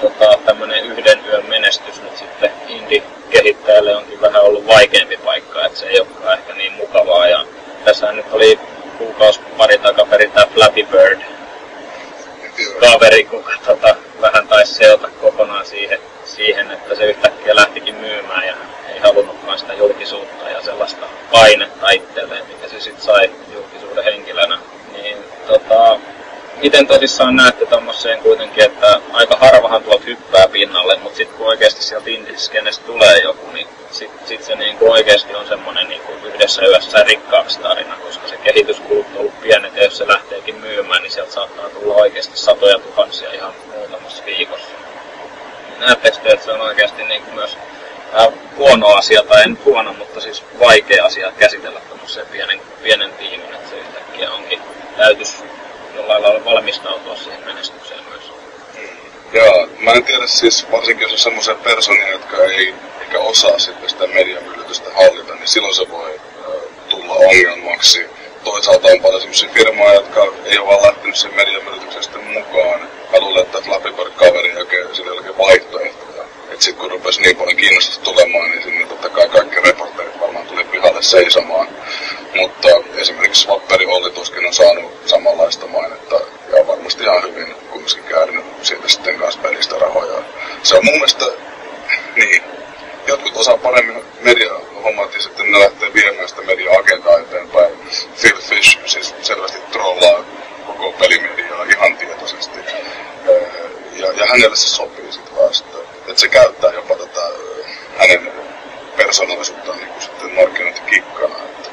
tota, 0.00 0.38
tämmöinen 0.44 0.84
yhden 0.84 1.24
yön 1.26 1.46
menestys 1.46 2.02
nyt 2.02 2.16
sitten 2.16 2.50
indie-kehittäjälle 2.68 3.96
onkin 3.96 4.20
vähän 4.20 4.42
ollut 4.42 4.66
vaikeampi 4.66 5.16
paikka, 5.16 5.66
että 5.66 5.78
se 5.78 5.86
ei 5.86 6.00
olekaan 6.00 6.38
ehkä 6.38 6.54
niin 6.54 6.72
mukavaa. 6.72 7.28
Ja 7.28 7.44
tässä 7.84 8.12
nyt 8.12 8.26
oli 8.32 8.58
kuukausi 8.98 9.40
pari 9.56 9.78
takaperin 9.78 10.32
tämä 10.32 10.46
Flappy 10.54 10.86
Bird 10.86 11.20
kaveri, 12.80 13.24
kuka 13.24 13.52
tota, 13.66 13.96
vähän 14.20 14.48
taisi 14.48 14.74
seota 14.74 15.08
kokonaan 15.20 15.66
siihen, 15.66 15.98
siihen, 16.24 16.70
että 16.70 16.94
se 16.94 17.04
yhtäkkiä 17.04 17.56
lähtikin 17.56 17.94
myymään 17.94 18.46
ja 18.46 18.54
ei 18.92 18.98
halunnutkaan 18.98 19.58
sitä 19.58 19.74
julkisuutta 19.74 20.50
ja 20.50 20.62
sellaista 20.62 21.06
painetta 21.32 21.90
itselleen, 21.90 22.46
mikä 22.46 22.68
se 22.68 22.80
sitten 22.80 23.04
sai 23.04 23.30
julkisuuden 23.54 24.04
henkilönä. 24.04 24.58
Niin 24.92 25.16
tota, 25.46 26.00
miten 26.62 26.86
tosissaan 26.86 27.36
näette 27.36 27.66
tommoseen 27.66 28.18
kuitenkin, 28.18 28.64
että 28.64 29.00
aika 29.12 29.36
harvahan 29.36 29.82
tuolta 29.82 30.04
hyppää 30.04 30.48
pinnalle, 30.48 30.96
mutta 30.96 31.16
sitten 31.16 31.36
kun 31.38 31.46
oikeasti 31.46 31.82
sieltä 31.82 32.10
indiskenestä 32.10 32.86
tulee 32.86 33.18
joku, 33.18 33.50
niin 33.50 33.68
sitten 33.90 34.28
sit 34.28 34.44
se 34.44 34.54
niinku 34.54 34.90
oikeasti 34.90 35.34
on 35.34 35.46
semmoinen 35.46 35.88
niinku 35.88 36.12
yhdessä 36.24 36.62
yössä 36.62 37.02
rikkaaksi 37.02 37.60
tarina, 37.60 37.96
koska 37.96 38.28
se 38.28 38.36
kehityskulut 38.36 39.06
on 39.14 39.20
ollut 39.20 39.40
pienet 39.40 39.76
ja 39.76 39.84
jos 39.84 39.98
se 39.98 40.08
lähteekin 40.08 40.56
myymään, 40.56 41.02
niin 41.02 41.12
sieltä 41.12 41.32
saattaa 41.32 41.68
tulla 41.68 41.94
oikeasti 41.94 42.38
satoja 42.38 42.78
tuhansia 42.78 43.32
ihan 43.32 43.52
muutamassa 43.74 44.24
viikossa. 44.26 44.68
Näettekö 45.78 46.16
te, 46.16 46.28
että 46.28 46.44
se 46.44 46.52
on 46.52 46.60
oikeasti 46.60 47.04
niin 47.04 47.22
kuin 47.22 47.34
myös 47.34 47.56
äh, 48.20 48.28
huono 48.56 48.86
asia, 48.86 49.22
tai 49.22 49.42
en 49.42 49.58
huono, 49.64 49.92
mutta 49.92 50.20
siis 50.20 50.42
vaikea 50.60 51.04
asia 51.04 51.32
käsitellä 51.38 51.80
tämmöisen 51.80 52.26
pienen, 52.26 52.60
pienen 52.82 53.12
tiimin, 53.12 53.54
että 53.54 53.70
se 53.70 53.76
yhtäkkiä 53.76 54.30
onkin 54.30 54.60
täytys 54.96 55.44
jollain 55.96 56.22
lailla 56.22 56.44
valmistautua 56.44 57.16
siihen 57.16 57.40
menestykseen 57.44 58.00
myös. 58.10 58.32
Joo, 59.32 59.68
mä 59.78 59.92
en 59.92 60.04
tiedä 60.04 60.26
siis, 60.26 60.70
varsinkin 60.70 61.02
jos 61.02 61.12
on 61.12 61.18
semmoisia 61.18 61.54
personia, 61.54 62.10
jotka 62.10 62.36
ei 62.36 62.74
eikä 63.00 63.18
osaa 63.18 63.58
sitten 63.58 63.88
sitä 63.88 64.06
mediamyllytystä 64.06 64.90
hallita, 64.94 65.34
niin 65.34 65.48
silloin 65.48 65.74
se 65.74 65.90
voi 65.90 66.20
tulla 66.88 67.14
ongelmaksi. 67.14 68.06
Toisaalta 68.44 68.88
on 68.88 69.00
paljon 69.00 69.20
semmoisia 69.20 69.50
firmoja, 69.54 69.94
jotka 69.94 70.26
ei 70.44 70.58
ole 70.58 70.66
vaan 70.66 70.82
lähtenyt 70.82 71.16
sen 71.16 71.34
mediamyllytyksen 71.34 72.24
mukaan. 72.24 72.80
Mä 72.80 73.20
luulen, 73.20 73.42
että 73.42 73.60
Flappy 73.60 73.92
kaveri 74.16 74.54
jälkeen 74.54 74.94
sillä 74.94 75.12
oli 75.12 75.38
vaihtoehtoja. 75.38 76.22
Että 76.50 76.64
sitten 76.64 76.80
kun 76.80 76.90
rupesi 76.90 77.22
niin 77.22 77.36
paljon 77.36 77.56
kiinnostusta 77.56 78.04
tulemaan, 78.04 78.50
niin 78.50 78.62
sinne 78.62 78.86
totta 78.86 79.08
kai 79.08 79.28
kaikki 79.28 79.60
reporterit 79.60 80.20
varmaan 80.20 80.46
tuli 80.46 80.64
pihalle 80.96 81.02
seisomaan. 81.02 81.68
Mutta 82.36 82.68
esimerkiksi 82.96 83.42
Swapperi 83.42 83.86
Olli 83.86 84.10
tuskin 84.10 84.46
on 84.46 84.54
saanut 84.54 84.92
samanlaista 85.06 85.66
mainetta 85.66 86.20
ja 86.56 86.66
varmasti 86.66 87.02
ihan 87.02 87.22
hyvin 87.22 87.54
kumminkin 87.70 88.04
käärinyt 88.04 88.44
siitä 88.62 88.88
sitten 88.88 89.18
kanssa 89.18 89.40
pelistä 89.40 89.76
rahoja. 89.78 90.22
Se 90.62 90.76
on 90.76 90.84
mun 90.84 90.94
mielestä, 90.94 91.24
niin, 92.16 92.42
jotkut 93.06 93.36
osaa 93.36 93.56
paremmin 93.56 94.04
mediahommat 94.20 95.14
ja 95.14 95.20
sitten 95.20 95.52
ne 95.52 95.58
lähtee 95.58 95.94
viemään 95.94 96.28
sitä 96.28 96.42
media-agendaa 96.42 97.18
eteenpäin. 97.18 97.72
Phil 98.20 98.40
Fish 98.40 98.78
siis 98.86 99.14
selvästi 99.22 99.58
trollaa 99.72 100.24
koko 100.66 100.92
pelimediaa 100.92 101.64
ihan 101.64 101.96
tietoisesti. 101.96 102.58
Ja, 103.96 104.12
ja 104.12 104.26
hänelle 104.26 104.56
se 104.56 104.68
sopii 104.68 105.12
sitten 105.12 105.54
sitten, 105.54 105.80
että 106.08 106.20
se 106.20 106.28
käyttää 106.28 106.72
jopa 106.72 106.94
tätä 106.96 107.20
hänen 107.98 108.32
persoonallisuuttaan 108.96 109.78
niin 109.78 109.88
kuin 109.88 110.02
sitten 110.02 110.32
markkinointikikkana. 110.32 111.34
Että, 111.34 111.70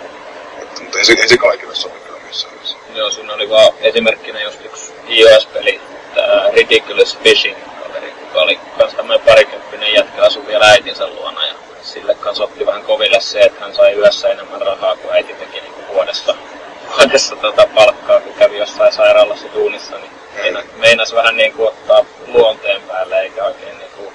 että, 0.61 0.83
mutta 0.83 0.97
ei 0.97 1.05
se, 1.05 1.13
ei 1.13 1.27
se 1.27 1.37
kaikille 1.37 1.75
sopi 1.75 1.99
kyllä 1.99 2.19
missään 2.27 2.53
missä. 2.59 2.77
Joo, 2.95 3.11
siinä 3.11 3.33
oli 3.33 3.49
vaan 3.49 3.73
esimerkkinä 3.81 4.41
just 4.41 4.65
yksi 4.65 4.93
iOS-peli, 5.07 5.81
tämä 6.15 6.49
Ridiculous 6.53 7.17
Fishing 7.23 7.57
kaveri, 7.83 8.13
joka 8.21 8.41
oli 8.41 8.59
kans 8.77 8.93
tämmönen 8.93 9.25
parikymppinen 9.25 9.93
jätkä, 9.93 10.21
asui 10.21 10.47
vielä 10.47 10.65
äitinsä 10.65 11.07
luona 11.07 11.45
ja 11.47 11.53
sille 11.81 12.15
kanssa 12.15 12.43
otti 12.43 12.65
vähän 12.65 12.83
koville 12.83 13.21
se, 13.21 13.39
että 13.39 13.59
hän 13.59 13.75
sai 13.75 13.93
yössä 13.93 14.29
enemmän 14.29 14.61
rahaa 14.61 14.95
kuin 14.95 15.13
äiti 15.13 15.33
teki 15.33 15.61
niin 15.61 15.73
kuin 15.73 15.87
vuodessa, 15.87 16.35
vuodessa 16.97 17.35
tota 17.35 17.67
palkkaa, 17.75 18.19
kun 18.19 18.33
kävi 18.33 18.57
jossain 18.57 18.93
sairaalassa 18.93 19.47
duunissa, 19.53 19.97
niin 19.97 20.11
meinas, 20.35 20.63
meinas 20.77 21.13
vähän 21.13 21.37
niin 21.37 21.53
kuin 21.53 21.67
ottaa 21.67 22.05
luonteen 22.27 22.81
päälle 22.81 23.21
eikä 23.21 23.43
oikein 23.43 23.77
niin 23.77 23.91
kuin 23.97 24.13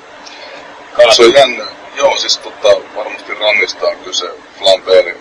Se 1.14 1.22
on 1.22 1.34
jännä. 1.34 1.64
Joo, 1.98 2.16
siis 2.16 2.38
tota, 2.38 2.68
varmasti 2.96 3.34
Rannista 3.34 3.86
on 3.86 3.96
kyse 3.96 4.26
Flambeerin 4.58 5.16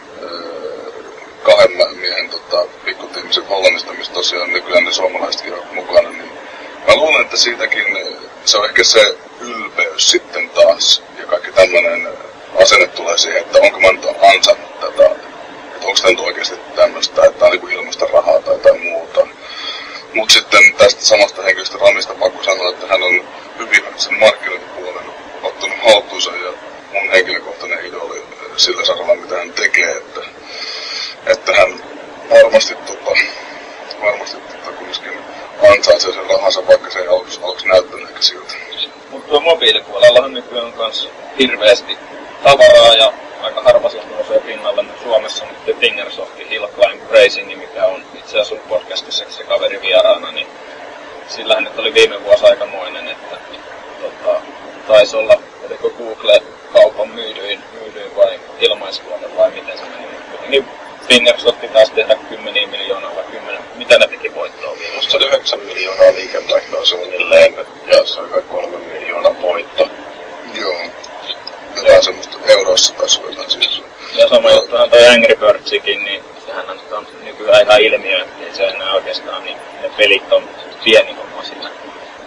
kahden 1.43 1.97
miehen 1.97 2.29
tota, 2.29 2.65
pikkutiimisen 2.85 3.47
Hollannista, 3.47 3.93
missä 3.93 4.13
tosiaan 4.13 4.53
nykyään 4.53 4.83
ne 4.83 4.91
suomalaisetkin 4.91 5.53
on 5.53 5.63
mukana, 5.73 6.09
niin 6.09 6.31
mä 6.87 6.95
luulen, 6.95 7.21
että 7.21 7.37
siitäkin 7.37 7.97
se 8.45 8.57
on 8.57 8.65
ehkä 8.65 8.83
se 8.83 9.17
ylpeys 9.39 10.11
sitten 10.11 10.49
taas 10.49 11.03
ja 11.19 11.25
kaikki 11.25 11.51
tämmöinen 11.51 12.07
asenne 12.63 12.87
tulee 12.87 13.17
siihen, 13.17 13.41
että 13.41 13.59
onko 13.61 13.79
mä 13.79 13.91
nyt 13.91 14.05
ansannut 14.33 14.79
tätä, 14.79 15.05
että 15.75 15.87
onko 15.87 15.99
tämä 16.01 16.09
nyt 16.09 16.19
oikeasti 16.19 16.55
tämmöistä, 16.75 17.25
että 17.25 17.45
on 17.45 17.51
niin 17.51 17.71
ilmasta 17.71 18.05
rahaa 18.13 18.41
tai 18.41 18.53
jotain 18.53 18.81
muuta. 18.81 19.27
Mutta 20.13 20.33
sitten 20.33 20.73
tästä 20.73 21.05
samasta 21.05 21.41
henkilöstä 21.41 21.77
Rannista 21.77 22.13
pakko 22.13 22.43
sanoa, 22.43 22.69
että 22.69 22.87
hän 22.87 23.03
on 23.03 23.27
hyvin 23.59 23.83
sen 23.95 24.19
markkinointipuolen 24.19 25.05
ottanut 25.43 25.77
haltuunsa 25.83 26.31
ja 26.31 26.66
mun 27.02 27.11
henkilökohtainen 27.11 27.86
idoli 27.86 28.24
sillä 28.57 28.86
saralla, 28.86 29.15
mitä 29.15 29.38
hän 29.38 29.53
tekee, 29.53 29.91
että, 29.91 30.22
että 31.26 31.53
hän 31.53 31.84
varmasti, 32.30 32.76
tota, 32.76 33.11
varmasti 34.02 34.38
tota, 34.38 34.72
kumminkin 34.78 35.19
ansaitsee 35.72 36.14
sen 36.14 36.30
rahansa, 36.30 36.68
vaikka 36.68 36.90
se 36.90 36.99
ei 36.99 37.07
aluksi, 37.07 37.40
aluksi 37.44 37.68
näyttänyt 37.68 38.10
ehkä 38.10 38.22
siltä. 38.22 38.53
Mutta 39.10 39.30
tuo 39.30 39.40
mobiilipuolellahan 39.40 40.34
nykyään 40.34 40.65
on 40.65 40.74
kans 40.74 41.10
hirveästi 41.40 41.98
tavaraa 42.44 42.95
ja 42.95 43.14
aika 43.41 43.61
harva 43.61 43.90
sieltä 43.90 44.10
nousee 44.10 44.40
pinnalle. 44.40 44.86
Suomessa 45.03 45.45
on 45.45 45.49
nyt 45.68 45.80
Fingersoftin 45.80 46.48
Hill 46.48 46.68
Climb 46.68 47.11
Racing, 47.11 47.57
mikä 47.57 47.86
on 47.86 48.03
itse 48.14 48.40
asiassa 48.40 48.68
podcastissa 48.69 49.26
se 49.30 49.44
kaveri 49.44 49.82
vieraana, 49.82 50.32
niin 50.32 50.48
sillähän 51.28 51.64
nyt 51.64 51.80
oli 51.80 51.94
viime 51.94 52.24
vuosi 52.24 52.45
aikamoinen, 52.45 53.07
että 53.07 53.38
tota, 54.02 54.41
taisi 54.88 55.15
olla, 55.15 55.41
oliko 55.65 55.90
Google 55.90 56.41
kaupan 56.77 57.09
myydyin, 57.09 57.63
myydyin 57.73 58.15
vai 58.15 58.39
ilmaistuote 58.59 59.35
vai 59.37 59.51
miten 59.51 59.77
se 59.77 59.83
meni. 59.83 60.07
Kuitenkin 60.31 60.65
Fingersoft 61.07 61.73
taas 61.73 61.91
tehdä 61.91 62.15
kymmeniä 62.29 62.67
miljoonaa 62.67 63.15
vai 63.15 63.23
kymmenen, 63.31 63.61
mitä 63.75 63.97
ne 63.97 64.07
teki 64.07 64.35
voittoa 64.35 64.77
viime 64.79 64.95
Musta 64.95 65.17
oli 65.17 65.25
9 65.25 65.59
miljoonaa 65.59 66.13
liikevaihtoa 66.13 66.85
suunnilleen 66.85 67.55
ja 67.87 68.05
se 68.05 68.19
oli 68.19 68.29
kai 68.29 68.41
3 68.41 68.77
miljoonaa 68.77 69.41
voitto. 69.41 69.89
Joo. 70.53 70.81
Jotain 71.75 72.03
semmoista 72.03 72.37
euroissa 72.47 72.93
jotain 73.29 73.51
siis. 73.51 73.81
Ja 74.15 74.27
sama 74.27 74.51
juttuhan 74.51 74.89
toi 74.89 75.07
Angry 75.07 75.35
Birdsikin, 75.35 76.03
niin 76.03 76.23
sehän 76.45 76.69
on, 76.69 76.79
on 76.91 77.07
nykyään 77.23 77.61
ihan 77.61 77.81
ilmiö, 77.81 78.21
että 78.21 78.57
se 78.57 78.67
enää 78.67 78.93
oikeastaan, 78.93 79.43
niin 79.43 79.57
ne 79.81 79.89
pelit 79.97 80.33
on 80.33 80.49
pieni 80.83 81.13
homma 81.13 81.43
siinä. 81.43 81.69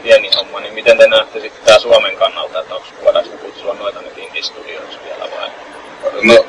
Pieni 0.03 0.31
homma, 0.37 0.61
niin 0.61 0.75
miten 0.75 0.99
te 0.99 1.07
näette 1.07 1.41
sitten 1.41 1.65
tää 1.65 1.79
Suomen 1.79 2.17
kannalta, 2.17 2.61
että 2.61 2.75
onko 2.75 2.87
voidaanko 3.05 3.30
kutsua 3.61 3.75
noita 3.75 4.03
nyt 4.03 4.19
indie-studioiksi 4.19 4.99
vielä 5.05 5.31
vai? 5.31 5.51
No, 6.23 6.47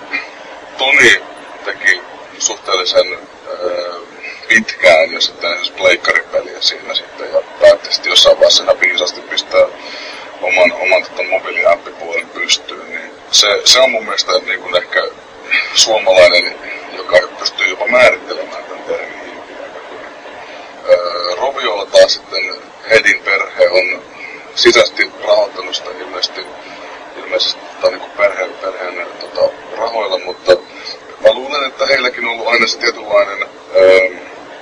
Toni 0.78 1.22
teki 1.66 2.02
suhteellisen 2.40 3.14
äh, 3.14 4.02
pitkään 4.48 5.14
ja 5.14 5.22
sitten 5.22 5.50
esimerkiksi 5.50 5.74
pleikkaripeliä 5.74 6.62
siinä 6.62 6.94
sitten 6.94 7.34
ja 7.34 7.42
päätti 7.62 7.94
sitten 7.94 8.10
jossain 8.10 8.36
vaiheessa 8.38 8.64
ihan 8.64 8.80
viisasti 8.80 9.22
pistää 9.22 9.66
oman, 10.42 10.72
oman 10.74 11.04
tota, 11.04 11.24
mobiiliappipuolen 11.24 12.30
pystyyn, 12.30 12.90
niin 12.90 13.12
se, 13.32 13.62
se 13.66 13.80
on 13.80 13.92
mun 13.92 14.04
mielestä 14.04 14.32
niin 14.32 14.62
kuin 14.62 14.76
ehkä 14.76 15.04
suomalainen, 15.76 16.56
joka 16.98 17.20
pystyy 17.40 17.68
jopa 17.68 17.88
määrittelemään 17.88 18.64
tämän 18.64 18.84
termin 18.84 19.44
öö, 20.90 21.36
Roviolla 21.36 21.86
taas 21.86 22.14
sitten 22.14 22.56
Hedin 22.90 23.22
perhe 23.24 23.70
on 23.70 24.04
sisäisesti 24.56 25.12
rahoittanut 25.28 25.76
sitä 25.76 25.90
ilmeisesti, 26.00 26.42
ilmeisesti 27.24 27.62
tota, 27.76 27.90
niin 27.90 28.00
kuin 28.00 28.12
perhe, 28.12 28.48
perheen 28.48 29.08
tota, 29.20 29.54
rahoilla, 29.78 30.20
mutta 30.26 30.52
mä 31.24 31.34
luulen, 31.34 31.68
että 31.68 31.86
heilläkin 31.86 32.26
on 32.26 32.32
ollut 32.32 32.48
aina 32.48 32.68
se 32.68 32.80
tietynlainen 32.80 33.48
öö, 33.76 34.10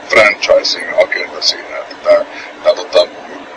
franchising-agenda 0.09 1.41
siinä, 1.41 1.77
että 1.77 1.95
tämä, 2.03 2.25
tämä 2.63 2.75
tota, 2.75 3.07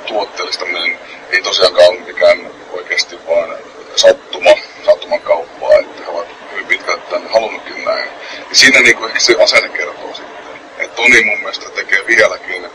tuotteellistaminen 0.07 0.99
ei 1.31 1.43
tosiaankaan 1.43 1.89
ole 1.89 2.01
mikään 2.01 2.51
oikeasti 2.73 3.19
vaan 3.29 3.59
sattuma, 3.97 4.51
sattuman 4.85 5.21
kauppaa, 5.21 5.73
että 5.73 6.03
he 6.03 6.09
ovat 6.09 6.29
hyvin 6.53 6.67
pitkälti 6.67 7.11
tämän 7.11 7.29
halunnutkin 7.29 7.85
näin. 7.85 8.09
Ja 8.51 8.57
siinä 8.57 8.81
niin 8.81 8.97
kuin 8.97 9.13
se 9.19 9.37
asenne 9.43 9.69
kertoo 9.69 10.15
sitten. 10.15 10.43
Että 10.79 10.97
Toni 10.97 11.25
mun 11.25 11.39
mielestä 11.39 11.71
tekee 11.71 12.07
vieläkin 12.07 12.65
äh, 12.65 12.71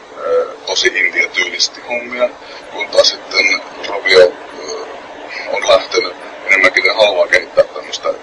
tosi 0.65 0.87
india-tyylisesti 0.87 1.81
hommia, 1.81 2.29
kun 2.71 2.87
taas 2.87 3.09
sitten 3.09 3.61
Rovio 3.87 4.23
äh, 4.23 4.96
on 5.53 5.69
lähtenyt 5.69 6.15
enemmänkin 6.47 6.83
ne 6.83 6.93
haluaa 6.93 7.27
kehittää 7.27 7.63
tämmöistä 7.63 8.09
äh, 8.09 8.15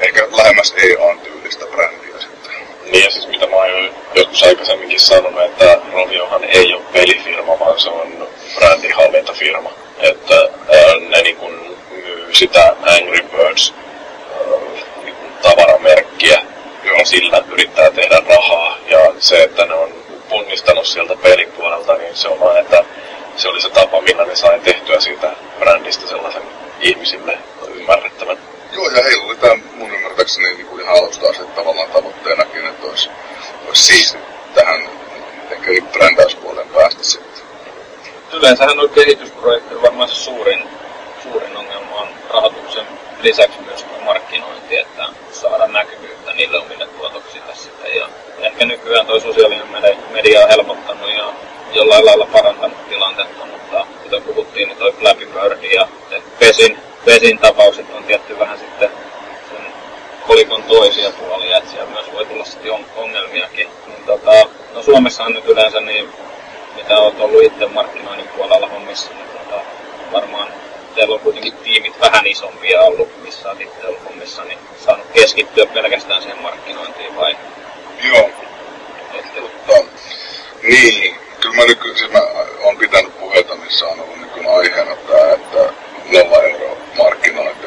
ehkä 0.00 0.26
lähemmäs 0.30 0.74
EA-tyylistä 0.76 1.66
brändiä 1.66 2.20
sitten. 2.20 2.52
Niin 2.92 3.04
ja 3.04 3.10
siis 3.10 3.28
mitä 3.28 3.46
mä 3.46 3.56
oon 3.56 3.90
joskus 4.14 4.42
aikaisemminkin 4.42 5.00
sanonut, 5.00 5.42
että 5.42 5.78
Roviohan 5.92 6.44
ei 6.44 6.74
ole 6.74 6.82
pelifirma, 6.92 7.58
vaan 7.58 7.80
se 7.80 7.90
on 7.90 8.28
brändihallintafirma. 8.54 9.72
Että 9.98 10.34
ää, 10.34 10.94
ne 11.08 11.22
niin 11.22 11.36
kun 11.36 11.76
myy 11.90 12.34
sitä 12.34 12.76
Angry 12.82 13.22
Birds 13.22 13.74
ää, 13.74 15.04
niin 15.04 15.14
kun 15.14 15.32
tavaramerkkiä 15.42 16.42
ja 16.84 17.04
sillä 17.04 17.42
yrittää 17.52 17.90
tehdä 17.90 18.22
rahaa. 18.28 18.78
Ja 18.86 19.12
se, 19.18 19.42
että 19.42 19.66
ne 19.66 19.74
on 19.74 19.94
punnistanut 20.28 20.86
sieltä 20.86 21.16
pelipuolelta, 21.16 21.94
niin 21.94 22.16
se 22.16 22.28
on 22.28 22.40
vaan, 22.40 22.58
että 22.60 22.84
se 23.36 23.48
oli 23.48 23.60
se 23.60 23.70
tapa, 23.70 24.00
millä 24.00 24.24
ne 24.24 24.36
sai 24.36 24.60
tehtyä 24.60 25.00
siitä 25.00 25.32
brändistä 25.58 26.06
sellaisen 26.06 26.42
ihmisille 26.80 27.38
ymmärrettävän. 27.74 28.38
Joo, 28.72 28.88
ja 28.88 29.02
heillä 29.02 29.24
oli 29.24 29.36
tämä 29.36 29.56
mun 29.74 29.94
ymmärtääkseni 29.94 30.54
niin 30.54 30.66
kuin 30.66 30.82
ihan 30.82 30.96
alusta 30.96 31.30
asti 31.30 31.44
tavallaan 31.44 31.90
tavoitteenakin, 31.90 32.66
että 32.66 32.86
olisi, 32.86 33.10
olisi 33.66 33.82
siisti 33.82 34.18
tähän 34.54 34.88
ehkä 35.50 35.70
niin 35.70 35.86
brändäyspuoleen 35.86 36.68
päästä 36.68 37.04
sitten. 37.04 37.42
Yleensähän 38.32 38.80
on 38.80 38.90
kehitysprojekti 38.90 39.82
varmaan 39.82 40.08
se 40.08 40.14
suurin, 40.14 40.68
suurin 41.22 41.56
ongelma 41.56 41.96
on 41.96 42.08
rahoituksen 42.30 42.86
lisäksi 43.22 43.58
myös 43.60 43.82
tuo 43.82 44.00
markkinointi, 44.04 44.76
että 44.76 45.04
saada 45.32 45.66
näkyvyyttä 45.66 46.32
niille 46.32 46.58
omille 46.58 46.86
tuotoksille 46.86 47.54
sitten. 47.54 47.96
Ja 47.96 48.08
ehkä 48.38 48.66
nykyään 48.66 49.06
toi 49.06 49.20
sosiaalinen 49.20 49.68
media 50.12 50.42
on 50.42 50.48
helpottanut 50.48 51.10
ja 51.16 51.32
jollain 51.74 52.06
lailla 52.06 52.26
parantanut 52.26 52.88
tilannetta, 52.88 53.46
mutta 53.46 53.86
kuten 54.02 54.22
puhuttiin, 54.22 54.68
niin 54.68 54.78
toi 54.78 54.92
Flappy 54.92 55.26
Bird 55.26 55.64
ja 55.64 55.88
Pesin, 56.38 56.78
Pesin 57.04 57.38
tapaukset 57.38 57.86
on 57.94 58.04
tietty 58.04 58.38
vähän 58.38 58.58
sitten 58.58 58.90
sen 59.48 59.72
kolikon 60.26 60.62
toisia 60.62 61.10
puolia, 61.10 61.56
että 61.56 61.70
siellä 61.70 61.90
myös 61.90 62.12
voi 62.12 62.26
tulla 62.26 62.44
sitten 62.44 62.72
ongelmiakin. 62.96 63.68
Niin 63.86 64.04
tota, 64.06 64.48
no 64.74 64.82
Suomessahan 64.82 65.32
nyt 65.32 65.44
yleensä 65.44 65.80
niin 65.80 66.08
mitä 66.76 66.98
olet 66.98 67.20
ollut 67.20 67.42
itse 67.42 67.66
markkinoinnin 67.66 68.28
puolella 68.28 68.68
hommissa, 68.68 69.10
niin 69.12 69.28
tota, 69.28 69.60
varmaan 70.12 70.48
teillä 70.94 71.14
on 71.14 71.20
kuitenkin 71.20 71.52
tiimit 71.52 72.00
vähän 72.00 72.26
isompia 72.26 72.82
ollut, 72.82 73.22
missä 73.22 73.48
olet 73.48 73.60
itse 73.60 73.86
ollut 73.86 74.04
hommissa, 74.04 74.44
niin 74.44 74.58
saanut 74.84 75.06
keskittyä 75.12 75.66
pelkästään 75.66 76.22
siihen 76.22 76.42
markkinointiin 76.42 77.16
vai? 77.16 77.36
Joo. 78.04 78.30
Mutta, 79.12 79.72
niin, 80.62 81.16
kyllä 81.40 81.56
mä, 81.56 81.64
nyky, 81.64 81.98
siis 81.98 82.10
mä 82.10 82.22
oon 82.60 82.76
pitänyt 82.76 83.20
puheita, 83.20 83.56
missä 83.56 83.86
on 83.86 84.00
ollut 84.00 84.16
niin 84.16 84.50
aiheena 84.58 84.96
tämä, 84.96 85.32
että 85.32 85.72
nolla 86.12 86.42
euroa 86.42 86.76
markkinointi 86.98 87.66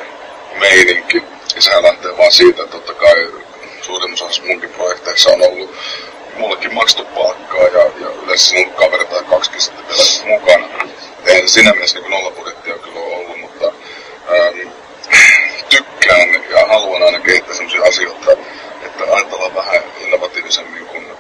meininki. 0.60 1.24
Ja 1.56 1.62
sehän 1.62 1.84
lähtee 1.84 2.18
vaan 2.18 2.32
siitä, 2.32 2.64
että 2.64 2.72
totta 2.78 2.94
kai 2.94 3.32
suurin 3.82 4.14
osa 4.14 4.42
munkin 4.48 4.70
projekteissa 4.70 5.30
on 5.30 5.42
ollut 5.42 5.76
mullekin 6.38 6.74
maksettu 6.74 7.06
palkkaa 7.06 7.64
ja, 7.64 7.84
ja 7.84 8.08
yleensä 8.24 8.46
siinä 8.46 8.70
on 8.70 8.76
kaveri 8.76 9.06
tai 9.06 9.24
kaksikin 9.24 9.62
sitten 9.62 9.86
vielä 9.88 10.40
mukana. 10.40 10.68
En 11.26 11.50
siinä 11.50 11.72
mielessä 11.74 12.00
niin 12.00 12.12
nollabudjettia 12.12 12.78
kyllä 12.78 13.00
ole 13.00 13.16
ollut, 13.16 13.40
mutta 13.40 13.66
ähm, 14.36 14.70
tykkään 15.70 16.44
ja 16.50 16.66
haluan 16.68 17.04
aina 17.04 17.20
kehittää 17.20 17.56
sellaisia 17.56 17.84
asioita, 17.84 18.32
että 18.86 19.04
ajatellaan 19.04 19.56
vähän 19.56 19.84
innovatiivisemmin 20.02 20.86
kuin 20.86 21.13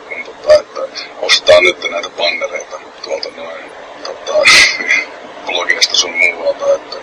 tota, 0.43 0.59
että 0.59 1.01
ostaa 1.21 1.61
nyt 1.61 1.89
näitä 1.89 2.09
bannereita 2.09 2.79
tuolta 3.03 3.29
noin 3.35 3.71
tota, 4.03 4.49
blogeista 5.45 5.95
sun 5.95 6.13
muualta, 6.13 6.75
että 6.75 6.97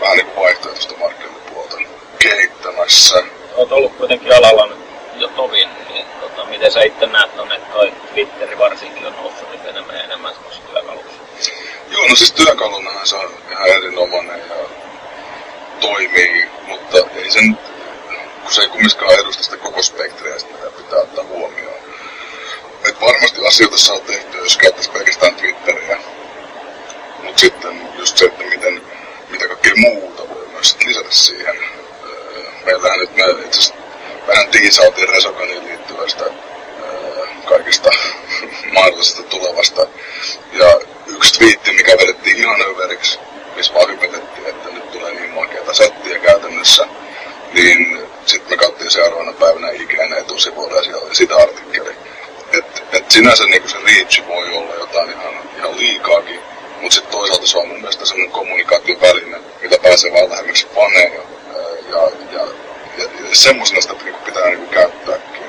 vähän 0.00 0.16
niin 0.16 0.26
kuin 0.26 0.36
vaihtoehtoista 0.36 0.94
markkinointipuolta 0.98 1.76
kehittämässä. 2.18 3.22
Olet 3.54 3.72
ollut 3.72 3.96
kuitenkin 3.96 4.36
alalla 4.36 4.66
nyt 4.66 4.78
jo 5.16 5.28
tovin, 5.28 5.68
niin 5.88 6.06
tota, 6.20 6.44
miten 6.44 6.72
sä 6.72 6.82
itse 6.82 7.06
näet 7.06 7.38
on, 7.38 7.52
että 7.52 7.72
toi 7.72 7.92
Twitteri 8.12 8.58
varsinkin 8.58 9.06
on 9.06 9.16
noussut 9.16 9.50
nyt 9.52 9.66
enemmän 9.66 9.96
ja 9.96 10.02
enemmän 10.02 10.34
semmoisessa 10.34 10.68
työkalussa? 10.72 11.22
Joo, 11.90 12.08
no 12.08 12.16
siis 12.16 12.32
työkalunahan 12.32 13.06
se 13.06 13.16
on 13.16 13.30
ihan 13.50 13.68
erinomainen 13.68 14.38
ja 14.48 14.56
toimii, 15.80 16.48
mutta 16.66 16.98
ei 17.14 17.30
sen, 17.30 17.58
kun 18.42 18.52
se 18.52 18.62
ei 18.62 18.68
kumminkaan 18.68 19.20
edusta 19.20 19.42
sitä 19.42 19.56
koko 19.56 19.82
spektriä, 19.82 20.34
mitä 20.34 20.70
pitää 20.76 20.98
ottaa 20.98 21.24
huomioon. 21.24 21.75
Et 22.96 23.02
varmasti 23.02 23.46
asioita 23.46 23.78
saa 23.78 24.00
tehtyä, 24.00 24.40
jos 24.40 24.56
käyttäisi 24.56 24.90
pelkästään 24.90 25.34
Twitteriä. 25.34 25.98
Mutta 27.22 27.40
sitten 27.40 27.88
just 27.98 28.18
se, 28.18 28.24
että 28.24 28.44
miten, 28.44 28.82
mitä 29.28 29.48
kaikkea 29.48 29.72
muuta 29.76 30.28
voi 30.28 30.48
myös 30.52 30.76
lisätä 30.86 31.10
siihen. 31.10 31.56
Öö, 32.04 32.50
meillähän 32.64 32.98
nyt 32.98 33.16
me 33.16 33.22
itse 33.44 33.74
vähän 34.26 34.48
tiisautiin 34.48 35.08
Resokaniin 35.08 35.64
liittyvästä 35.64 36.24
kaikista 37.48 37.90
mahdollisesta 38.72 39.22
tulevasta. 39.36 39.86
Ja 40.52 40.80
yksi 41.06 41.38
twiitti, 41.38 41.72
mikä 41.72 41.98
vedettiin 41.98 42.36
ihan 42.36 42.62
överiksi, 42.62 43.18
missä 43.56 43.74
vaan 43.74 43.90
hypetettiin, 43.90 44.46
että 44.46 44.68
nyt 44.68 44.92
tulee 44.92 45.14
niin 45.14 45.30
makeata 45.30 45.74
settiä 45.74 46.18
käytännössä, 46.18 46.86
niin 47.52 48.08
sitten 48.26 48.50
me 48.58 48.66
katsoin 48.66 48.90
seuraavana 48.90 49.32
päivänä 49.32 49.70
IGN 49.70 50.12
etusivuilla 50.18 50.76
ja 50.76 50.84
siellä 50.84 51.06
oli 51.06 51.14
sitä 51.14 51.36
artikkeli. 51.36 52.05
Et, 52.58 52.82
et 52.92 53.10
sinänsä 53.10 53.44
niinku 53.44 53.68
se 53.68 53.76
reach 53.86 54.26
voi 54.26 54.52
olla 54.52 54.74
jotain 54.74 55.10
ihan, 55.10 55.34
ihan 55.56 55.78
liikaakin, 55.78 56.40
mutta 56.80 56.94
sitten 56.94 57.12
toisaalta 57.12 57.46
se 57.46 57.58
on 57.58 57.68
mun 57.68 57.80
mielestä 57.80 58.04
sellainen 58.04 58.32
kommunikaatioväline, 58.32 59.40
mitä 59.62 59.78
pääsee 59.82 60.12
vaan 60.12 60.30
lähemmäksi 60.30 60.66
faneja. 60.74 61.20
Ja, 61.90 62.00
ja, 62.32 62.46
ja, 62.98 63.04
ja 63.28 63.36
semmoisena 63.36 63.80
sitä 63.80 63.94
niinku 64.04 64.24
pitää 64.24 64.44
niinku 64.46 64.66
käyttääkin. 64.66 65.42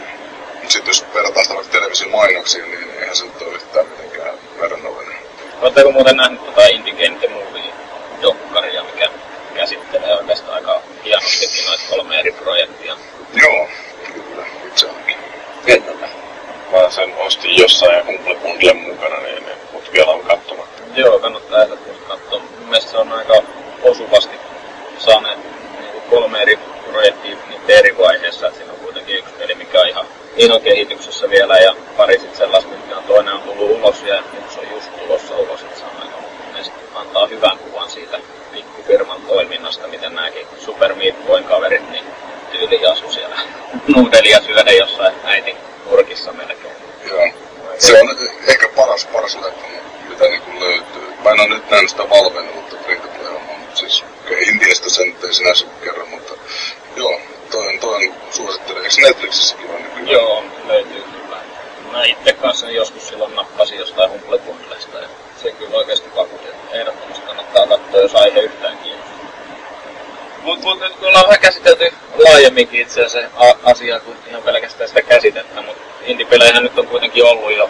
Mutta 0.53 0.69
sitten 0.69 0.89
jos 0.89 1.05
verrataan 1.13 1.45
sitä 1.45 1.55
vaikka 1.55 1.71
televisiomainoksiin, 1.71 2.71
niin 2.71 2.91
eihän 2.99 3.15
se 3.15 3.25
nyt 3.25 3.41
ole 3.41 3.55
yhtään 3.55 3.85
mitenkään 3.87 4.35
verrannollinen. 4.59 5.17
Oletteko 5.61 5.91
muuten 5.91 6.17
nähnyt 6.17 6.45
tota 6.45 6.67
Indie 6.67 6.93
Game 6.93 7.33
Movie 7.33 7.73
dokkaria, 8.21 8.83
mikä 8.83 9.09
käsittelee 9.55 10.15
oikeastaan 10.15 10.53
aika 10.53 10.81
hienostikin 11.03 11.65
noita 11.65 11.83
kolme 11.89 12.19
eri 12.19 12.31
projektia? 12.31 12.97
Joo, 13.33 13.67
kyllä, 14.13 14.45
itse 14.67 14.87
ainakin. 14.87 15.17
Kentällä. 15.65 16.07
Mä 16.71 16.89
sen 16.89 17.15
ostin 17.17 17.57
jossain 17.57 18.05
Humble 18.05 18.35
Bundle 18.35 18.73
mukana, 18.73 19.17
niin, 19.17 19.45
niin 19.45 19.57
mut 19.73 19.93
vielä 19.93 20.11
on 20.11 20.19
katsomatta. 20.19 20.83
Joo, 20.95 21.19
kannattaa 21.19 21.63
ehdottomasti 21.63 22.05
katsoa. 22.07 22.41
Mielestäni 22.59 22.91
se 22.91 22.97
on 22.97 23.13
aika 23.13 23.33
osuvasti 23.83 24.35
saaneet 24.97 25.39
niin 25.79 26.01
kolme 26.09 26.41
eri 26.41 26.59
projektia 26.91 27.37
niiden 27.49 27.77
eri 27.77 27.97
vaiheessa. 27.97 28.47
Että 28.47 28.57
siinä 28.57 28.73
on 28.73 28.79
kuitenkin 28.79 29.17
yksi 29.17 29.33
peli, 29.39 29.55
mikä 29.55 29.81
on 29.81 29.87
ihan 30.35 30.61
kehityksessä 30.63 31.29
vielä 31.29 31.57
ja 31.57 31.75
pari 31.97 32.19
sitten 32.19 32.37
sellaista, 32.37 32.71
mitkä 32.71 32.97
on 32.97 33.03
toinen 33.03 33.33
on 33.33 33.41
tullut 33.41 33.71
ulos 33.71 34.03
ja 34.03 34.23
yksi 34.43 34.59
on 34.59 34.71
just 34.71 34.97
tulossa 34.99 35.35
ulos. 35.35 35.61
Että 35.61 35.79
se 35.79 35.85
on 35.85 36.01
aika 36.01 36.17
antaa 36.95 37.27
hyvän 37.27 37.57
kuvan 37.57 37.89
siitä 37.89 38.19
pikkufirman 38.51 39.21
toiminnasta, 39.21 39.87
miten 39.87 40.15
nämäkin 40.15 40.47
Super 40.59 40.95
Meat 40.95 41.27
Boyn 41.27 41.43
kaverit 41.43 41.89
niin 41.91 42.05
tyyli 42.51 42.85
asu 42.85 43.11
siellä 43.11 43.35
nuudelia 43.95 44.41
syödä 44.41 44.71
jossain 44.71 45.15
äitin 45.23 45.57
nurkissa 45.89 46.33
melkein. 46.33 46.75
Joo. 47.09 47.27
Se 47.79 48.01
on 48.01 48.17
ehkä 48.47 48.69
paras, 48.75 49.05
paras 49.05 49.35
leffa, 49.35 49.67
mitä 50.09 50.23
niinku 50.23 50.59
löytyy. 50.59 51.13
Mä 51.23 51.29
en 51.29 51.39
ole 51.39 51.49
nyt 51.49 51.69
nähnyt 51.69 51.89
sitä 51.89 52.09
Valven 52.09 52.49
uutta 52.49 52.75
free 52.85 52.95
to 52.99 53.07
play 53.07 53.27
mutta 53.77 53.79
siis 53.79 54.03
okay, 54.25 54.41
Indiasta 54.41 54.89
sen 54.89 55.15
ei 55.23 55.33
sinänsä 55.33 55.65
kerro, 55.83 56.05
mutta 56.05 56.33
joo, 56.95 57.19
toi 57.51 57.67
on, 57.67 57.79
toi 57.79 58.07
on 58.07 58.13
suosittelen. 58.31 58.83
Eikö 58.83 58.95
Netflixissäkin 59.01 59.69
ole 59.69 59.79
nykyään? 59.79 60.07
Joo, 60.07 60.43
löytyy 60.67 61.01
kyllä. 61.01 61.37
Mä 61.91 62.03
itse 62.03 62.33
kanssa 62.33 62.71
joskus 62.71 63.07
silloin 63.07 63.35
nappasin 63.35 63.79
jostain 63.79 64.11
Humble 64.11 64.39
Bundlesta 64.39 64.99
ja 64.99 65.07
se 65.43 65.51
kyllä 65.51 65.77
oikeasti 65.77 66.15
vakuutti, 66.15 66.49
että 66.49 66.77
ehdottomasti 66.77 67.25
kannattaa 67.25 67.67
katsoa, 67.67 68.01
jos 68.01 68.15
aihe 68.15 68.39
yhtään 68.39 68.77
kiinnostaa. 68.77 69.16
Mutta 70.47 70.67
mut 70.67 70.79
nyt 70.79 70.95
kun 70.95 71.07
ollaan 71.07 71.25
vähän 71.25 71.39
käsitelty 71.39 71.93
laajemminkin 72.25 72.81
itse 72.81 73.05
asiassa 73.05 73.55
asiaa 73.63 73.99
kuin 73.99 74.17
ihan 74.27 74.43
pelkästään 74.43 74.89
sitä 74.89 75.01
käsitettä, 75.01 75.61
mutta 75.61 75.81
indie-pelejähän 76.05 76.63
nyt 76.63 76.79
on 76.79 76.87
kuitenkin 76.87 77.25
ollut 77.25 77.55
jo 77.55 77.69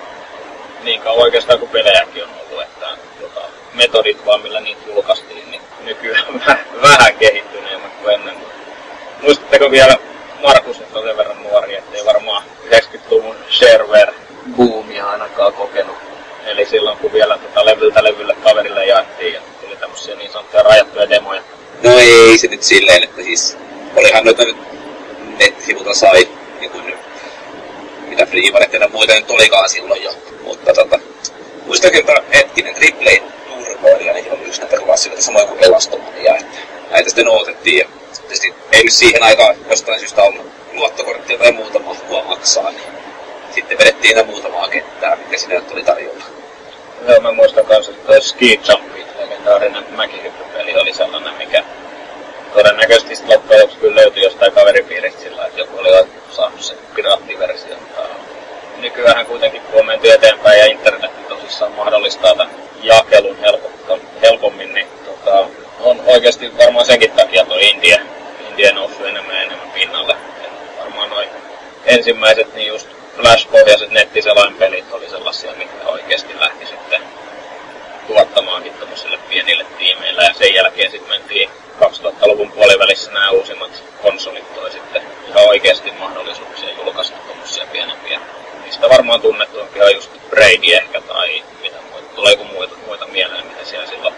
niin 0.83 1.01
kauan 1.01 1.23
oikeastaan 1.23 1.59
kuin 1.59 1.71
pelejäkin 1.71 2.23
on 2.23 2.29
ollut, 2.29 2.61
että 2.61 2.87
tota, 3.21 3.41
metodit 3.73 4.25
vaan 4.25 4.41
millä 4.41 4.59
niitä 4.59 4.81
julkaistiin, 4.87 5.51
niin 5.51 5.61
nykyään 5.83 6.43
vähän 6.81 7.15
kehittyneemmät 7.19 7.91
kuin 8.01 8.13
ennen. 8.13 8.35
Muistatteko 9.21 9.71
vielä, 9.71 9.97
Markus 10.43 10.79
nyt 10.79 10.95
on 10.95 11.03
sen 11.03 11.17
verran 11.17 11.43
nuori, 11.43 11.75
ettei 11.75 12.05
varmaan 12.05 12.43
90-luvun 12.69 13.35
shareware 13.49 14.13
boomia 14.57 15.09
ainakaan 15.09 15.53
kokenut. 15.53 15.97
Eli 16.45 16.65
silloin 16.65 16.97
kun 16.97 17.13
vielä 17.13 17.37
tota 17.37 17.65
levyltä 17.65 18.03
levylle 18.03 18.35
kaverille 18.43 18.85
jaettiin 18.85 19.33
ja 19.33 19.41
tuli 19.61 19.75
tämmöisiä 19.75 20.15
niin 20.15 20.31
sanottuja 20.31 20.63
rajattuja 20.63 21.09
demoja. 21.09 21.41
No 21.83 21.99
ei 21.99 22.37
se 22.37 22.47
nyt 22.47 22.63
silleen, 22.63 23.03
että 23.03 23.23
siis 23.23 23.57
olihan 23.95 24.25
noita 24.25 24.45
nyt 24.45 24.57
nettisivuilta 25.39 25.93
sai 25.93 26.27
niin 26.59 26.71
kuin, 26.71 26.93
mitä 28.07 28.25
freewaret 28.25 28.73
ja 28.73 28.87
muita 28.87 29.13
nyt 29.13 29.31
olikaan 29.31 29.69
silloin 29.69 30.03
jo. 30.03 30.15
Mutta 30.43 30.73
tota, 30.73 30.99
muistakin 31.65 31.99
että 31.99 32.23
hetkinen 32.33 32.75
Triple 32.75 33.21
Turboilia, 33.47 34.13
niin 34.13 34.31
oli 34.31 34.43
yksi 34.43 34.61
näitä 34.61 34.77
klassikoita 34.77 35.23
samoin 35.23 35.47
kuin 35.47 35.63
Elastomania, 35.63 36.35
että 36.35 36.57
näitä 36.91 37.09
sitten 37.09 37.29
odotettiin. 37.29 37.77
Ja 37.77 37.85
tietysti 38.21 38.53
ei 38.71 38.83
nyt 38.83 38.93
siihen 38.93 39.23
aikaan 39.23 39.55
jostain 39.69 39.99
syystä 39.99 40.23
ollut 40.23 40.45
luottokorttia 40.73 41.37
tai 41.37 41.51
muuta 41.51 41.79
mahkua 41.79 42.23
maksaa, 42.23 42.71
niin 42.71 42.83
sitten 43.55 43.77
vedettiin 43.77 44.15
näitä 44.15 44.31
muutamaa 44.31 44.67
kenttää, 44.67 45.15
mikä 45.15 45.37
sinne 45.37 45.61
tuli 45.61 45.83
tarjolla. 45.83 46.36
Joo, 47.01 47.21
mä 47.21 47.31
muistan 47.31 47.65
kanssa, 47.65 47.91
että 47.91 48.07
toi 48.07 48.21
Ski 48.21 48.59
Jumpi, 48.69 49.05
legendaarinen 49.19 49.85
mäkihyppypeli, 49.89 50.77
oli 50.79 50.93
sellainen, 50.93 51.33
mikä 51.33 51.63
todennäköisesti 52.53 53.27
loppujen 53.27 53.61
lopuksi 53.61 53.79
kyllä 53.79 54.01
löytyi 54.01 54.23
jostain 54.23 54.51
kaveripiiristä 54.51 55.21
sillä, 55.21 55.45
että 55.45 55.59
joku 55.59 55.77
oli 55.77 56.07
saanut 56.31 56.61
sen 56.61 56.77
piraattiversion. 56.95 57.79
Nykyään 58.77 59.25
kuitenkin 59.25 59.61
kun 59.61 59.79
on 59.79 59.85
menty 59.85 60.11
eteenpäin 60.11 60.59
ja 60.59 60.65
internet 60.65 61.27
tosissaan 61.27 61.71
mahdollistaa 61.71 62.35
tämän 62.35 62.55
jakelun 62.83 63.37
helpommin, 64.21 64.73
niin 64.73 64.87
tota, 65.05 65.47
on 65.79 66.01
oikeasti 66.05 66.57
varmaan 66.57 66.85
senkin 66.85 67.11
takia 67.11 67.45
tuo 67.45 67.57
India, 67.59 67.97
India 68.49 68.73
noussut 68.73 69.05
enemmän 69.05 69.35
ja 69.35 69.41
enemmän 69.41 69.71
pinnalle. 69.71 70.13
Et 70.43 70.79
varmaan 70.79 71.09
noin 71.09 71.29
ensimmäiset 71.85 72.55
niin 72.55 72.67
just 72.67 72.96
Flash-pohjaiset 73.17 73.91
nettiselainpelit 73.91 74.91
oli 74.91 75.09
sellaisia, 75.09 75.51
mitkä 75.57 75.87
oikeasti 75.87 76.39
lähti 76.39 76.65
sitten 76.65 77.01
tuottamaankin 78.07 78.73
tämmöisille 78.73 79.19
pienille 79.29 79.65
tiimeille. 79.77 80.23
Ja 80.23 80.33
sen 80.33 80.53
jälkeen 80.53 80.91
sitten 80.91 81.09
mentiin 81.09 81.49
2000-luvun 81.81 82.51
puolivälissä 82.51 83.11
nämä 83.11 83.29
uusimmat 83.29 83.83
konsolit 84.01 84.55
toi 84.55 84.71
sitten 84.71 85.01
ihan 85.27 85.47
oikeasti 85.47 85.91
mahdollisuuksia 85.91 86.69
julkaista 86.71 87.17
tämmöisiä 87.27 87.65
pienempiä 87.71 88.19
niistä 88.67 88.89
varmaan 88.89 89.21
tunnettuimpia 89.21 89.85
on 89.85 89.95
just 89.95 90.11
Brady 90.29 90.73
ehkä 90.73 91.01
tai 91.01 91.43
mitä 91.61 91.77
muuta. 91.91 92.07
Tuleeko 92.15 92.43
muita, 92.43 92.75
muita 92.85 93.07
mieleen, 93.07 93.47
mitä 93.47 93.65
siellä 93.65 93.87
silloin 93.87 94.15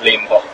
Limbo, 0.00 0.44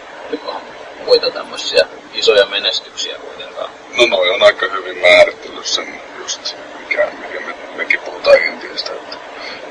muita 1.04 1.30
tämmöisiä 1.30 1.86
isoja 2.14 2.46
menestyksiä 2.46 3.18
kuitenkaan. 3.18 3.70
No 3.96 4.06
noi 4.06 4.30
on 4.30 4.42
aika 4.42 4.66
hyvin 4.66 4.98
määritellyt 4.98 5.66
sen 5.66 6.00
just, 6.18 6.56
mikä, 6.88 7.08
mikä 7.18 7.37
Intiasta, 8.78 8.92
että 8.92 9.16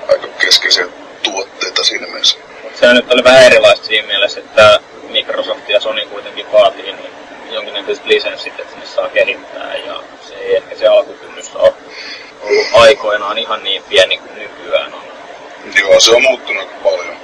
aika 0.08 0.28
keskeisiä 0.28 0.88
tuotteita 1.24 1.84
siinä 1.84 2.08
mielessä. 2.08 2.38
Se 2.80 2.94
nyt 2.94 3.12
oli 3.12 3.24
vähän 3.24 3.44
erilaista 3.44 3.86
siinä 3.86 4.08
mielessä, 4.08 4.40
että 4.40 4.80
Microsoft 5.10 5.70
ja 5.70 5.82
Sony 5.82 6.06
kuitenkin 6.06 6.52
vaatii 6.52 6.94
niin 6.94 7.12
jonkinnäköiset 7.52 8.06
lisenssit, 8.06 8.60
että 8.60 8.80
ne 8.80 8.86
saa 8.86 9.10
kehittää 9.10 9.76
ja 9.76 10.04
se 10.28 10.36
ei 10.36 10.56
ehkä 10.56 10.76
se 10.76 10.88
alkukynnys 10.88 11.56
ole 11.56 11.74
ollut 12.42 12.68
aikoinaan 12.74 13.38
ihan 13.38 13.64
niin 13.64 13.84
pieni 13.90 14.18
kuin 14.18 14.36
nykyään 14.36 14.94
on. 14.94 15.02
Joo, 15.80 16.00
se 16.00 16.12
on 16.12 16.22
muuttunut 16.22 16.84
paljon. 16.84 17.18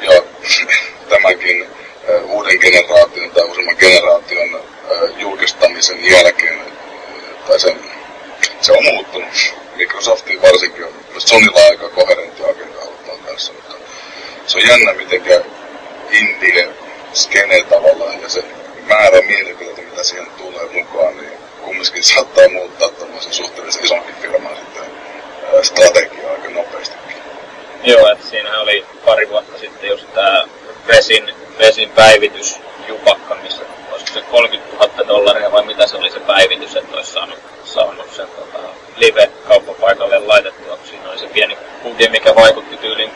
Ja 0.00 0.22
tämänkin 1.08 1.68
uh, 2.08 2.30
uuden 2.30 2.58
generaation 2.60 3.30
tai 3.30 3.44
useamman 3.44 3.76
generaation 3.78 4.54
uh, 4.54 5.18
julkistamisen 5.18 6.04
jälkeen, 6.04 6.60
uh, 6.60 7.48
tai 7.48 7.60
sen, 7.60 7.78
se 8.60 8.72
on 8.72 8.84
muuttunut. 8.84 9.63
Microsoftin 9.76 10.42
varsinkin 10.42 10.84
on, 10.84 10.92
Sonylla 11.18 11.60
on 11.60 11.70
aika 11.70 11.88
koherentti 11.88 12.42
agenda 12.42 12.80
ollut 12.80 13.26
tässä, 13.26 13.52
mutta 13.52 13.74
se 14.46 14.58
on 14.58 14.68
jännä, 14.68 14.92
miten 14.92 15.44
indie 16.10 16.68
skene 17.12 17.64
tavallaan 17.64 18.22
ja 18.22 18.28
se 18.28 18.44
määrä 18.86 19.20
mielipiteitä, 19.20 19.82
mitä 19.82 20.04
siihen 20.04 20.26
tulee 20.38 20.68
mukaan, 20.72 21.16
niin 21.16 21.32
kumminkin 21.62 22.04
saattaa 22.04 22.48
muuttaa 22.48 22.90
tämmöisen 22.90 23.32
suhteellisen 23.32 23.84
isonkin 23.84 24.14
firman 24.14 24.56
sitten 24.56 24.84
strategiaa 25.62 26.32
aika 26.32 26.50
nopeastikin. 26.50 27.16
Joo, 27.82 28.12
että 28.12 28.26
siinä 28.26 28.60
oli 28.60 28.86
pari 29.04 29.28
vuotta 29.28 29.58
sitten 29.58 29.90
just 29.90 30.14
tämä 30.14 30.48
Vesin, 30.88 31.34
Vesin 31.58 31.90
päivitys 31.90 32.56
Jupakka, 32.88 33.34
missä 33.34 33.62
olisiko 33.94 34.12
se 34.12 34.22
30 34.30 34.76
000 34.76 35.08
dollaria 35.08 35.52
vai 35.52 35.64
mitä 35.64 35.86
se 35.86 35.96
oli 35.96 36.10
se 36.10 36.20
päivitys, 36.20 36.76
että 36.76 36.96
olisi 36.96 37.12
saanut, 37.12 37.38
saanut 37.64 38.12
sen 38.12 38.28
tota, 38.28 38.58
live-kauppapaikalle 38.96 40.18
laitettua, 40.18 40.78
siinä 40.84 41.10
oli 41.10 41.18
se 41.18 41.26
pieni 41.26 41.58
bugi, 41.82 42.08
mikä 42.08 42.34
vaikutti 42.34 42.76
tyyliin 42.76 43.10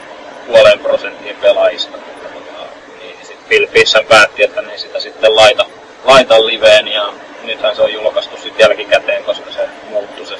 puoleen 0.47 0.79
prosenttiin 0.79 1.37
pelaajista. 1.37 1.97
Mutta, 1.97 2.29
tota, 2.29 2.67
niin 3.01 3.17
sitten 3.21 3.47
Phil 3.49 3.67
Fisher 3.67 4.05
päätti, 4.05 4.43
että 4.43 4.63
ne 4.63 4.79
sitä 4.79 5.01
sitten 5.01 5.37
laita, 5.37 5.67
laita 6.05 6.47
liveen 6.47 6.89
ja 6.89 7.13
nythän 7.43 7.77
se 7.77 7.83
on 7.83 7.93
julkaistu 7.93 8.37
sitten 8.37 8.65
jälkikäteen, 8.65 9.25
koska 9.25 9.53
se 9.53 9.69
muuttui 9.89 10.27
se, 10.27 10.37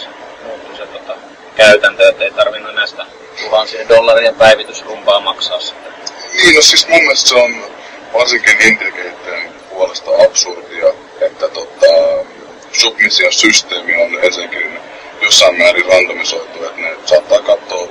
muuttui 0.47 0.77
se 0.77 0.87
tota, 0.87 1.13
käytäntö, 1.57 2.09
että 2.09 2.25
ei 2.25 2.31
tarvinnut 2.31 2.75
näistä 2.75 3.07
tuhansien 3.45 3.89
dollarien 3.89 4.35
päivitysrumpaa 4.35 5.21
maksaa 5.21 5.61
sitten. 5.61 5.93
Niin, 6.43 6.55
no 6.55 6.63
siis 6.63 6.89
mun 6.89 7.01
mielestä 7.01 7.29
se 7.29 7.35
on 7.35 7.65
varsinkin 8.15 8.63
indie 8.63 9.15
puolesta 9.79 10.11
absurdia, 10.25 10.89
että 11.21 11.49
tota, 11.49 11.87
submission 12.73 13.33
systeemi 13.33 14.03
on 14.03 14.25
ensinnäkin 14.25 14.79
jossain 15.23 15.59
määrin 15.59 15.87
randomisoitu, 15.87 16.65
että 16.65 16.81
ne 16.81 16.97
saattaa 17.05 17.43
katsoa 17.43 17.89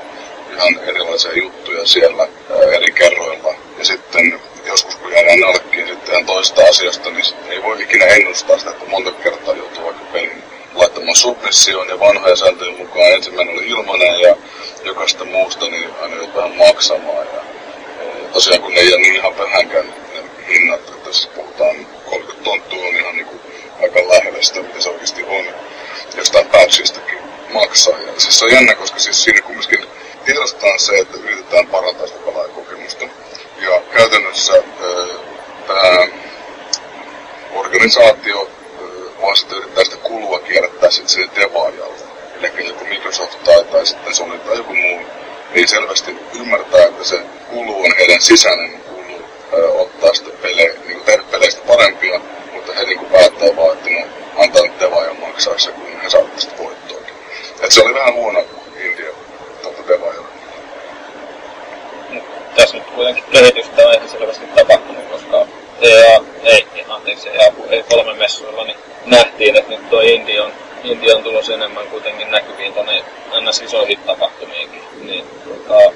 ihan 0.53 0.80
erilaisia 0.88 1.34
juttuja 1.34 1.85
siellä 1.88 2.23
ää, 2.23 2.72
eri 2.76 2.91
kerroilla. 2.91 3.53
Ja 3.77 3.85
sitten 3.85 4.41
joskus 4.65 4.95
kun 4.95 5.11
jäädään 5.11 5.43
alkiin 5.43 5.88
sitten 5.88 6.26
toista 6.26 6.61
asiasta, 6.69 7.09
niin 7.09 7.26
ei 7.49 7.64
voi 7.64 7.84
ikinä 7.84 8.05
ennustaa 8.05 8.57
sitä, 8.57 8.72
että 8.72 8.85
monta 8.85 9.11
kertaa 9.11 9.55
joutuu 9.55 9.85
vaikka 9.85 10.05
pelin 10.14 10.43
laittamaan 10.76 11.15
submissioon 11.15 11.89
ja 11.89 11.99
vanhoja 11.99 12.35
sääntöjen 12.35 12.77
mukaan 12.77 13.11
ensimmäinen 13.11 13.55
oli 13.55 13.68
ilmanen 13.68 14.19
ja 14.19 14.35
jokaista 14.84 15.26
muusta 15.26 15.65
niin 15.65 15.89
aina 16.01 16.15
vähän 16.35 16.55
maksamaan. 16.55 17.27
Ja, 17.27 17.41
ja 18.23 18.30
tosiaan 18.34 18.61
kun 18.61 18.73
ne 18.73 18.80
ei 18.80 18.93
ole 18.93 19.01
niin 19.01 19.15
ihan 19.15 19.38
vähänkään 19.38 19.85
ne 19.88 20.23
hinnat, 20.47 20.97
tässä 21.08 21.30
puhutaan 21.36 21.88
30 22.06 22.44
tonttua 22.44 22.88
on 22.88 22.96
ihan 22.96 23.16
niin 23.16 23.26
kuin 23.26 23.42
aika 23.82 24.10
lähellä 24.10 24.42
sitä, 24.42 24.60
mitä 24.60 24.82
se 24.82 24.90
oikeasti 24.90 25.24
on. 25.24 25.46
Jostain 26.16 26.48
patchistakin 26.48 27.20
maksaa. 27.50 28.00
Ja 28.00 28.14
siis 28.18 28.40
se 28.40 28.46
on 28.46 28.52
jännä, 28.52 28.76
koska 28.76 29.00
siis 29.00 29.24
siinä 29.24 29.42
kumminkin 29.42 29.86
tiedostetaan 30.26 30.80
se, 30.80 31.00
että 31.00 31.18
yritetään 31.18 31.68
parantaa 31.68 32.08
sitä 32.08 32.20
pelaajakokemusta. 32.26 33.06
Ja 33.58 33.82
käytännössä 33.94 34.54
tämä 35.68 36.08
organisaatio 37.54 38.50
vaan 39.22 39.38
sitten 39.38 39.58
yrittää 39.58 39.84
sitä 39.84 39.98
kulua 39.98 40.40
kierrättää 40.40 40.92
sitten 40.92 41.10
sille 41.10 41.30
devaajalle. 41.36 42.08
Eli 42.42 42.68
joku 42.68 42.86
Microsoft 42.86 43.44
tai, 43.44 43.64
tai 43.64 43.86
sitten 43.86 44.16
Sony 44.16 44.40
tai 44.40 44.58
joku 44.58 44.76
muu, 44.76 45.00
niin 45.54 45.68
selvästi 45.68 46.16
ymmärtää, 46.40 46.86
että 46.86 47.04
se 47.04 47.20
kulu 47.50 47.84
on 47.86 47.94
heidän 47.98 48.22
sisäinen 48.22 48.86
ottaa 49.53 50.14
sitten 50.14 50.34
pelejä, 50.41 50.74
niin 50.88 51.02
tehdä 51.06 51.24
peleistä 51.32 51.61
parempia, 51.68 52.19
mutta 52.53 52.74
he 52.74 52.84
niin 52.84 53.06
päättää 53.06 53.56
vaan, 53.56 53.78
että 53.78 53.90
no, 53.90 54.44
antaa 54.44 54.61
nyt 54.61 54.80
devaajan 54.80 55.19
maksaa 55.19 55.57
se, 55.57 55.72
kun 55.72 56.02
he 56.03 56.10
saavat 56.10 56.36
tästä 56.36 56.64
voittoakin. 56.64 57.14
Et 57.61 57.72
se 57.72 57.82
oli 57.82 57.94
vähän 57.94 58.14
huono 58.14 58.45
India 58.80 59.11
tuota 59.61 59.88
devaajalle. 59.88 60.28
Tässä 62.56 62.78
nyt 62.78 62.88
kuitenkin 62.88 63.24
kehitystä 63.32 63.88
on 63.88 63.94
ihan 63.94 64.10
selvästi 64.10 64.45
tapahtunut, 64.56 65.06
koska 65.11 65.48
EA, 65.82 66.22
ei, 66.44 66.68
anteeksi, 66.90 67.30
EA, 67.30 67.52
ei 67.69 67.84
kolme 67.84 68.14
messuilla, 68.14 68.64
niin 68.64 68.78
nähtiin, 69.06 69.56
että 69.56 69.72
nyt 69.72 69.90
tuo 69.90 70.02
India 70.02 70.44
on, 70.44 70.52
India 70.84 71.15
on 71.15 71.24
tulossa 71.24 71.53
enemmän 71.53 71.88
kuitenkin 71.88 72.32
näkyviin 72.32 72.74
tuonne 72.74 73.03
ns. 73.41 73.61
isoihin 73.61 73.99
tapahtumiinkin. 73.99 74.82
Niin, 75.02 75.26
tota, 75.45 75.94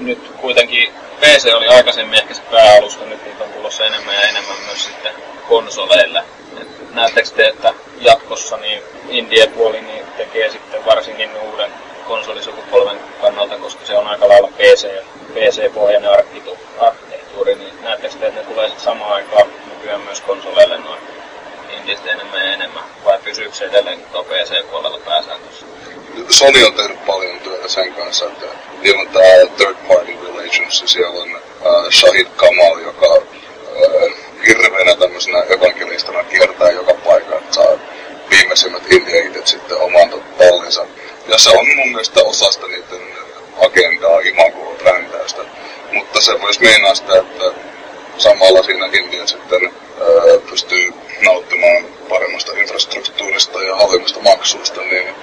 nyt 0.00 0.32
kuitenkin 0.40 0.92
PC 1.20 1.54
oli 1.54 1.68
aikaisemmin 1.68 2.18
ehkä 2.18 2.34
se 2.34 2.42
pääalusta, 2.50 3.04
nyt 3.04 3.24
niitä 3.24 3.44
on 3.44 3.50
tulossa 3.50 3.86
enemmän 3.86 4.14
ja 4.14 4.20
enemmän 4.20 4.56
myös 4.66 4.84
sitten 4.84 5.12
konsoleille. 5.48 6.24
Et 6.60 6.94
näettekö 6.94 7.28
te, 7.28 7.46
että 7.46 7.74
jatkossa 8.00 8.56
niin 8.56 8.82
Indie-puoli 9.08 9.80
niin 9.80 10.04
tekee 10.16 10.50
sitten 10.50 10.84
varsinkin 10.84 11.30
uuden 11.36 11.70
konsolisukupolven 12.06 12.98
kannalta, 13.20 13.58
koska 13.58 13.86
se 13.86 13.96
on 13.96 14.06
aika 14.06 14.28
lailla 14.28 14.48
PC, 14.48 14.88
PC-pohjainen 15.34 16.10
arkkitehtuuri, 16.10 17.54
niin 17.54 17.82
näettekö 17.82 18.14
te, 18.14 18.26
että 18.26 18.40
ne 18.40 18.46
tulee 18.46 18.66
sitten 18.66 18.84
samaan 18.84 19.12
aikaan 19.12 19.48
nykyään 19.74 20.00
myös 20.00 20.20
konsoleille 20.20 20.78
noin 20.78 21.00
indistä 21.76 22.10
enemmän 22.10 22.46
ja 22.46 22.52
enemmän, 22.52 22.84
vai 23.04 23.18
pysyykö 23.24 23.54
se 23.54 23.64
edelleenkin 23.64 24.06
tuo 24.12 24.24
PC-puolella 24.24 24.98
pääsääntössä? 25.04 25.66
Sony 26.30 26.64
on 26.64 26.74
tehnyt 26.74 27.06
paljon 27.06 27.40
työtä 27.40 27.68
sen 27.68 27.94
kanssa, 27.94 28.26
että 28.26 28.46
niillä 28.82 29.00
on 29.00 29.08
tämä 29.08 29.54
third 29.56 29.76
party 29.88 30.12
relations, 30.26 30.80
ja 30.82 30.88
siellä 30.88 31.20
on 31.20 31.30
uh, 31.30 31.90
Shahid 31.90 32.26
Kamal, 32.36 32.78
joka 32.78 33.06
uh, 33.06 34.12
hirveänä 34.46 34.94
tämmöisenä 34.96 35.42
evankelistana 35.42 36.24
kiertää 36.24 36.70
joka 36.70 36.94
paikka, 36.94 37.36
että 37.36 37.54
saa 37.54 37.78
viimeisimmät 38.30 38.92
indie 38.92 39.32
sitten 39.44 39.78
oman 39.78 40.10
tallensa. 40.38 40.86
Ja 41.28 41.38
se 41.38 41.50
on 41.50 41.66
mun 41.76 41.88
mielestä 41.88 42.20
osasta 42.22 42.66
niiden 42.66 43.14
agendaa, 43.56 44.20
imagoa, 44.20 44.74
brändäystä. 44.74 45.42
Mutta 45.92 46.20
se 46.20 46.40
voisi 46.40 46.60
meinaa 46.60 46.94
sitä, 46.94 47.18
että 47.18 47.44
samalla 48.18 48.62
siinä 48.62 48.88
India 48.92 49.26
sitten 49.26 49.64
ää, 49.64 50.38
pystyy 50.50 50.92
nauttimaan 51.22 51.84
paremmasta 52.08 52.52
infrastruktuurista 52.52 53.62
ja 53.62 53.76
halvemmista 53.76 54.20
maksuista, 54.20 54.80
niin 54.80 55.14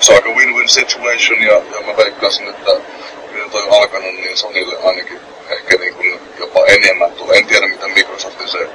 se 0.00 0.12
on 0.12 0.16
aika 0.16 0.28
win-win 0.28 0.68
situation 0.68 1.42
ja, 1.42 1.52
ja 1.52 1.80
mä 1.86 1.96
veikkaisin, 1.96 2.48
että 2.48 2.72
kun 3.20 3.50
toi 3.50 3.62
on 3.62 3.80
alkanut, 3.80 4.14
niin 4.14 4.36
Sonylle 4.36 4.76
ainakin 4.84 5.20
ehkä 5.50 5.76
niin 5.76 5.94
kuin 5.94 6.20
jopa 6.38 6.66
enemmän 6.66 7.12
tulee. 7.12 7.38
En 7.38 7.46
tiedä, 7.46 7.66
mitä 7.66 7.88
Microsoftin 7.88 8.48
se 8.48 8.68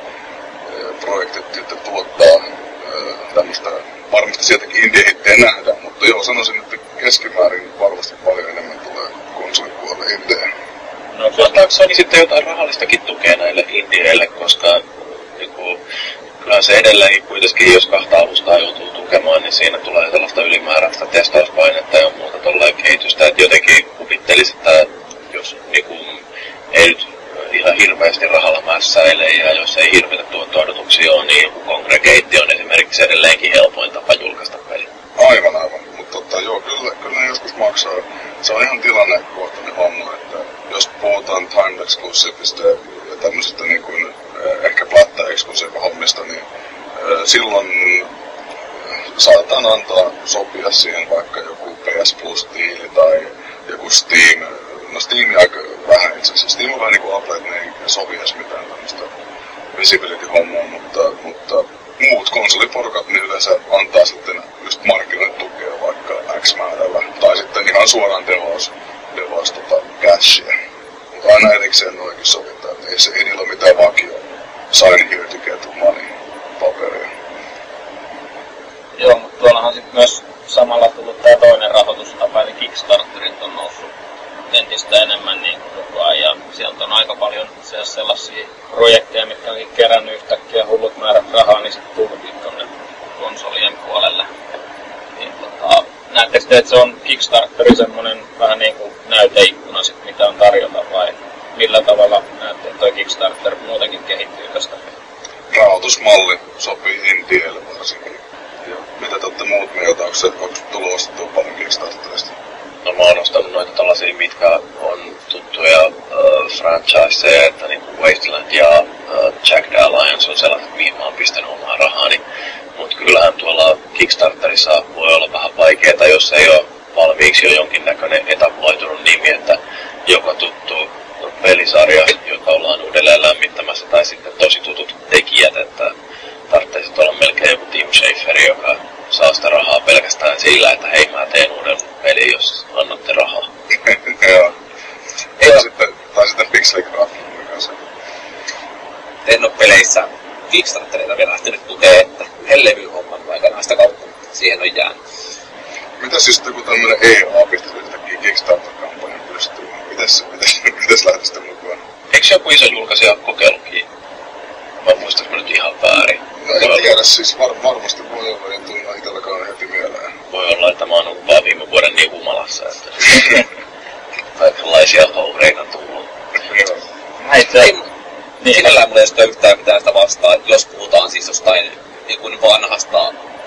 projektit 1.01 1.53
sitten 1.53 1.77
tuottaa 1.77 2.41
tämmöistä, 3.35 3.69
varmasti 4.11 4.43
sieltäkin 4.43 4.83
indie-hittejä 4.83 5.37
nähdään, 5.37 5.77
mutta 5.81 6.05
joo, 6.05 6.23
sanoisin, 6.23 6.59
että 6.59 6.77
keskimäärin 6.99 7.79
varmasti 7.79 8.15
paljon 8.25 8.49
enemmän 8.49 8.79
tulee 8.79 9.07
konsolipuolelle 9.33 10.05
indie. 10.13 10.49
No, 11.17 11.25
antaako 11.25 11.71
Sony 11.71 11.95
sitten 11.95 12.19
jotain 12.19 12.43
rahallistakin 12.43 13.01
tukea 13.01 13.35
näille 13.37 13.65
indieille, 13.67 14.27
koska 14.27 14.81
niin 15.37 15.51
kuin, 15.51 15.79
kyllä 16.49 16.61
se 16.61 16.77
edelleen 16.77 17.23
kuitenkin, 17.23 17.73
jos 17.73 17.85
kahta 17.85 18.17
alustaa 18.17 18.57
joutuu 18.57 18.89
tukemaan, 18.89 19.41
niin 19.41 19.51
siinä 19.51 19.77
tulee 19.77 20.11
sellaista 20.11 20.41
ylimääräistä 20.41 21.05
testauspainetta 21.05 21.97
ja 21.97 22.11
muuta 22.17 22.37
tolleen 22.37 22.75
kehitystä, 22.75 23.27
että 23.27 23.41
jotenkin 23.41 23.85
kuvittelisi, 23.85 24.55
että 24.57 24.85
jos 25.33 25.57
niin 25.71 25.85
kuin, 25.85 26.25
ei 26.71 26.87
nyt 26.87 27.07
ihan 27.51 27.75
hirveästi 27.75 28.27
rahalla 28.27 28.61
mässäile 28.61 29.29
ja 29.29 29.53
jos 29.53 29.77
ei 29.77 29.91
hirveitä 29.91 30.23
tuotto-odotuksia 30.23 31.11
ole, 31.11 31.25
niin 31.25 31.43
joku 31.43 31.59
Congregate 31.59 32.41
on 32.43 32.51
esimerkiksi 32.51 33.03
edelleenkin 33.03 33.51
helpoin 33.51 33.91
tapa 33.91 34.13
julkaista 34.13 34.57
peli. 34.69 34.89
Aivan, 35.17 35.55
aivan. 35.55 35.79
Mutta 35.97 36.11
tota, 36.11 36.41
joo, 36.41 36.61
kyllä, 36.61 36.95
kyllä 36.95 37.21
ne 37.21 37.27
joskus 37.27 37.55
maksaa. 37.55 37.93
Se 38.41 38.53
on 38.53 38.63
ihan 38.63 38.81
tilannekohtainen 38.81 39.75
homma, 39.75 40.13
että 40.13 40.37
jos 40.71 40.87
puhutaan 41.01 41.47
time 41.47 41.83
exclusivista 41.83 42.61
ja 42.67 42.77
silloin 47.29 47.67
äh, 48.01 48.07
saatan 49.17 49.65
antaa 49.65 50.11
sopia 50.25 50.71
siihen 50.71 51.09
vaikka 51.09 51.39
joku 51.39 51.75
PS 51.75 52.13
Plus-tiili 52.13 52.89
tai 52.95 53.27
joku 53.67 53.89
Steam 53.89 54.28
that's 96.49 96.73
on 96.73 96.88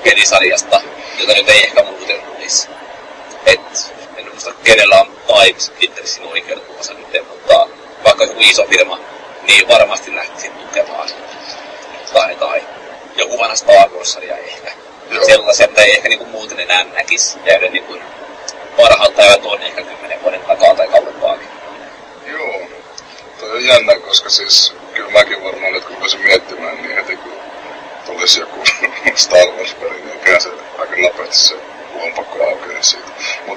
pelisarjasta, 0.04 0.80
jota 1.18 1.32
nyt 1.32 1.48
ei 1.48 1.64
ehkä 1.64 1.82
muuten 1.82 2.20
olisi. 2.36 2.68
Et, 3.46 3.94
en 4.16 4.28
muista 4.28 4.52
kenellä 4.64 5.00
on 5.00 5.06
Pipes 5.06 5.70
Pinterestin 5.70 6.26
oikeudensa 6.26 6.94
nyt, 6.94 7.28
mutta 7.28 7.68
vaikka 8.04 8.24
joku 8.24 8.40
iso 8.40 8.66
firma, 8.66 8.98
niin 9.42 9.68
varmasti 9.68 10.16
lähtisi 10.16 10.50
tukemaan. 10.50 11.08
Tai, 12.12 12.36
tai 12.36 12.62
joku 13.16 13.38
vanha 13.38 13.56
Star 13.56 13.88
Wars-sarja 13.88 14.36
ehkä. 14.36 14.72
Joo. 15.10 15.24
Sellaisia, 15.24 15.68
mitä 15.68 15.82
ei 15.82 15.90
ehkä 15.90 16.08
niinku 16.08 16.24
muuten 16.24 16.60
enää 16.60 16.84
näkisi, 16.84 17.38
ja 17.44 17.58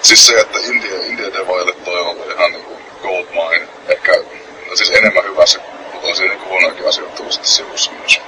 siis 0.06 0.28
se, 0.28 0.40
että 0.40 0.60
India, 0.60 0.96
India 1.06 1.34
Devaille 1.34 1.74
toi 1.86 2.02
on 2.02 2.18
ihan 2.36 2.52
niinku 2.52 2.78
gold 3.02 3.26
mine. 3.32 3.68
Ehkä, 3.88 4.12
no 4.70 4.76
siis 4.76 4.92
enemmän 4.92 5.24
hyvässä, 5.24 5.60
mutta 5.94 6.08
on 6.08 6.16
siinä 6.16 6.34
niinku 6.34 6.50
huonoakin 6.50 6.88
asioita 6.88 7.16
tullut 7.16 7.34
sitten 7.34 7.52
sivussa 7.52 7.92
myös. 7.92 8.22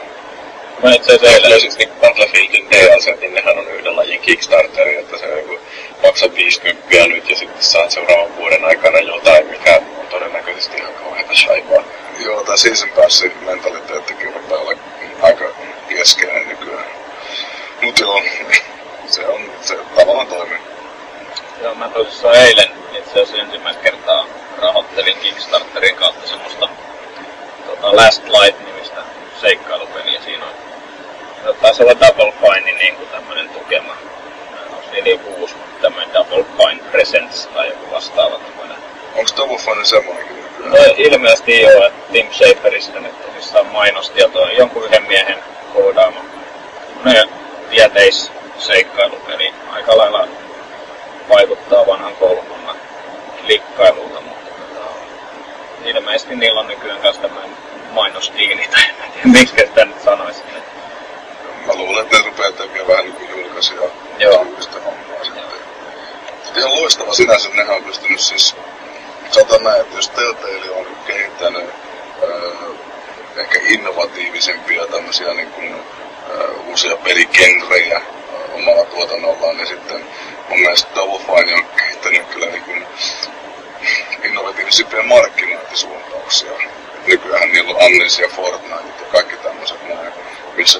Mä 0.83 0.93
itse 0.93 1.13
asiassa 1.13 1.35
eilen 1.35 1.49
löysin 1.49 1.71
siis- 1.71 1.77
niinku 1.77 2.01
Battlefieldin 2.01 2.71
DLC, 2.71 3.19
niin 3.19 3.33
nehän 3.33 3.57
on 3.57 3.71
yhden 3.71 3.95
lajin 3.95 4.19
Kickstarteri, 4.21 4.97
että 4.97 5.17
se 5.17 5.25
joku 5.25 5.59
maksaa 6.03 6.35
50 6.35 7.07
nyt 7.07 7.29
ja 7.29 7.35
sitten 7.35 7.63
saat 7.63 7.91
seuraavan 7.91 8.35
vuoden 8.37 8.65
aikana 8.65 8.99
jotain, 8.99 9.47
mikä 9.47 9.81
on 9.99 10.07
todennäköisesti 10.07 10.77
ihan 10.77 10.93
kauheita 10.93 11.35
shaipaa. 11.35 11.83
Joo, 12.19 12.43
tai 12.43 12.57
season 12.57 12.89
Passin 12.89 13.31
tuossa 22.03 22.31
eilen 22.33 22.71
itse 22.97 23.11
asiassa 23.11 23.37
ensimmäistä 23.37 23.83
kertaa 23.83 24.25
rahoittelin 24.61 25.17
Kickstarterin 25.17 25.95
kautta 25.95 26.27
semmoista 26.27 26.69
tota, 27.65 27.95
Last 27.95 28.23
Light-nimistä 28.29 29.01
seikkailupeliä. 29.41 30.21
Siinä 30.21 30.45
on 30.45 31.55
taisi 31.61 31.83
olla 31.83 31.99
Double 31.99 32.33
Fine 32.41 32.71
niin 32.71 32.95
kuin 32.95 33.09
tämmöinen 33.09 33.49
tukema. 33.49 33.93
No, 34.71 34.77
Eli 34.93 35.19
uusi 35.37 35.55
tämmöinen 35.81 36.13
Double 36.13 36.45
Fine 36.57 36.83
Presents 36.91 37.47
tai 37.47 37.67
joku 37.67 37.91
vastaava 37.91 38.39
tämmöinen. 38.39 38.77
Onko 39.15 39.31
Double 39.37 39.57
Fine 39.57 39.85
semmoinen? 39.85 40.27
No, 40.59 40.77
ilmeisesti 40.97 41.61
joo, 41.61 41.85
että 41.87 42.11
Tim 42.11 42.31
Schaferista 42.31 42.99
nyt 42.99 43.21
tosissaan 43.25 43.65
mainosti 43.65 44.19
ja 44.19 44.29
toi 44.29 44.57
jonkun 44.57 44.83
yhden 44.85 45.03
miehen 45.03 45.37
koodaama. 45.73 46.21
Ne 47.03 47.29
tieteis 47.69 48.31
toteuttajille 70.17 70.75
on 70.75 70.97
kehittänyt 71.07 71.63
äh, 71.63 72.69
ehkä 73.35 73.59
innovatiivisempia 73.67 74.87
tämmöisiä 74.87 75.33
niin 75.33 75.51
kuin, 75.51 75.73
äh, 75.73 76.67
uusia 76.67 76.97
pelikenrejä 76.97 77.97
äh, 77.97 78.03
omalla 78.53 78.85
tuotannollaan. 78.85 79.59
Ja 79.59 79.65
sitten 79.65 80.05
mun 80.49 80.59
mielestä 80.59 80.95
Double 80.95 81.19
Fine 81.19 81.53
on 81.53 81.65
kehittänyt 81.77 82.27
kyllä 82.27 82.45
niin 82.45 82.63
kuin, 82.63 82.87
innovatiivisempia 84.23 85.03
markkinointisuuntauksia. 85.03 86.51
Nykyään 87.07 87.51
niillä 87.51 87.71
on 87.71 87.85
Amnesia 87.85 88.27
Fortnite 88.27 89.03
ja 89.03 89.05
kaikki 89.11 89.35
tämmöiset 89.35 89.87
näin, 89.87 90.13
missä 90.55 90.79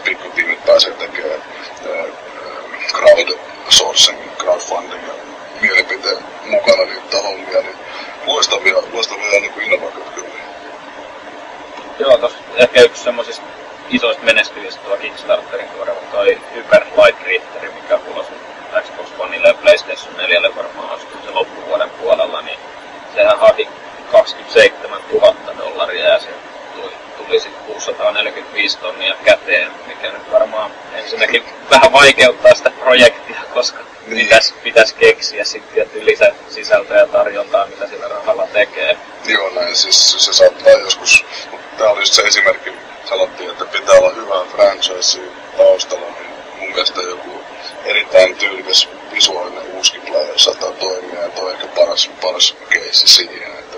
projektia, 32.88 33.41
koska 33.53 33.80
niin. 34.07 34.18
pitäisi 34.18 34.53
pitäis 34.64 34.93
keksiä 34.93 35.43
sitten 35.43 35.73
tietty 35.73 36.05
lisäsisältöä 36.05 36.97
ja 36.97 37.07
tarjontaa, 37.07 37.68
mitä 37.68 37.88
sillä 37.88 38.07
rahalla 38.07 38.47
tekee. 38.47 38.97
Joo, 39.27 39.49
näin 39.49 39.76
siis 39.76 40.26
se 40.26 40.34
saattaa 40.34 40.72
joskus, 40.72 41.26
mutta 41.51 41.68
tämä 41.77 41.89
oli 41.89 42.05
se 42.05 42.22
esimerkki, 42.22 42.69
sanottiin, 43.05 43.49
että 43.49 43.65
pitää 43.65 43.95
olla 43.95 44.14
hyvää 44.14 44.43
franchise 44.55 45.22
taustalla, 45.57 46.05
niin 46.05 46.31
mun 46.59 46.69
mielestä 46.69 47.01
joku 47.01 47.41
erittäin 47.85 48.35
tyylikäs 48.35 48.89
visuaalinen 49.11 49.64
uusi 49.73 49.99
player 49.99 50.39
saattaa 50.39 50.72
toimia, 50.72 51.22
ja 51.22 51.30
toi 51.30 51.51
ehkä 51.51 51.68
paras, 51.68 52.11
paras 52.22 52.55
keissi 52.69 53.07
siihen, 53.07 53.51
että, 53.59 53.77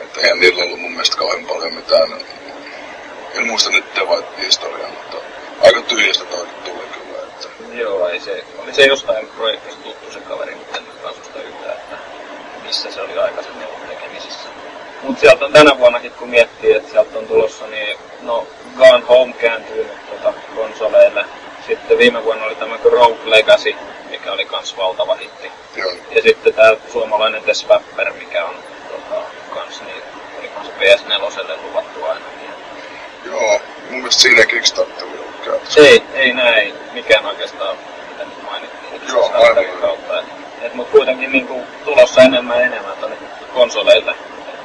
että 0.00 0.20
eihän 0.20 0.40
niillä 0.40 0.64
ollut 0.64 0.80
mun 0.80 0.92
mielestä 0.92 1.16
kauhean 1.16 1.46
paljon 1.46 1.74
mitään, 1.74 2.12
en 3.34 3.46
muista 3.46 3.70
nyt 3.70 3.84
Devite-historiaa, 3.94 4.90
mutta 4.90 5.16
aika 5.60 5.80
tyhjästä 5.80 6.24
toi 6.24 6.46
tuli 6.64 6.86
kyllä. 6.92 7.18
Että... 7.28 7.48
Joo, 7.74 8.08
ei 8.08 8.20
se, 8.20 8.44
oli 8.58 8.74
se 8.74 8.77
jostain 8.88 9.28
projektista 9.36 9.82
tuttu 9.82 10.12
se 10.12 10.20
kaveri, 10.20 10.54
mutta 10.54 10.78
en 10.78 10.84
nyt 10.84 11.46
yhtään, 11.46 11.76
että 11.76 11.96
missä 12.62 12.90
se 12.90 13.00
oli 13.00 13.18
aikaisemmin 13.18 13.66
ollut 13.66 13.88
tekemisissä. 13.88 14.48
Mutta 15.02 15.20
sieltä 15.20 15.44
on 15.44 15.52
tänä 15.52 15.78
vuonnakin, 15.78 16.12
kun 16.12 16.28
miettii, 16.28 16.72
että 16.72 16.90
sieltä 16.90 17.18
on 17.18 17.26
tulossa, 17.26 17.66
niin 17.66 17.98
no 18.22 18.46
Gone 18.76 19.04
Home 19.08 19.32
kääntyy 19.32 19.84
nyt 19.84 20.10
tota, 20.10 20.32
konsoleille. 20.54 21.24
Sitten 21.66 21.98
viime 21.98 22.24
vuonna 22.24 22.44
oli 22.44 22.54
tämä 22.54 22.78
Rogue 22.84 23.30
Legacy, 23.30 23.74
mikä 24.10 24.32
oli 24.32 24.44
kans 24.44 24.76
valtava 24.76 25.14
hitti. 25.14 25.50
Joo. 25.76 25.92
Ja 26.10 26.22
sitten 26.22 26.54
tämä 26.54 26.76
suomalainen 26.92 27.42
The 27.42 27.54
Swapper, 27.54 28.12
mikä 28.12 28.44
on 28.44 28.54
tota, 28.90 29.22
kans 29.54 29.82
niin, 29.82 30.02
oli 30.38 30.48
kans 30.48 30.68
PS4 30.68 31.58
luvattu 31.62 32.04
aina. 32.04 32.24
Joo, 33.24 33.60
mun 33.90 33.98
mielestä 33.98 34.22
siinä 34.22 34.46
Kickstarter 34.46 35.04
oli 35.04 35.18
ollut 35.18 35.40
käytössä. 35.44 35.80
Ei, 35.80 36.02
ei 36.14 36.32
näin. 36.32 36.74
Mikään 36.92 37.26
oikeastaan, 37.26 37.76
mitä 38.10 38.24
nyt 38.24 38.42
mainittiin. 38.42 39.02
Joo, 39.08 39.30
aivan. 39.34 39.64
Kautta. 39.80 40.20
Et, 40.20 40.26
et, 40.62 40.74
mut 40.74 40.88
kuitenkin 40.88 41.32
niinku 41.32 41.62
tulossa 41.84 42.22
enemmän 42.22 42.58
ja 42.58 42.64
enemmän 42.64 42.96
tonne 43.00 43.16
konsoleille 43.54 44.14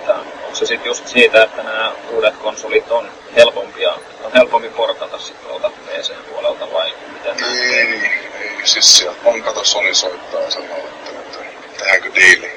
että 0.03 0.15
onko 0.15 0.55
se 0.55 0.65
sitten 0.65 0.89
just 0.89 1.07
siitä, 1.33 1.43
että 1.43 1.63
nämä 1.63 1.91
uudet 2.09 2.37
konsolit 2.37 2.91
on 2.91 3.11
helpompia, 3.35 3.93
on 4.23 4.33
helpompi 4.33 4.69
portata 4.69 5.19
sitten 5.19 5.47
tuolta 5.47 5.69
PC-puolelta 5.69 6.73
vai 6.73 6.93
miten? 7.13 7.43
Ei, 7.43 7.85
niin, 7.85 8.03
ei, 8.41 8.51
siis 8.63 8.97
sieltä 8.97 9.19
on 9.25 9.43
kato 9.43 9.63
Sony 9.63 9.93
soittaa 9.93 10.41
ja 10.41 10.51
sanoo, 10.51 10.77
että, 10.77 11.09
että 11.19 11.39
tehdäänkö 11.77 12.15
diili. 12.15 12.51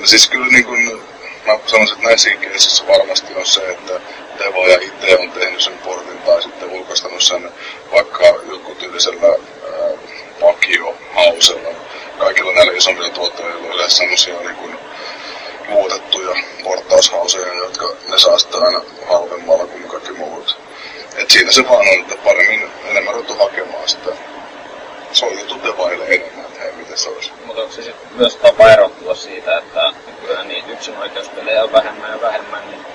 no 0.00 0.06
siis 0.06 0.28
kyllä 0.28 0.46
niin 0.46 0.64
kuin, 0.64 1.02
mä 1.46 1.58
sanoisin, 1.66 1.96
että 1.96 2.08
näissä 2.08 2.30
keisissä 2.30 2.86
varmasti 2.86 3.34
on 3.34 3.46
se, 3.46 3.70
että 3.70 4.00
Devoja 4.38 4.78
itse 4.80 5.18
on 5.18 5.30
tehnyt 5.30 5.60
sen 5.60 5.78
portin 5.78 6.18
tai 6.18 6.42
sitten 6.42 6.70
ulkoistanut 6.70 7.22
sen 7.22 7.52
vaikka 7.92 8.24
joku 8.50 8.74
tyylisellä 8.74 9.38
vakio-hausella. 10.40 11.68
Kaikilla 12.18 12.52
näillä 12.52 12.72
isommilla 12.72 13.10
tuottajilla 13.10 13.68
on 13.68 13.74
yleensä 13.74 13.96
sellaisia 13.96 14.40
niin 14.40 14.56
kuin, 14.56 14.78
muutettuja 15.68 16.36
portaushauseja, 16.64 17.54
jotka 17.54 17.96
ne 18.08 18.18
saa 18.18 18.38
sitten 18.38 18.62
aina 18.62 18.80
halvemmalla 19.08 19.66
kuin 19.66 19.88
kaikki 19.88 20.12
muut. 20.12 20.58
Et 21.16 21.30
siinä 21.52 21.68
se 21.68 21.74
vaan 21.74 21.88
on, 21.88 22.00
että 22.00 22.14
paremmin 22.24 22.70
enemmän 22.84 23.14
ruvettu 23.14 23.34
hakemaan 23.34 23.88
sitä. 23.88 24.10
Se 25.12 25.26
on 25.26 25.38
juttu 25.38 25.60
devaille 25.64 26.04
enemmän, 26.04 26.44
että 26.44 26.60
hei, 26.60 26.72
miten 26.72 26.98
se 26.98 27.08
olisi. 27.08 27.32
Mutta 27.44 27.62
onko 27.62 27.74
se 27.74 27.82
sitten 27.82 28.08
myös 28.16 28.36
tapa 28.36 28.68
erottua 28.68 29.14
siitä, 29.14 29.58
että 29.58 29.92
kyllä 30.20 30.44
niin 30.44 30.70
yksin 30.70 30.96
oikeuspelejä 30.96 31.64
on 31.64 31.72
vähemmän 31.72 32.10
ja 32.10 32.20
vähemmän, 32.20 32.70
niin 32.70 32.86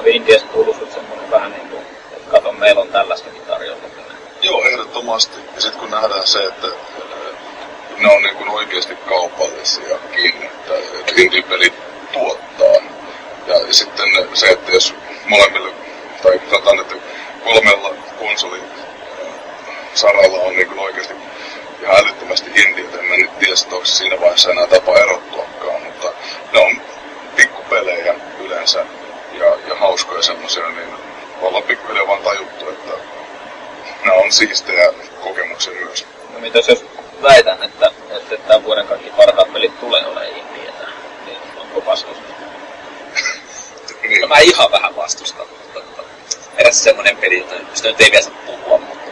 oli 0.00 0.16
Indiassa 0.16 0.46
tullut 0.46 0.92
semmoinen 0.92 1.30
vähän 1.30 1.52
niin 1.52 1.68
kuin, 1.68 1.82
että 2.12 2.30
kato, 2.30 2.52
meillä 2.52 2.80
on 2.80 2.88
tällaistakin 2.88 3.42
tarjolla. 3.42 3.82
Joo, 4.42 4.64
ehdottomasti. 4.64 5.40
Ja 5.54 5.60
sitten 5.60 5.80
kun 5.80 5.90
nähdään 5.90 6.26
se, 6.26 6.44
että 6.44 6.66
ne 7.98 8.12
on 8.12 8.22
niin 8.22 8.36
kuin 8.36 8.50
oikeasti 8.50 8.96
kaupallisiakin, 8.96 10.42
että 10.42 10.74
indie-pelit 11.16 11.74
tuottaa. 12.12 12.82
Ja 13.46 13.74
sitten 13.74 14.08
se, 14.34 14.46
että 14.46 14.72
jos 14.72 14.94
molemmilla, 15.24 15.74
tai 16.22 16.40
sanotaan, 16.50 16.80
että 16.80 16.94
kolmella 17.44 17.95
konsoli 18.36 18.62
saralla 19.94 20.38
on 20.38 20.56
niin 20.56 20.78
oikeasti 20.78 21.14
ihan 21.82 21.96
älyttömästi 21.96 22.50
indiet, 22.50 22.94
en 22.94 23.04
mä 23.04 23.16
nyt 23.16 23.38
tiedä, 23.38 23.54
että 23.62 23.74
onko 23.74 23.84
siinä 23.84 24.20
vaiheessa 24.20 24.50
enää 24.50 24.66
tapa 24.66 24.98
erottuakaan, 24.98 25.82
mutta 25.82 26.12
ne 26.52 26.58
on 26.58 26.80
pikkupelejä 27.36 28.14
yleensä 28.40 28.86
ja, 29.32 29.56
ja 29.68 29.74
hauskoja 29.74 30.22
semmoisia, 30.22 30.68
niin 30.68 30.88
ollaan 31.42 31.62
pikkuhiljaa 31.62 32.06
vaan 32.06 32.22
tajuttu, 32.22 32.68
että 32.68 32.92
ne 34.04 34.12
on 34.12 34.32
siistejä 34.32 34.92
kokemuksia 35.22 35.72
myös. 35.72 36.06
No 36.32 36.38
mitäs 36.38 36.68
jos 36.68 36.84
väitän, 37.22 37.62
että, 37.62 37.90
että 38.10 38.36
tämän 38.36 38.64
vuoden 38.64 38.86
kaikki 38.86 39.10
parhaat 39.10 39.52
pelit 39.52 39.80
tulee 39.80 40.06
olemaan 40.06 40.46
onko 41.60 41.86
vastusta? 41.86 42.22
niin. 44.08 44.20
No 44.20 44.28
mä 44.28 44.38
ihan 44.38 44.70
vähän 44.72 44.96
vastustan, 44.96 45.46
eräs 46.66 46.84
semmonen 46.84 47.16
peli, 47.16 47.38
että 47.40 47.54
sitä 47.74 47.88
nyt 47.88 48.00
ei 48.00 48.10
vielä 48.10 48.24
saa 48.24 48.42
puhua, 48.46 48.78
mutta 48.78 49.10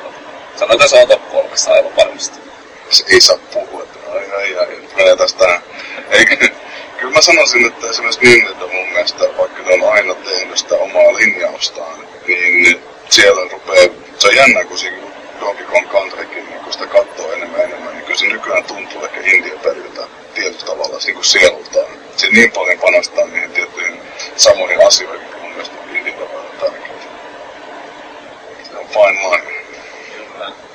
sanotaan, 0.57 0.81
että 0.81 0.89
se 0.89 1.03
on 1.03 1.09
top 1.09 1.31
kolmessa 1.31 1.73
aivan 1.73 1.97
varmasti. 1.97 2.39
Se 2.91 3.05
ei 3.09 3.21
saa 3.21 3.39
puhua, 3.53 3.87
ai 4.13 4.33
ai 4.33 4.57
ai, 4.57 4.67
nyt 4.67 4.97
menee 4.97 5.17
tästä 5.17 5.61
Eikä, 6.11 6.37
kyllä 6.99 7.15
mä 7.15 7.21
sanoisin, 7.21 7.67
että 7.67 7.91
esimerkiksi 7.91 8.21
niin, 8.25 8.47
että 8.47 8.67
mun 8.67 8.89
mielestä, 8.93 9.25
vaikka 9.39 9.63
ne 9.63 9.73
on 9.75 9.93
aina 9.93 10.15
tehnyt 10.15 10.59
sitä 10.59 10.75
omaa 10.75 11.15
linjaustaan, 11.15 11.99
niin 12.27 12.81
siellä 13.11 13.49
rupeaa, 13.53 13.89
se 14.19 14.29
on 14.29 14.37
jännä, 14.37 14.65
kun 14.65 14.79
siinä 14.79 14.97
Donkey 15.41 15.67
Kong 15.67 15.89
Countrykin, 15.89 16.47
niin 16.47 16.61
kun 16.61 16.73
sitä 16.73 16.87
katsoo 16.87 17.33
enemmän 17.33 17.61
enemmän, 17.61 17.93
niin 17.95 18.05
kyllä 18.05 18.19
se 18.19 18.27
nykyään 18.27 18.65
tuntuu 18.65 19.05
ehkä 19.05 19.21
India 19.21 19.59
periltä 19.63 20.07
tietyllä 20.35 20.67
tavalla 20.67 20.99
niin 21.05 21.15
kuin 21.15 21.25
sielultaan. 21.25 21.87
Se 22.17 22.27
niin 22.27 22.53
paljon 22.53 22.79
panostaa 22.79 23.27
niihin 23.27 23.51
tiettyihin 23.51 24.01
samoihin 24.37 24.87
asioihin, 24.87 25.27
mikä 25.27 25.39
mun 25.39 25.51
mielestä 25.51 25.77
Indin 25.95 26.15
tavalla 26.15 26.51
tärkeää. 26.61 26.95
Line. 29.01 29.65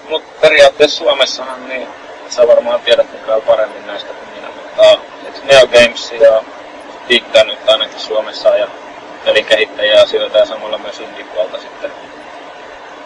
Mutta 0.09 0.31
periaatteessa 0.41 0.97
Suomessahan, 0.97 1.69
niin 1.69 1.87
sä 2.29 2.47
varmaan 2.47 2.81
tiedät 2.81 3.13
nykyään 3.13 3.41
paremmin 3.41 3.87
näistä 3.87 4.13
kuin 4.13 4.29
minä, 4.35 4.47
mutta 4.47 4.99
Neo 5.43 5.67
Games 5.67 6.11
ja 6.11 6.43
Dicta 7.09 7.43
nyt 7.43 7.69
ainakin 7.69 7.99
Suomessa 7.99 8.57
ja 8.57 8.67
pelikehittäjiä 9.25 10.01
asioita 10.01 10.37
ja 10.37 10.45
samalla 10.45 10.77
myös 10.77 10.99
indie 10.99 11.25
sitten 11.61 11.91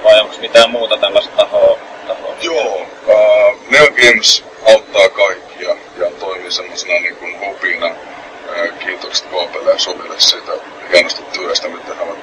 vai 0.03 0.19
onko 0.19 0.35
mitään 0.39 0.71
muuta 0.71 0.97
tällaista 0.97 1.35
tahoa? 1.35 1.77
tahoa 2.07 2.35
Joo, 2.41 2.75
uh, 3.07 3.57
Neo 3.69 3.87
Games 3.87 4.43
auttaa 4.67 5.09
kaikkia 5.09 5.75
ja 5.97 6.11
toimii 6.19 6.51
semmoisena 6.51 6.99
niin 6.99 7.15
kuin 7.15 7.39
hubina. 7.39 7.87
Uh, 7.87 8.79
kiitokset 8.79 9.25
KPL 9.25 9.67
ja 9.67 9.79
Soville 9.79 10.19
siitä 10.19 10.51
hienosta 10.91 11.21
työstä, 11.21 11.67
mitä 11.67 11.95
he 11.95 12.01
ovat 12.01 12.17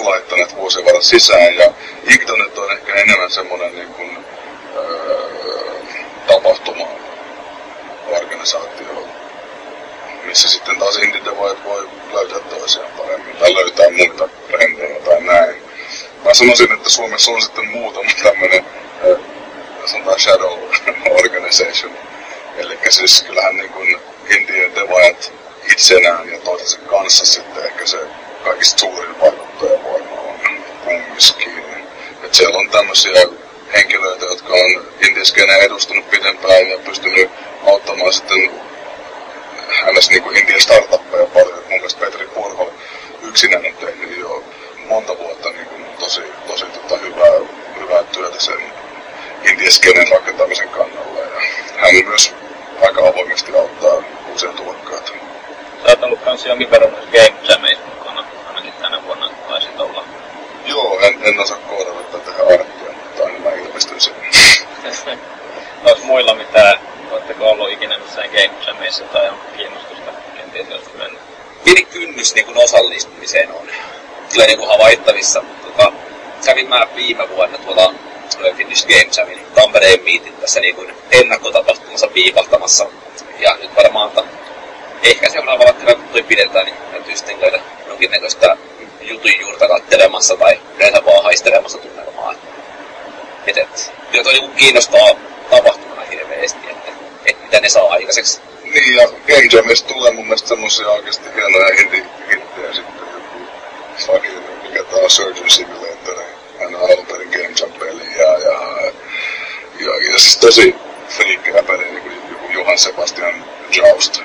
laittaneet 0.00 0.56
vuosien 0.56 0.84
varrella 0.84 1.02
sisään. 1.02 1.56
Ja 1.56 1.72
Igdonet 2.10 2.58
on 2.58 2.72
ehkä 2.72 2.94
enemmän 2.94 3.30
semmoinen 3.30 3.74
niin 3.74 3.94
kuin, 3.94 4.18
uh, 4.18 5.54
tapahtuma 6.26 6.88
organisaatio, 8.08 9.08
missä 10.24 10.48
sitten 10.48 10.78
taas 10.78 10.96
indie 10.96 11.36
voi 11.36 11.88
löytää 12.12 12.38
toisiaan 12.40 12.90
paremmin 12.98 13.36
tai 13.36 13.54
löytää 13.54 13.90
muita 13.90 14.28
brändejä 14.48 15.00
tai 15.00 15.20
näin. 15.20 15.62
Mä 16.24 16.34
sanoisin, 16.34 16.72
että 16.72 16.90
Suomessa 16.90 17.30
on 17.30 17.42
sitten 17.42 17.68
muutama 17.68 18.10
tämmönen, 18.22 18.66
sanotaan 19.86 20.20
shadow 20.20 20.58
organization. 21.10 21.92
Eli 22.56 22.78
siis 22.88 23.22
kyllähän 23.22 23.56
niin 23.56 23.70
kuin 23.70 24.00
Indian 24.28 24.74
devaajat 24.74 25.32
itsenään 25.72 26.28
ja 26.28 26.38
toisensa 26.38 26.78
kanssa 26.78 27.26
sitten 27.26 27.64
ehkä 27.64 27.86
se 27.86 27.98
kaikista 28.44 28.78
suurin 28.78 29.20
vaikuttajavoima 29.20 29.43
on 30.86 31.02
kumminkin. 31.02 31.86
Että 32.22 32.36
siellä 32.36 32.58
on 32.58 32.70
tämmöisiä 32.70 33.26
henkilöitä, 33.76 34.24
jotka 34.24 34.52
on 34.52 34.86
indiaskeneen 35.08 35.60
edustanut 35.60 36.10
pidempään 36.10 36.68
ja 36.68 36.78
pystynyt 36.78 37.30
auttamaan 37.66 38.12
sitten 38.12 38.50
hänestä 39.68 40.12
niin 40.12 40.22
kuin 40.22 40.36
Indian 40.36 40.60
startuppeja 40.60 41.26
paljon. 41.26 41.58
Mun 41.58 41.68
mielestä 41.68 42.00
Petri 42.00 42.26
Purho 42.26 42.72
yksinään 43.22 43.66
on 43.66 43.74
tehnyt 43.74 44.18
jo 44.18 44.44
monta 44.88 45.18
vuotta 45.18 45.50
niin 45.50 45.66
kuin 45.66 45.84
tosi, 45.98 46.22
tosi 46.46 46.64
tota 46.64 46.96
hyvää, 46.96 47.32
hyvää 47.80 48.02
työtä 48.02 48.40
sen 48.40 48.72
indieskenen 49.44 50.08
rakentamisen 50.08 50.68
kannalla. 50.68 51.20
Ja 51.20 51.40
hän 51.76 52.04
myös 52.04 52.34
aika 52.82 53.08
avoimesti 53.08 53.52
auttaa 53.56 54.02
uusia 54.30 54.52
tulokkaita. 54.52 55.12
Sä 55.82 55.90
oot 55.90 56.02
ollut 56.02 56.20
kans 56.20 56.46
jonkin 56.46 56.70
verran 56.70 56.90
myös 56.90 57.04
Game 57.04 57.40
Jamissa 57.48 57.84
mukana, 57.98 58.24
ainakin 58.48 58.72
tänä 58.72 59.02
vuonna. 59.02 59.23
Joo, 60.64 61.00
en, 61.00 61.18
en 61.22 61.40
osaa 61.40 61.58
koodata 61.58 62.18
tätä 62.18 62.42
arttia, 62.42 62.92
mutta 62.92 63.24
aina 63.24 63.38
mä 63.38 63.50
ilmestyn 63.50 64.00
sinne. 64.00 64.30
Onko 65.84 66.04
muilla 66.04 66.34
mitään, 66.34 66.78
oletteko 67.10 67.50
ollut 67.50 67.70
ikinä 67.70 67.98
missään 67.98 68.30
Game 68.30 68.50
Jamissa 68.66 69.04
tai 69.04 69.28
on 69.28 69.38
kiinnostusta 69.56 70.10
kenties 70.36 70.68
joskus 70.68 70.94
mennä? 70.94 71.20
Pieni 71.64 71.84
kynnys 71.84 72.34
niin 72.34 72.46
kuin 72.46 72.58
osallistumiseen 72.58 73.52
on 73.52 73.68
kyllä 74.32 74.46
niinku 74.46 74.66
havaittavissa. 74.66 75.42
Tota, 75.62 75.92
kävin 76.44 76.68
mä 76.68 76.86
viime 76.96 77.28
vuonna 77.28 77.58
tuolla 77.58 77.94
Finnish 78.56 78.86
Games 78.86 79.16
Jamin 79.16 79.46
Tampereen 79.54 80.02
miitin 80.02 80.32
tässä 80.32 80.60
niinku 80.60 80.86
ennakkotapahtumassa 81.10 82.06
piipahtamassa. 82.06 82.86
Ja 83.38 83.56
nyt 83.56 83.76
varmaan 83.76 84.08
että 84.08 84.22
ehkä 85.02 85.30
seuraavalla 85.30 85.72
kerralla, 85.72 86.00
kun 86.00 86.08
toi 86.12 86.22
pidetään, 86.22 86.66
niin 86.66 86.76
täytyy 86.92 87.16
sitten 87.16 87.38
käydä 87.38 87.60
jonkinnäköistä 87.86 88.56
jutun 89.04 89.40
juurta 89.40 89.68
kattelemassa 89.68 90.36
tai 90.36 90.60
yleensä 90.76 91.04
vaan 91.04 91.22
haistelemassa 91.24 91.78
tunnelmaa. 91.78 92.34
Et, 93.46 93.58
et, 93.58 93.92
kyllä 94.10 94.24
toi 94.24 94.32
niinku 94.32 94.56
kiinnostaa 94.56 95.08
tapahtumana 95.50 96.02
hirveästi, 96.02 96.70
että, 96.70 96.90
et 97.26 97.42
mitä 97.42 97.60
ne 97.60 97.68
saa 97.68 97.88
aikaiseksi. 97.88 98.40
Niin, 98.64 98.96
ja 98.96 99.08
Game 99.08 99.48
Jamista 99.52 99.94
tulee 99.94 100.12
mun 100.12 100.24
mielestä 100.24 100.48
semmosia 100.48 100.90
oikeesti 100.90 101.28
hienoja 101.34 101.66
indie-hittejä 101.66 102.72
sitten 102.72 103.06
joku 103.12 103.46
fucking, 104.06 104.38
mikä 104.62 104.84
tää 104.84 104.98
on 104.98 105.10
Surgeon 105.10 105.50
Simulator, 105.50 106.18
aina 106.60 106.78
alun 106.78 107.06
perin 107.06 107.28
Game 107.28 107.54
Jam-peli 107.60 108.18
ja, 108.18 108.38
ja, 108.38 108.80
ja, 109.80 110.12
ja 110.12 110.18
siis 110.18 110.36
tosi 110.36 110.74
friikkejä 111.08 111.62
peli, 111.62 111.84
niin 111.84 112.22
joku 112.30 112.52
Johan 112.52 112.78
Sebastian 112.78 113.44
Joust 113.76 114.22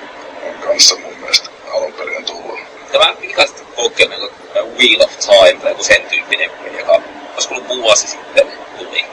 on 0.47 0.53
kanssa 0.53 0.95
mun 0.95 1.17
mielestä 1.17 1.49
alun 1.73 1.93
perin 1.93 2.25
tullut. 2.25 2.48
Tämä 2.91 3.15
pikaiset 3.21 3.63
kokeilun 3.75 4.31
niin 4.53 4.77
Wheel 4.77 5.01
of 5.01 5.17
Time 5.17 5.59
tai 5.61 5.71
joku 5.71 5.83
sen 5.83 6.01
tyyppinen 6.09 6.51
peli, 6.51 6.79
joka 6.79 7.01
olisiko 7.33 7.55
ollut 7.55 7.67
vuosi 7.67 8.07
sitten 8.07 8.51
tuli. 8.77 9.05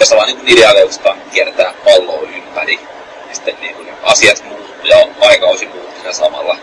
Jossa 0.00 0.16
vaan 0.16 0.26
niin 0.26 0.58
idealeista 0.58 1.16
kiertää 1.32 1.74
palloa 1.84 2.20
ympäri. 2.20 2.80
Ja 3.28 3.34
sitten 3.34 3.56
niin 3.60 3.74
kuin 3.74 3.88
asiat 4.02 4.44
muuttuu 4.44 4.86
ja 4.86 5.06
aikausi 5.20 5.66
muuttuu 5.66 5.94
siinä 5.94 6.12
samalla. 6.12 6.56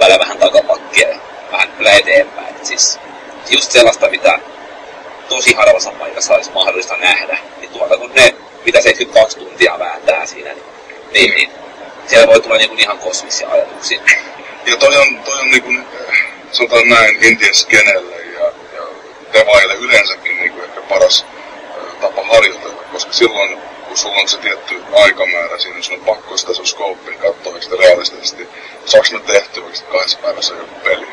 Välillä 0.00 0.18
vähän 0.18 0.38
takapakkia 0.38 1.08
vähän 1.52 1.72
kyllä 1.72 1.92
eteenpäin. 1.92 2.56
Et 2.56 2.66
siis 2.66 3.00
just 3.50 3.72
sellaista, 3.72 4.08
mitä 4.08 4.38
tosi 5.28 5.54
harvassa 5.54 5.92
paikassa 5.92 6.34
olisi 6.34 6.50
mahdollista 6.50 6.96
nähdä. 6.96 7.38
Niin 7.60 7.70
tuolta 7.70 7.96
kun 7.96 8.10
ne, 8.14 8.34
mitä 8.64 8.80
72 8.80 9.38
tuntia 9.38 9.78
vääntää 9.78 10.26
siinä, 10.26 10.52
niin, 10.54 10.64
niin, 11.12 11.34
niin 11.34 11.50
siellä 12.06 12.26
voi 12.26 12.40
tulla 12.40 12.56
niin 12.56 12.68
kuin 12.68 12.80
ihan 12.80 12.98
kosmisia 12.98 13.48
ajatuksia. 13.48 14.00
Ja 14.66 14.76
toi 14.76 14.96
on, 14.96 15.18
toi 15.24 15.40
on 15.40 15.50
niinku, 15.50 15.72
sanotaan 16.52 16.88
näin, 16.88 17.24
Intian 17.24 17.54
skenelle 17.54 18.16
ja, 18.16 18.44
ja 18.44 18.82
devaille 19.32 19.74
yleensäkin 19.74 20.36
niinku 20.36 20.62
ehkä 20.62 20.80
paras 20.80 21.26
tapa 22.00 22.24
harjoitella, 22.24 22.82
koska 22.92 23.12
silloin 23.12 23.58
kun 23.88 23.98
sulla 23.98 24.16
on 24.16 24.28
se 24.28 24.38
tietty 24.38 24.82
aikamäärä 24.92 25.58
siinä, 25.58 25.82
sun 25.82 25.98
on 25.98 26.04
pakko 26.04 26.36
sitä 26.36 26.54
sun 26.54 26.66
scopea 26.66 27.18
katsoa 27.18 27.60
sitä 27.60 27.76
realistisesti. 27.76 28.48
Saaks 28.84 29.12
me 29.12 29.20
tehtyä 29.20 29.64
oikeasti 29.64 29.90
kahdessa 29.92 30.18
päivässä 30.18 30.54
joku 30.54 30.74
peli? 30.84 31.06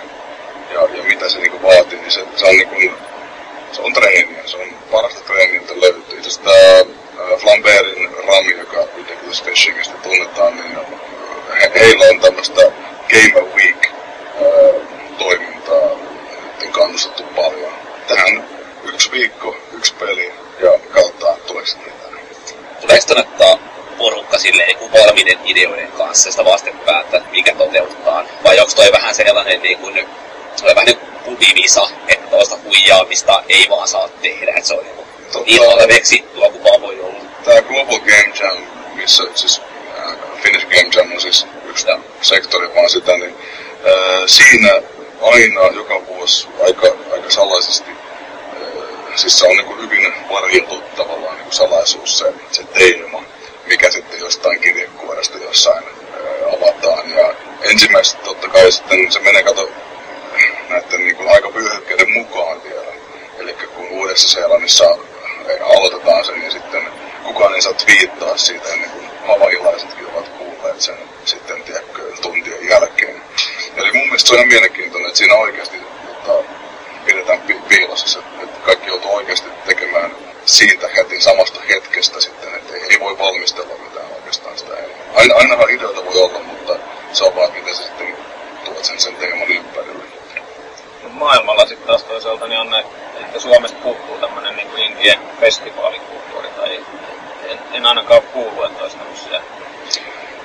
Ja, 0.74 0.82
ja 0.82 1.04
mitä 1.04 1.30
se 1.30 1.40
niinku 1.40 1.62
vaatii, 1.68 2.00
niin 2.00 2.12
se, 2.12 2.24
se 2.36 2.46
on 2.46 2.56
niinku, 2.56 2.98
se 3.72 3.82
on 3.82 3.94
treeniä, 3.94 4.44
se 4.46 4.58
on 4.58 4.68
parasta 4.92 5.20
treeniä, 5.20 5.62
mitä 5.62 5.82
löytyy. 5.82 6.18
Itse 6.18 6.30
asiassa 6.30 6.52
äh, 6.52 7.40
Flamberin 7.40 8.10
Rami, 8.28 8.58
joka 8.58 8.88
Ridiculous 8.98 9.44
Fishingista 9.44 9.98
tunnetaan, 10.04 10.56
niin 10.56 10.76
he, 10.76 10.82
heillä 11.80 12.06
on 12.06 12.20
tämmöistä 12.20 12.62
Game 13.10 13.42
of 13.42 13.56
Week 13.56 13.86
äh, 13.86 14.88
toimintaa 15.18 15.90
nyt 16.62 16.72
kannustettu 16.72 17.24
paljon. 17.24 17.74
Tähän 18.08 18.50
yksi 18.84 19.12
viikko, 19.12 19.58
yksi 19.74 19.94
peli 19.94 20.34
ja 20.60 20.72
katsotaan 20.92 21.40
tuleeko 21.48 21.70
niitä. 21.78 22.08
Tuleeko 22.82 23.06
kannattaa 23.08 23.58
porukka 23.98 24.38
silleen 24.38 24.68
niin 24.68 24.92
valmiiden 24.92 25.40
ideoiden 25.46 25.92
kanssa 25.92 26.32
sitä 26.32 26.46
vastenpäätä, 26.46 27.22
mikä 27.32 27.56
toteutetaan? 27.56 28.28
Vai 28.44 28.60
onko 28.60 28.72
toi 28.76 28.92
vähän 28.92 29.16
sellainen 29.16 29.62
niin 29.62 29.78
kuin, 29.78 30.08
vähän 30.64 30.86
niin 30.86 31.00
kuin 31.24 31.38
vivisa, 31.40 31.90
että 32.08 32.30
tuosta 32.30 32.58
huijaamista 32.64 33.44
ei 33.50 33.68
vaan 33.70 33.88
saa 33.88 34.10
tehdä, 34.22 34.52
että 34.56 34.68
se 34.68 34.74
on 34.74 34.84
niin 34.84 34.96
kuin 34.96 35.08
Tota- 35.32 35.78
niin 35.78 35.88
veksittua 35.88 36.50
kuin 36.50 36.64
vaan 36.64 36.82
voi 36.82 37.00
olla. 37.00 37.20
Tää 37.44 37.62
Global 37.62 38.00
Game 38.00 38.34
Jam, 38.40 38.58
missä 38.96 39.24
siis 39.36 39.62
Finnish 40.44 40.68
Game 40.68 40.90
Jam 40.96 41.12
on 41.12 41.22
siis 41.22 41.48
yksi 41.70 41.88
Joo. 41.88 42.00
sektori 42.22 42.76
vaan 42.76 42.90
sitä, 42.90 43.18
niin 43.18 43.36
äh, 43.88 44.24
siinä 44.26 44.82
aina 45.22 45.62
joka 45.76 46.06
vuosi 46.08 46.48
aika, 46.66 46.88
aika 47.14 47.30
salaisesti, 47.30 47.92
äh, 47.92 49.16
siis 49.16 49.40
se 49.40 49.48
on 49.48 49.58
niin 49.58 49.82
hyvin 49.82 50.14
varjeltu 50.30 50.84
tavallaan 50.96 51.38
niin 51.38 51.52
salaisuus 51.52 52.20
se, 52.20 52.34
se 52.52 52.64
teema, 52.64 53.24
mikä 53.66 53.92
sitten 53.92 54.20
jostain 54.20 54.60
kirjekuoresta 54.60 55.38
jossain 55.38 55.84
äh, 55.84 56.54
avataan. 56.54 57.10
Ja 57.10 57.34
ensimmäiset 57.62 58.24
totta 58.24 58.48
kai 58.48 58.72
sitten 58.72 59.12
se 59.12 59.20
menee 59.20 59.44
kato 59.44 59.70
näiden 60.70 61.00
niin 61.06 61.16
kuin 61.16 61.30
aikavyöhykkeiden 61.30 62.12
mukaan 62.12 62.64
vielä. 62.64 62.94
Eli 63.40 63.54
kun 63.54 63.88
Uudessa 63.90 64.30
Seelannissa 64.30 64.98
aloitetaan 65.76 66.26
sen, 66.26 66.40
niin 66.40 66.52
sitten 66.52 66.82
kukaan 67.24 67.56
ei 67.56 67.62
saa 67.62 67.74
twiittaa 67.74 68.38
siitä 68.38 68.70
ennen 68.74 68.90
kuin 68.90 69.07
havailaisetkin 69.28 70.08
ovat 70.08 70.28
kuulleet 70.28 70.82
sen 70.82 70.98
sitten 71.26 71.64
tiedätkö, 71.64 72.02
tuntien 72.22 72.70
jälkeen. 72.70 73.22
Eli 73.76 73.92
mun 73.92 74.06
mielestä 74.06 74.28
se 74.28 74.34
on 74.34 74.40
ihan 74.40 74.48
mielenkiintoinen, 74.48 75.08
että 75.08 75.18
siinä 75.18 75.36
oikeasti 75.36 75.78
tota, 76.26 76.44
pidetään 77.06 77.42
pi- 77.42 77.62
piilossa 77.70 78.08
se, 78.08 78.20
että 78.44 78.60
kaikki 78.66 78.88
joutuu 78.88 79.16
oikeasti 79.16 79.50
tekemään 79.66 80.12
siitä 80.46 80.88
heti 80.88 81.22
samasta 81.22 81.60
hetkestä 81.70 82.22
sitten, 82.22 82.56
että 82.56 82.74
ei, 82.74 82.84
ei 82.90 83.00
voi 83.00 83.18
valmistella 83.18 83.74
mitään 83.84 84.06
oikeastaan 84.16 84.58
sitä 84.58 84.74
enemmän. 84.74 84.98
Aina, 85.16 85.36
ainahan 85.36 85.70
ideoita 85.70 86.06
voi 86.06 86.24
olla, 86.24 86.40
mutta 86.40 86.76
se 87.14 87.24
on 87.24 87.36
vaan, 87.36 87.52
miten 87.54 87.76
sä 87.76 87.84
sitten 87.84 88.18
tuot 88.66 88.86
sen, 88.86 89.00
sen 89.00 89.16
teeman 89.16 89.48
ympärille. 89.48 90.04
maailmalla 91.10 91.66
sitten 91.66 91.88
taas 91.88 92.04
toisaalta 92.04 92.48
niin 92.48 92.60
on 92.60 92.70
ne, 92.70 92.86
ehkä 93.20 93.40
Suomesta 93.40 93.78
puuttuu 93.84 94.18
tämmönen 94.18 94.56
niin 94.56 94.68
kuin 94.68 94.98
festivaalikulttuuri 95.40 96.50
tai 96.50 96.86
en, 97.50 97.60
en 97.74 97.86
ainakaan 97.86 98.22
kuullut, 98.22 98.66
että 98.66 98.84
olisi 98.84 98.98
tämmöisiä. 98.98 99.42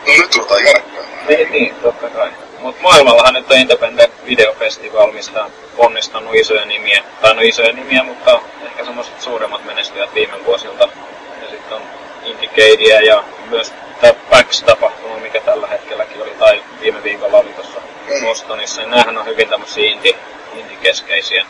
No 0.06 0.12
nyt 0.18 0.34
ruvetaan 0.34 0.64
järkkäämään. 0.64 1.26
Niin, 1.28 1.52
niin, 1.52 1.74
totta 1.74 2.08
kai. 2.08 2.30
Mutta 2.58 2.82
maailmallahan 2.82 3.34
nyt 3.34 3.50
on 3.50 3.56
Independent 3.56 4.12
Video 4.26 4.54
Festival, 4.54 5.12
mistä 5.12 5.44
on 5.44 5.50
ponnistanut 5.76 6.34
isoja 6.34 6.64
nimiä, 6.64 7.04
tai 7.20 7.34
no 7.34 7.40
isoja 7.40 7.72
nimiä, 7.72 8.02
mutta 8.02 8.40
ehkä 8.64 8.84
semmoiset 8.84 9.20
suuremmat 9.20 9.64
menestyjät 9.64 10.14
viime 10.14 10.44
vuosilta. 10.44 10.88
Ja 11.42 11.50
sitten 11.50 11.76
on 11.76 11.82
Indicadia 12.24 13.00
ja 13.00 13.24
myös 13.50 13.72
tämä 14.00 14.12
PAX-tapahtuma, 14.30 15.16
mikä 15.16 15.40
tällä 15.40 15.66
hetkelläkin 15.66 16.22
oli, 16.22 16.30
tai 16.30 16.62
viime 16.80 17.02
viikolla 17.02 17.38
oli 17.38 17.48
tuossa 17.48 17.80
Bostonissa, 18.24 18.80
niin 18.80 18.90
näähän 18.90 19.18
on 19.18 19.26
hyvin 19.26 19.48
tämmöisiä 19.48 19.84
indie, 19.84 20.14
indie-keskeisiä. 20.54 21.46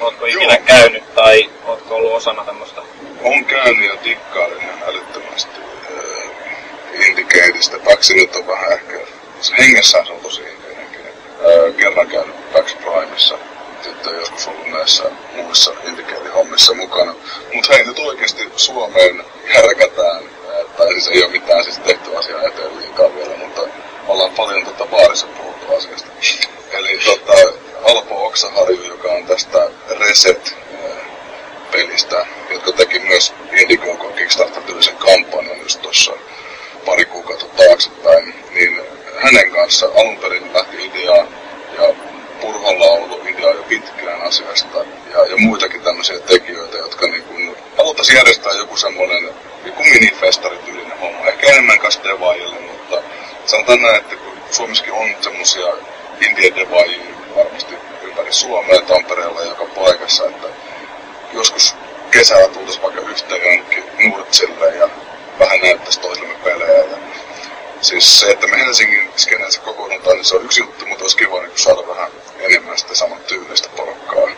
Ootko 0.00 0.26
ikinä 0.26 0.54
Joo. 0.54 0.64
käynyt 0.66 1.14
tai 1.14 1.50
ootko 1.64 1.94
ollut 1.94 2.12
osana 2.12 2.44
tämmöistä? 2.44 2.82
On 3.24 3.44
käynyt 3.44 3.86
ja 3.86 4.04
dikkailen 4.04 4.58
ihan 4.58 4.82
älyttömästi 4.86 5.60
äh, 5.60 7.08
Indicateista. 7.08 7.78
Paksi 7.78 8.14
nyt 8.14 8.36
on 8.36 8.46
vähän 8.46 8.72
ehkä, 8.72 8.98
se 9.40 9.54
on 9.98 10.20
tosi 10.22 10.42
indinenkin. 10.42 11.00
Äh, 11.06 11.76
kerran 11.76 12.06
käynyt 12.08 12.52
Pax 12.52 12.74
Primeissa, 12.76 13.38
sitten 13.82 14.14
joskus 14.14 14.46
ollut 14.46 14.66
näissä 14.66 15.04
muissa 15.34 15.72
Indicate-hommissa 15.84 16.74
mukana. 16.74 17.14
Mutta 17.54 17.74
hei, 17.74 17.84
nyt 17.84 17.98
oikeasti 17.98 18.52
Suomeen 18.56 19.24
härkätään, 19.54 20.22
äh, 20.22 20.76
tai 20.76 20.92
siis 20.92 21.08
ei 21.08 21.22
ole 21.22 21.32
mitään 21.32 21.64
siis 21.64 21.78
tehty 21.78 22.16
asiaa 22.16 22.42
eteen 22.42 22.78
liikaa 22.78 23.14
vielä, 23.14 23.36
mutta 23.36 23.62
ollaan 24.08 24.30
paljon 24.30 24.64
tota 24.64 24.86
baarissa 24.86 25.26
puhuttu 25.26 25.74
asiasta. 25.76 26.08
Eli 26.72 26.98
tota, 27.04 27.32
Alpo 27.84 28.26
Oksaharju, 28.26 28.82
joka 28.84 29.08
on 29.08 29.26
tästä 29.26 29.70
Reset 30.00 30.62
pelistä, 31.72 32.26
jotka 32.50 32.72
teki 32.72 32.98
myös 32.98 33.34
Indiegogo 33.52 34.08
Kickstarter-tyylisen 34.08 34.96
kampanjan 34.96 35.60
just 35.60 35.82
tuossa 35.82 36.12
pari 36.86 37.04
kuukautta 37.04 37.46
taaksepäin, 37.46 38.34
niin 38.50 38.80
hänen 39.16 39.50
kanssa 39.50 39.86
alun 39.86 40.18
perin 40.18 40.54
lähti 40.54 40.84
idea 40.84 41.26
ja 41.78 41.94
Purholla 42.40 42.84
on 42.84 43.02
ollut 43.02 43.26
idea 43.28 43.50
jo 43.50 43.62
pitkään 43.62 44.22
asiasta. 44.22 44.78
Ja, 45.12 45.26
ja 45.26 45.36
muitakin 45.36 45.82
tämmöisiä 45.82 46.18
tekijöitä, 46.20 46.76
jotka 46.76 47.06
niin 47.06 47.22
kuin, 47.22 47.56
haluttaisiin 47.76 48.16
järjestää 48.16 48.52
joku 48.52 48.76
semmoinen 48.76 49.28
joku 49.64 49.82
minifestarityylinen 49.84 50.98
homma, 51.00 51.28
ehkä 51.28 51.46
enemmän 51.46 51.78
kanssa 51.78 52.04
devaajille, 52.04 52.60
mutta 52.60 53.02
sanotaan 53.46 53.82
näin, 53.82 53.96
että 53.96 54.16
kun 54.16 54.32
Suomessakin 54.50 54.92
on 54.92 55.08
semmoisia 55.20 55.66
indie 56.20 56.70
varmasti 57.36 57.74
ympäri 58.02 58.32
Suomea, 58.32 58.80
Tampereella 58.80 59.42
joka 59.42 59.64
paikassa, 59.64 60.28
että 60.28 60.48
joskus 61.32 61.74
kesällä 62.10 62.48
tultaisiin 62.48 62.82
vaikka 62.82 63.00
yhteen 63.00 63.44
jonnekin 63.44 64.10
Nurtsille 64.10 64.74
ja 64.76 64.88
vähän 65.38 65.60
näyttäisi 65.60 66.00
toisillemme 66.00 66.44
pelejä. 66.44 66.78
Ja 66.78 66.96
siis 67.80 68.20
se, 68.20 68.26
että 68.26 68.46
me 68.46 68.58
Helsingin 68.58 69.12
skeneessä 69.16 69.60
kokoonnutaan, 69.60 70.16
niin 70.16 70.24
se 70.24 70.36
on 70.36 70.44
yksi 70.44 70.60
juttu, 70.60 70.86
mutta 70.86 71.04
olisi 71.04 71.16
kiva 71.16 71.40
niin 71.42 71.50
saada 71.54 71.88
vähän 71.88 72.10
enemmän 72.38 72.78
sitä 72.78 72.94
saman 72.94 73.20
tyylistä 73.26 73.68
porukkaa. 73.76 74.28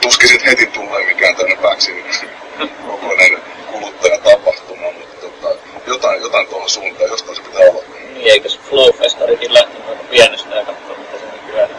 Tuskin 0.00 0.28
sit 0.28 0.46
heti 0.46 0.66
tulee 0.66 1.06
mikään 1.06 1.36
tänne 1.36 1.56
pääksin 1.56 2.04
kokoinen 2.90 3.42
kuluttajatapahtuma, 3.72 4.92
mutta 4.92 5.16
tota, 5.26 5.56
jotain, 5.86 6.22
jotain 6.22 6.46
tuohon 6.46 6.70
suuntaan, 6.70 7.10
jostain 7.10 7.36
se 7.36 7.42
pitää 7.42 7.70
olla. 7.70 7.82
Niin, 8.14 8.26
eikö 8.32 8.48
se 8.48 8.58
Flowfestarikin 8.58 9.54
lähtenyt 9.54 9.88
aika 9.88 10.02
pienestä 10.10 10.54
ja 10.54 10.64
katsoa, 10.64 10.96
mitä 10.96 11.18
se 11.18 11.24
nykyään 11.36 11.70
on? 11.70 11.76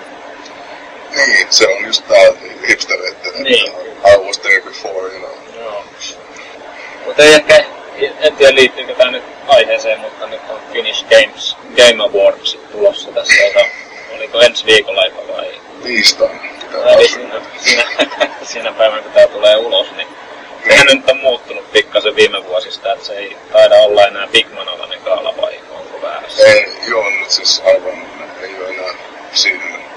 Niin, 1.29 1.47
se 1.49 1.67
on 1.67 1.85
just 1.85 2.07
tää 2.07 2.31
hipstereitten, 2.69 3.43
Niin. 3.43 3.67
että 3.67 4.09
I 4.13 4.17
was 4.17 4.39
there 4.39 4.61
before, 4.77 5.07
you 5.13 5.19
know. 5.19 5.61
Joo. 5.63 5.83
Mutta 7.05 7.23
ei 7.23 7.33
ehkä, 7.33 7.65
en 8.19 8.35
tiedä 8.35 8.55
liittyykö 8.55 8.95
tämä 8.95 9.11
nyt 9.11 9.23
aiheeseen, 9.47 9.99
mutta 9.99 10.27
nyt 10.27 10.41
on 10.49 10.59
Finnish 10.71 11.05
Games 11.09 11.57
Game 11.75 12.03
Awards 12.03 12.57
tulossa 12.71 13.11
tässä, 13.11 13.43
joka 13.43 13.65
oliko 14.15 14.41
ensi 14.41 14.65
viikolla 14.65 15.05
jopa 15.05 15.33
vai 15.33 15.61
Tiistaina 15.83 16.39
tai 16.83 17.07
siinä, 17.07 17.41
siinä, 17.57 17.83
siinä 18.53 18.71
päivänä 18.71 19.01
kun 19.01 19.11
tämä 19.11 19.27
tulee 19.27 19.55
ulos, 19.55 19.87
niin 19.97 20.07
sehän 20.67 20.87
nyt 20.87 21.09
on 21.09 21.17
muuttunut 21.17 21.71
pikkasen 21.71 22.15
viime 22.15 22.45
vuosista, 22.45 22.93
että 22.93 23.05
se 23.05 23.17
ei 23.17 23.37
taida 23.51 23.75
olla 23.75 24.07
enää 24.07 24.27
Bigman-alainen 24.27 25.01
kaala 25.01 25.37
vai 25.41 25.59
onko 25.71 26.01
väärässä? 26.01 26.43
Ei, 26.43 26.65
joo, 26.87 27.09
nyt 27.09 27.31
siis 27.31 27.61
aivan 27.65 28.07
ei 28.41 28.55
ole 28.59 28.69
enää 28.69 28.93
siihen 29.33 29.87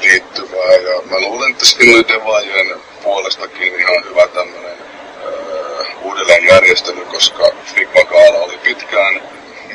liittyvää. 0.00 0.72
Ja 0.72 1.02
mä 1.10 1.20
luulen, 1.20 1.52
että 1.52 1.66
siinä 1.66 1.94
oli 1.94 2.08
Devajen 2.08 2.80
puolestakin 3.02 3.80
ihan 3.80 4.04
hyvä 4.04 4.26
tämmönen 4.26 4.78
öö, 5.24 5.84
uudelleenjärjestely, 6.02 7.04
koska 7.04 7.50
Figma 7.74 8.04
Kaala 8.04 8.38
oli 8.38 8.58
pitkään 8.58 9.22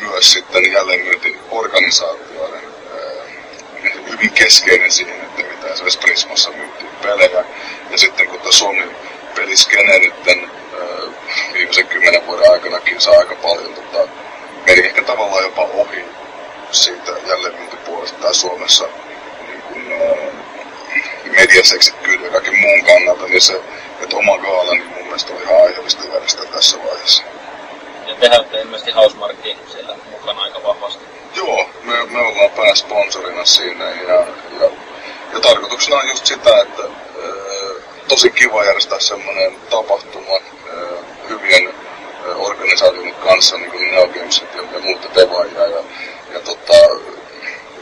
myös 0.02 0.32
sitten 0.32 0.72
jälleenmyyntiorganisaatioiden 0.72 2.64
öö, 2.94 3.24
hyvin 4.10 4.32
keskeinen 4.70 4.92
siihen, 4.92 5.22
että 5.22 5.44
mitä 5.44 5.74
esimerkiksi 5.74 6.00
Prismassa 6.00 6.52
myytiin 6.52 6.90
pelejä. 7.02 7.44
Ja 7.90 7.98
sitten 7.98 8.28
kun 8.28 8.40
tämä 8.40 8.52
Suomi 8.52 8.92
peliskene 9.36 10.00
nyt 10.00 10.28
öö, 10.28 11.08
viimeisen 11.54 11.88
kymmenen 11.88 12.28
vuoden 12.28 12.52
aikanakin 12.52 13.02
saa 13.02 13.18
aika 13.18 13.36
paljon 13.36 13.74
tota, 13.74 14.10
meni 14.66 14.86
ehkä 14.86 15.04
tavallaan 15.04 15.44
jopa 15.44 15.62
ohi 15.62 16.06
siitä 16.72 17.12
jälleenmyyntipuolesta 17.28 18.18
tää 18.22 18.34
Suomessa 18.34 18.88
niin 19.48 19.62
kuin, 19.62 19.92
äh, 19.92 20.34
mediaseksikkyyden 21.26 22.26
ja 22.26 22.32
kaiken 22.32 22.60
muun 22.60 22.86
kannalta, 22.86 23.26
niin 23.26 23.42
se, 23.42 23.62
että 24.02 24.18
oma 24.18 24.38
gaala, 24.38 24.74
niin 24.74 24.88
mun 24.88 25.04
mielestä 25.04 25.34
oli 25.34 25.44
ihan 25.44 25.62
aiheellista 25.62 26.04
järjestää 26.14 26.46
tässä 26.46 26.78
vaiheessa. 26.84 27.24
Ja 28.08 28.16
tehän 28.16 28.40
olette 28.40 28.62
ilmeisesti 28.62 28.92
Housemarkin 28.92 29.58
siellä 29.72 29.96
mukana 30.12 30.42
aika 30.42 30.64
vahvasti. 30.64 31.06
Joo, 31.36 31.70
me, 31.84 32.06
me 32.06 32.20
ollaan 32.20 32.50
pääsponsorina 32.50 33.46
siinä 33.46 33.86
ja 33.86 34.26
tarkoituksena 35.42 35.98
on 35.98 36.10
just 36.10 36.26
sitä, 36.26 36.62
että 36.62 36.84
äh, 36.84 38.09
tosi 38.20 38.32
kiva 38.32 38.64
järjestää 38.64 39.00
semmoinen 39.00 39.56
tapahtuma 39.70 40.40
hyvien 41.30 41.74
organisaatioiden 42.36 43.14
kanssa, 43.16 43.58
niin 43.58 43.72
kuin 43.72 43.92
Neo 43.92 44.08
Gamesit 44.08 44.56
ja, 44.56 44.62
ja 44.74 44.80
muuta 44.80 45.08
devaajia. 45.16 45.68
Ja, 45.68 45.84
ja 46.34 46.40
tota, 46.40 46.74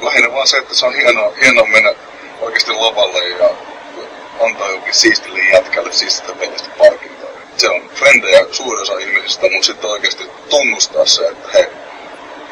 lähinnä 0.02 0.34
vaan 0.34 0.48
se, 0.48 0.58
että 0.58 0.76
se 0.76 0.86
on 0.86 0.96
hienoa, 0.96 1.34
hienoa 1.42 1.68
mennä 1.68 1.94
oikeasti 2.42 2.72
lavalle 2.72 3.28
ja 3.28 3.50
antaa 4.46 4.70
jokin 4.70 4.94
siistille 4.94 5.40
jätkälle 5.40 5.94
siististä 5.94 6.34
pelistä 6.34 6.70
palkintoa. 6.78 7.30
Se 7.58 7.70
on 7.70 7.90
frendejä 7.96 8.46
suurin 8.52 8.82
osa 8.82 8.98
ihmisistä, 8.98 9.42
mutta 9.42 9.66
sitten 9.66 9.90
oikeasti 9.90 10.30
tunnustaa 10.50 11.06
se, 11.06 11.28
että 11.28 11.50
hei, 11.54 11.66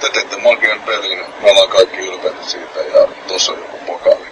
te 0.02 0.10
teette 0.10 0.38
magian 0.38 0.82
pelin, 0.82 1.20
me 1.20 1.68
kaikki 1.70 1.98
ylpeitä 1.98 2.44
siitä 2.44 2.80
ja 2.80 3.08
tossa 3.28 3.52
on 3.52 3.60
joku 3.60 3.78
pokaali. 3.78 4.26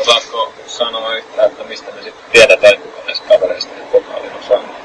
Osaatko 0.00 0.52
sanoa 0.66 1.16
yhtään, 1.16 1.50
että 1.50 1.64
mistä 1.64 1.92
me 1.92 2.02
sitten 2.02 2.24
tiedetään, 2.32 2.78
kuka 2.78 3.02
näistä 3.06 3.28
kavereista 3.28 3.74
nyt 3.74 3.92
pokaalin 3.92 4.32
on 4.32 4.44
saanut? 4.48 4.76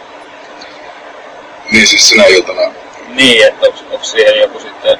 Niin 1.71 1.87
siis 1.87 2.06
sinä 2.17 2.27
iltana. 2.27 2.73
Niin, 3.07 3.47
että 3.47 3.67
onko, 3.67 3.79
onko 3.91 4.03
siihen 4.03 4.39
joku 4.39 4.59
sitten 4.59 4.99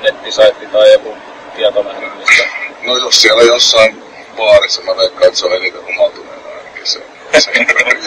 nettisaitti 0.00 0.66
tai 0.66 0.92
joku 0.92 1.16
tietolähde, 1.56 2.06
mistä... 2.06 2.44
No 2.82 2.96
jos 2.96 3.22
siellä 3.22 3.42
jossain 3.42 4.02
baarissa, 4.36 4.82
mä 4.82 4.96
veikkaan, 4.96 5.26
että 5.26 5.38
se 5.38 5.46
on 5.46 5.52
eniten 5.52 5.86
humaltuneena 5.86 6.48
ainakin 6.58 6.86
se, 6.86 7.02
se 7.38 7.50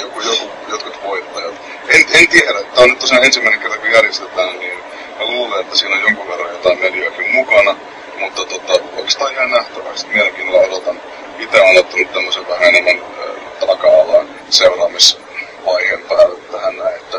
joku, 0.02 0.22
joku, 0.22 0.52
jotkut 0.70 1.04
voittajat. 1.04 1.54
En, 1.88 2.06
en 2.14 2.28
tiedä, 2.28 2.54
tämä 2.54 2.84
on 2.84 2.90
nyt 2.90 3.00
tosiaan 3.00 3.24
ensimmäinen 3.24 3.62
kerta 3.62 3.78
kun 3.78 3.92
järjestetään, 3.92 4.60
niin 4.60 4.78
mä 5.20 5.26
luulen, 5.26 5.62
että 5.62 5.78
siinä 5.78 5.96
on 5.96 6.02
jonkun 6.02 6.28
verran 6.28 6.52
jotain 6.52 6.80
medioakin 6.80 7.32
mukana, 7.32 7.76
mutta 8.20 8.46
tota, 8.46 8.74
oikeastaan 8.74 9.34
ihan 9.34 9.52
nähtäväksi. 9.52 10.08
Mielenkiinnolla 10.08 10.68
odotan. 10.68 11.02
Itse 11.40 11.62
olen 11.62 11.80
ottanut 11.80 12.14
tämmöisen 12.14 12.48
vähän 12.48 12.64
enemmän 12.64 12.96
äh, 12.98 13.68
taka-alan 13.68 14.30
seuraamisvaiheen 14.50 16.02
päälle 16.10 16.40
tähän 16.52 16.78
näin, 16.78 16.96
että 16.96 17.18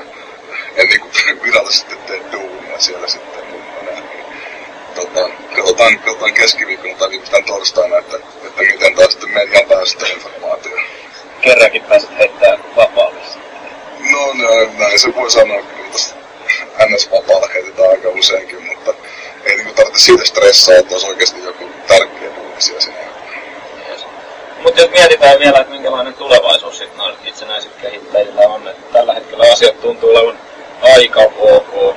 en 0.76 0.88
niinku 0.88 1.08
virallisesti 1.42 1.96
tee 2.06 2.20
duunia 2.32 2.78
siellä 2.78 3.08
sitten. 3.08 3.44
Niin, 3.50 3.64
niin, 3.84 4.24
tota, 4.94 5.30
katsotaan, 5.56 5.98
katsotaan 5.98 6.34
keskiviikkona 6.34 6.94
tai 6.94 7.10
viimeistään 7.10 7.44
torstaina, 7.44 7.98
että, 7.98 8.16
että 8.16 8.62
miten 8.62 8.94
taas 8.94 9.12
sitten 9.12 9.30
median 9.30 9.68
päästä 9.68 10.06
informaatio. 10.06 10.76
Kerrankin 11.40 11.82
pääset 11.82 12.18
heittää 12.18 12.58
vapaalle. 12.76 13.20
No 14.10 14.32
näin 14.92 15.00
se 15.00 15.14
voi 15.14 15.30
sanoa, 15.30 15.62
kyllä 15.62 15.90
tässä 15.92 16.14
NS-vapaalla 16.86 17.48
heitetään 17.54 17.90
aika 17.90 18.08
useinkin, 18.08 18.62
mutta 18.62 18.94
ei 19.44 19.56
niinku 19.56 19.72
tarvitse 19.74 20.00
siitä 20.00 20.24
stressaa, 20.24 20.74
että 20.74 20.94
olisi 20.94 21.06
oikeasti 21.06 21.44
joku 21.44 21.64
tärkeä 21.86 22.30
duunisia 22.36 22.80
siinä. 22.80 22.98
Mutta 24.62 24.80
jos 24.80 24.90
mietitään 24.90 25.38
vielä, 25.38 25.58
että 25.58 25.72
minkälainen 25.72 26.14
tulevaisuus 26.14 26.78
sitten 26.78 26.98
noilla 26.98 27.18
itsenäisillä 27.24 27.74
kehittäjillä 27.82 28.40
on, 28.40 28.68
että 28.68 28.92
tällä 28.92 29.14
hetkellä 29.14 29.52
asiat 29.52 29.80
tuntuu 29.80 30.10
olevan 30.10 30.38
aika 30.82 31.20
ok. 31.38 31.96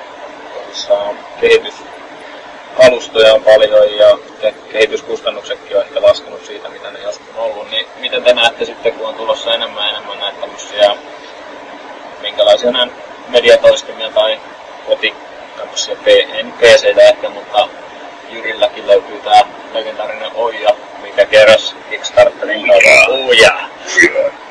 Tosissaan 0.53 1.19
kehitysalustoja 1.41 3.33
on 3.33 3.43
paljon 3.43 3.97
ja 3.97 4.17
14 13.45 13.93
tai 14.13 14.39
koti, 14.85 15.15
tämmöisiä 15.57 15.95
P, 15.95 16.05
pc 16.59 16.97
ehkä, 16.97 17.29
mutta 17.29 17.67
Jyrilläkin 18.29 18.87
löytyy 18.87 19.19
tää 19.19 19.45
legendaarinen 19.73 20.31
Oija, 20.35 20.69
mikä 21.01 21.25
keräs 21.25 21.75
Kickstarterin 21.89 22.67
kautta 22.67 23.11
Oija. 23.27 23.59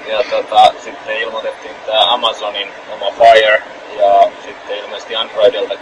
Ja 0.06 0.24
tota, 0.30 0.72
sitten 0.84 1.16
ilmoitettiin 1.16 1.74
tää 1.86 2.12
Amazonin 2.12 2.72
oma 2.92 3.10
Fire, 3.10 3.62
ja 3.98 4.30
sitten 4.44 4.78
ilmeisesti 4.78 5.16
Androidilta 5.16 5.74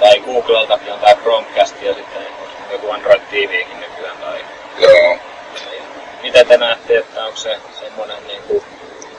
tai 0.00 0.20
Googleltakin 0.20 0.92
on 0.92 0.98
tää 0.98 1.14
Chromecast 1.14 1.82
ja 1.82 1.94
sitten 1.94 2.22
joku 2.72 2.90
Android 2.90 3.20
TVkin 3.20 3.80
nykyään 3.80 4.16
tai... 4.18 4.44
Joo. 4.78 5.16
Mitä 6.22 6.44
te 6.44 6.56
näette, 6.56 6.98
että 6.98 7.24
onko 7.24 7.36
se 7.36 7.58
semmonen 7.80 8.26
niinku, 8.26 8.64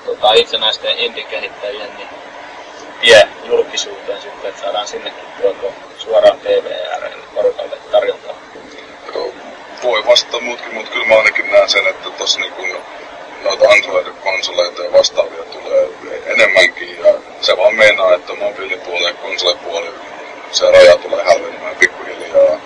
tota, 0.06 0.34
itsenäisten 0.34 0.98
indie 0.98 1.24
se 17.42 17.58
vaan 17.58 17.76
meinaa, 17.76 18.14
että 18.14 18.34
mobiilipuoli 18.34 19.08
ja 19.08 19.14
konsolipuoli 19.14 19.90
se 20.52 20.72
raja 20.72 20.98
tulee 20.98 21.24
hälvenemään 21.24 21.76
pikkuhiljaa. 21.76 22.60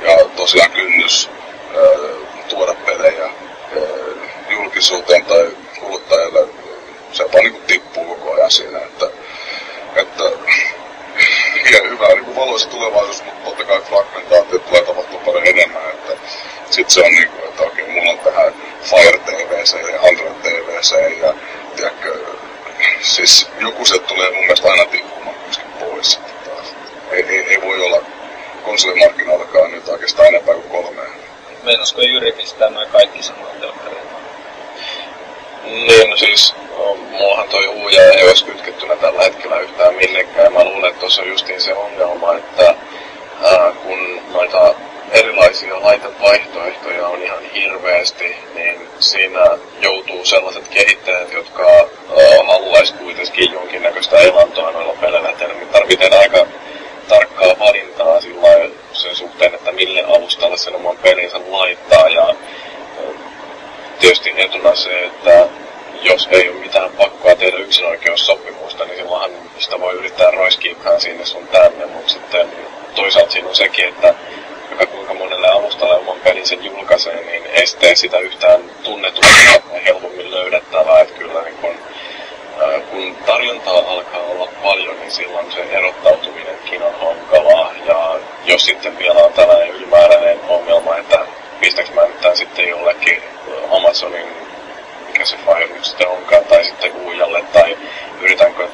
Ja 0.00 0.24
tosiaan 0.36 0.70
kynnys 0.70 1.30
ää, 1.76 1.82
tuoda 2.48 2.74
pelejä 2.86 3.24
ää, 3.24 3.30
julkisuuteen 4.50 5.24
tai 5.24 5.50
kuluttajalle 5.80 6.48
se 7.12 7.24
vaan 7.32 7.44
niinku 7.44 7.60
tippuu 7.66 8.04
koko 8.04 8.34
ajan 8.34 8.50
siinä, 8.50 8.78
että, 8.78 9.06
että 9.96 10.24
ja 11.72 11.82
hyvä 11.88 12.08
niin 12.08 12.36
valoisa 12.36 12.68
tulevaisuus, 12.68 13.24
mutta 13.24 13.44
totta 13.44 13.64
kai 13.64 13.80
fragmentaatio 13.80 14.58
tulee 14.58 14.82
tapahtua 14.82 15.20
paljon 15.24 15.46
enemmän, 15.46 15.90
että 15.90 16.12
sit 16.70 16.90
se 16.90 17.00
on 17.00 17.12
niinku, 17.12 17.36
että 17.48 17.62
okei, 17.62 17.88
mulla 17.88 18.10
on 18.10 18.18
tähän 18.18 18.54
Fire 18.82 19.18
TVC 19.18 19.92
ja 19.92 20.00
Android 20.00 20.34
TVC 20.42 21.20
ja 21.22 21.34
tiedätkö, 21.76 22.20
siis 23.02 23.48
joku 23.60 23.84
se 23.84 23.98
tulee 23.98 24.30
mun 24.30 24.40
mielestä 24.40 24.70
aina 24.70 24.84
tippumaan 24.84 25.36
myöskin 25.44 25.72
pois 25.80 26.10
sitten. 26.10 26.32
Ei, 27.10 27.24
ei, 27.28 27.50
ei 27.50 27.62
voi 27.62 27.84
olla 27.84 28.00
konsolimarkkinoillakaan 28.64 29.70
nyt 29.70 29.88
oikeastaan 29.88 30.28
enempää 30.28 30.54
kuin 30.54 30.68
kolme. 30.68 31.02
Meinasko 31.62 32.00
Jyri 32.00 32.32
pistää 32.32 32.70
noin 32.70 32.90
kaikki 32.90 33.22
samaan 33.22 33.60
telkkariin? 33.60 34.02
Niin, 35.64 36.10
no 36.10 36.16
siis 36.16 36.54
no, 36.78 36.94
mullahan 36.94 37.48
toi 37.48 37.66
uja 37.66 38.12
ei 38.12 38.28
olisi 38.28 38.44
kytkettynä 38.44 38.96
tällä 38.96 39.22
hetkellä 39.22 39.60
yhtään 39.60 39.94
minnekään. 39.94 40.52
Mä 40.52 40.64
luulen, 40.64 40.90
että 40.90 41.00
tuossa 41.00 41.22
on 41.22 41.28
justiin 41.28 41.60
se 41.60 41.74
ongelma, 41.74 42.34
että 42.34 42.74
ää, 43.42 43.72
kun 43.82 44.22
noita 44.32 44.74
erilaisia 45.12 45.82
laitevaihtoehtoja 45.82 47.08
on 47.08 47.22
ihan 47.22 47.44
hirveästi, 47.54 48.36
niin 48.54 48.88
siinä 48.98 49.40
joutuu 49.80 50.24
sellaiset 50.24 50.68
kehittäjät, 50.68 51.32
jotka 51.32 51.62
ää, 51.62 52.44
haluaisi 52.46 52.94
kuitenkin 52.94 53.52
jonkinnäköistä 53.52 54.18
elantoa 54.18 54.70
noilla 54.70 54.94
peleillä. 55.00 55.28
Että 55.28 55.46
ne 55.46 55.54
tarvitsee 55.72 56.18
aika 56.18 56.46
tarkkaa 57.08 57.58
valintaa 57.58 58.20
sillä 58.20 58.48
sen 58.92 59.16
suhteen, 59.16 59.54
että 59.54 59.72
mille 59.72 60.02
alustalle 60.02 60.56
sen 60.56 60.74
oman 60.74 60.96
pelinsä 60.96 61.40
laittaa. 61.48 62.08
Ja 62.08 62.34
tietysti 63.98 64.32
etuna 64.36 64.74
se, 64.74 65.04
että 65.04 65.48
jos 66.02 66.28
ei 66.30 66.48
ole 66.48 66.58
mitään 66.58 66.90
pakkoa 66.90 67.34
tehdä 67.34 67.56
yksinoikeussopimusta, 67.56 68.84
niin 68.84 68.96
silloinhan 68.96 69.30
sitä 69.58 69.80
voi 69.80 69.94
yrittää 69.94 70.30
roiskia 70.30 70.76
vähän 70.84 71.00
sinne 71.00 71.26
sun 71.26 71.48
tänne, 71.48 71.86
mutta 71.86 72.12
sitten 72.12 72.48
toisaalta 72.94 73.32
siinä 73.32 73.48
on 73.48 73.56
sekin, 73.56 73.88
että 73.88 74.14
joka 74.72 74.86
kuinka 74.86 75.14
monelle 75.14 75.48
alustalle 75.48 75.96
oman 75.96 76.20
pelin 76.24 76.46
sen 76.46 76.64
julkaisee, 76.64 77.24
niin 77.24 77.46
ei 77.46 77.66
sitten 77.66 77.96
sitä 77.96 78.18
yhtään 78.18 78.60
tunnetusta 78.82 79.60
helpommin 79.86 80.30
löydettävää, 80.30 81.00
että 81.00 81.18
kyllä 81.18 81.42
niin 81.42 81.56
kun, 81.56 81.74
kun 82.90 83.16
tarjontaa 83.26 83.78
alkaa 83.78 84.20
olla 84.20 84.48
paljon, 84.62 85.00
niin 85.00 85.10
silloin 85.10 85.52
se 85.52 85.62
erottautuminenkin 85.62 86.82
on 86.82 86.94
hankalaa, 87.00 87.72
ja 87.86 88.18
jos 88.44 88.64
sitten 88.64 88.98
vielä 88.98 89.20
on 89.20 89.32
tällainen 89.32 89.68
ylimääräinen 89.68 90.40
ongelma, 90.48 90.96
että 90.96 91.26
pistäks 91.60 91.90
mä 91.90 92.06
nyt 92.06 92.20
tän 92.20 92.36
sitten 92.36 92.68
jollekin 92.68 93.22
Amazonin 93.70 94.42
mikä 95.12 95.24
se 95.24 95.36
Fire 95.36 95.66
nyt 95.66 95.84
sitten 95.84 96.08
onkaan, 96.08 96.44
tai 96.44 96.64
sitten 96.64 96.92
Uijalle, 97.06 97.44
tai 97.52 97.78
yritänkö 98.20 98.68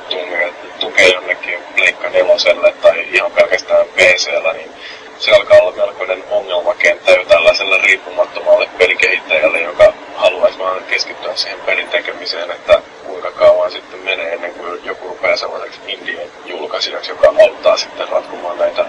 tukea 0.80 1.08
jonnekin 1.08 1.58
Pleikka 1.76 2.08
neloselle, 2.08 2.72
tai 2.72 3.06
ihan 3.12 3.32
pelkästään 3.32 3.86
PCllä, 3.86 4.52
niin 4.52 4.70
se 5.18 5.32
alkaa 5.32 5.58
olla 5.58 5.76
melkoinen 5.76 6.24
ongelmakenttä 6.30 7.12
jo 7.12 7.24
tällaiselle 7.24 7.78
riippumattomalle 7.78 8.68
pelikehittäjälle, 8.78 9.60
joka 9.60 9.92
haluaisi 10.16 10.58
vaan 10.58 10.84
keskittyä 10.84 11.36
siihen 11.36 11.60
pelin 11.60 11.88
tekemiseen, 11.88 12.50
että 12.50 12.82
kuinka 13.06 13.30
kauan 13.30 13.70
sitten 13.70 14.00
menee 14.00 14.32
ennen 14.32 14.54
kuin 14.54 14.84
joku 14.84 15.08
rupeaa 15.08 15.36
sellaiseksi 15.36 15.80
indien 15.86 16.30
julkaisijaksi, 16.44 17.10
joka 17.10 17.34
auttaa 17.42 17.76
sitten 17.76 18.08
ratkomaan 18.08 18.58
näitä 18.58 18.84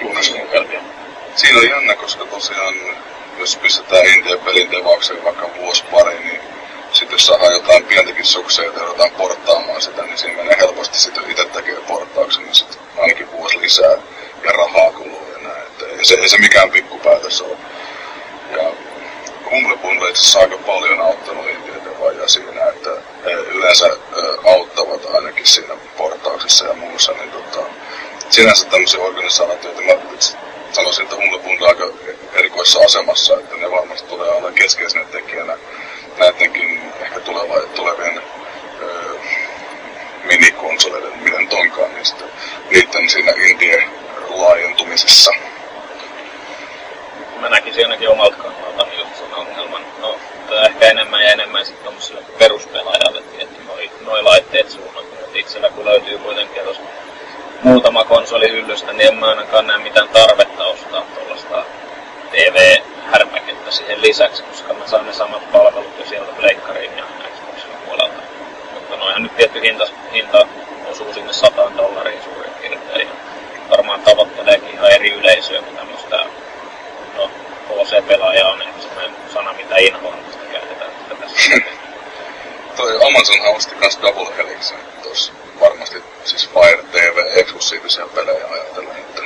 julkaisuongelmia. 0.00 0.80
Siinä 1.34 1.58
on 1.58 1.68
jännä, 1.70 1.96
koska 1.96 2.24
tosiaan 2.24 2.74
jos 3.38 3.56
pistetään 3.56 4.06
Indian 4.06 4.38
pelin 4.38 4.70
devaukseen 4.70 5.24
vaikka 5.24 5.50
vuosi 5.60 5.84
pari, 5.90 6.18
niin 6.18 6.40
sitten 6.92 7.14
jos 7.14 7.26
saadaan 7.26 7.52
jotain 7.52 7.84
pientäkin 7.84 8.24
suksia 8.24 8.64
ja 8.64 8.72
joudutaan 8.76 9.10
porttaamaan 9.10 9.82
sitä, 9.82 10.02
niin 10.02 10.18
siinä 10.18 10.36
menee 10.36 10.56
helposti 10.58 10.98
sitten 10.98 11.30
itse 11.30 11.44
tekee 11.44 11.76
porttauksen, 11.88 12.42
niin 12.42 12.54
sitten 12.54 12.78
ainakin 12.98 13.32
vuosi 13.32 13.60
lisää 13.60 13.96
ja 14.44 14.52
rahaa 14.52 14.92
kuluu 14.92 15.25
ei, 15.98 16.04
se, 16.04 16.14
ei 16.14 16.28
se 16.28 16.38
mikään 16.38 16.70
pikkupäätös 16.70 17.42
ole. 17.42 17.56
Ja 18.56 18.72
Humble 19.50 19.76
Bundle 19.76 20.08
itse 20.08 20.20
asiassa 20.20 20.38
aika 20.38 20.58
paljon 20.58 21.00
auttanut 21.00 21.46
Indian 21.48 21.84
devaajia 21.84 22.28
siinä, 22.28 22.64
että 22.68 22.90
he 23.24 23.30
yleensä 23.30 23.96
auttavat 24.44 25.14
ainakin 25.14 25.46
siinä 25.46 25.74
porttauksessa 25.96 26.66
ja 26.66 26.74
muussa, 26.74 27.12
niin 27.12 27.30
tota, 27.30 27.66
sinänsä 28.30 28.66
tämmöisiä 28.66 29.00
organisaatioita, 29.00 29.82
mä 29.82 29.92
sanoisin, 30.72 31.02
että 31.02 31.16
Humble 31.16 31.38
Bundle 31.38 31.66
on 31.66 31.68
aika 31.68 31.84
erikoisessa 32.34 32.80
asemassa, 32.80 33.34
että 33.38 33.56
ne 33.56 33.70
varmasti 33.70 34.08
tulee 34.08 34.30
olla 34.30 34.52
keskeisenä 34.52 35.04
tekijänä 35.04 35.58
näidenkin 36.18 36.80
ehkä 37.00 37.20
tuleva, 37.20 37.60
tulevien 37.74 38.22
öö, 38.82 39.14
minikonsoleiden, 40.24 41.18
miten 41.18 41.48
tonkaan, 41.48 41.94
niin 41.94 42.06
sitten 42.06 42.28
niiden 42.70 43.10
siinä 43.10 43.32
indie 43.36 43.88
laajentumisessa. 44.28 45.30
Mä 47.40 47.48
näkisin 47.48 47.84
ainakin 47.84 48.08
omalta 48.08 48.36
kannalta 48.36 48.86
just 48.98 49.16
sen 49.16 49.34
ongelman. 49.34 49.82
No, 50.00 50.18
ehkä 50.64 50.86
enemmän 50.86 51.22
ja 51.22 51.32
enemmän 51.32 51.66
sitten 51.66 51.84
tommoselle 51.84 52.22
peruspelaajalle, 52.38 53.22
että 53.38 53.62
noi, 53.66 53.90
noi 54.00 54.22
laitteet 54.22 54.70
suunnattu. 54.70 55.16
Mutta 55.20 55.38
itsellä 55.38 55.70
kun 55.70 55.84
löytyy 55.84 56.18
kuitenkin 56.18 56.62
tuossa 56.62 56.82
muutama 57.62 58.04
konsoli 58.04 58.50
hyllystä, 58.50 58.92
niin 58.92 59.08
en 59.08 59.14
mä 59.14 59.26
ainakaan 59.26 59.66
näe 59.66 59.78
mitään 59.78 60.08
tarvetta 60.08 60.64
ostaa 60.64 61.06
tuollaista 61.14 61.64
TV-härpäkettä 62.30 63.70
siihen 63.70 64.02
lisäksi, 64.02 64.42
koska 64.42 64.74
mä 64.74 64.86
saan 64.86 65.06
ne 65.06 65.12
samat 65.12 65.52
palvelut 65.52 65.98
jo 65.98 66.06
sieltä 66.06 66.32
Pleikkariin 66.32 66.98
ja 66.98 67.04
Xboxin 67.34 67.70
puolelta. 67.86 68.22
Mutta 68.74 68.96
noihan 68.96 69.22
nyt 69.22 69.36
tietty 69.36 69.62
hinta, 69.62 69.86
hinta 70.12 70.46
osuu 70.90 71.14
sinne 71.14 71.32
100 71.32 71.70
dollariin 71.76 72.22
suurin 72.22 72.52
piirtein. 72.60 73.08
Varmaan 73.70 74.00
tavoitteleekin 74.00 74.70
ihan 74.70 74.90
eri 74.90 75.10
yleisöä 75.10 75.62
kuin 75.62 75.76
tämmöistä, 75.76 76.26
HC-pelaaja 77.68 78.46
on 78.46 78.62
ehkä 78.62 78.80
semmoinen 78.80 79.16
sana, 79.32 79.52
mitä 79.52 79.74
mistä 80.26 80.42
käytetään. 80.52 80.90
Toi 82.76 83.06
Amazonhan 83.06 83.54
osti 83.54 83.74
kans 83.74 83.98
Double 84.02 84.36
Helixen 84.36 84.78
tuossa 85.02 85.32
varmasti 85.60 86.02
siis 86.24 86.50
Fire 86.50 86.82
TV 86.92 87.38
eksklusiivisia 87.40 88.06
pelejä 88.06 88.46
ajatellen, 88.50 88.96
että 88.96 89.22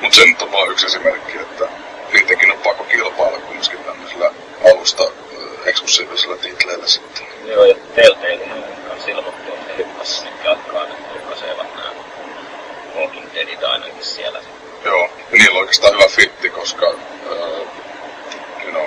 mutta 0.00 0.16
se 0.16 0.24
nyt 0.24 0.42
on 0.42 0.52
vaan 0.52 0.70
yksi 0.70 0.86
esimerkki, 0.86 1.38
että 1.38 1.68
niidenkin 2.12 2.52
on 2.52 2.58
pakko 2.58 2.84
kilpailla 2.84 3.38
kumminkin 3.38 3.84
tämmöisellä 3.84 4.30
alusta 4.72 5.04
eksklusiivisella 5.66 6.36
titleillä 6.36 6.86
sitten. 6.86 7.26
Joo, 7.46 7.64
ja 7.64 7.74
Telltalehän 7.94 8.64
kanssa 8.88 9.10
ilmoitti, 9.10 9.52
että 9.52 9.72
he 9.72 9.76
hyppäs 9.76 10.24
nyt 10.24 10.44
jatkaa, 10.44 10.84
että 10.84 11.18
julkaisevat 11.18 11.76
nämä 11.76 11.90
Walking 12.96 13.34
Deadit 13.34 13.64
ainakin 13.64 14.04
siellä. 14.04 14.40
Joo, 14.84 15.02
ja 15.02 15.38
niillä 15.38 15.54
on 15.54 15.60
oikeastaan 15.60 15.94
hyvä 15.94 16.08
fitti, 16.08 16.50
koska 16.50 16.88
uh, 16.88 17.66
you 18.64 18.70
know, 18.70 18.86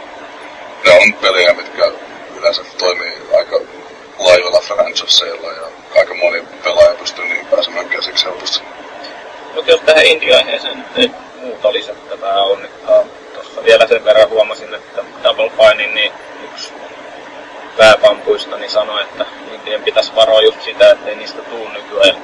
ne 0.85 0.91
on 0.91 1.13
pelejä, 1.13 1.53
mitkä 1.53 1.91
yleensä 2.37 2.63
toimii 2.77 3.13
aika 3.37 3.59
laajoilla 4.19 4.59
franchiseilla 4.59 5.47
ja 5.51 5.63
aika 5.95 6.13
moni 6.13 6.43
pelaaja 6.63 6.95
pystyy 6.95 7.25
niin 7.25 7.45
pääsemään 7.47 7.89
käsiksi 7.89 8.25
helposti. 8.25 8.63
Mutta 9.55 9.71
jos 9.71 9.81
tähän 9.81 10.05
India-aiheeseen 10.05 10.85
nyt 10.95 11.11
muuta 11.41 11.73
lisättävää 11.73 12.41
on, 12.41 12.65
että 12.65 13.03
tuossa 13.33 13.63
vielä 13.63 13.87
sen 13.87 14.05
verran 14.05 14.29
huomasin, 14.29 14.73
että 14.73 15.03
Double 15.23 15.49
Finein 15.49 15.95
niin 15.95 16.11
yksi 16.43 16.73
pääpampuista 17.77 18.57
niin 18.57 18.71
sanoi, 18.71 19.01
että 19.01 19.25
Indien 19.53 19.83
pitäisi 19.83 20.15
varoa 20.15 20.41
just 20.41 20.61
sitä, 20.61 20.91
että 20.91 21.09
ei 21.09 21.15
niistä 21.15 21.41
tuu 21.41 21.69
nykyään 21.69 22.23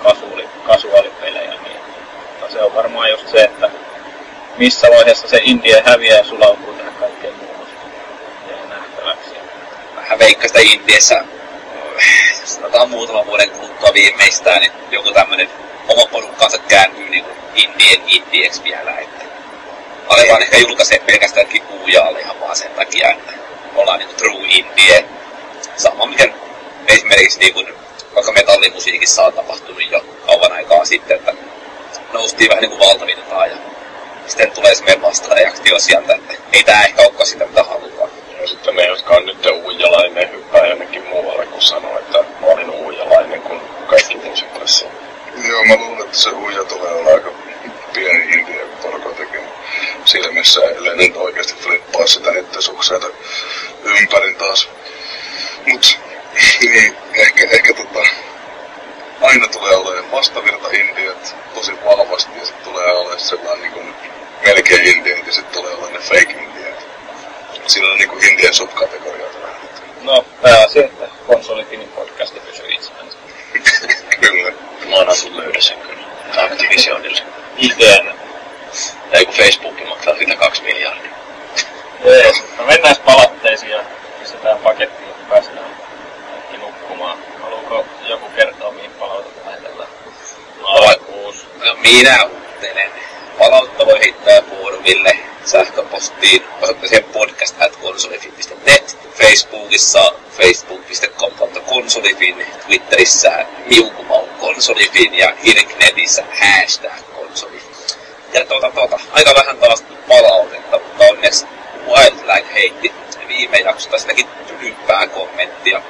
kasuaalipelejä. 0.68 1.50
Niin, 1.50 1.80
mutta 2.30 2.54
se 2.54 2.62
on 2.64 2.76
varmaan 2.76 3.10
just 3.10 3.19
se, 3.32 3.44
että 3.44 3.70
missä 4.58 4.88
vaiheessa 4.88 5.28
se 5.28 5.42
India 5.44 5.82
häviää 5.86 6.18
ja 6.18 6.24
sulautuu 6.24 6.74
tähän 6.74 6.94
kaikkeen 6.94 7.34
muuhun. 7.36 7.68
Nähtäväksi. 8.70 9.32
Vähän 9.96 10.20
veikkaista 10.20 10.60
Indiassa, 10.62 11.24
sanotaan 12.46 12.90
muutaman 12.90 13.26
vuoden 13.26 13.50
kuluttua 13.50 13.94
viimeistään, 13.94 14.62
niin 14.62 14.72
joku 14.92 15.12
tämmönen 15.12 15.50
oma 15.88 16.06
porukkaansa 16.06 16.58
kääntyy 16.58 17.10
niin 17.10 17.26
Indien 17.56 18.02
Indieksi 18.08 18.64
vielä, 18.64 19.00
että 19.00 19.26
Alevan 20.08 20.42
ehkä 20.42 20.58
julkaisee 20.58 21.00
pelkästään 21.00 21.48
kuujaalle 21.68 22.20
ihan 22.20 22.40
vaan 22.40 22.56
sen 22.56 22.72
takia, 22.72 23.12
että 23.12 23.34
ollaan 23.76 24.00
niin 24.00 24.16
true 24.16 24.46
indie. 24.50 25.06
Sama 25.78 26.06
miten 26.06 26.34
esimerkiksi 26.88 27.40
niin 27.40 27.54
kuin, 27.54 27.68
vaikka 28.16 28.32
metallimusiikissa 28.32 29.26
on 29.26 29.34
tapahtunut 29.34 29.92
jo 29.92 30.06
kauan 30.26 30.52
aikaa 30.52 30.86
sitten, 30.86 31.18
että 31.18 31.34
noustiin 32.14 32.50
vähän 32.50 32.62
niin 32.62 32.78
kuin 32.78 32.88
valtavirtaan 32.88 33.50
ja 33.50 33.58
sitten 34.28 34.52
tulee 34.52 34.76
semmoinen 34.76 35.02
vastareaktio 35.02 35.80
sieltä, 35.80 36.16
että 36.16 36.34
ei 36.54 36.64
tää 36.64 36.84
ehkä 36.84 37.02
olekaan 37.02 37.28
sitä 37.28 37.46
mitä 37.46 37.64
halutaan. 37.64 38.10
Ja 38.42 38.48
sitten 38.48 38.76
ne, 38.76 38.86
jotka 38.86 39.16
on 39.16 39.26
nyt 39.26 39.46
uujalainen, 39.46 40.32
hyppää 40.32 40.68
jonnekin 40.68 41.04
muualle, 41.08 41.46
kun 41.46 41.62
sanoo, 41.62 42.00
että 42.00 42.18
mä 42.42 42.48
olin 42.48 42.70
uujalainen, 42.70 43.42
kun 43.42 43.62
kaikki 43.88 44.18
musiikissa. 44.18 44.86
Joo, 45.48 45.64
mä 45.64 45.76
luulen, 45.76 46.02
että 46.06 46.18
se 46.18 46.30
huija 46.30 46.64
tulee 46.64 46.92
olla 46.92 47.12
aika 47.12 47.32
pieni 47.94 48.24
indie 48.24 48.66
porukka 48.82 49.10
tekemään. 49.10 49.52
Siinä 50.06 50.32
missä 50.32 50.62
ellei 50.62 50.98
nyt 50.98 51.18
oikeasti 51.18 51.54
flippaa 51.54 52.08
sitä 52.08 52.32
niiden 52.32 52.62
sukseita 52.62 53.08
ympärin 53.84 54.36
taas. 54.36 54.70
Mut 55.68 56.00
niin, 56.62 56.98
ehkä, 57.14 57.48
ehkä 57.52 57.74
tota, 57.74 58.10
aina 59.22 59.48
tulee 59.48 59.76
olemaan 59.76 60.12
vastavirta 60.12 60.68
indiat 60.72 61.36
tosi 61.54 61.72
vahvasti 61.86 62.40
ja 62.40 62.46
sitten 62.46 62.64
tulee 62.64 62.92
olemaan 62.92 63.20
sellainen 63.20 63.62
niin 63.62 63.74
kuin 63.74 63.96
melkein 64.46 64.88
indiat 64.88 65.28
ja 65.28 65.34
sitten 65.34 65.54
tulee 65.54 65.74
olemaan 65.74 65.94
ne 65.94 66.00
fake 66.00 66.44
indiat. 66.44 66.88
Siinä 67.68 67.88
on 67.88 67.98
niin 67.98 68.10
kuin 68.10 68.26
indien 68.26 68.54
subkategorioita 68.54 69.42
vähän. 69.42 69.60
No, 70.02 70.26
pääasia, 70.42 70.86
että 70.86 71.08
konsolifinin 71.28 71.88
podcasti 71.88 72.40
pysyy 72.40 72.72
itsensä. 72.72 73.18
Kyllä. 74.22 74.52
Mä 74.90 74.96
oon 74.96 75.10
asun 75.10 75.38
löydä 75.38 75.62
sen 75.62 75.78
kyllä. 75.80 76.06
Activisionille. 76.44 77.22
Ideana. 77.58 78.14
Tai 79.12 79.26
kun 79.26 79.34
Facebook 79.34 79.88
maksaa 79.90 80.16
siitä 80.18 80.36
kaksi 80.36 80.64
miljardia. 80.64 81.12
Jees. 82.06 82.44
No 82.58 82.66
mennään 82.66 82.96
palatteisiin 83.06 83.72
ja 83.72 83.84
pistetään 84.20 84.58
pakettiin, 84.58 85.10
kun 85.10 85.26
päästään 85.26 85.76
nukkumaan. 86.62 87.18
Haluuko 87.42 87.86
joku 88.08 88.30
kertoa? 88.36 88.72
Alkuus. 90.70 91.46
No 91.66 91.76
minä 91.82 92.24
uuttelen. 92.24 92.92
Palautta 93.38 93.86
voi 93.86 94.00
heittää 94.00 94.42
foorumille, 94.42 95.18
sähköpostiin, 95.46 96.44
osoitteeseen 96.62 97.04
podcast.konsolifin.net, 97.04 98.98
Facebookissa 99.14 100.14
facebook.com 100.38 101.32
kautta 101.32 101.60
konsolifin, 101.60 102.46
Twitterissä 102.68 103.46
miukumaun 103.66 104.30
konsolifin 104.30 105.14
ja 105.14 105.34
Hirknetissä 105.46 106.24
hashtag 106.40 107.02
konsolifin. 107.16 107.70
Ja 108.34 108.46
tuota, 108.46 108.72
tuota, 108.72 109.00
aika 109.12 109.34
vähän 109.36 109.58
taas 109.58 109.84
palautetta, 110.08 110.80
mutta 110.80 111.04
onneksi 111.04 111.46
Wildlag 111.88 112.54
heitti 112.54 112.92
viime 113.28 113.58
jaksosta 113.58 113.98
sitäkin 113.98 114.28
tylympää 114.48 115.08
kommenttia. 115.08 115.82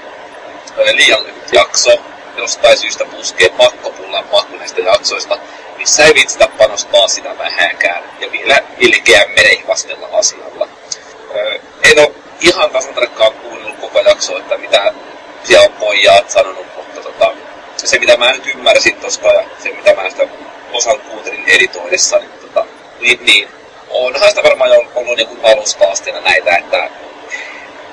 liian 0.93 1.23
lyhyt 1.23 1.53
jakso, 1.53 2.01
jostain 2.39 2.77
syystä 2.77 3.05
puskee 3.05 3.49
pakkopullan 3.49 4.25
maku 4.31 4.55
näistä 4.57 4.81
jaksoista, 4.81 5.37
missä 5.77 6.05
ei 6.05 6.13
viitsitä 6.13 6.47
panostaa 6.57 7.07
sitä 7.07 7.37
vähäkään, 7.37 8.03
ja 8.19 8.31
vielä 8.31 8.59
ilkeä 8.77 9.25
mereivastella 9.35 10.07
asialla. 10.13 10.67
Öö, 11.35 11.59
en 11.91 11.99
ole 11.99 12.11
ihan 12.41 12.69
tasan 12.69 12.93
kuunnellut 13.41 13.79
koko 13.79 13.99
jakso, 13.99 14.37
että 14.37 14.57
mitä 14.57 14.93
siellä 15.43 15.65
on 15.65 15.73
pojat 15.73 16.29
sanonut, 16.29 16.67
mutta 16.75 17.01
tota, 17.01 17.31
se 17.77 17.99
mitä 17.99 18.17
mä 18.17 18.31
nyt 18.31 18.47
ymmärsin 18.47 18.95
tosta 18.95 19.27
ja 19.27 19.43
se 19.63 19.71
mitä 19.71 19.93
mä 19.93 20.09
sitä 20.09 20.27
osan 20.73 20.99
kuuntelin 20.99 21.43
editoidessa, 21.47 22.17
niin, 22.17 22.31
tota, 22.31 22.65
niin, 22.99 23.25
niin 23.25 23.49
onhan 23.89 24.29
sitä 24.29 24.43
varmaan 24.43 24.69
jo 24.69 24.91
ollut 24.95 25.17
niin 25.17 25.39
alusta 25.43 25.85
asti 25.85 26.11
näitä, 26.11 26.57
että 26.57 26.89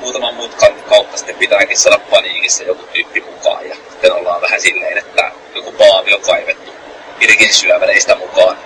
muutaman 0.01 0.35
mutkan 0.35 0.73
kautta 0.89 1.17
sitten 1.17 1.37
pitääkin 1.37 1.77
saada 1.77 1.99
paniikissa 1.99 2.63
joku 2.63 2.83
tyyppi 2.93 3.21
mukaan. 3.21 3.69
Ja 3.69 3.77
sitten 3.91 4.13
ollaan 4.13 4.43
vähän 4.43 4.61
silleen, 4.61 4.99
että 4.99 5.31
joku 5.55 5.73
paavi 5.73 6.15
on 6.15 6.21
kaivettu 6.21 6.73
pirikin 7.19 7.55
syöväleistä 7.55 8.15
mukaan 8.15 8.59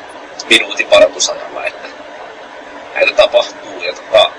minuutin 0.51 0.90
varoitusajalla, 0.90 1.66
että 1.66 1.89
näitä 2.94 3.12
tapahtuu. 3.12 3.82
Ja 3.82 3.93
tota, 3.93 4.31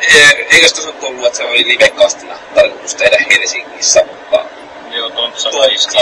e- 0.00 0.46
eikö 0.54 0.68
se 0.68 0.88
ole 0.88 0.94
ollut, 1.02 1.26
että 1.26 1.36
se 1.36 1.44
oli 1.44 1.68
livekastina 1.68 2.38
tarkoitus 2.54 2.94
tehdä 2.94 3.16
Helsingissä, 3.30 4.04
mutta... 4.04 4.44
Joo, 4.90 5.10
Tontsalla 5.10 5.64
iski. 5.64 5.98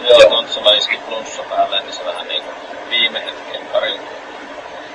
Joo, 0.00 0.20
Tontsalla 0.20 0.72
iski 0.72 0.98
flunssa 1.06 1.42
päälle, 1.42 1.80
niin 1.82 1.92
se 1.92 2.04
vähän 2.04 2.28
niin 2.28 2.42
kuin 2.42 2.56
viime 2.90 3.24
hetken 3.24 3.66
pari. 3.66 4.00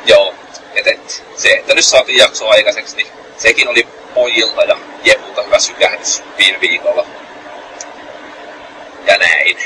Joo, 0.05 0.33
et, 0.75 0.87
et, 0.87 1.23
se, 1.35 1.49
että 1.49 1.75
nyt 1.75 1.85
saatiin 1.85 2.17
jakso 2.17 2.49
aikaiseksi, 2.49 2.95
niin 2.95 3.07
sekin 3.41 3.67
oli 3.67 3.87
pojilta 4.13 4.63
ja 4.63 4.77
Jepulta 5.03 5.43
hyvä 5.43 5.59
sykähdys 5.59 6.23
viime 6.37 6.61
viikolla. 6.61 7.05
Ja 9.05 9.17
näin. 9.17 9.57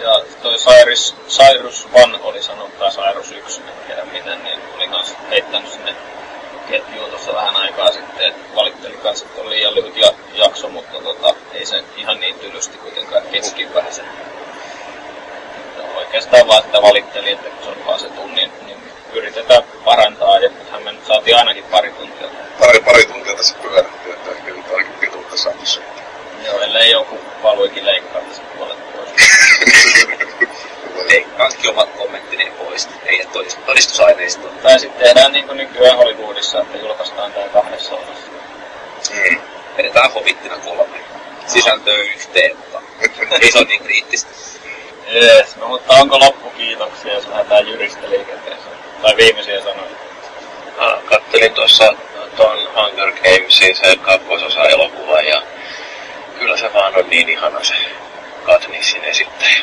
Ja 0.00 0.22
toi 0.42 0.56
Cyrus, 0.56 1.14
Cyrus 1.28 1.88
One 1.92 2.18
oli 2.22 2.42
sanonut, 2.42 2.78
tai 2.78 2.90
Cyrus 2.90 3.32
1, 3.32 3.60
en 3.60 3.86
tiedä 3.86 4.04
miten, 4.04 4.44
niin 4.44 4.58
oli 4.76 4.88
kans 4.88 5.14
heittänyt 5.30 5.72
sinne 5.72 5.94
ketjuun 6.70 7.10
tuossa 7.10 7.34
vähän 7.34 7.56
aikaa 7.56 7.92
sitten, 7.92 8.26
että 8.26 8.56
valitteli 8.56 8.96
kanssa, 8.96 9.26
että 9.26 9.40
on 9.40 9.50
liian 9.50 9.74
lyhyt 9.74 9.96
ja, 9.96 10.12
jakso, 10.34 10.68
mutta 10.68 11.00
tota, 11.02 11.34
ei 11.52 11.66
se 11.66 11.84
ihan 11.96 12.20
niin 12.20 12.38
tylysti 12.38 12.78
kuitenkaan 12.78 13.22
vähän 13.74 13.92
se. 13.92 14.02
Oikeastaan 15.96 16.48
vaan 16.48 16.62
sitä 16.62 16.82
valitteli, 16.82 17.30
että 17.30 17.48
kun 17.48 17.64
se 17.64 17.70
on 17.70 17.86
vaan 17.86 18.00
se 18.00 18.08
tunnin, 18.08 18.52
yritetään 19.16 19.62
parantaa, 19.84 20.38
ja 20.38 20.48
nythän 20.48 20.82
me 20.82 20.92
nyt 20.92 21.06
saatiin 21.06 21.36
ainakin 21.36 21.64
pari 21.64 21.90
tuntia. 21.90 22.28
Pari, 22.60 22.80
pari 22.80 23.04
tuntia 23.04 23.36
tässä 23.36 23.56
pyörähti, 23.62 24.10
että 24.10 24.30
ehkä 24.30 24.50
nyt 24.50 24.70
ainakin 24.70 24.94
pituutta 25.00 25.36
saatu 25.36 25.58
Joo, 26.46 26.60
ellei 26.60 26.90
joku 26.90 27.20
valuikin 27.42 27.86
leikkaa 27.86 28.20
tässä 28.20 28.42
puolet 28.56 28.92
pois. 28.92 29.10
Leikkaankin 31.10 31.70
omat 31.70 31.88
kommenttini 31.98 32.52
pois, 32.58 32.88
ei 33.06 33.26
todistusaineistoa. 33.66 34.50
Tai 34.62 34.78
sitten 34.80 35.04
tehdään 35.04 35.32
niin 35.32 35.46
kuin 35.46 35.56
nykyään 35.56 35.96
Hollywoodissa, 35.96 36.60
että 36.60 36.78
julkaistaan 36.78 37.32
tää 37.32 37.48
kahdessa 37.48 37.94
osassa. 37.94 38.30
Mm. 39.14 39.40
Vedetään 39.76 40.12
hobittina 40.12 40.56
kolme. 40.56 41.00
Sisältöä 41.46 41.96
yhteen, 41.96 42.56
mutta 42.56 42.80
ei 43.40 43.52
se 43.52 43.58
ole 43.58 43.66
niin 43.66 43.82
kriittistä. 43.82 44.30
Jees, 45.12 45.56
no 45.56 45.68
mutta 45.68 45.94
onko 45.94 46.18
loppukiitoksia, 46.18 47.14
jos 47.14 47.26
lähdetään 47.26 47.68
jyristä 47.68 48.10
liikenteeseen? 48.10 48.85
Tai 49.02 49.16
viimeisiä 49.16 49.62
sanoja? 49.62 49.96
Ah, 50.78 51.02
kattelin 51.04 51.54
tuossa 51.54 51.94
tuon 52.36 52.58
Hunger 52.74 53.12
Gamesin 53.12 53.76
se 53.76 53.96
kakkososa 53.96 54.64
elokuva 54.64 55.20
ja 55.20 55.42
kyllä 56.38 56.56
se 56.56 56.72
vaan 56.72 56.96
on 56.96 57.10
niin 57.10 57.28
ihana 57.28 57.64
se 57.64 57.74
Katnissin 58.46 59.04
esittäjä. 59.04 59.58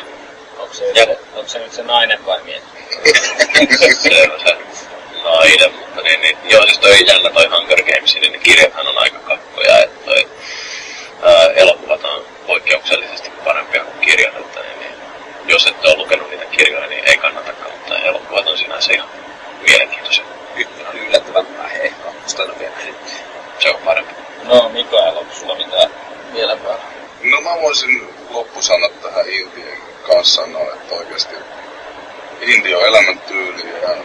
Onko 0.58 0.74
se, 0.74 0.84
ja... 0.94 1.04
se, 1.04 1.18
onko 1.34 1.48
se 1.48 1.58
nyt 1.58 1.72
se 1.72 1.82
nainen 1.82 2.26
vai 2.26 2.42
mies? 2.42 2.62
se 4.02 4.28
on 4.32 4.40
se 4.40 4.56
nainen, 5.24 5.72
mutta 5.74 6.00
niin, 6.02 6.20
niin, 6.20 6.38
joo 6.44 6.62
siis 6.62 6.78
toi 6.78 7.06
jännä 7.06 7.30
toi 7.30 7.46
Hunger 7.46 7.82
Gamesin, 7.82 8.20
niin 8.20 8.32
ne 8.32 8.38
kirjathan 8.38 8.86
on 8.86 8.98
aika 8.98 9.18
kakkoja, 9.18 9.78
että 9.78 10.04
toi 10.04 10.28
ää, 11.22 11.46
elokuvat 11.46 12.04
on 12.04 12.24
poikkeuksellisesti 12.46 13.30
parempia 13.44 13.84
kuin 13.84 14.00
kirjat, 14.00 14.36
että 14.36 14.60
niin, 14.60 14.73
jos 15.46 15.66
ette 15.66 15.88
ole 15.88 15.96
lukenut 15.96 16.30
niitä 16.30 16.44
kirjoja, 16.44 16.86
niin 16.86 17.08
ei 17.08 17.16
kannatakaan, 17.16 17.70
mutta 17.72 17.98
elokuvat 17.98 18.48
on 18.48 18.58
sinänsä 18.58 18.92
ihan 18.92 19.08
mielenkiintoisia. 19.68 20.24
Ykkönen 20.56 20.86
on 20.86 20.98
yllättävän 20.98 21.58
vähän 21.58 21.94
kakkosta 22.04 22.42
en 22.42 22.58
vielä 22.58 22.74
Se 23.58 23.70
on 23.70 23.80
parempi. 23.84 24.14
No 24.42 24.68
Mikael, 24.68 25.16
onko 25.16 25.34
sulla 25.34 25.54
mitään 25.54 25.90
vielä 26.32 26.56
päällä? 26.56 26.84
No 27.22 27.40
mä 27.40 27.60
voisin 27.60 28.14
loppusanat 28.30 29.00
tähän 29.02 29.28
Intien 29.28 29.78
kanssa 30.06 30.42
sanoa, 30.42 30.72
että 30.74 30.94
oikeasti 30.94 31.34
Inti 32.40 32.74
on 32.74 32.86
elämäntyyli 32.86 33.80
ja 33.82 33.96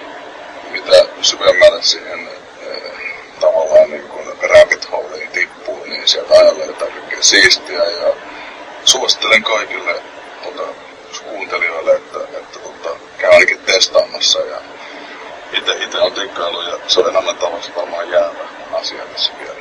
mitä 0.71 1.05
syvemmälle 1.21 1.83
siihen 1.83 2.29
eh, 2.67 2.91
tavallaan 3.39 3.89
niin 3.89 4.07
kuin 4.07 4.27
rabbit 4.41 4.91
holeiin 4.91 5.31
tippuu, 5.31 5.85
niin 5.85 6.07
sieltä 6.07 6.33
ajan 6.33 6.59
löytää 6.59 6.87
kaikkea 6.87 7.23
siistiä 7.23 7.83
ja 7.83 8.13
suosittelen 8.85 9.43
kaikille 9.43 10.01
tota, 10.43 10.67
kuuntelijoille, 11.23 11.91
että, 11.91 12.19
että 12.37 12.59
tota, 12.59 12.99
käy 13.17 13.31
ainakin 13.31 13.59
testaamassa 13.59 14.39
ja 14.39 14.57
itse, 15.53 15.83
itse 15.83 15.99
on 15.99 16.13
tikkailu 16.13 16.61
ja 16.61 16.79
se 16.87 16.99
on 16.99 17.09
enemmän 17.09 17.37
tavasta 17.37 17.75
varmaan 17.75 18.09
jäävä 18.09 18.39
asia 18.73 19.05
tässä 19.05 19.33
vielä. 19.39 19.59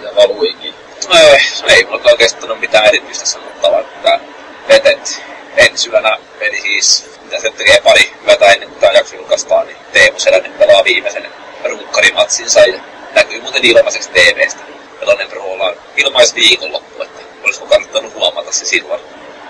Ja 0.00 0.16
valuikin. 0.16 0.74
No 1.08 1.14
ei, 1.18 1.76
ei 1.76 1.84
mulla 1.84 2.16
kestänyt 2.18 2.60
mitään 2.60 2.86
erityistä 2.86 3.26
sanottavaa, 3.26 3.80
että 3.80 4.20
vetet 4.68 5.22
ensi 5.56 5.90
yönä 5.90 6.18
meni 6.40 6.60
siis, 6.60 7.10
mitä 7.24 7.40
se 7.40 7.50
tekee 7.50 7.80
pari 7.80 8.12
yötä 8.28 8.46
ennen 8.46 8.68
kuin 8.68 8.80
tämä 8.80 8.92
jakso 8.92 9.16
julkaistaan, 9.16 9.66
niin 9.66 9.76
Teemu 9.92 10.18
Selänen 10.18 10.52
pelaa 10.52 10.84
viimeisen 10.84 11.26
runkkarimatsinsa 11.64 12.60
ja 12.60 12.80
näkyy 13.14 13.40
muuten 13.40 13.64
ilmaiseksi 13.64 14.10
TVstä. 14.10 14.60
Pelonen 15.00 15.28
Pro 15.28 15.42
on 15.44 15.76
ilmais 15.96 16.34
viikonloppu, 16.34 17.02
että 17.02 17.20
olisiko 17.44 17.66
kannattanut 17.66 18.14
huomata 18.14 18.52
se 18.52 18.64
silloin, 18.64 19.00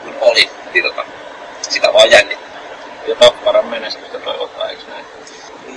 kun 0.03 0.15
oli. 0.21 0.51
Niin 0.75 0.85
tota, 0.85 1.05
sitä 1.63 1.93
vaan 1.93 2.11
jännittää. 2.11 2.63
Ja 3.07 3.15
Tapparan 3.15 3.67
menestystä 3.67 4.19
toivotaan, 4.19 4.71
eikö 4.71 4.83
näin? 4.89 5.05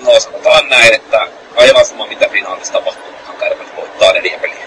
No 0.04 0.20
sanotaan 0.20 0.70
näin, 0.70 0.94
että 0.94 1.28
aivan 1.56 1.86
sama 1.86 2.08
mitä 2.08 2.30
finaalissa 2.30 2.74
tapahtuu, 2.74 3.14
kärpät 3.40 3.76
voittaa 3.76 4.14
neljä 4.14 4.40
peliä. 4.40 4.66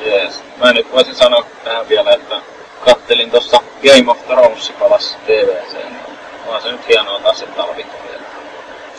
Jees. 0.00 0.42
Mä 0.56 0.72
nyt 0.72 0.92
voisin 0.92 1.14
sanoa 1.14 1.46
tähän 1.64 1.88
vielä, 1.88 2.12
että 2.12 2.40
kattelin 2.84 3.30
tuossa 3.30 3.60
Game 3.82 4.10
of 4.10 4.26
Thrones 4.26 4.72
palas 4.78 5.16
TVC, 5.26 5.76
vaan 6.46 6.62
se 6.62 6.72
nyt 6.72 6.88
hienoa 6.88 7.20
taas 7.20 7.38
se 7.38 7.46
talvituoli. 7.46 8.18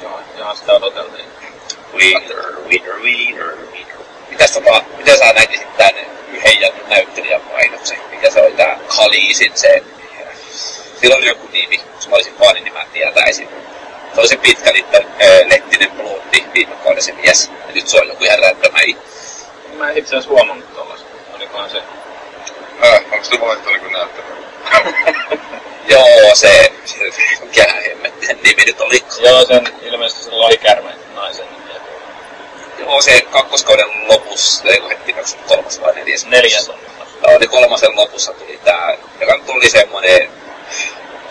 Joo, 0.02 0.20
ihan 0.38 0.58
sitä 0.58 0.74
odoteltiin. 0.74 1.26
Winner, 1.94 2.38
winner, 2.68 3.00
winner, 3.00 3.56
winner. 3.72 3.98
Mitäs 4.30 4.52
tota, 4.52 4.82
miten 4.98 5.18
sä 5.18 5.34
näkisit 5.34 5.78
tän 5.78 5.96
yhden 6.36 6.74
näyttelijän 6.88 7.42
mainoksen? 7.52 7.98
Mikä 8.12 8.32
se 8.32 8.42
oli 8.42 8.52
tää 8.52 8.80
Khaleesin 8.88 9.52
se... 9.56 9.84
Sillä 11.02 11.16
oli 11.16 11.28
joku 11.28 11.48
nimi, 11.48 11.82
jos 11.96 12.08
mä 12.08 12.16
olisin 12.16 12.36
fani, 12.36 12.62
niin 12.62 12.74
mä 12.74 12.86
tietäisin. 12.94 13.50
Se 14.14 14.20
oli 14.20 14.28
se 14.28 14.38
pitkä 14.38 14.72
niitten 14.72 15.06
äh, 15.06 15.48
lettinen 15.48 15.92
blondi 15.92 16.44
viime 16.54 16.76
kauden 16.84 17.04
se 17.04 17.12
mies. 17.12 17.52
Ja 17.68 17.74
nyt 17.74 17.88
se 17.88 18.02
on 18.02 18.08
joku 18.08 18.24
ihan 18.24 18.40
räppämäi. 18.40 18.98
Mä 19.78 19.90
en 19.90 19.98
itse 19.98 20.10
asiassa 20.10 20.30
huomannut 20.30 20.74
tollasta. 20.74 21.08
Olikohan 21.36 21.70
se... 21.70 21.78
Äh, 22.84 23.02
onko 23.12 23.24
se 23.24 23.42
vaihtanut 23.42 23.80
kuin 23.80 23.94
näyttelijä? 23.94 24.36
Joo, 25.90 26.36
se... 26.36 26.72
Mikä 27.42 27.74
hemmettinen 27.90 28.40
nimi 28.44 28.66
nyt 28.66 28.82
oli? 28.82 29.04
Joo, 29.20 29.46
sen 29.46 29.68
ilmeisesti 29.82 30.24
se 30.24 30.32
lohikärmen 30.32 30.96
naisen 31.16 31.48
Joo, 32.80 33.02
se 33.02 33.22
kakkoskauden 33.22 34.08
lopussa, 34.08 34.64
ei 34.70 34.80
kun 34.80 34.90
hetki, 34.90 35.14
onko 35.14 35.28
se 35.28 35.38
kolmas 35.48 35.82
vai 35.82 35.96
neljäs? 35.96 36.26
Neljäs 36.26 36.70
on. 36.70 36.80
Joo, 37.28 37.40
niin 37.40 37.50
kolmasen 37.50 37.96
lopussa 37.96 38.34
tuli 38.34 38.60
tää, 38.64 38.98
joka 39.20 39.40
tuli 39.46 39.70
semmonen 39.70 40.30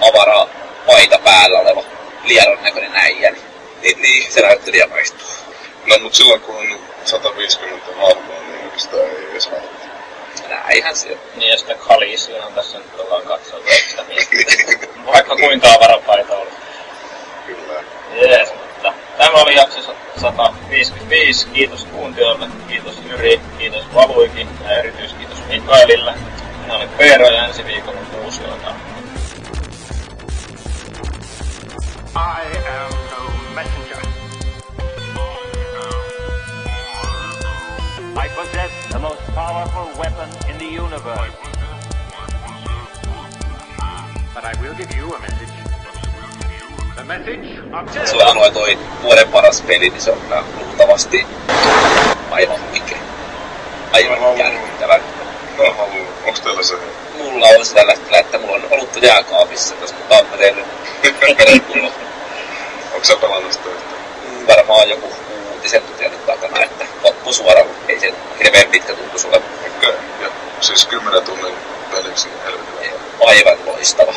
avara 0.00 0.46
paita 0.86 1.18
päällä 1.18 1.58
oleva 1.58 1.84
liedon 2.24 2.62
näköinen 2.62 2.96
äijä. 2.96 3.30
Niin, 3.30 3.42
niin, 3.82 4.02
niin 4.02 4.32
se 4.32 4.40
näyttelijä 4.40 4.86
maistuu. 4.86 5.28
No 5.86 5.98
mut 5.98 6.14
silloin 6.14 6.40
kun 6.40 6.56
on 6.56 6.78
150 7.04 7.86
hahmoa, 7.86 8.40
niin 8.40 8.64
oikeastaan 8.64 9.02
ei 9.02 9.30
edes 9.30 9.46
haittaa. 9.46 9.84
Näinhän 10.48 10.96
se 10.96 11.12
on. 11.12 11.18
Niin 11.34 11.50
ja 11.50 11.58
sitä 11.58 11.74
Khaleesia 11.74 12.44
on 12.46 12.54
tässä 12.54 12.78
nyt 12.78 13.00
ollaan 13.00 13.22
katseltu, 13.22 13.68
eikö 13.68 13.88
sitä 13.90 14.02
miettiä? 14.02 14.44
Vaikka 15.12 15.36
kuinka 15.36 15.68
avarapaita 15.72 16.36
oli. 16.36 16.50
Kyllä. 17.46 17.84
Jees, 18.14 18.52
mutta 18.52 18.94
Tämä 19.18 19.42
oli 19.42 19.54
jakso 19.56 19.94
155. 20.20 21.48
Kiitos 21.48 21.84
kuuntelijoille, 21.84 22.48
kiitos 22.68 23.02
Jyri, 23.08 23.40
kiitos 23.58 23.94
Valuikin 23.94 24.48
ja 24.64 24.70
erityiskiitos 24.70 25.38
Mikaelille. 25.48 26.14
Minä 26.62 26.74
olen 26.74 26.88
Peero 26.88 27.26
ja 27.26 27.46
ensi 27.46 27.64
viikolla 27.64 28.00
uusiotaan. 28.24 28.74
I 32.16 32.42
am 32.68 32.92
no 33.10 33.32
messenger. 33.54 34.00
I 38.24 38.28
possess 38.36 38.72
the 38.90 38.98
most 38.98 39.22
powerful 39.34 39.86
weapon 39.98 40.28
in 40.50 40.58
the 40.58 40.80
universe. 40.80 41.34
But 44.34 44.44
I 44.44 44.52
will 44.62 44.74
give 44.74 44.96
you 44.96 45.14
a 45.14 45.20
message. 45.20 45.63
Se 48.04 48.16
on 48.16 48.52
toi 48.52 48.78
vuoden 49.02 49.28
paras 49.28 49.62
peli, 49.62 49.90
niin 49.90 50.00
se 50.00 50.10
on 50.10 50.20
kyllä 50.20 50.44
luultavasti 50.58 51.26
aivan 52.30 52.60
huikea. 52.70 52.98
Aivan 53.92 54.38
järkyttävä. 54.38 55.00
Onks 56.26 56.40
teillä 56.40 56.62
se? 56.62 56.74
Mulla 57.18 57.46
on 57.46 57.66
sitä 57.66 57.86
lähtellä, 57.86 58.18
että 58.18 58.38
mulla 58.38 58.54
on 58.54 58.62
olutta 58.70 58.98
jääkaapissa, 58.98 59.74
jos 59.80 59.92
mun 59.92 60.02
Tampereelle 60.08 60.64
pullo. 61.66 61.92
Onks 62.94 63.08
sä 63.08 63.16
pelannut 63.16 63.52
sitä 63.52 63.68
yhtään? 63.68 64.02
Varmaan 64.48 64.88
joku 64.88 65.08
kuutisen 65.52 65.82
tuntia 65.82 66.08
nyt 66.08 66.26
takana, 66.26 66.62
että 66.62 66.84
loppu 67.02 67.32
suoraan, 67.32 67.66
mutta 67.66 67.92
ei 67.92 68.00
se 68.00 68.14
hirveän 68.44 68.68
pitkä 68.68 68.94
tuntu 68.94 69.18
sulle. 69.18 69.36
Okei. 69.76 69.94
Ja 70.20 70.28
siis 70.60 70.86
10 70.86 71.22
tunnin 71.22 71.54
peliksi 71.90 72.28
helvetin. 72.44 72.92
Aivan 73.26 73.58
loistava. 73.66 74.14